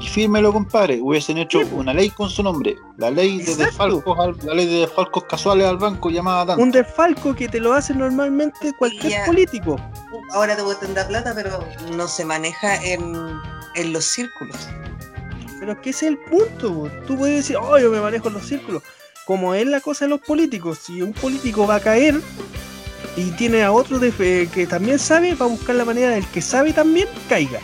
Y 0.00 0.06
fírmelo, 0.06 0.52
compadre, 0.52 1.00
hubiesen 1.00 1.38
hecho 1.38 1.60
una 1.72 1.94
ley 1.94 2.10
con 2.10 2.28
su 2.28 2.42
nombre, 2.42 2.76
la 2.96 3.10
ley 3.10 3.38
de 3.38 3.56
desfalcos, 3.56 4.16
la 4.44 4.54
ley 4.54 4.66
de 4.66 4.80
desfalcos 4.80 5.24
casuales 5.24 5.66
al 5.66 5.78
banco 5.78 6.10
llamada 6.10 6.46
tanto. 6.46 6.62
Un 6.62 6.70
desfalco 6.70 7.34
que 7.34 7.48
te 7.48 7.60
lo 7.60 7.72
hace 7.72 7.94
normalmente 7.94 8.72
cualquier 8.78 9.24
político. 9.24 9.76
Ahora 10.32 10.56
te 10.56 10.62
voy 10.62 10.74
a 10.74 10.78
tener 10.78 11.06
plata, 11.06 11.32
pero 11.34 11.58
no 11.96 12.08
se 12.08 12.24
maneja 12.24 12.82
en, 12.84 13.14
en 13.74 13.92
los 13.92 14.04
círculos. 14.04 14.56
Pero 15.58 15.72
es 15.72 15.78
que 15.78 15.90
ese 15.90 16.06
es 16.06 16.12
el 16.12 16.18
punto. 16.18 16.90
Tú 17.06 17.16
puedes 17.16 17.36
decir, 17.36 17.56
oh, 17.56 17.78
yo 17.78 17.90
me 17.90 18.00
manejo 18.00 18.28
en 18.28 18.34
los 18.34 18.46
círculos 18.46 18.82
como 19.26 19.54
es 19.54 19.66
la 19.66 19.80
cosa 19.80 20.04
de 20.04 20.10
los 20.10 20.20
políticos, 20.20 20.78
si 20.86 21.02
un 21.02 21.12
político 21.12 21.66
va 21.66 21.74
a 21.74 21.80
caer 21.80 22.20
y 23.16 23.32
tiene 23.32 23.64
a 23.64 23.72
otro 23.72 23.98
de, 23.98 24.48
que 24.54 24.66
también 24.68 25.00
sabe, 25.00 25.34
va 25.34 25.46
a 25.46 25.48
buscar 25.48 25.74
la 25.74 25.84
manera 25.84 26.10
del 26.10 26.24
que 26.28 26.40
sabe 26.40 26.72
también 26.72 27.08
caiga. 27.28 27.58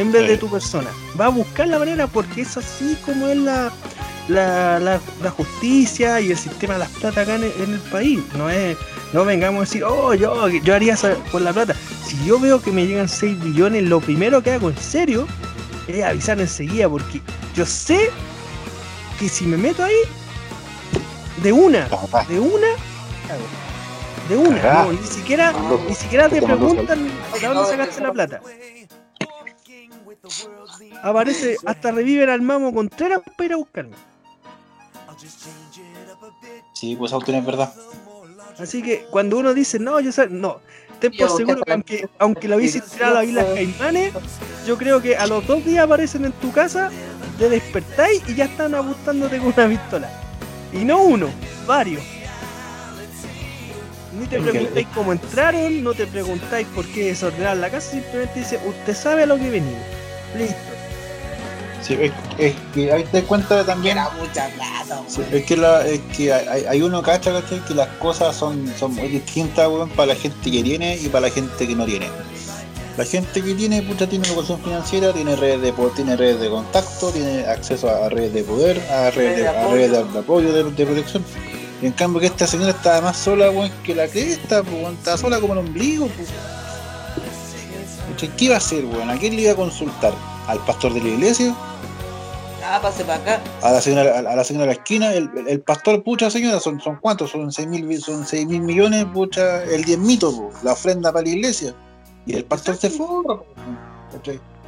En 0.00 0.12
vez 0.12 0.26
de 0.26 0.38
tu 0.38 0.50
persona. 0.50 0.88
Va 1.20 1.26
a 1.26 1.28
buscar 1.28 1.68
la 1.68 1.78
manera 1.78 2.06
porque 2.06 2.40
es 2.40 2.56
así 2.56 2.96
como 3.04 3.28
es 3.28 3.36
la, 3.36 3.70
la, 4.28 5.00
justicia 5.36 6.20
y 6.20 6.30
el 6.30 6.38
sistema 6.38 6.74
de 6.74 6.80
las 6.80 6.88
plata 6.88 7.20
acá 7.20 7.36
en 7.36 7.44
el, 7.44 7.78
país. 7.90 8.20
No 8.36 8.48
es, 8.48 8.78
no 9.12 9.26
vengamos 9.26 9.58
a 9.58 9.64
decir, 9.64 9.84
oh, 9.84 10.14
yo, 10.14 10.48
yo 10.48 10.74
haría 10.74 10.96
por 11.30 11.42
la 11.42 11.52
plata. 11.52 11.74
Si 12.06 12.16
yo 12.24 12.40
veo 12.40 12.62
que 12.62 12.72
me 12.72 12.86
llegan 12.86 13.08
6 13.08 13.40
billones, 13.40 13.82
lo 13.84 14.00
primero 14.00 14.42
que 14.42 14.52
hago 14.52 14.70
en 14.70 14.78
serio 14.78 15.26
es 15.86 16.02
avisar 16.02 16.40
enseguida 16.40 16.88
porque 16.88 17.20
yo 17.54 17.66
sé 17.66 18.10
que 19.18 19.28
si 19.28 19.44
me 19.44 19.58
meto 19.58 19.84
ahí 19.84 20.00
de 21.42 21.52
una, 21.52 21.88
de 22.28 22.40
una, 22.40 22.68
de 24.28 24.36
una, 24.36 24.84
ni 24.86 25.06
siquiera, 25.06 25.52
ni 25.86 25.94
siquiera 25.94 26.28
te 26.28 26.40
preguntan 26.40 27.04
de 27.04 27.46
dónde 27.46 27.70
sacaste 27.70 28.00
la 28.00 28.12
plata. 28.12 28.40
Aparece, 31.02 31.56
hasta 31.64 31.92
reviven 31.92 32.28
al 32.28 32.42
mamo 32.42 32.72
Contreras 32.74 33.20
para 33.36 33.44
ir 33.44 33.52
a 33.52 33.56
buscarme. 33.56 33.96
Sí, 36.74 36.96
pues 36.96 37.12
auto 37.12 37.32
es 37.32 37.44
verdad. 37.44 37.72
Así 38.58 38.82
que 38.82 39.06
cuando 39.10 39.38
uno 39.38 39.54
dice, 39.54 39.78
no, 39.78 40.00
yo 40.00 40.12
sé, 40.12 40.28
no, 40.28 40.60
ten 41.00 41.12
por 41.16 41.30
seguro 41.34 41.62
que 41.62 41.72
aunque, 41.72 42.08
aunque 42.18 42.48
la 42.48 42.56
hubiese 42.56 42.80
tirado 42.80 43.18
a 43.18 43.22
las 43.24 43.44
Caimanes, 43.46 44.12
yo 44.66 44.76
creo 44.76 45.00
que 45.00 45.16
a 45.16 45.26
los 45.26 45.46
dos 45.46 45.64
días 45.64 45.84
aparecen 45.84 46.26
en 46.26 46.32
tu 46.32 46.52
casa, 46.52 46.90
te 47.38 47.48
despertáis 47.48 48.22
y 48.28 48.34
ya 48.34 48.44
están 48.44 48.74
abustándote 48.74 49.38
con 49.38 49.54
una 49.56 49.68
pistola. 49.68 50.10
Y 50.72 50.84
no 50.84 51.02
uno, 51.02 51.28
varios. 51.66 52.02
Ni 54.18 54.26
te 54.26 54.40
preguntáis 54.40 54.86
cómo 54.94 55.12
entraron, 55.12 55.82
no 55.82 55.94
te 55.94 56.06
preguntáis 56.06 56.66
por 56.68 56.84
qué 56.86 57.06
desordenaron 57.06 57.60
la 57.62 57.70
casa, 57.70 57.92
simplemente 57.92 58.40
dice, 58.40 58.60
usted 58.66 58.94
sabe 58.94 59.22
a 59.22 59.26
lo 59.26 59.38
que 59.38 59.48
venimos. 59.48 59.99
Listo. 60.36 60.54
Sí, 61.82 61.96
es, 62.38 62.54
que 62.74 62.92
ahí 62.92 63.04
te 63.04 63.22
cuenta 63.22 63.64
también. 63.64 63.96
Era 63.96 64.10
mucha 64.10 64.48
plata. 64.48 65.02
es 65.32 65.44
que, 65.44 65.56
la, 65.56 65.86
es 65.86 66.00
que 66.14 66.32
hay, 66.32 66.64
hay 66.64 66.82
uno 66.82 67.02
cacha 67.02 67.32
que 67.66 67.74
las 67.74 67.88
cosas 67.98 68.36
son, 68.36 68.72
son 68.78 68.94
muy 68.94 69.08
distintas 69.08 69.68
para 69.96 70.14
la 70.14 70.14
gente 70.14 70.50
que 70.50 70.62
tiene 70.62 70.96
y 70.96 71.08
para 71.08 71.28
la 71.28 71.32
gente 71.32 71.66
que 71.66 71.74
no 71.74 71.86
tiene. 71.86 72.08
La 72.96 73.04
gente 73.04 73.42
que 73.42 73.54
tiene, 73.54 73.82
pucha, 73.82 74.06
tiene 74.06 74.28
educación 74.28 74.60
financiera, 74.60 75.12
tiene 75.12 75.34
redes 75.36 75.62
de 75.62 75.72
tiene 75.96 76.16
redes 76.16 76.40
de 76.40 76.50
contacto, 76.50 77.10
tiene 77.10 77.46
acceso 77.46 77.88
a 77.88 78.10
redes 78.10 78.34
de 78.34 78.42
poder, 78.44 78.78
a 78.90 79.10
redes 79.10 79.38
de, 79.38 79.52
redes 79.70 80.12
de, 80.12 80.18
apoyo, 80.18 80.52
de, 80.52 80.84
protección. 80.84 81.24
Y 81.80 81.86
en 81.86 81.92
cambio 81.92 82.20
que 82.20 82.26
esta 82.26 82.46
señora 82.46 82.72
estaba 82.72 83.00
más 83.00 83.16
sola 83.16 83.50
que 83.84 83.94
la 83.94 84.06
cresta, 84.06 84.62
pues, 84.62 84.92
estaba 84.98 85.16
sola 85.16 85.40
como 85.40 85.54
el 85.54 85.60
ombligo. 85.60 86.10
¿Qué 88.28 88.46
iba 88.46 88.54
a 88.54 88.58
hacer, 88.58 88.84
weón? 88.84 89.10
¿A 89.10 89.16
quién 89.16 89.36
le 89.36 89.42
iba 89.42 89.52
a 89.52 89.56
consultar? 89.56 90.12
¿Al 90.46 90.58
pastor 90.64 90.92
de 90.92 91.00
la 91.00 91.08
iglesia? 91.08 91.54
Ah, 92.64 92.78
pase 92.80 93.04
para 93.04 93.20
acá. 93.20 93.40
A 93.62 93.72
la 93.72 93.80
señora, 93.80 94.18
a 94.18 94.36
la 94.36 94.44
señora 94.44 94.66
de 94.66 94.74
la 94.74 94.78
esquina, 94.78 95.12
el, 95.12 95.30
el, 95.48 95.60
pastor, 95.60 96.02
pucha 96.04 96.30
señora, 96.30 96.60
son, 96.60 96.80
son 96.80 96.96
cuántos, 97.00 97.30
son 97.30 97.50
seis 97.50 97.66
mil, 97.66 98.00
son 98.00 98.26
seis 98.26 98.46
mil 98.46 98.60
millones, 98.60 99.06
pucha, 99.12 99.64
el 99.64 99.84
diezmito, 99.84 100.50
la 100.62 100.72
ofrenda 100.72 101.12
para 101.12 101.24
la 101.24 101.30
iglesia. 101.30 101.74
Y 102.26 102.34
el 102.36 102.44
pastor 102.44 102.76
se 102.76 102.90
forra, 102.90 103.40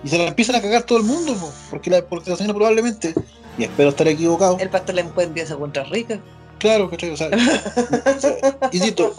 y 0.02 0.08
se 0.08 0.18
la 0.18 0.24
empiezan 0.24 0.56
a 0.56 0.62
cagar 0.62 0.82
todo 0.82 0.98
el 0.98 1.04
mundo, 1.04 1.36
porque, 1.70 1.90
la, 1.90 2.02
porque 2.02 2.30
la 2.30 2.36
señora 2.36 2.54
probablemente, 2.54 3.14
y 3.58 3.64
espero 3.64 3.90
estar 3.90 4.08
equivocado. 4.08 4.56
El 4.58 4.70
pastor 4.70 4.96
le 4.96 5.02
encuentra 5.02 5.42
esa 5.42 5.56
contra 5.56 5.84
rica. 5.84 6.18
Claro, 6.62 6.88
¿cachai? 6.88 7.10
O 7.10 7.16
sea, 7.16 7.28
insisto, 8.72 9.12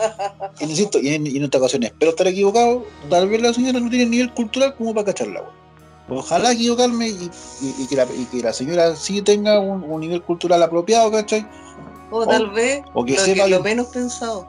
insisto, 0.62 0.98
y 0.98 1.10
en, 1.10 1.28
y 1.28 1.36
en 1.36 1.44
esta 1.44 1.58
ocasión 1.58 1.84
espero 1.84 2.12
estar 2.12 2.26
equivocado, 2.26 2.86
tal 3.10 3.28
vez 3.28 3.42
la 3.42 3.54
señora 3.54 3.82
no 3.82 3.90
tiene 3.90 4.06
nivel 4.06 4.34
cultural 4.34 4.74
como 4.78 4.94
para 4.94 5.08
cacharla, 5.08 5.44
Ojalá 6.08 6.54
equivocarme 6.54 7.10
y, 7.10 7.30
y, 7.80 7.88
que 7.88 7.98
la, 7.98 8.06
y, 8.06 8.26
que 8.32 8.42
la, 8.42 8.54
señora 8.54 8.96
sí 8.96 9.22
tenga 9.22 9.60
un, 9.60 9.84
un, 9.84 10.00
nivel 10.00 10.22
cultural 10.22 10.64
apropiado, 10.64 11.12
¿cachai? 11.12 11.46
O, 12.12 12.26
tal 12.26 12.50
vez 12.52 12.82
o 12.94 13.04
que 13.04 13.16
lo, 13.16 13.20
sepa 13.20 13.44
que 13.44 13.50
lo 13.50 13.62
menos 13.62 13.88
pensado 13.88 14.48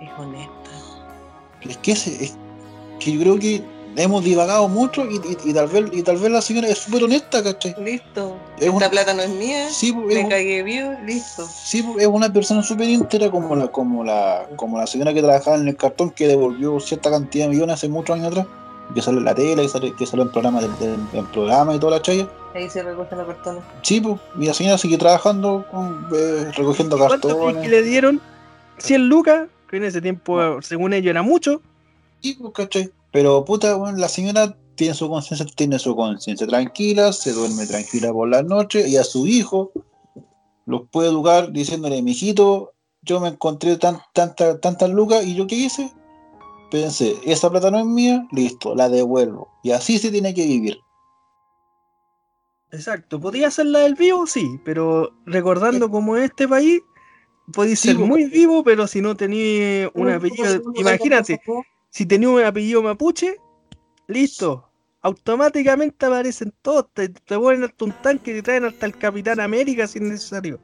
es 0.00 0.08
honesta. 0.16 0.70
Es 1.62 1.76
que 1.78 1.92
es, 1.92 2.06
es, 2.06 2.36
que 3.00 3.10
yo 3.10 3.20
creo 3.20 3.38
que 3.40 3.64
hemos 3.96 4.24
divagado 4.24 4.68
mucho 4.68 5.06
y, 5.08 5.18
tal 5.52 5.68
vez 5.68 5.84
y 5.92 6.02
tal 6.02 6.18
vez 6.18 6.30
la 6.30 6.42
señora 6.42 6.68
es 6.68 6.78
súper 6.78 7.04
honesta, 7.04 7.42
¿cachai? 7.42 7.74
Listo. 7.82 8.36
Esta 8.58 8.90
plata 8.90 9.14
no 9.14 9.22
es 9.22 9.30
mía. 9.30 9.68
Sí, 9.70 9.94
me 9.94 10.28
cagué 10.28 10.62
bien, 10.62 11.04
listo. 11.06 11.46
Sí, 11.46 11.84
es 11.98 12.06
una 12.06 12.32
persona 12.32 12.62
súper 12.62 12.88
íntegra 12.88 13.30
como 13.30 13.56
la, 13.56 13.68
como 13.68 14.04
la, 14.04 14.46
como 14.56 14.78
la 14.78 14.86
señora 14.86 15.14
que 15.14 15.22
trabajaba 15.22 15.56
en 15.56 15.68
el 15.68 15.76
cartón 15.76 16.10
que 16.10 16.28
devolvió 16.28 16.78
cierta 16.80 17.10
cantidad 17.10 17.46
de 17.46 17.50
millones 17.50 17.74
hace 17.74 17.88
muchos 17.88 18.16
años 18.16 18.28
atrás. 18.28 18.46
Que 18.94 19.02
sale 19.02 19.18
en 19.18 19.24
la 19.24 19.34
tele, 19.34 19.62
que 19.62 19.68
sale, 19.68 19.94
que 19.96 20.06
sale 20.06 20.22
en 20.22 20.30
programas 20.30 20.62
del, 20.78 21.26
programa 21.32 21.74
y 21.74 21.78
toda 21.80 21.96
la 21.96 22.02
chaya. 22.02 22.28
Ahí 22.54 22.70
se 22.70 22.82
recogen 22.82 23.18
los 23.18 23.26
cartones. 23.26 23.62
Sí, 23.82 24.00
pues, 24.00 24.20
y 24.38 24.46
la 24.46 24.54
señora 24.54 24.78
sigue 24.78 24.96
trabajando 24.96 25.66
con, 25.70 26.06
eh, 26.14 26.52
recogiendo 26.56 26.96
cartones. 26.96 27.62
que 27.62 27.68
le 27.68 27.82
dieron? 27.82 28.20
100 28.78 29.08
lucas 29.08 29.48
que 29.68 29.78
en 29.78 29.84
ese 29.84 30.00
tiempo, 30.00 30.62
según 30.62 30.92
ellos, 30.92 31.10
era 31.10 31.22
mucho. 31.22 31.60
Sí, 32.22 32.36
pues, 32.40 32.52
¿cachai? 32.54 32.92
Pero 33.12 33.44
puta, 33.44 33.76
bueno, 33.76 33.98
la 33.98 34.08
señora 34.08 34.56
tiene 34.74 34.94
su 34.94 35.08
conciencia, 35.08 35.46
tiene 35.56 35.78
su 35.78 35.96
conciencia 35.96 36.46
tranquila, 36.46 37.12
se 37.12 37.32
duerme 37.32 37.66
tranquila 37.66 38.12
por 38.12 38.28
la 38.28 38.42
noche 38.42 38.88
y 38.88 38.96
a 38.96 39.04
su 39.04 39.26
hijo 39.26 39.72
los 40.66 40.82
puede 40.90 41.08
educar 41.08 41.52
diciéndole, 41.52 42.02
mijito, 42.02 42.74
yo 43.02 43.20
me 43.20 43.28
encontré 43.28 43.76
tan, 43.76 44.00
tanta, 44.12 44.60
tantas 44.60 44.90
lucas 44.90 45.24
y 45.24 45.34
yo 45.34 45.46
qué 45.46 45.54
hice? 45.54 45.92
Pensé, 46.70 47.16
esa 47.24 47.48
plata 47.48 47.70
no 47.70 47.78
es 47.78 47.86
mía, 47.86 48.26
listo, 48.32 48.74
la 48.74 48.88
devuelvo. 48.88 49.48
Y 49.62 49.70
así 49.70 49.98
se 49.98 50.10
tiene 50.10 50.34
que 50.34 50.44
vivir. 50.44 50.78
Exacto, 52.72 53.20
podía 53.20 53.50
ser 53.50 53.66
la 53.66 53.80
del 53.80 53.94
vivo, 53.94 54.26
sí, 54.26 54.60
pero 54.64 55.12
recordando 55.24 55.88
cómo 55.88 56.16
es 56.16 56.24
este 56.24 56.48
país, 56.48 56.82
podía 57.52 57.76
ser 57.76 57.96
muy 57.96 58.24
vivo, 58.24 58.64
pero 58.64 58.88
si 58.88 59.00
no 59.00 59.16
tenía 59.16 59.88
un 59.94 60.10
apellido, 60.10 60.60
imagínate, 60.74 61.40
si 61.96 62.04
tenía 62.04 62.28
un 62.28 62.44
apellido 62.44 62.82
mapuche, 62.82 63.38
listo, 64.06 64.68
automáticamente 65.00 66.04
aparecen 66.04 66.52
todos, 66.60 66.88
te, 66.92 67.08
te 67.08 67.38
ponen 67.38 67.64
hasta 67.64 67.86
un 67.86 67.92
tanque 68.02 68.32
y 68.32 68.34
te 68.34 68.42
traen 68.42 68.66
hasta 68.66 68.84
el 68.84 68.98
Capitán 68.98 69.40
América 69.40 69.86
si 69.86 69.98
es 69.98 70.04
necesario. 70.04 70.60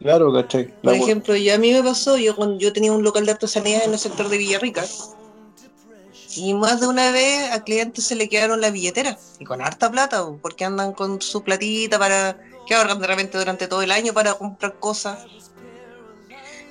Claro, 0.00 0.30
¿cachai? 0.30 0.70
Por 0.82 0.92
ejemplo, 0.92 1.34
yo 1.34 1.54
a 1.54 1.56
mí 1.56 1.72
me 1.72 1.82
pasó, 1.82 2.18
yo 2.18 2.36
cuando 2.36 2.58
yo 2.58 2.74
tenía 2.74 2.92
un 2.92 3.02
local 3.02 3.24
de 3.24 3.32
artesanía 3.32 3.84
en 3.84 3.92
el 3.94 3.98
sector 3.98 4.28
de 4.28 4.36
Villarrica, 4.36 4.84
y 6.36 6.52
más 6.52 6.82
de 6.82 6.88
una 6.88 7.10
vez 7.10 7.50
a 7.52 7.64
clientes 7.64 8.04
se 8.04 8.14
le 8.14 8.28
quedaron 8.28 8.60
la 8.60 8.70
billetera, 8.70 9.16
y 9.38 9.46
con 9.46 9.62
harta 9.62 9.90
plata, 9.90 10.26
porque 10.42 10.66
andan 10.66 10.92
con 10.92 11.22
su 11.22 11.42
platita 11.42 11.98
para 11.98 12.38
que 12.66 12.74
ahorran 12.74 13.00
de 13.00 13.06
repente 13.06 13.38
durante 13.38 13.66
todo 13.66 13.80
el 13.80 13.92
año 13.92 14.12
para 14.12 14.34
comprar 14.34 14.78
cosas. 14.78 15.24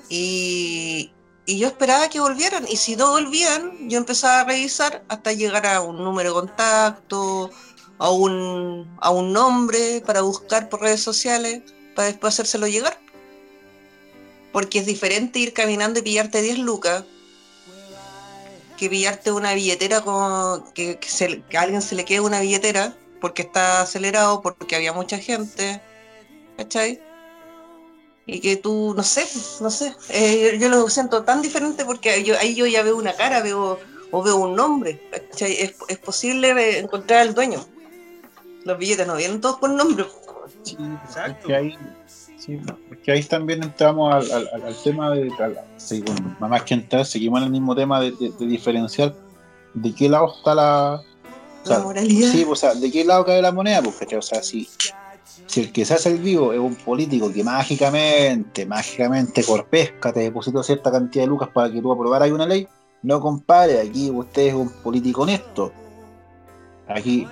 Y, 0.10 1.12
y 1.50 1.58
yo 1.60 1.68
esperaba 1.68 2.10
que 2.10 2.20
volvieran, 2.20 2.66
y 2.68 2.78
si 2.78 2.96
no 2.96 3.12
volvían, 3.12 3.90
yo 3.90 3.98
empezaba 3.98 4.42
a 4.42 4.46
revisar 4.46 5.04
hasta 5.08 5.34
llegar 5.34 5.66
a 5.66 5.82
un 5.82 5.98
número 6.04 6.30
de 6.30 6.36
contacto, 6.42 7.50
a 7.98 8.10
un, 8.12 8.88
a 9.02 9.10
un 9.10 9.34
nombre 9.34 10.02
para 10.06 10.22
buscar 10.22 10.70
por 10.70 10.82
redes 10.82 11.02
sociales, 11.02 11.64
para 11.96 12.08
después 12.10 12.34
hacérselo 12.36 12.68
llegar. 12.68 13.00
Porque 14.52 14.80
es 14.80 14.86
diferente 14.86 15.40
ir 15.40 15.54
caminando 15.54 16.00
y 16.00 16.04
pillarte 16.04 16.42
10 16.42 16.60
lucas 16.60 17.04
que 18.78 18.90
pillarte 18.90 19.32
una 19.32 19.54
billetera 19.54 20.02
con 20.02 20.72
que, 20.74 20.98
que 21.00 21.10
se- 21.10 21.44
que 21.50 21.58
a 21.58 21.62
alguien 21.62 21.82
se 21.82 21.96
le 21.96 22.06
quede 22.06 22.22
una 22.22 22.40
billetera 22.40 22.96
porque 23.20 23.42
está 23.42 23.82
acelerado, 23.82 24.42
porque 24.42 24.76
había 24.76 24.94
mucha 24.94 25.18
gente, 25.18 25.82
¿cachai? 26.58 27.02
Y 28.32 28.40
que 28.42 28.58
tú, 28.58 28.94
no 28.96 29.02
sé, 29.02 29.26
no 29.60 29.72
sé, 29.72 29.96
eh, 30.10 30.58
yo 30.62 30.70
lo 30.70 30.88
siento 30.90 31.24
tan 31.24 31.42
diferente 31.42 31.84
porque 31.84 32.24
yo, 32.24 32.38
ahí 32.38 32.54
yo 32.54 32.68
ya 32.68 32.84
veo 32.84 32.96
una 32.96 33.14
cara, 33.14 33.42
veo 33.42 33.80
o 34.12 34.24
veo 34.24 34.38
un 34.38 34.56
nombre. 34.56 35.02
Es, 35.40 35.74
es 35.88 35.98
posible 35.98 36.78
encontrar 36.80 37.22
al 37.22 37.34
dueño. 37.34 37.66
Los 38.66 38.78
billetes 38.78 39.08
no 39.08 39.16
vienen 39.16 39.42
todos 39.42 39.58
con 39.58 39.76
nombre. 39.76 40.06
Sí, 40.64 40.78
Exacto. 41.08 41.38
porque 41.42 41.56
ahí, 41.56 41.78
sí, 42.38 42.60
porque 42.88 43.12
ahí 43.12 43.24
también 43.24 43.64
entramos 43.64 44.14
al, 44.14 44.32
al- 44.54 44.76
tema 44.84 45.10
de, 45.12 45.32
al- 45.40 45.60
sí, 45.78 46.02
bueno, 46.06 46.36
más 46.40 46.64
que 46.64 46.76
entrar, 46.76 47.06
seguimos 47.06 47.40
en 47.40 47.46
el 47.46 47.52
mismo 47.52 47.76
tema 47.76 48.00
de, 48.00 48.12
de- 48.12 48.32
de 48.38 48.46
diferenciar 48.46 49.16
de 49.74 49.96
qué 49.96 50.08
lado 50.10 50.34
está 50.38 50.54
la, 50.54 51.02
o 51.64 51.68
sea, 51.68 51.78
La 51.80 51.84
moralidad. 51.84 52.32
Sí, 52.32 52.46
o 52.48 52.56
sea, 52.56 52.76
¿de 52.76 52.92
qué 52.92 53.04
lado 53.06 53.26
cae 53.26 53.42
la 53.42 53.52
moneda? 53.52 53.82
¿cachai? 53.98 54.20
O 54.20 54.22
sea, 54.22 54.44
si, 54.44 54.68
si 55.50 55.62
el 55.62 55.72
que 55.72 55.84
se 55.84 55.96
hace 55.96 56.10
el 56.12 56.20
vivo 56.20 56.54
es 56.54 56.60
un 56.60 56.76
político 56.76 57.34
que 57.34 57.44
mágicamente, 57.44 58.68
mágicamente 58.68 59.44
corpesca, 59.44 60.14
te 60.14 60.20
depositó 60.20 60.62
cierta 60.62 60.92
cantidad 60.92 61.24
de 61.24 61.28
lucas 61.30 61.50
para 61.52 61.72
que 61.72 61.82
tú 61.82 61.92
aprobaras 61.92 62.30
una 62.30 62.46
ley, 62.46 62.68
no 63.02 63.20
compare, 63.20 63.80
aquí 63.82 64.12
usted 64.12 64.44
es 64.50 64.54
un 64.54 64.70
político 64.70 65.24
honesto. 65.24 65.72
Aquí 66.88 67.28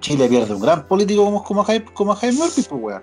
Chile 0.00 0.28
pierde 0.28 0.52
un 0.52 0.60
gran 0.60 0.84
político 0.88 1.24
como, 1.24 1.44
como, 1.44 1.62
Jaime, 1.62 1.84
como 1.94 2.14
Jaime 2.16 2.40
pues, 2.52 2.68
weón. 2.72 3.02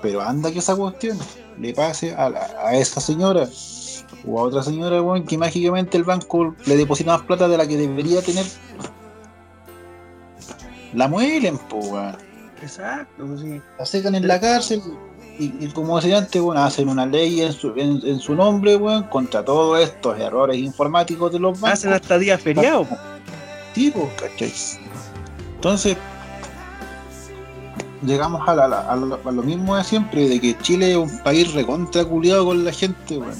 Pero 0.00 0.22
anda 0.22 0.50
que 0.50 0.60
esa 0.60 0.74
cuestión 0.74 1.18
le 1.58 1.74
pase 1.74 2.14
a, 2.14 2.30
la- 2.30 2.50
a 2.64 2.74
esa 2.76 2.98
señora 3.00 3.46
o 4.26 4.40
a 4.40 4.42
otra 4.44 4.62
señora, 4.62 5.02
weón, 5.02 5.26
que 5.26 5.36
mágicamente 5.36 5.98
el 5.98 6.04
banco 6.04 6.54
le 6.64 6.76
deposita 6.78 7.12
más 7.12 7.26
plata 7.26 7.46
de 7.46 7.58
la 7.58 7.66
que 7.68 7.76
debería 7.76 8.22
tener 8.22 8.46
la 10.94 11.08
muelen, 11.08 11.58
pues, 11.68 11.88
weón. 11.90 12.33
Exacto, 12.64 13.26
pues 13.26 13.40
sí. 13.40 13.60
La 13.78 13.86
secan 13.86 14.14
en 14.14 14.26
la 14.26 14.40
cárcel 14.40 14.80
y, 15.38 15.52
y 15.64 15.68
como 15.74 15.96
decía 16.00 16.18
antes, 16.18 16.40
weón, 16.40 16.56
hacen 16.58 16.88
una 16.88 17.04
ley 17.06 17.40
en 17.42 17.52
su, 17.52 17.68
en, 17.76 18.00
en 18.04 18.18
su 18.20 18.34
nombre, 18.34 18.76
weón, 18.76 19.02
contra 19.04 19.44
todos 19.44 19.80
estos 19.80 20.18
errores 20.18 20.56
informáticos 20.58 21.32
de 21.32 21.40
los 21.40 21.60
bancos. 21.60 21.78
Hacen 21.80 21.92
hasta 21.92 22.18
día 22.18 22.38
feriado. 22.38 22.86
Sí, 23.74 23.90
pues, 23.94 24.06
¿cachai? 24.20 24.52
Entonces, 25.56 25.96
llegamos 28.04 28.46
a, 28.48 28.54
la- 28.54 28.68
la- 28.68 28.80
a 28.80 28.96
lo, 28.96 29.18
a 29.24 29.30
lo 29.32 29.42
mismo 29.42 29.76
de 29.76 29.84
siempre, 29.84 30.28
de 30.28 30.40
que 30.40 30.56
Chile 30.58 30.92
es 30.92 30.96
un 30.96 31.18
país 31.20 31.52
recontra 31.52 32.04
culiado 32.04 32.44
con 32.46 32.64
la 32.64 32.72
gente, 32.72 33.16
weón. 33.18 33.34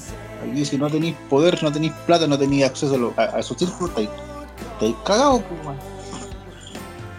Aquí 0.51 0.65
si 0.65 0.77
no 0.77 0.89
tenéis 0.89 1.15
poder, 1.29 1.61
no 1.63 1.71
tenéis 1.71 1.93
plata, 2.05 2.27
no 2.27 2.37
tenéis 2.37 2.65
acceso 2.65 2.93
a, 2.95 2.97
lo- 2.97 3.13
a, 3.17 3.23
a 3.23 3.39
esos 3.39 3.57
círculos, 3.57 3.89
estáis, 3.91 4.09
estáis 4.73 4.95
cagados, 5.05 5.41
pues. 5.63 5.77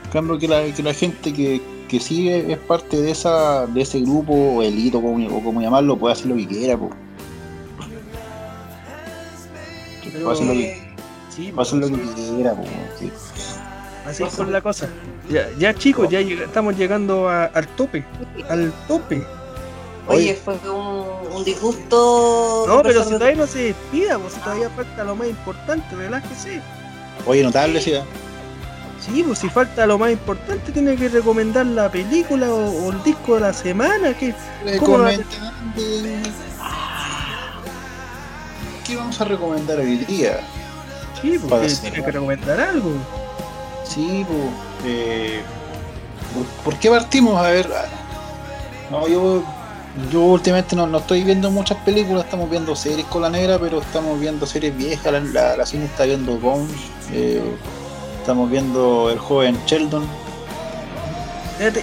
En 0.04 0.10
cambio 0.12 0.38
que 0.38 0.46
la, 0.48 0.62
que 0.72 0.82
la 0.82 0.94
gente 0.94 1.32
que, 1.32 1.60
que 1.88 2.00
sí 2.00 2.28
es, 2.30 2.58
parte 2.58 3.00
de 3.00 3.10
esa 3.10 3.66
de 3.66 3.80
ese 3.80 4.00
grupo, 4.00 4.32
o 4.32 4.62
elito, 4.62 5.00
como, 5.00 5.26
o 5.36 5.42
como 5.42 5.60
llamarlo, 5.60 5.96
puede 5.96 6.12
hacer 6.14 6.26
lo 6.26 6.36
que 6.36 6.46
quiera, 6.46 6.76
pues. 6.76 6.92
Pero- 10.04 10.24
Puede 10.24 10.32
hacer 10.34 10.46
lo 10.46 10.52
que, 10.52 10.86
Sí, 11.34 11.52
puede 11.52 11.62
hacer 11.68 11.78
lo 11.78 11.88
pues, 11.88 12.00
que 12.00 12.34
quiera, 12.34 12.54
sí. 12.98 13.12
así 14.06 14.22
es 14.22 14.34
con 14.34 14.52
la 14.52 14.60
cosa. 14.60 14.88
Ya, 15.28 15.48
ya 15.58 15.74
chicos, 15.74 16.08
ya 16.08 16.20
estamos 16.20 16.76
llegando 16.76 17.28
a- 17.28 17.46
al 17.46 17.66
tope. 17.68 18.04
Al 18.48 18.72
tope. 18.88 19.22
Oye, 20.08 20.34
fue 20.36 20.54
un, 20.70 21.04
un 21.34 21.44
disgusto. 21.44 22.64
No, 22.68 22.80
pero 22.82 23.02
si 23.02 23.10
todavía 23.10 23.34
no 23.36 23.46
se 23.48 23.58
despida, 23.64 24.18
pues 24.18 24.34
si 24.34 24.40
todavía 24.40 24.70
falta 24.70 25.02
lo 25.02 25.16
más 25.16 25.26
importante, 25.28 25.94
relájese. 25.96 26.60
Oye, 27.26 27.42
notable, 27.42 27.80
sí, 27.80 27.92
¿eh? 27.92 28.02
Sí, 29.01 29.23
pues 29.23 29.39
si 29.39 29.48
falta 29.48 29.86
lo 29.86 29.98
más 29.98 30.10
importante, 30.10 30.73
tiene 30.73 30.97
que 30.97 31.09
recomendar 31.09 31.66
la 31.66 31.90
película 31.90 32.52
o, 32.52 32.86
o 32.86 32.93
el 32.93 33.02
disco 33.02 33.35
de 33.35 33.40
la 33.40 33.52
semana. 33.52 34.14
que 34.14 34.35
¿Qué 38.86 38.97
vamos 38.97 39.20
a 39.20 39.24
recomendar 39.24 39.78
hoy 39.78 39.97
día? 39.98 40.40
Sí, 41.20 41.39
porque 41.39 41.66
hacer, 41.66 41.78
tiene 41.90 42.05
que 42.05 42.12
recomendar 42.12 42.60
algo. 42.60 42.93
Sí, 43.85 44.24
pues. 44.27 44.48
eh, 44.85 45.43
¿por, 46.64 46.77
qué 46.78 46.90
partimos? 46.90 47.36
A 47.36 47.51
ver. 47.51 47.68
No, 48.90 49.09
yo, 49.09 49.43
yo 50.10 50.20
últimamente 50.23 50.77
no, 50.77 50.86
no 50.86 50.98
estoy 50.98 51.24
viendo 51.24 51.51
muchas 51.51 51.78
películas, 51.78 52.24
estamos 52.24 52.48
viendo 52.48 52.77
series 52.77 53.06
con 53.06 53.23
la 53.23 53.31
negra, 53.31 53.59
pero 53.59 53.81
estamos 53.81 54.20
viendo 54.20 54.47
series 54.47 54.77
viejas. 54.77 55.12
La, 55.12 55.20
la, 55.20 55.56
la 55.56 55.66
cine 55.66 55.86
está 55.86 56.05
viendo 56.05 56.39
Bones, 56.39 56.70
eh, 57.12 57.43
estamos 58.26 58.50
viendo 58.50 59.08
El 59.08 59.20
joven 59.20 59.56
Sheldon. 59.66 60.04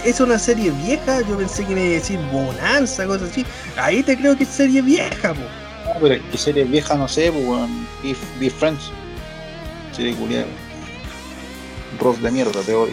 Es 0.04 0.20
una 0.20 0.38
serie 0.38 0.70
vieja, 0.72 1.22
yo 1.22 1.38
pensé 1.38 1.64
que 1.64 1.74
me 1.74 1.80
iba 1.86 1.90
a 1.92 1.94
decir 1.94 2.20
Bonanza, 2.30 3.06
cosas 3.06 3.30
así. 3.30 3.46
Ahí 3.78 4.02
te 4.02 4.14
creo 4.14 4.36
que 4.36 4.44
es 4.44 4.50
serie 4.50 4.82
vieja, 4.82 5.32
po. 5.32 5.40
No, 5.40 6.00
pero 6.02 6.14
es 6.16 6.22
que 6.30 6.36
series 6.36 6.70
viejas, 6.70 6.98
no 6.98 7.08
sé, 7.08 7.30
weón, 7.30 7.88
Be, 8.02 8.14
Be 8.38 8.50
Friends. 8.50 8.90
Serie 9.96 10.14
culiada. 10.16 10.44
Ross 11.98 12.20
de 12.20 12.30
mierda, 12.30 12.60
te 12.60 12.74
odio. 12.74 12.92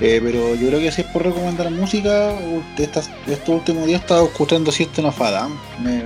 Eh, 0.00 0.20
pero 0.20 0.56
yo 0.56 0.66
creo 0.66 0.80
que 0.80 0.90
si 0.90 1.02
es 1.02 1.06
por 1.06 1.22
recomendar 1.22 1.70
música, 1.70 2.32
estas, 2.76 3.08
estos 3.28 3.50
últimos 3.50 3.86
días 3.86 4.00
estaba 4.00 4.24
escuchando 4.24 4.72
System 4.72 5.04
of 5.04 5.22
a. 5.22 5.48
Me- 5.80 6.02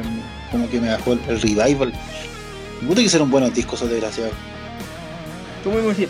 como 0.52 0.68
que 0.68 0.80
me 0.82 0.90
bajó 0.90 1.14
el, 1.14 1.20
el 1.28 1.40
revival. 1.40 1.94
Me 2.82 2.86
gusta 2.88 3.00
que 3.00 3.06
hicieron 3.06 3.30
buenos 3.30 3.54
discos, 3.54 3.80
desgraciados. 3.88 4.34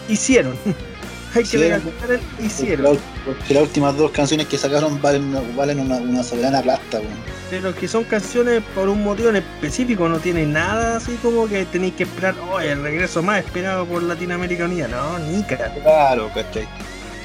Hicieron. 0.08 0.54
Hay 1.34 1.44
que 1.44 1.58
Porque, 1.98 2.20
hicieron. 2.42 2.98
porque 3.26 3.52
las 3.52 3.62
últimas 3.64 3.94
dos 3.96 4.10
canciones 4.12 4.46
que 4.46 4.56
sacaron 4.56 5.00
valen, 5.02 5.30
valen 5.54 5.78
una, 5.80 5.96
una 5.96 6.22
soberana 6.22 6.62
plata, 6.62 7.00
weón. 7.00 7.38
Pero 7.50 7.74
que 7.74 7.86
son 7.86 8.04
canciones 8.04 8.62
por 8.74 8.88
un 8.88 9.04
motivo 9.04 9.28
en 9.28 9.36
específico, 9.36 10.08
no 10.08 10.18
tiene 10.20 10.46
nada 10.46 10.96
así 10.96 11.16
como 11.22 11.46
que 11.46 11.66
tenéis 11.66 11.94
que 11.94 12.04
esperar, 12.04 12.34
oh, 12.50 12.60
el 12.60 12.82
regreso 12.82 13.22
más 13.22 13.44
esperado 13.44 13.84
por 13.84 14.02
Latinoamérica 14.02 14.64
Unida. 14.64 14.88
No, 14.88 15.18
ni 15.18 15.42
cara. 15.42 15.72
Claro, 15.82 16.30
¿cachai? 16.34 16.66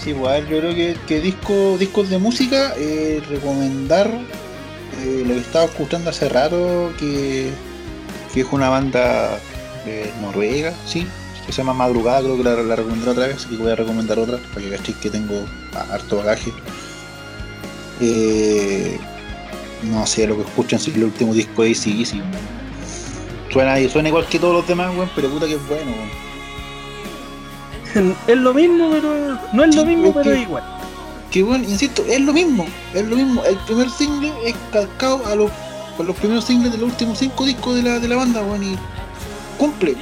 Sí, 0.04 0.10
igual 0.10 0.48
yo 0.50 0.60
creo 0.60 0.76
que, 0.76 0.98
que 1.08 1.22
disco, 1.22 1.78
discos 1.78 2.10
de 2.10 2.18
música, 2.18 2.74
eh, 2.78 3.22
recomendar 3.30 4.12
eh, 5.02 5.24
lo 5.26 5.34
que 5.36 5.40
estaba 5.40 5.66
escuchando 5.66 6.10
hace 6.10 6.28
rato, 6.28 6.92
que, 7.00 7.52
que 8.34 8.42
es 8.42 8.48
una 8.52 8.68
banda 8.68 9.40
de 9.86 10.12
Noruega, 10.22 10.74
sí, 10.86 11.08
que 11.46 11.52
se 11.52 11.58
llama 11.58 11.74
Madrugada, 11.74 12.22
creo 12.22 12.38
que 12.38 12.44
la, 12.44 12.56
la 12.56 12.76
recomendaré 12.76 13.12
otra 13.12 13.28
vez, 13.28 13.38
así 13.38 13.50
que 13.50 13.58
voy 13.58 13.72
a 13.72 13.76
recomendar 13.76 14.20
otra, 14.20 14.38
para 14.54 14.62
que 14.62 14.70
cachéis 14.72 14.98
que 14.98 15.10
tengo 15.10 15.46
harto 15.92 16.18
bagaje. 16.18 16.54
Eh, 18.00 19.00
no 19.84 20.06
sé, 20.06 20.28
lo 20.28 20.38
que 20.38 20.44
escuchan, 20.44 20.80
sí, 20.80 20.92
el 20.96 21.04
último 21.06 21.34
disco 21.34 21.64
de 21.64 21.72
ACDC. 21.72 22.22
Suena, 23.52 23.90
suena 23.90 24.10
igual 24.10 24.26
que 24.28 24.40
todos 24.40 24.54
los 24.54 24.68
demás, 24.68 24.96
weón, 24.96 25.10
pero 25.16 25.30
puta 25.30 25.46
que 25.46 25.56
es 25.56 25.68
bueno, 25.68 25.92
weón. 27.94 28.16
es 28.28 28.38
lo 28.38 28.54
mismo, 28.54 28.90
pero. 28.90 29.40
No 29.54 29.64
es 29.64 29.76
lo 29.76 29.86
mismo, 29.86 30.14
pero 30.14 30.32
es 30.32 30.42
igual. 30.42 30.64
Que 31.30 31.44
bueno, 31.44 31.64
insisto, 31.64 32.04
es 32.08 32.22
lo 32.22 32.34
mismo, 32.34 32.66
es 32.94 33.06
lo 33.06 33.16
mismo. 33.16 33.44
El 33.44 33.58
primer 33.58 33.90
single 33.90 34.32
es 34.46 34.56
calcado 34.72 35.26
a 35.28 35.36
los, 35.36 35.52
a 36.00 36.04
los 36.04 36.16
primeros 36.16 36.46
singles 36.46 36.72
de 36.72 36.78
los 36.78 36.92
últimos 36.92 37.20
cinco 37.20 37.46
discos 37.46 37.76
de 37.76 37.84
la, 37.84 38.00
de 38.00 38.08
la 38.08 38.16
banda, 38.16 38.42
weón, 38.42 38.64
y 38.64 38.76
cumple. 39.58 39.96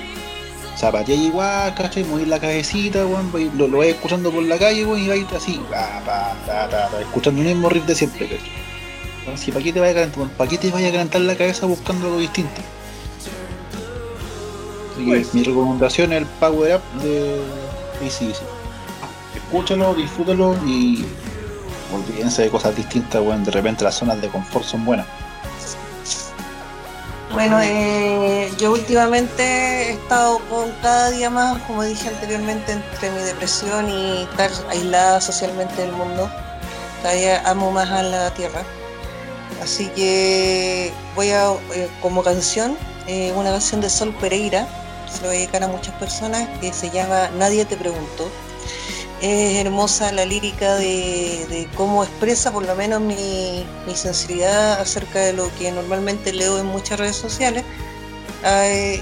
Zapatilla 0.82 1.24
igual, 1.24 1.76
¿cachai? 1.76 2.04
Mover 2.04 2.28
la 2.28 2.40
cabecita, 2.40 3.06
weón, 3.06 3.32
lo, 3.56 3.68
lo 3.68 3.78
vais 3.78 3.94
escuchando 3.94 4.32
por 4.32 4.42
la 4.42 4.58
calle, 4.58 4.84
weón, 4.84 5.00
y 5.00 5.08
vais 5.08 5.32
así, 5.32 5.62
pa, 5.70 6.02
pa, 6.04 6.36
ta, 6.48 6.68
ta, 6.68 6.90
ta, 6.90 7.02
escuchando 7.02 7.40
el 7.42 7.50
mismo 7.50 7.70
riff 7.70 7.86
de 7.86 7.94
siempre, 7.94 8.28
¿cachai? 8.28 9.38
Si 9.38 9.52
para 9.52 9.64
qué 9.64 9.72
te 9.72 9.80
vaya 9.80 9.92
a 9.92 9.96
calentar, 9.96 10.28
¿para 10.30 10.50
qué 10.50 10.58
te 10.58 10.72
vaya 10.72 10.88
a 10.88 10.92
calentar 10.92 11.22
la 11.22 11.36
cabeza 11.36 11.68
buscando 11.68 12.08
algo 12.08 12.20
distinto? 12.20 12.62
Así 14.92 15.06
que 15.06 15.12
pues. 15.12 15.34
mi 15.36 15.44
recomendación 15.44 16.14
es 16.14 16.22
el 16.22 16.26
Power 16.26 16.78
Up 16.78 17.02
de 17.04 17.40
ACDC 18.04 18.42
escúchalo, 19.52 19.94
disfrútalo 19.94 20.56
y 20.66 21.06
olvídense 21.94 22.44
de 22.44 22.50
cosas 22.50 22.76
distintas, 22.76 23.22
bueno, 23.22 23.44
de 23.44 23.52
repente 23.52 23.84
las 23.84 23.96
zonas 23.96 24.22
de 24.22 24.30
confort 24.30 24.66
son 24.66 24.86
buenas. 24.86 25.06
Bueno, 27.34 27.62
eh, 27.62 28.52
yo 28.58 28.74
últimamente 28.74 29.44
he 29.44 29.92
estado 29.94 30.40
con 30.50 30.70
cada 30.82 31.12
día 31.12 31.30
más, 31.30 31.62
como 31.64 31.84
dije 31.84 32.10
anteriormente, 32.10 32.74
entre 32.74 33.10
mi 33.10 33.20
depresión 33.20 33.90
y 33.90 34.24
estar 34.24 34.52
aislada 34.70 35.22
socialmente 35.22 35.82
del 35.82 35.94
mundo. 35.94 36.30
Cada 37.02 37.50
amo 37.50 37.72
más 37.72 37.90
a 37.90 38.04
la 38.04 38.34
tierra. 38.34 38.64
Así 39.64 39.88
que 39.96 40.92
voy 41.16 41.30
a, 41.32 41.52
eh, 41.74 41.90
como 42.02 42.22
canción, 42.22 42.78
eh, 43.08 43.32
una 43.36 43.52
canción 43.52 43.80
de 43.80 43.90
Sol 43.90 44.14
Pereira, 44.20 44.68
se 45.10 45.22
lo 45.22 45.28
voy 45.28 45.38
a 45.38 45.40
dedicar 45.40 45.64
a 45.64 45.68
muchas 45.68 45.96
personas, 45.96 46.48
que 46.60 46.74
se 46.74 46.90
llama 46.90 47.30
Nadie 47.38 47.64
te 47.64 47.78
preguntó 47.78 48.30
es 49.22 49.66
hermosa 49.66 50.12
la 50.12 50.26
lírica 50.26 50.76
de, 50.76 51.68
cómo 51.76 52.04
expresa 52.04 52.52
por 52.52 52.66
lo 52.66 52.76
menos 52.76 53.02
mi, 53.02 53.66
sensibilidad 53.94 54.80
acerca 54.82 55.20
de 55.20 55.34
lo 55.34 55.54
que 55.58 55.72
normalmente 55.72 56.34
leo 56.34 56.60
en 56.60 56.66
muchas 56.66 57.00
redes 57.00 57.16
sociales. 57.16 57.64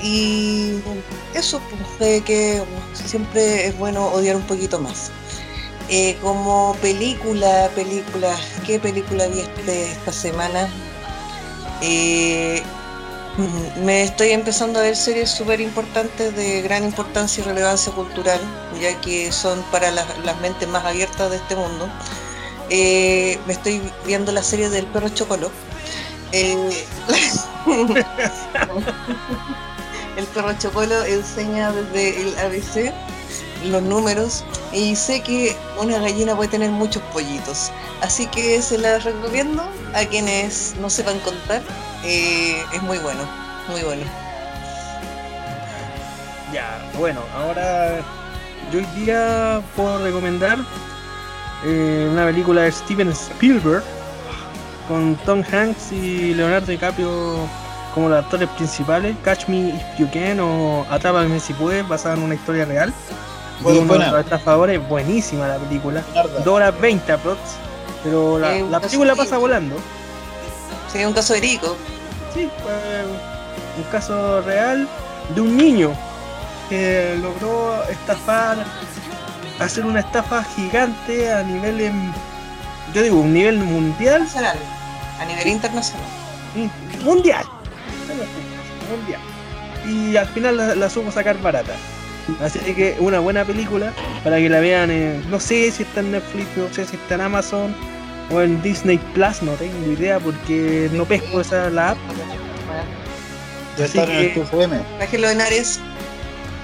y 0.04 0.80
eso, 1.34 1.62
pues, 1.98 2.22
que 2.24 2.62
siempre 2.94 3.68
es 3.68 3.78
bueno 3.78 4.08
odiar 4.08 4.36
un 4.36 4.44
poquito 4.44 4.80
más. 4.80 5.12
Eh, 5.91 6.18
como 6.22 6.76
película, 6.82 7.68
película, 7.74 8.36
¿qué 8.64 8.80
película 8.80 9.26
vi 9.26 9.40
este, 9.40 9.91
esta 9.91 10.12
semana? 10.12 10.70
Eh, 11.82 12.62
me 13.84 14.03
estoy 14.03 14.30
empezando 14.32 14.80
a 14.80 14.84
ver 14.84 14.95
series 14.95 15.30
súper 15.30 15.61
importantes 15.61 16.36
de 16.36 16.61
gran 16.61 16.84
importancia 16.84 17.41
y 17.41 17.45
relevancia 17.45 17.91
cultural, 17.94 18.40
ya 18.82 18.99
que 19.02 19.32
son 19.32 19.61
para 19.72 19.91
las, 19.91 20.06
mentes 20.41 20.68
más 20.68 20.84
abiertas 20.86 21.30
de 21.32 21.38
este 21.38 21.56
mundo. 21.56 21.90
Eh, 22.70 23.40
me 23.48 23.53
estoy 23.53 23.82
viendo 24.06 24.32
la 24.32 24.44
serie 24.44 24.70
del 24.70 24.86
perro 24.88 25.10
Chocolo. 25.10 25.52
Eh, 26.32 26.86
el 30.18 30.26
perro 30.26 30.53
Chocolo 30.60 31.03
enseña 31.06 31.72
desde 31.72 32.22
el 32.22 32.38
ABC 32.40 32.94
los 33.66 33.82
números 33.82 34.45
y 34.72 34.95
sé 34.95 35.22
que 35.22 35.56
una 35.78 35.99
gallina 35.99 36.36
puede 36.36 36.49
tener 36.49 36.72
muchos 36.72 37.02
pollitos. 37.14 37.72
Así 38.02 38.28
que 38.28 38.61
se 38.61 38.78
la 38.78 38.99
recomiendo 38.99 39.64
a 39.94 40.06
quienes 40.06 40.76
no 40.80 40.90
sepan 40.90 41.20
contar 41.20 41.61
eh, 42.03 42.63
es 42.73 42.81
muy 42.81 42.97
bueno, 42.99 43.21
muy 43.67 43.81
bueno. 43.81 44.03
Ya, 46.53 46.81
bueno, 46.97 47.21
ahora 47.35 47.99
yo 48.71 48.80
hoy 48.80 48.85
día 48.95 49.61
puedo 49.76 50.03
recomendar 50.03 50.57
eh, 51.63 52.09
una 52.11 52.26
película 52.26 52.61
de 52.63 52.71
Steven 52.71 53.09
Spielberg 53.09 53.84
con 54.88 55.15
Tom 55.26 55.43
Hanks 55.51 55.91
y 55.91 56.34
Leonardo 56.34 56.67
DiCaprio 56.67 57.47
como 57.93 58.09
los 58.09 58.23
actores 58.23 58.49
principales, 58.49 59.15
Catch 59.23 59.47
Me 59.47 59.69
If 59.69 59.99
You 59.99 60.09
Can 60.11 60.39
o 60.39 60.85
Atrápame 60.89 61.39
Si 61.39 61.53
Puedes, 61.53 61.88
basada 61.88 62.15
en 62.15 62.23
una 62.23 62.35
historia 62.35 62.65
real. 62.65 62.93
Bueno, 63.61 63.81
de 63.81 64.77
buenísima 64.77 65.47
la 65.47 65.57
película. 65.57 66.01
2 66.45 66.47
horas 66.47 66.80
20 66.80 67.11
aprox, 67.11 67.39
pero 68.03 68.39
la, 68.39 68.55
la 68.61 68.80
película 68.80 69.15
pasa 69.15 69.38
volando. 69.38 69.76
Sería 70.91 71.07
un 71.07 71.14
caso 71.14 71.34
verídico. 71.34 71.76
Sí, 72.34 72.49
fue 72.64 73.06
un 73.78 73.91
caso 73.91 74.41
real 74.41 74.88
de 75.36 75.41
un 75.41 75.56
niño 75.56 75.91
que 76.70 77.18
logró 77.22 77.84
estafar, 77.86 78.57
hacer 79.60 79.86
una 79.86 80.02
estafa 80.02 80.44
gigante 80.44 81.32
a 81.32 81.44
nivel, 81.44 81.91
yo 82.94 83.02
digo, 83.02 83.18
un 83.18 83.34
nivel 83.34 83.57
mundial. 83.57 84.28
a 85.20 85.26
nivel 85.26 85.48
internacional. 85.48 86.06
Mundial. 87.03 87.45
Mundial. 88.90 89.22
Y 89.88 90.16
al 90.16 90.28
final 90.28 90.57
la, 90.57 90.76
la 90.76 90.90
supo 90.90 91.11
sacar 91.11 91.40
barata. 91.41 91.74
Así 92.41 92.60
que 92.60 92.95
una 92.99 93.20
buena 93.20 93.44
película 93.44 93.91
para 94.24 94.38
que 94.38 94.49
la 94.49 94.60
vean, 94.60 95.30
no 95.32 95.40
sé 95.40 95.72
si 95.72 95.84
está 95.84 96.02
en 96.02 96.11
Netflix, 96.11 96.48
no 96.57 96.72
sé 96.72 96.86
si 96.86 96.95
está 96.95 97.16
en 97.16 97.22
Amazon 97.22 97.76
o 98.31 98.41
en 98.41 98.61
Disney 98.61 98.97
Plus, 99.14 99.41
no 99.41 99.53
tengo 99.53 99.91
idea 99.91 100.19
porque 100.19 100.89
no 100.93 101.06
pesco 101.06 101.41
esa 101.41 101.69
la 101.69 101.91
app. 101.91 101.97
Ya 103.77 103.85
está 103.85 104.03
en 104.03 104.11
el 104.11 104.26
FM. 104.26 104.80
Bájenlo 104.99 105.30
en 105.30 105.41
Ares. 105.41 105.80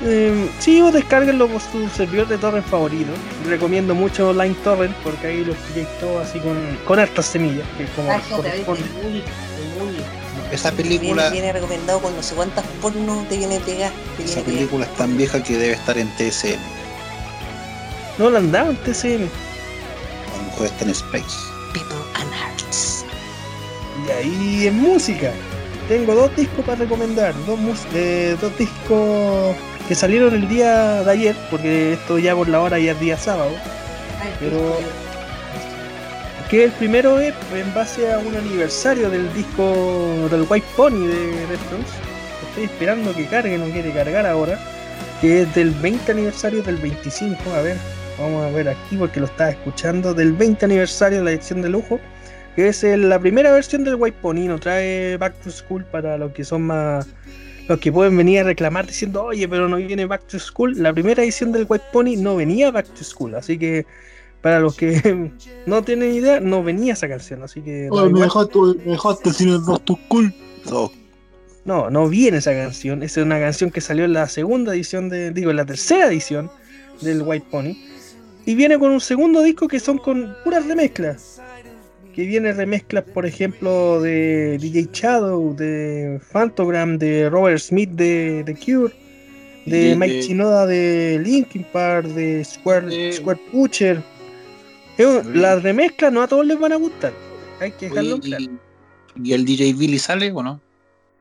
Eh, 0.03 0.49
sí, 0.59 0.81
o 0.81 0.91
descarguenlo 0.91 1.47
por 1.47 1.61
su 1.61 1.87
servidor 1.89 2.27
de 2.27 2.37
torrent 2.37 2.65
favorito. 2.65 3.11
Recomiendo 3.47 3.95
mucho 3.95 4.33
Line 4.33 4.55
Torrent 4.63 4.95
porque 4.97 5.27
ahí 5.27 5.45
lo 5.45 5.53
proyectó 5.53 6.19
así 6.19 6.39
con, 6.39 6.57
con 6.85 6.99
hartas 6.99 7.25
semillas, 7.27 7.65
que 7.77 7.85
como 7.95 8.11
Esa 10.51 10.71
película. 10.73 11.29
Viene, 11.29 11.53
recomendado 11.53 12.01
con 12.01 12.15
no 12.15 12.21
sé 12.21 12.35
cuántas 12.35 12.65
porno 12.81 13.25
te 13.29 13.37
viene 13.37 13.59
pegar. 13.61 13.91
esa 14.23 14.41
película 14.41 14.85
es 14.85 14.93
tan 14.95 15.15
vieja 15.15 15.41
que 15.41 15.57
debe 15.57 15.73
estar 15.73 15.97
en 15.97 16.09
TSM. 16.17 16.59
No 18.17 18.29
la 18.29 18.39
andaba 18.39 18.69
en 18.69 18.77
TSM. 18.77 19.23
A 20.33 20.37
lo 20.37 20.43
mejor 20.51 20.65
está 20.67 20.83
en 20.83 20.89
Space. 20.91 21.54
Y 24.07 24.11
ahí 24.11 24.67
en 24.67 24.79
música. 24.79 25.31
Tengo 25.87 26.15
dos 26.15 26.35
discos 26.35 26.65
para 26.65 26.79
recomendar. 26.79 27.33
Dos, 27.45 27.59
eh, 27.93 28.35
dos 28.41 28.57
discos 28.57 29.55
que 29.87 29.95
salieron 29.95 30.33
el 30.33 30.47
día 30.47 31.03
de 31.03 31.11
ayer, 31.11 31.35
porque 31.51 31.93
esto 31.93 32.17
ya 32.17 32.35
por 32.35 32.47
la 32.47 32.61
hora 32.61 32.79
ya 32.79 32.93
es 32.93 32.99
día 32.99 33.17
sábado. 33.17 33.51
pero 34.39 34.79
que 36.49 36.63
el 36.65 36.71
primero 36.73 37.19
es 37.19 37.33
en 37.53 37.73
base 37.73 38.11
a 38.11 38.19
un 38.19 38.35
aniversario 38.35 39.09
del 39.09 39.33
disco 39.33 40.27
del 40.29 40.45
White 40.47 40.67
Pony 40.75 41.07
de 41.07 41.45
Retros. 41.47 41.85
Estoy 42.49 42.65
esperando 42.65 43.13
que 43.13 43.25
cargue, 43.25 43.57
no 43.57 43.65
quiere 43.65 43.91
cargar 43.91 44.25
ahora. 44.25 44.59
Que 45.21 45.41
es 45.41 45.55
del 45.55 45.71
20 45.71 46.11
aniversario 46.11 46.61
del 46.61 46.77
25. 46.77 47.35
A 47.55 47.61
ver, 47.61 47.77
vamos 48.19 48.43
a 48.43 48.49
ver 48.49 48.69
aquí 48.69 48.95
porque 48.97 49.19
lo 49.19 49.25
estaba 49.25 49.51
escuchando. 49.51 50.13
Del 50.13 50.33
20 50.33 50.65
aniversario 50.65 51.19
de 51.19 51.23
la 51.23 51.31
edición 51.31 51.61
de 51.61 51.69
lujo 51.69 51.99
que 52.55 52.69
es 52.69 52.83
la 52.83 53.19
primera 53.19 53.51
versión 53.51 53.83
del 53.83 53.95
White 53.95 54.17
Pony, 54.21 54.47
no 54.47 54.59
trae 54.59 55.17
Back 55.17 55.41
to 55.41 55.51
School 55.51 55.83
para 55.85 56.17
los 56.17 56.31
que 56.31 56.43
son 56.43 56.63
más 56.63 57.07
los 57.67 57.79
que 57.79 57.91
pueden 57.91 58.15
venir 58.15 58.41
a 58.41 58.43
reclamar 58.43 58.85
diciendo, 58.85 59.23
oye, 59.23 59.47
pero 59.47 59.67
no 59.67 59.77
viene 59.77 60.05
Back 60.05 60.27
to 60.27 60.39
School. 60.39 60.81
La 60.81 60.93
primera 60.93 61.23
edición 61.23 61.51
del 61.51 61.65
White 61.67 61.85
Pony 61.91 62.15
no 62.17 62.35
venía 62.35 62.71
Back 62.71 62.87
to 62.93 63.03
School, 63.03 63.35
así 63.35 63.57
que 63.57 63.85
para 64.41 64.59
los 64.59 64.75
que 64.75 65.31
no 65.65 65.83
tienen 65.83 66.13
idea, 66.13 66.39
no 66.39 66.63
venía 66.63 66.93
esa 66.93 67.09
canción, 67.09 67.43
así 67.43 67.61
que... 67.61 67.89
Oye, 67.89 68.13
me, 68.13 68.21
dejaste, 68.21 69.33
sin 69.33 69.49
el 69.49 69.59
Back 69.59 69.83
to 69.83 69.99
School. 70.05 70.33
No. 71.65 71.89
no, 71.89 72.07
viene 72.07 72.37
esa 72.37 72.53
canción. 72.53 73.01
Esa 73.01 73.21
es 73.21 73.25
una 73.25 73.39
canción 73.39 73.71
que 73.71 73.81
salió 73.81 74.05
en 74.05 74.13
la 74.13 74.29
segunda 74.29 74.73
edición, 74.73 75.09
de, 75.09 75.31
digo, 75.31 75.49
en 75.49 75.57
la 75.57 75.65
tercera 75.65 76.05
edición 76.07 76.51
del 77.01 77.23
White 77.23 77.47
Pony. 77.49 77.75
Y 78.45 78.53
viene 78.53 78.77
con 78.77 78.91
un 78.91 79.01
segundo 79.01 79.41
disco 79.41 79.67
que 79.67 79.79
son 79.79 79.97
con 79.97 80.35
puras 80.43 80.67
remezclas 80.67 81.34
que 82.15 82.25
viene 82.25 82.53
remezclas, 82.53 83.03
por 83.03 83.25
ejemplo, 83.25 84.01
de 84.01 84.57
DJ 84.57 84.87
Shadow, 84.93 85.53
de 85.53 86.21
Phantogram, 86.31 86.97
de 86.97 87.29
Robert 87.29 87.59
Smith 87.59 87.89
de 87.89 88.41
The 88.45 88.55
Cure, 88.55 88.93
de 89.65 89.97
Mike 89.97 90.21
Chinoda 90.21 90.65
de 90.65 91.19
Linkin 91.21 91.65
Park, 91.73 92.07
de 92.07 92.41
Square, 92.45 93.11
Square 93.11 93.41
Butcher. 93.51 94.01
Las 95.33 95.61
remezclas 95.61 96.13
no 96.13 96.21
a 96.21 96.27
todos 96.27 96.45
les 96.45 96.57
van 96.57 96.71
a 96.71 96.77
gustar, 96.77 97.11
hay 97.59 97.71
que 97.71 97.89
dejarlo 97.89 98.17
claro. 98.21 98.45
¿Y 99.21 99.33
el 99.33 99.43
DJ 99.43 99.73
Billy 99.73 99.99
sale 99.99 100.31
o 100.31 100.41
no? 100.41 100.61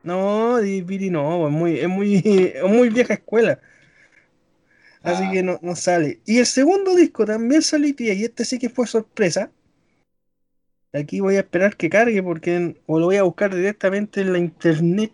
No, 0.01 0.59
DJ 0.59 0.81
Billy 0.83 1.09
no, 1.09 1.45
es 1.47 1.53
muy, 1.53 1.77
es 1.77 1.89
muy, 1.89 2.15
es 2.55 2.63
muy 2.63 2.87
vieja 2.87 3.15
escuela. 3.15 3.59
Así 5.03 5.23
ah. 5.25 5.31
que 5.31 5.43
no, 5.43 5.59
no 5.61 5.75
sale. 5.75 6.21
Y 6.25 6.37
el 6.37 6.45
segundo 6.45 6.95
disco 6.95 7.25
también 7.25 7.61
salió 7.61 7.93
y 7.97 8.23
este 8.23 8.45
sí 8.45 8.57
que 8.57 8.69
fue 8.69 8.87
sorpresa 8.87 9.51
Aquí 10.95 11.19
voy 11.19 11.35
a 11.35 11.39
esperar 11.39 11.75
que 11.75 11.89
cargue 11.89 12.23
porque 12.23 12.77
o 12.85 12.99
lo 12.99 13.07
voy 13.07 13.17
a 13.17 13.23
buscar 13.23 13.53
directamente 13.53 14.21
en 14.21 14.31
la 14.31 14.39
internet. 14.39 15.11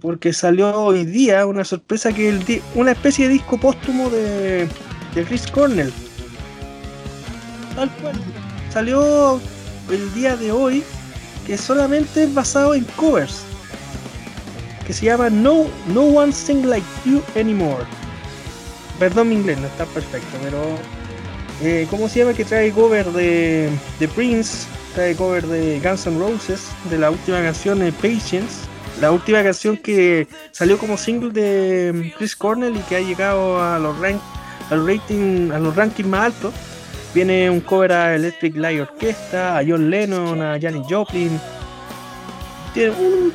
porque 0.00 0.32
salió 0.32 0.74
hoy 0.74 1.04
día 1.04 1.44
una 1.46 1.64
sorpresa 1.64 2.12
que 2.12 2.28
el 2.28 2.62
una 2.74 2.92
especie 2.92 3.26
de 3.26 3.34
disco 3.34 3.58
póstumo 3.58 4.08
de, 4.08 4.66
de 5.14 5.24
Chris 5.24 5.46
Cornell. 5.48 5.92
Tal 7.74 7.90
cual. 7.96 8.16
Salió 8.70 9.40
el 9.90 10.14
día 10.14 10.36
de 10.36 10.52
hoy 10.52 10.82
que 11.46 11.58
solamente 11.58 12.24
es 12.24 12.32
basado 12.32 12.74
en 12.74 12.84
covers. 12.96 13.42
Que 14.86 14.92
se 14.94 15.06
llama 15.06 15.28
No, 15.28 15.66
no 15.92 16.02
One 16.02 16.32
Sing 16.32 16.66
Like 16.66 16.86
You 17.04 17.22
Anymore. 17.34 17.84
Perdón 18.98 19.28
mi 19.28 19.34
inglés, 19.34 19.58
no 19.58 19.66
está 19.66 19.84
perfecto, 19.86 20.38
pero 20.42 20.58
eh, 21.62 21.86
¿cómo 21.90 22.08
se 22.08 22.20
llama? 22.20 22.34
Que 22.34 22.44
trae 22.44 22.70
cover 22.70 23.06
de, 23.12 23.70
de 23.98 24.08
Prince, 24.08 24.66
trae 24.94 25.14
cover 25.14 25.46
de 25.46 25.80
Guns 25.80 26.06
N' 26.06 26.18
Roses, 26.18 26.68
de 26.90 26.98
la 26.98 27.10
última 27.10 27.42
canción 27.42 27.78
de 27.78 27.92
Patience, 27.92 28.66
la 29.00 29.10
última 29.10 29.42
canción 29.42 29.76
que 29.76 30.26
salió 30.52 30.78
como 30.78 30.96
single 30.96 31.30
de 31.30 32.12
Chris 32.16 32.34
Cornell 32.36 32.76
y 32.76 32.80
que 32.80 32.96
ha 32.96 33.00
llegado 33.00 33.62
a 33.62 33.78
los 33.78 33.98
rank, 33.98 34.20
al 34.70 34.86
rating, 34.86 35.50
a 35.50 35.58
los 35.58 35.74
rankings 35.76 36.08
más 36.08 36.26
altos. 36.26 36.54
Viene 37.14 37.48
un 37.48 37.60
cover 37.60 37.92
a 37.92 38.14
Electric 38.14 38.56
Light 38.56 38.80
Orchestra, 38.80 39.58
a 39.58 39.62
John 39.66 39.88
Lennon, 39.88 40.42
a 40.42 40.58
Janis 40.60 40.86
Joplin. 40.88 41.40
Tiene 42.74 42.90
un, 42.90 43.32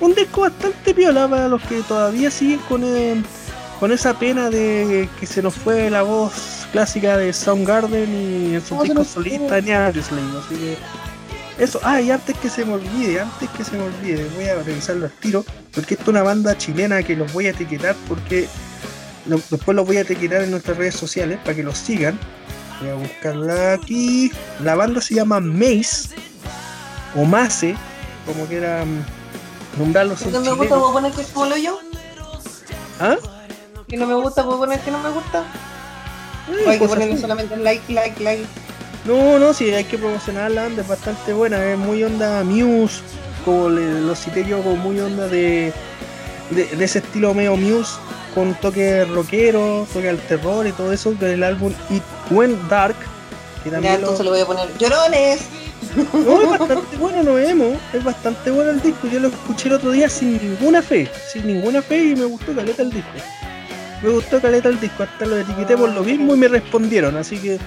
un 0.00 0.14
disco 0.14 0.40
bastante 0.40 0.94
piola 0.94 1.28
para 1.28 1.46
los 1.46 1.62
que 1.62 1.82
todavía 1.82 2.30
siguen 2.30 2.58
con, 2.68 2.82
eh, 2.84 3.22
con 3.78 3.92
esa 3.92 4.18
pena 4.18 4.50
de 4.50 5.08
que 5.20 5.26
se 5.26 5.42
nos 5.42 5.54
fue 5.54 5.90
la 5.90 6.02
voz 6.02 6.59
clásica 6.72 7.16
de 7.16 7.32
Soundgarden 7.32 8.10
y 8.10 8.54
en 8.54 8.64
su 8.64 8.80
disco 8.82 9.04
solista 9.04 9.58
en 9.58 9.70
Así 9.72 10.54
que 10.56 10.76
eso, 11.58 11.78
ah, 11.82 12.00
y 12.00 12.10
antes 12.10 12.36
que 12.38 12.48
se 12.48 12.64
me 12.64 12.74
olvide, 12.74 13.20
antes 13.20 13.50
que 13.50 13.64
se 13.64 13.76
me 13.76 13.82
olvide, 13.82 14.26
voy 14.34 14.46
a 14.46 14.62
revisarlo 14.62 15.04
al 15.04 15.12
tiro, 15.12 15.44
porque 15.74 15.94
esto 15.94 16.04
es 16.04 16.08
una 16.08 16.22
banda 16.22 16.56
chilena 16.56 17.02
que 17.02 17.14
los 17.14 17.30
voy 17.34 17.48
a 17.48 17.50
etiquetar 17.50 17.94
porque 18.08 18.48
después 19.26 19.76
los 19.76 19.86
voy 19.86 19.98
a 19.98 20.00
etiquetar 20.00 20.42
en 20.42 20.52
nuestras 20.52 20.78
redes 20.78 20.94
sociales 20.94 21.38
para 21.44 21.54
que 21.54 21.62
los 21.62 21.76
sigan. 21.76 22.18
Voy 22.80 22.88
a 22.88 22.94
buscarla 22.94 23.74
aquí. 23.74 24.32
La 24.64 24.74
banda 24.74 25.02
se 25.02 25.16
llama 25.16 25.38
Mace 25.40 26.08
o 27.14 27.26
Mace, 27.26 27.76
como 28.24 28.46
quieran 28.46 29.04
nombrarlo. 29.78 30.16
no 30.32 30.40
me 30.40 30.52
gusta, 30.52 30.76
¿puedo 30.76 30.92
poner 30.92 31.12
que 31.12 31.20
es 31.20 31.28
como 31.28 31.56
yo? 31.56 31.78
¿Ah? 33.00 33.16
Que 33.86 33.98
no 33.98 34.06
me 34.06 34.14
gusta, 34.14 34.44
¿puedo 34.44 34.60
poner 34.60 34.80
que 34.80 34.90
no 34.90 34.98
me 35.00 35.10
gusta? 35.10 35.44
Hay 36.66 36.78
que 36.78 36.86
ponerle 36.86 37.18
solamente 37.18 37.56
like, 37.56 37.92
like, 37.92 38.22
like. 38.22 38.44
No, 39.04 39.38
no, 39.38 39.54
sí, 39.54 39.70
hay 39.70 39.84
que 39.84 39.96
promocionar 39.96 40.50
la 40.50 40.64
banda, 40.64 40.82
es 40.82 40.88
bastante 40.88 41.32
buena, 41.32 41.64
es 41.64 41.78
muy 41.78 42.04
onda 42.04 42.44
Muse, 42.44 43.00
como 43.44 43.68
los 43.70 44.18
cité 44.18 44.44
yo, 44.44 44.62
como 44.62 44.76
muy 44.76 45.00
onda 45.00 45.26
de, 45.26 45.72
de, 46.50 46.84
ese 46.84 46.98
estilo 46.98 47.32
medio 47.32 47.56
Muse, 47.56 47.92
con 48.34 48.54
toque 48.54 49.04
rockero, 49.06 49.86
toque 49.92 50.10
al 50.10 50.18
terror 50.18 50.66
y 50.66 50.72
todo 50.72 50.92
eso, 50.92 51.12
del 51.12 51.42
álbum 51.42 51.72
It 51.88 52.02
Went 52.30 52.60
Dark. 52.68 52.96
Que 53.64 53.70
también 53.70 53.94
entonces 53.94 54.24
lo... 54.24 54.32
voy 54.32 54.40
a 54.40 54.46
poner. 54.46 54.68
¡Llorones! 54.78 55.40
No, 55.96 56.42
es 56.42 56.58
bastante 56.58 56.96
bueno, 56.98 57.22
lo 57.22 57.34
vemos, 57.34 57.78
es 57.94 58.04
bastante 58.04 58.50
bueno 58.50 58.70
el 58.70 58.82
disco, 58.82 59.08
yo 59.08 59.18
lo 59.18 59.28
escuché 59.28 59.68
el 59.68 59.74
otro 59.74 59.90
día 59.90 60.08
sin 60.10 60.34
ninguna 60.34 60.82
fe, 60.82 61.10
sin 61.32 61.46
ninguna 61.46 61.80
fe 61.80 62.04
y 62.04 62.14
me 62.14 62.26
gustó 62.26 62.54
caleta 62.54 62.82
el 62.82 62.90
disco 62.90 63.10
me 64.02 64.10
gustó 64.10 64.40
caleta 64.40 64.68
el 64.68 64.80
disco, 64.80 65.02
hasta 65.02 65.26
lo 65.26 65.36
etiqueté 65.36 65.76
por 65.76 65.92
lo 65.92 66.02
mismo 66.02 66.34
y 66.34 66.38
me 66.38 66.48
respondieron, 66.48 67.16
así 67.16 67.38
que 67.38 67.58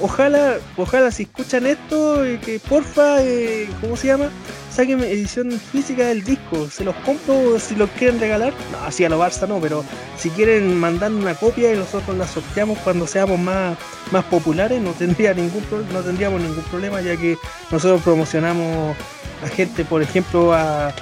ojalá, 0.00 0.56
ojalá 0.76 1.10
si 1.10 1.24
escuchan 1.24 1.66
esto, 1.66 2.24
eh, 2.24 2.38
que 2.44 2.58
porfa, 2.58 3.22
eh, 3.22 3.68
¿cómo 3.80 3.96
se 3.96 4.08
llama? 4.08 4.30
Saquen 4.70 5.00
edición 5.00 5.52
física 5.52 6.06
del 6.06 6.22
disco, 6.22 6.68
se 6.68 6.84
los 6.84 6.94
compro 6.96 7.58
si 7.58 7.76
los 7.76 7.88
quieren 7.90 8.20
regalar, 8.20 8.52
no, 8.72 8.78
así 8.86 9.04
a 9.04 9.08
lo 9.08 9.18
Barça 9.18 9.48
no, 9.48 9.58
pero 9.58 9.84
si 10.18 10.28
quieren 10.30 10.78
mandar 10.78 11.12
una 11.12 11.34
copia 11.34 11.72
y 11.72 11.76
nosotros 11.76 12.16
la 12.16 12.26
sorteamos 12.26 12.78
cuando 12.80 13.06
seamos 13.06 13.38
más, 13.38 13.78
más 14.12 14.24
populares, 14.24 14.82
no 14.82 14.90
tendría 14.90 15.32
ningún 15.32 15.62
no 15.92 16.00
tendríamos 16.00 16.42
ningún 16.42 16.64
problema 16.64 17.00
ya 17.00 17.16
que 17.16 17.38
nosotros 17.70 18.02
promocionamos 18.02 18.94
a 19.42 19.48
gente, 19.48 19.84
por 19.84 20.02
ejemplo, 20.02 20.52
a 20.52 20.92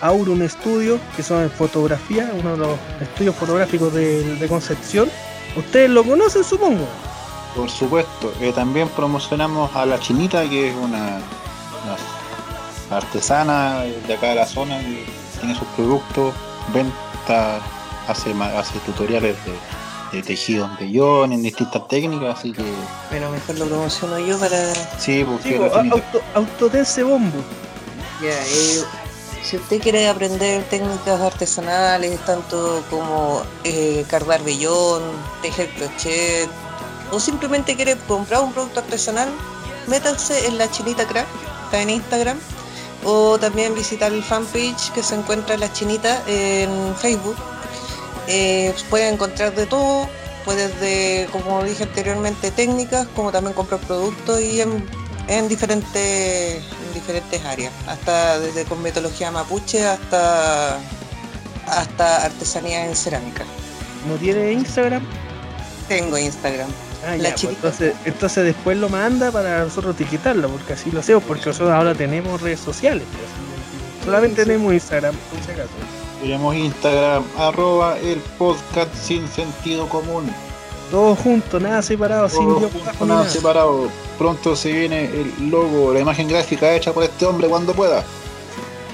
Aurum 0.00 0.46
Studio, 0.48 0.98
que 1.16 1.22
son 1.22 1.42
en 1.42 1.50
fotografía, 1.50 2.30
uno 2.38 2.52
de 2.52 2.58
los 2.58 2.78
estudios 3.00 3.34
fotográficos 3.34 3.92
de, 3.92 4.46
Concepción. 4.48 5.10
Ustedes 5.56 5.90
lo 5.90 6.04
conocen, 6.04 6.44
supongo. 6.44 6.86
Por 7.56 7.68
supuesto. 7.70 8.32
Eh, 8.40 8.52
también 8.52 8.88
promocionamos 8.90 9.74
a 9.74 9.84
La 9.86 9.98
Chinita, 9.98 10.48
que 10.48 10.68
es 10.68 10.76
una, 10.76 11.20
artesana 12.90 13.82
de 13.82 14.14
acá 14.14 14.28
de 14.28 14.34
la 14.36 14.46
zona, 14.46 14.78
que 14.80 15.04
tiene 15.38 15.54
sus 15.54 15.66
productos, 15.68 16.32
venta, 16.72 17.60
hace, 18.06 18.32
hace 18.32 18.78
tutoriales 18.80 19.36
de, 19.44 19.52
de 20.12 20.22
tejido 20.22 20.70
en 20.78 21.32
en 21.32 21.42
distintas 21.42 21.86
técnicas, 21.88 22.38
así 22.38 22.52
que... 22.52 22.62
Pero 23.10 23.30
mejor 23.30 23.58
lo 23.58 23.66
promociono 23.66 24.18
yo 24.18 24.38
para... 24.38 24.74
Sí, 24.98 25.24
porque... 25.24 25.56
Pues, 25.56 25.72
auto, 25.72 26.20
autotense 26.34 27.02
bombo. 27.02 27.38
Ya, 28.22 28.30
eh, 28.30 28.84
si 29.42 29.56
usted 29.56 29.80
quiere 29.80 30.08
aprender 30.08 30.62
técnicas 30.64 31.20
artesanales, 31.20 32.18
tanto 32.24 32.82
como 32.90 33.42
eh, 33.64 34.04
cardar 34.08 34.42
vellón, 34.42 35.02
tejer 35.42 35.70
crochet, 35.74 36.48
o 37.10 37.20
simplemente 37.20 37.76
quiere 37.76 37.96
comprar 38.06 38.42
un 38.42 38.52
producto 38.52 38.80
artesanal, 38.80 39.28
métanse 39.86 40.46
en 40.46 40.58
la 40.58 40.70
Chinita 40.70 41.06
Crack, 41.06 41.26
está 41.64 41.80
en 41.80 41.90
Instagram, 41.90 42.38
o 43.04 43.38
también 43.38 43.74
visitar 43.74 44.12
el 44.12 44.22
fanpage 44.22 44.92
que 44.92 45.02
se 45.02 45.14
encuentra 45.14 45.54
en 45.54 45.60
la 45.60 45.72
Chinita 45.72 46.22
en 46.26 46.94
Facebook. 46.96 47.36
Eh, 48.26 48.74
pueden 48.90 49.14
encontrar 49.14 49.54
de 49.54 49.66
todo, 49.66 50.08
puedes 50.44 50.78
de, 50.80 51.28
como 51.32 51.62
dije 51.64 51.84
anteriormente, 51.84 52.50
técnicas, 52.50 53.06
como 53.14 53.32
también 53.32 53.54
comprar 53.54 53.80
productos 53.80 54.40
y 54.40 54.60
en, 54.60 54.84
en 55.28 55.48
diferentes 55.48 56.62
diferentes 57.08 57.44
áreas, 57.46 57.72
hasta 57.86 58.38
desde 58.38 58.64
cosmetología 58.64 59.30
mapuche 59.30 59.84
hasta 59.86 60.78
hasta 61.66 62.24
artesanía 62.24 62.86
en 62.86 62.94
cerámica. 62.94 63.44
¿No 64.06 64.16
tiene 64.16 64.52
Instagram? 64.52 65.02
Tengo 65.88 66.18
Instagram. 66.18 66.68
Ah, 67.06 67.16
pues, 67.18 67.44
entonces, 67.44 67.94
entonces 68.04 68.44
después 68.44 68.76
lo 68.76 68.88
manda 68.88 69.30
para 69.30 69.64
nosotros 69.64 69.94
etiquetarlo, 69.94 70.50
porque 70.50 70.74
así 70.74 70.90
lo 70.90 71.00
hacemos, 71.00 71.22
porque 71.24 71.46
nosotros 71.46 71.70
ahora 71.70 71.94
tenemos 71.94 72.42
redes 72.42 72.60
sociales. 72.60 73.04
Pues, 73.10 74.04
solamente 74.04 74.44
tenemos 74.44 74.72
Instagram, 74.72 75.14
por 75.14 75.42
si 75.42 75.50
acaso. 75.52 75.70
Tenemos 76.20 76.54
Instagram, 76.56 77.24
arroba 77.38 77.98
el 77.98 78.18
podcast 78.38 78.94
sin 78.94 79.26
sentido 79.28 79.88
común. 79.88 80.30
Todos 80.90 81.18
juntos, 81.18 81.60
nada 81.60 81.82
separado, 81.82 82.28
sin 82.28 82.58
Dios, 82.58 82.70
nada 83.00 83.28
separado 83.28 83.88
pronto 84.18 84.56
se 84.56 84.72
viene 84.72 85.04
el 85.04 85.50
logo, 85.50 85.92
la 85.92 86.00
imagen 86.00 86.28
gráfica 86.28 86.74
hecha 86.74 86.92
por 86.92 87.04
este 87.04 87.24
hombre 87.24 87.48
cuando 87.48 87.72
pueda. 87.72 88.02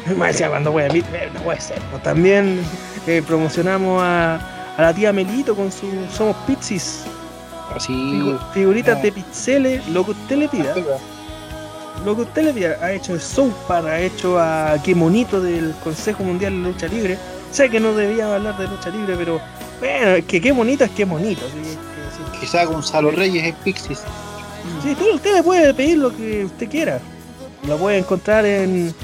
cuando 0.48 0.72
pueda, 0.72 0.88
no 0.88 1.40
puede 1.42 1.60
ser. 1.60 1.80
También 2.02 2.60
eh, 3.06 3.22
promocionamos 3.26 4.02
a, 4.02 4.74
la 4.76 4.92
tía 4.92 5.12
Melito 5.12 5.56
con 5.56 5.72
su 5.72 5.86
Somos 6.14 6.36
Pizzis. 6.46 7.04
Así. 7.74 8.36
figuritas 8.52 9.02
de 9.02 9.10
pixeles, 9.10 9.88
lo 9.88 10.04
que 10.04 10.12
usted 10.12 10.36
le 10.36 10.48
pida. 10.48 10.74
Lo 12.04 12.14
que 12.14 12.22
usted 12.22 12.42
le 12.44 12.52
pida. 12.52 12.78
Ha 12.82 12.92
hecho 12.92 13.14
el 13.14 13.20
Soupar, 13.20 13.86
ha 13.86 14.00
hecho 14.00 14.38
a 14.38 14.76
Qué 14.84 14.94
Monito 14.94 15.40
del 15.40 15.74
Consejo 15.82 16.22
Mundial 16.22 16.52
de 16.52 16.70
Lucha 16.70 16.86
Libre. 16.86 17.18
Sé 17.50 17.70
que 17.70 17.80
no 17.80 17.94
debía 17.94 18.34
hablar 18.34 18.58
de 18.58 18.66
lucha 18.66 18.90
libre, 18.90 19.14
pero 19.16 19.40
bueno, 19.80 20.10
es 20.12 20.24
que 20.24 20.40
qué 20.40 20.52
bonito 20.52 20.84
es 20.84 20.90
qué 20.90 21.04
bonito. 21.04 21.42
Quizá 22.40 22.64
Gonzalo 22.64 23.10
Reyes 23.10 23.44
es 23.46 23.54
Pixis. 23.56 24.00
Sí, 24.82 24.94
tú, 24.94 25.14
usted 25.14 25.34
le 25.34 25.42
puede 25.42 25.74
pedir 25.74 25.98
lo 25.98 26.16
que 26.16 26.44
usted 26.44 26.68
quiera. 26.68 27.00
Lo 27.66 27.76
puede 27.78 27.98
encontrar 27.98 28.44
en, 28.44 28.94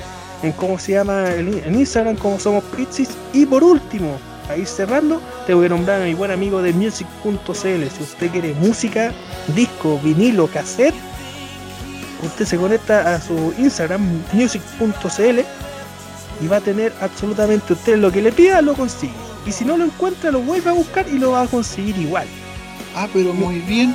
en 0.42 0.52
cómo 0.52 0.78
se 0.78 0.92
llama 0.92 1.30
en 1.30 1.74
Instagram, 1.74 2.16
como 2.16 2.38
somos 2.38 2.64
Pizzis. 2.76 3.10
Y 3.32 3.46
por 3.46 3.62
último, 3.62 4.18
ahí 4.50 4.66
cerrando, 4.66 5.20
te 5.46 5.54
voy 5.54 5.66
a 5.66 5.68
nombrar 5.70 6.02
a 6.02 6.04
mi 6.04 6.14
buen 6.14 6.30
amigo 6.30 6.60
de 6.62 6.72
music.cl. 6.72 7.42
Si 7.52 8.02
usted 8.02 8.30
quiere 8.30 8.54
música, 8.54 9.12
disco, 9.54 9.98
vinilo, 10.02 10.46
cassette, 10.48 10.94
usted 12.22 12.44
se 12.44 12.56
conecta 12.56 13.14
a 13.14 13.20
su 13.20 13.54
Instagram, 13.58 14.02
music.cl, 14.32 15.40
y 16.42 16.48
va 16.48 16.56
a 16.56 16.60
tener 16.60 16.92
absolutamente 17.00 17.72
usted 17.72 17.98
lo 17.98 18.10
que 18.10 18.22
le 18.22 18.32
pida, 18.32 18.60
lo 18.62 18.74
consigue. 18.74 19.29
Y 19.46 19.52
si 19.52 19.64
no 19.64 19.76
lo 19.76 19.84
encuentra, 19.84 20.30
lo 20.30 20.40
vuelve 20.40 20.70
a 20.70 20.74
buscar 20.74 21.06
y 21.08 21.18
lo 21.18 21.32
va 21.32 21.42
a 21.42 21.46
conseguir 21.46 21.96
igual. 21.96 22.26
Ah, 22.94 23.08
pero 23.12 23.32
muy 23.32 23.58
bien. 23.60 23.94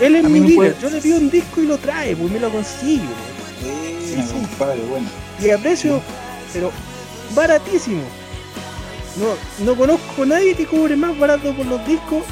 Él 0.00 0.16
es 0.16 0.24
mi 0.24 0.40
líder, 0.40 0.76
yo 0.80 0.90
le 0.90 1.00
pido 1.00 1.18
un 1.18 1.30
disco 1.30 1.62
y 1.62 1.66
lo 1.66 1.78
trae, 1.78 2.14
pues 2.14 2.30
me 2.30 2.38
lo 2.38 2.50
consigue. 2.50 3.02
Sí, 4.04 4.22
sí, 4.22 4.46
bueno. 4.58 5.08
Y 5.40 5.50
a 5.50 5.58
precio, 5.58 6.02
pero 6.52 6.70
baratísimo. 7.34 8.02
No, 9.16 9.64
no 9.64 9.74
conozco 9.74 10.22
a 10.22 10.26
nadie 10.26 10.54
que 10.54 10.66
cobre 10.66 10.96
más 10.96 11.18
barato 11.18 11.54
por 11.54 11.64
los 11.64 11.84
discos 11.86 12.22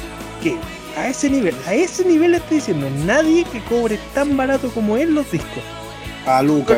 que 0.43 0.57
a 0.95 1.07
ese 1.07 1.29
nivel. 1.29 1.55
A 1.65 1.73
ese 1.73 2.05
nivel 2.05 2.31
le 2.31 2.37
estoy 2.37 2.57
diciendo, 2.57 2.87
nadie 3.05 3.43
que 3.45 3.63
cobre 3.63 3.99
tan 4.13 4.37
barato 4.37 4.69
como 4.69 4.95
él 4.95 5.15
los 5.15 5.29
discos. 5.31 5.63
A 6.27 6.43
Lucas. 6.43 6.77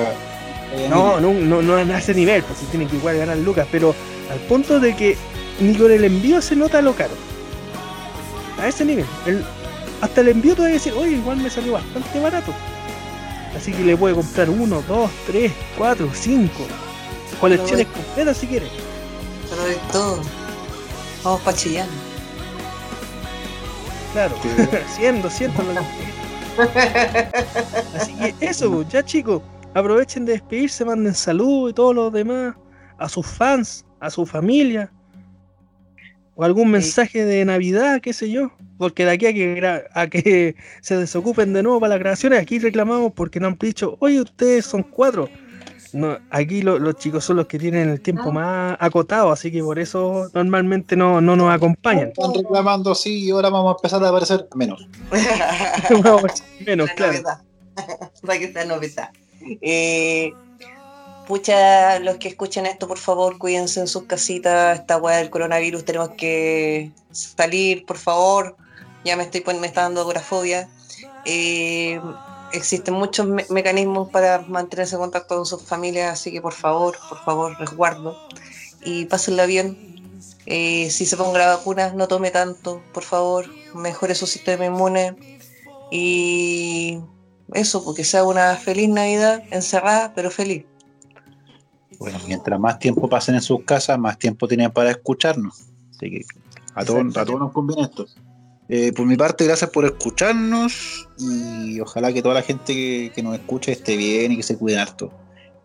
No, 0.89 1.19
no, 1.19 1.33
no, 1.33 1.61
no 1.61 1.75
a 1.75 1.97
ese 1.97 2.13
nivel, 2.13 2.43
pues 2.43 2.59
si 2.59 2.65
tiene 2.67 2.87
que 2.87 2.95
igual 2.95 3.17
ganar 3.17 3.37
Lucas, 3.37 3.67
pero 3.71 3.93
Al 4.31 4.39
punto 4.39 4.79
de 4.79 4.95
que 4.95 5.17
ni 5.59 5.75
con 5.75 5.91
el 5.91 6.03
envío 6.03 6.41
se 6.41 6.55
nota 6.55 6.81
lo 6.81 6.93
caro. 6.93 7.13
A 8.59 8.67
ese 8.67 8.85
nivel. 8.85 9.05
El, 9.25 9.43
hasta 10.01 10.21
el 10.21 10.29
envío 10.29 10.55
te 10.55 10.61
va 10.61 10.67
a 10.67 10.71
decir, 10.71 10.93
oye, 10.93 11.13
igual 11.13 11.37
me 11.37 11.49
salió 11.49 11.73
bastante 11.73 12.19
barato. 12.19 12.53
Así 13.55 13.71
que 13.71 13.83
le 13.83 13.97
puede 13.97 14.15
comprar 14.15 14.49
uno, 14.49 14.83
dos, 14.87 15.09
tres, 15.25 15.51
cuatro, 15.77 16.09
cinco. 16.13 16.65
Colecciones 17.39 17.87
completas 17.87 18.37
si 18.37 18.47
quiere. 18.47 18.67
Pero 19.49 19.63
de 19.63 19.75
todo. 19.91 20.21
Vamos 21.23 21.41
para 21.41 21.57
Chillán. 21.57 21.87
Claro, 24.13 24.35
100, 24.95 25.21
200 25.21 25.65
lo 25.65 25.81
Así 27.95 28.13
que 28.15 28.33
eso, 28.39 28.71
pues, 28.71 28.87
ya 28.89 29.03
chicos, 29.03 29.41
aprovechen 29.73 30.25
de 30.25 30.33
despedirse, 30.33 30.85
manden 30.85 31.13
salud 31.13 31.69
y 31.69 31.73
todo 31.73 31.93
lo 31.93 32.09
demás 32.09 32.55
a 32.97 33.09
sus 33.09 33.27
fans, 33.27 33.85
a 33.99 34.09
su 34.09 34.25
familia, 34.25 34.91
o 36.37 36.43
algún 36.43 36.69
mensaje 36.69 37.25
de 37.25 37.43
Navidad, 37.43 37.99
qué 37.99 38.13
sé 38.13 38.29
yo. 38.29 38.51
Porque 38.77 39.05
de 39.05 39.11
aquí 39.11 39.25
a 39.25 39.33
que, 39.33 39.81
a 39.91 40.07
que 40.07 40.55
se 40.81 40.95
desocupen 40.95 41.51
de 41.51 41.63
nuevo 41.63 41.79
para 41.79 41.95
las 41.95 41.99
grabaciones, 41.99 42.39
aquí 42.39 42.59
reclamamos 42.59 43.11
porque 43.13 43.39
no 43.39 43.47
han 43.47 43.57
dicho, 43.59 43.97
oye, 43.99 44.21
ustedes 44.21 44.65
son 44.65 44.83
cuatro. 44.83 45.29
No, 45.93 46.19
aquí 46.29 46.61
los 46.61 46.95
chicos 46.97 47.23
son 47.23 47.37
los 47.37 47.47
que 47.47 47.57
tienen 47.57 47.89
el 47.89 48.01
tiempo 48.01 48.25
ah. 48.27 48.31
más 48.31 48.77
acotado, 48.79 49.31
así 49.31 49.51
que 49.51 49.63
por 49.63 49.79
eso 49.79 50.29
normalmente 50.33 50.95
no, 50.95 51.21
no 51.21 51.35
nos 51.35 51.51
acompañan. 51.51 52.09
Están 52.09 52.35
reclamando, 52.35 52.93
sí, 52.93 53.25
y 53.25 53.31
ahora 53.31 53.49
vamos 53.49 53.73
a 53.73 53.77
empezar 53.77 54.03
a 54.03 54.09
aparecer 54.09 54.47
menos. 54.53 54.87
menos, 56.65 56.89
claro. 56.91 57.19
Para 58.21 58.39
que 58.39 58.45
está 58.45 58.65
novedad. 58.65 59.09
Eh, 59.61 60.33
pucha, 61.27 61.99
los 61.99 62.17
que 62.17 62.29
escuchen 62.29 62.65
esto, 62.65 62.87
por 62.87 62.97
favor, 62.97 63.37
cuídense 63.37 63.79
en 63.79 63.87
sus 63.87 64.03
casitas. 64.03 64.79
Esta 64.79 64.97
weá 64.97 65.17
del 65.17 65.29
coronavirus, 65.29 65.85
tenemos 65.85 66.09
que 66.17 66.91
salir, 67.11 67.85
por 67.85 67.97
favor. 67.97 68.55
Ya 69.03 69.15
me 69.15 69.23
estoy 69.23 69.43
me 69.59 69.67
está 69.67 69.83
dando 69.83 70.01
agorafobia. 70.01 70.69
Eh, 71.25 71.99
existen 72.53 72.93
muchos 72.93 73.27
mecanismos 73.49 74.09
para 74.09 74.39
mantenerse 74.47 74.95
en 74.95 75.01
contacto 75.01 75.35
con 75.35 75.45
sus 75.45 75.61
familias, 75.63 76.13
así 76.13 76.31
que 76.31 76.41
por 76.41 76.53
favor, 76.53 76.97
por 77.09 77.23
favor, 77.23 77.59
resguardo 77.59 78.17
y 78.83 79.05
pásenla 79.05 79.45
bien. 79.45 79.95
Eh, 80.45 80.89
si 80.89 81.05
se 81.05 81.17
ponga 81.17 81.39
la 81.39 81.55
vacuna, 81.57 81.91
no 81.93 82.07
tome 82.07 82.31
tanto, 82.31 82.81
por 82.93 83.03
favor, 83.03 83.45
mejore 83.75 84.15
su 84.15 84.25
sistema 84.25 84.65
inmune 84.65 85.15
y 85.91 86.99
eso, 87.53 87.83
porque 87.83 88.03
sea 88.03 88.23
una 88.23 88.55
feliz 88.55 88.89
Navidad, 88.89 89.43
encerrada, 89.51 90.13
pero 90.15 90.31
feliz. 90.31 90.65
Bueno, 91.99 92.19
mientras 92.27 92.59
más 92.59 92.79
tiempo 92.79 93.09
pasen 93.09 93.35
en 93.35 93.41
sus 93.41 93.63
casas, 93.63 93.97
más 93.97 94.17
tiempo 94.17 94.47
tienen 94.47 94.71
para 94.71 94.91
escucharnos. 94.91 95.65
Así 95.91 96.11
que 96.11 96.25
a 96.75 96.85
todos, 96.85 97.17
a 97.17 97.25
todos 97.25 97.39
nos 97.39 97.51
conviene 97.51 97.83
esto. 97.83 98.05
Eh, 98.69 98.91
por 98.91 99.05
mi 99.05 99.15
parte, 99.15 99.45
gracias 99.45 99.69
por 99.69 99.85
escucharnos 99.85 101.07
y 101.17 101.79
ojalá 101.79 102.11
que 102.11 102.21
toda 102.21 102.35
la 102.35 102.41
gente 102.41 103.11
que, 103.13 103.23
nos 103.23 103.35
escuche 103.35 103.71
esté 103.71 103.95
bien 103.95 104.33
y 104.33 104.37
que 104.37 104.43
se 104.43 104.57
cuiden 104.57 104.79
harto. 104.79 105.11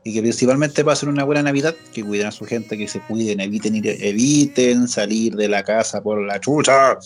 Y 0.04 0.14
que 0.14 0.20
principalmente 0.20 0.84
pasen 0.84 1.08
una 1.08 1.24
buena 1.24 1.42
Navidad, 1.42 1.74
que 1.92 2.02
cuiden 2.04 2.26
a 2.26 2.32
su 2.32 2.44
gente, 2.44 2.76
que 2.78 2.88
se 2.88 3.00
cuiden, 3.00 3.40
eviten 3.40 3.76
ir, 3.76 3.86
eviten 3.86 4.88
salir 4.88 5.34
de 5.36 5.48
la 5.48 5.62
casa 5.62 6.02
por 6.02 6.20
la 6.22 6.40
chucha, 6.40 6.98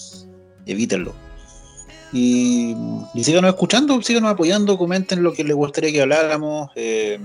evítenlo. 0.65 1.15
Y, 2.13 2.75
y 3.13 3.25
síganos 3.25 3.51
escuchando, 3.51 4.01
síganos 4.01 4.31
apoyando, 4.31 4.79
comenten 4.79 5.23
lo 5.23 5.33
que 5.33 5.45
les 5.45 5.57
gustaría 5.57 5.93
que 5.93 6.03
habláramos. 6.03 6.71
Eh, 6.75 7.19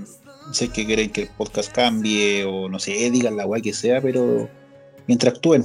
sé 0.50 0.68
que 0.68 0.84
quieren 0.84 1.10
que 1.10 1.22
el 1.22 1.28
podcast 1.28 1.72
cambie 1.72 2.44
o 2.44 2.68
no 2.68 2.78
sé, 2.78 3.10
digan 3.10 3.36
la 3.36 3.44
guay 3.44 3.62
que 3.62 3.72
sea, 3.72 4.00
pero 4.00 4.48
mientras 5.06 5.34
actúen 5.34 5.64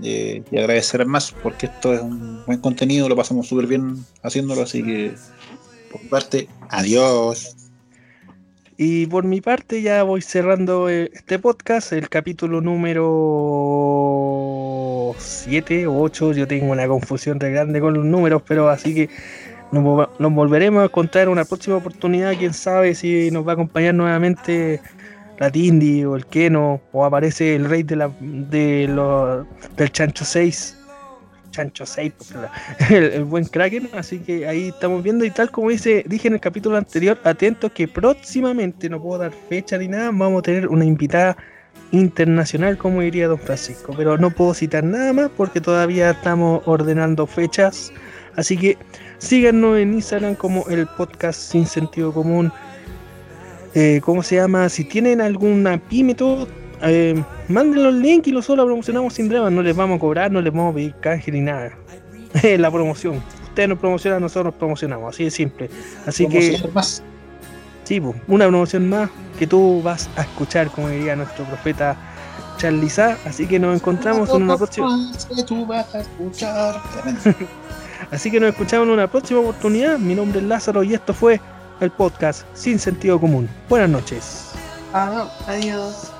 y 0.00 0.42
agradecer 0.56 1.04
más 1.06 1.32
porque 1.42 1.66
esto 1.66 1.92
es 1.92 2.00
un 2.00 2.44
buen 2.46 2.60
contenido, 2.60 3.08
lo 3.08 3.16
pasamos 3.16 3.48
súper 3.48 3.66
bien 3.66 3.96
haciéndolo, 4.22 4.62
así 4.62 4.82
que 4.82 5.14
por 5.90 6.02
mi 6.02 6.08
parte, 6.08 6.48
adiós. 6.68 7.56
Y 8.76 9.06
por 9.06 9.24
mi 9.24 9.40
parte 9.40 9.82
ya 9.82 10.04
voy 10.04 10.22
cerrando 10.22 10.88
eh, 10.88 11.10
este 11.12 11.40
podcast, 11.40 11.92
el 11.92 12.08
capítulo 12.08 12.60
número 12.60 13.08
7 15.18 15.88
o 15.88 16.00
8, 16.00 16.32
yo 16.32 16.46
tengo 16.46 16.70
una 16.70 16.86
confusión 16.86 17.40
re 17.40 17.50
grande 17.50 17.80
con 17.80 17.94
los 17.94 18.04
números, 18.04 18.42
pero 18.46 18.68
así 18.68 18.94
que 18.94 19.08
nos, 19.72 20.32
volveremos 20.32 20.84
a 20.84 20.88
contar 20.88 21.24
en 21.24 21.28
una 21.30 21.44
próxima 21.44 21.76
oportunidad, 21.76 22.34
quién 22.36 22.54
sabe 22.54 22.94
si 22.94 23.30
nos 23.30 23.46
va 23.46 23.52
a 23.52 23.54
acompañar 23.54 23.94
nuevamente 23.94 24.80
la 25.38 25.50
Tindy 25.50 26.04
o 26.04 26.16
el 26.16 26.26
Keno, 26.26 26.80
o 26.92 27.04
aparece 27.04 27.54
el 27.54 27.66
rey 27.66 27.82
de 27.82 27.96
la, 27.96 28.10
de 28.20 28.88
los, 28.88 29.46
del 29.76 29.92
Chancho 29.92 30.24
6. 30.24 30.76
Chancho 31.50 31.86
6, 31.86 32.12
pues, 32.16 32.90
el, 32.90 33.24
buen 33.24 33.44
Kraken, 33.44 33.88
así 33.94 34.18
que 34.18 34.46
ahí 34.46 34.68
estamos 34.68 35.02
viendo 35.02 35.24
y 35.24 35.30
tal 35.30 35.50
como 35.50 35.70
dice, 35.70 36.04
dije 36.06 36.28
en 36.28 36.34
el 36.34 36.40
capítulo 36.40 36.76
anterior, 36.76 37.18
atentos 37.24 37.72
que 37.72 37.88
próximamente, 37.88 38.88
no 38.88 39.00
puedo 39.00 39.18
dar 39.18 39.32
fecha 39.48 39.78
ni 39.78 39.88
nada, 39.88 40.10
vamos 40.12 40.40
a 40.40 40.42
tener 40.42 40.68
una 40.68 40.84
invitada 40.84 41.36
internacional, 41.90 42.76
como 42.76 43.00
diría 43.00 43.28
don 43.28 43.38
Francisco, 43.38 43.94
pero 43.96 44.18
no 44.18 44.30
puedo 44.30 44.52
citar 44.54 44.84
nada 44.84 45.12
más 45.12 45.30
porque 45.36 45.60
todavía 45.60 46.10
estamos 46.10 46.62
ordenando 46.66 47.26
fechas, 47.26 47.92
así 48.36 48.56
que 48.56 48.76
síganos 49.18 49.78
en 49.78 49.94
Instagram 49.94 50.34
como 50.34 50.66
el 50.68 50.86
podcast 50.86 51.40
sin 51.40 51.66
sentido 51.66 52.12
común 52.12 52.52
eh, 53.74 54.00
¿cómo 54.02 54.22
se 54.22 54.36
llama? 54.36 54.68
Si 54.68 54.84
tienen 54.84 55.20
alguna 55.20 55.78
pyme, 55.78 56.14
todo, 56.14 56.48
eh, 56.82 57.22
manden 57.48 57.82
los 57.82 57.94
links 57.94 58.28
y 58.28 58.32
nosotros 58.32 58.58
la 58.58 58.64
promocionamos 58.64 59.14
sin 59.14 59.28
drama. 59.28 59.50
No 59.50 59.62
les 59.62 59.76
vamos 59.76 59.98
a 59.98 60.00
cobrar, 60.00 60.32
no 60.32 60.40
les 60.40 60.52
vamos 60.52 60.72
a 60.72 60.74
pedir 60.74 60.94
canje 61.00 61.30
ni 61.30 61.40
nada. 61.40 61.76
la 62.58 62.70
promoción. 62.70 63.22
Ustedes 63.44 63.68
nos 63.68 63.78
promocionan, 63.78 64.20
nosotros 64.20 64.46
nos 64.46 64.54
promocionamos. 64.54 65.14
Así 65.14 65.24
de 65.24 65.30
simple. 65.30 65.70
Así 66.06 66.26
que. 66.26 66.58
Más. 66.72 67.02
Sí, 67.84 68.02
una 68.26 68.46
promoción 68.48 68.88
más 68.88 69.08
que 69.38 69.46
tú 69.46 69.80
vas 69.82 70.10
a 70.16 70.22
escuchar, 70.22 70.70
como 70.70 70.88
diría 70.88 71.16
nuestro 71.16 71.44
profeta 71.44 71.96
Charliza. 72.58 73.16
Así 73.24 73.46
que 73.46 73.58
nos 73.58 73.76
encontramos 73.76 74.30
en 74.30 74.42
una 74.42 74.56
próxima. 74.56 74.88
Así 78.10 78.30
que 78.30 78.40
nos 78.40 78.50
escuchamos 78.50 78.86
en 78.86 78.94
una 78.94 79.06
próxima 79.06 79.40
oportunidad. 79.40 79.98
Mi 79.98 80.14
nombre 80.14 80.40
es 80.40 80.46
Lázaro 80.46 80.82
y 80.82 80.94
esto 80.94 81.14
fue 81.14 81.40
el 81.80 81.90
podcast 81.90 82.42
Sin 82.54 82.78
Sentido 82.78 83.20
Común. 83.20 83.48
Buenas 83.68 83.90
noches. 83.90 84.52
Adiós. 84.92 86.17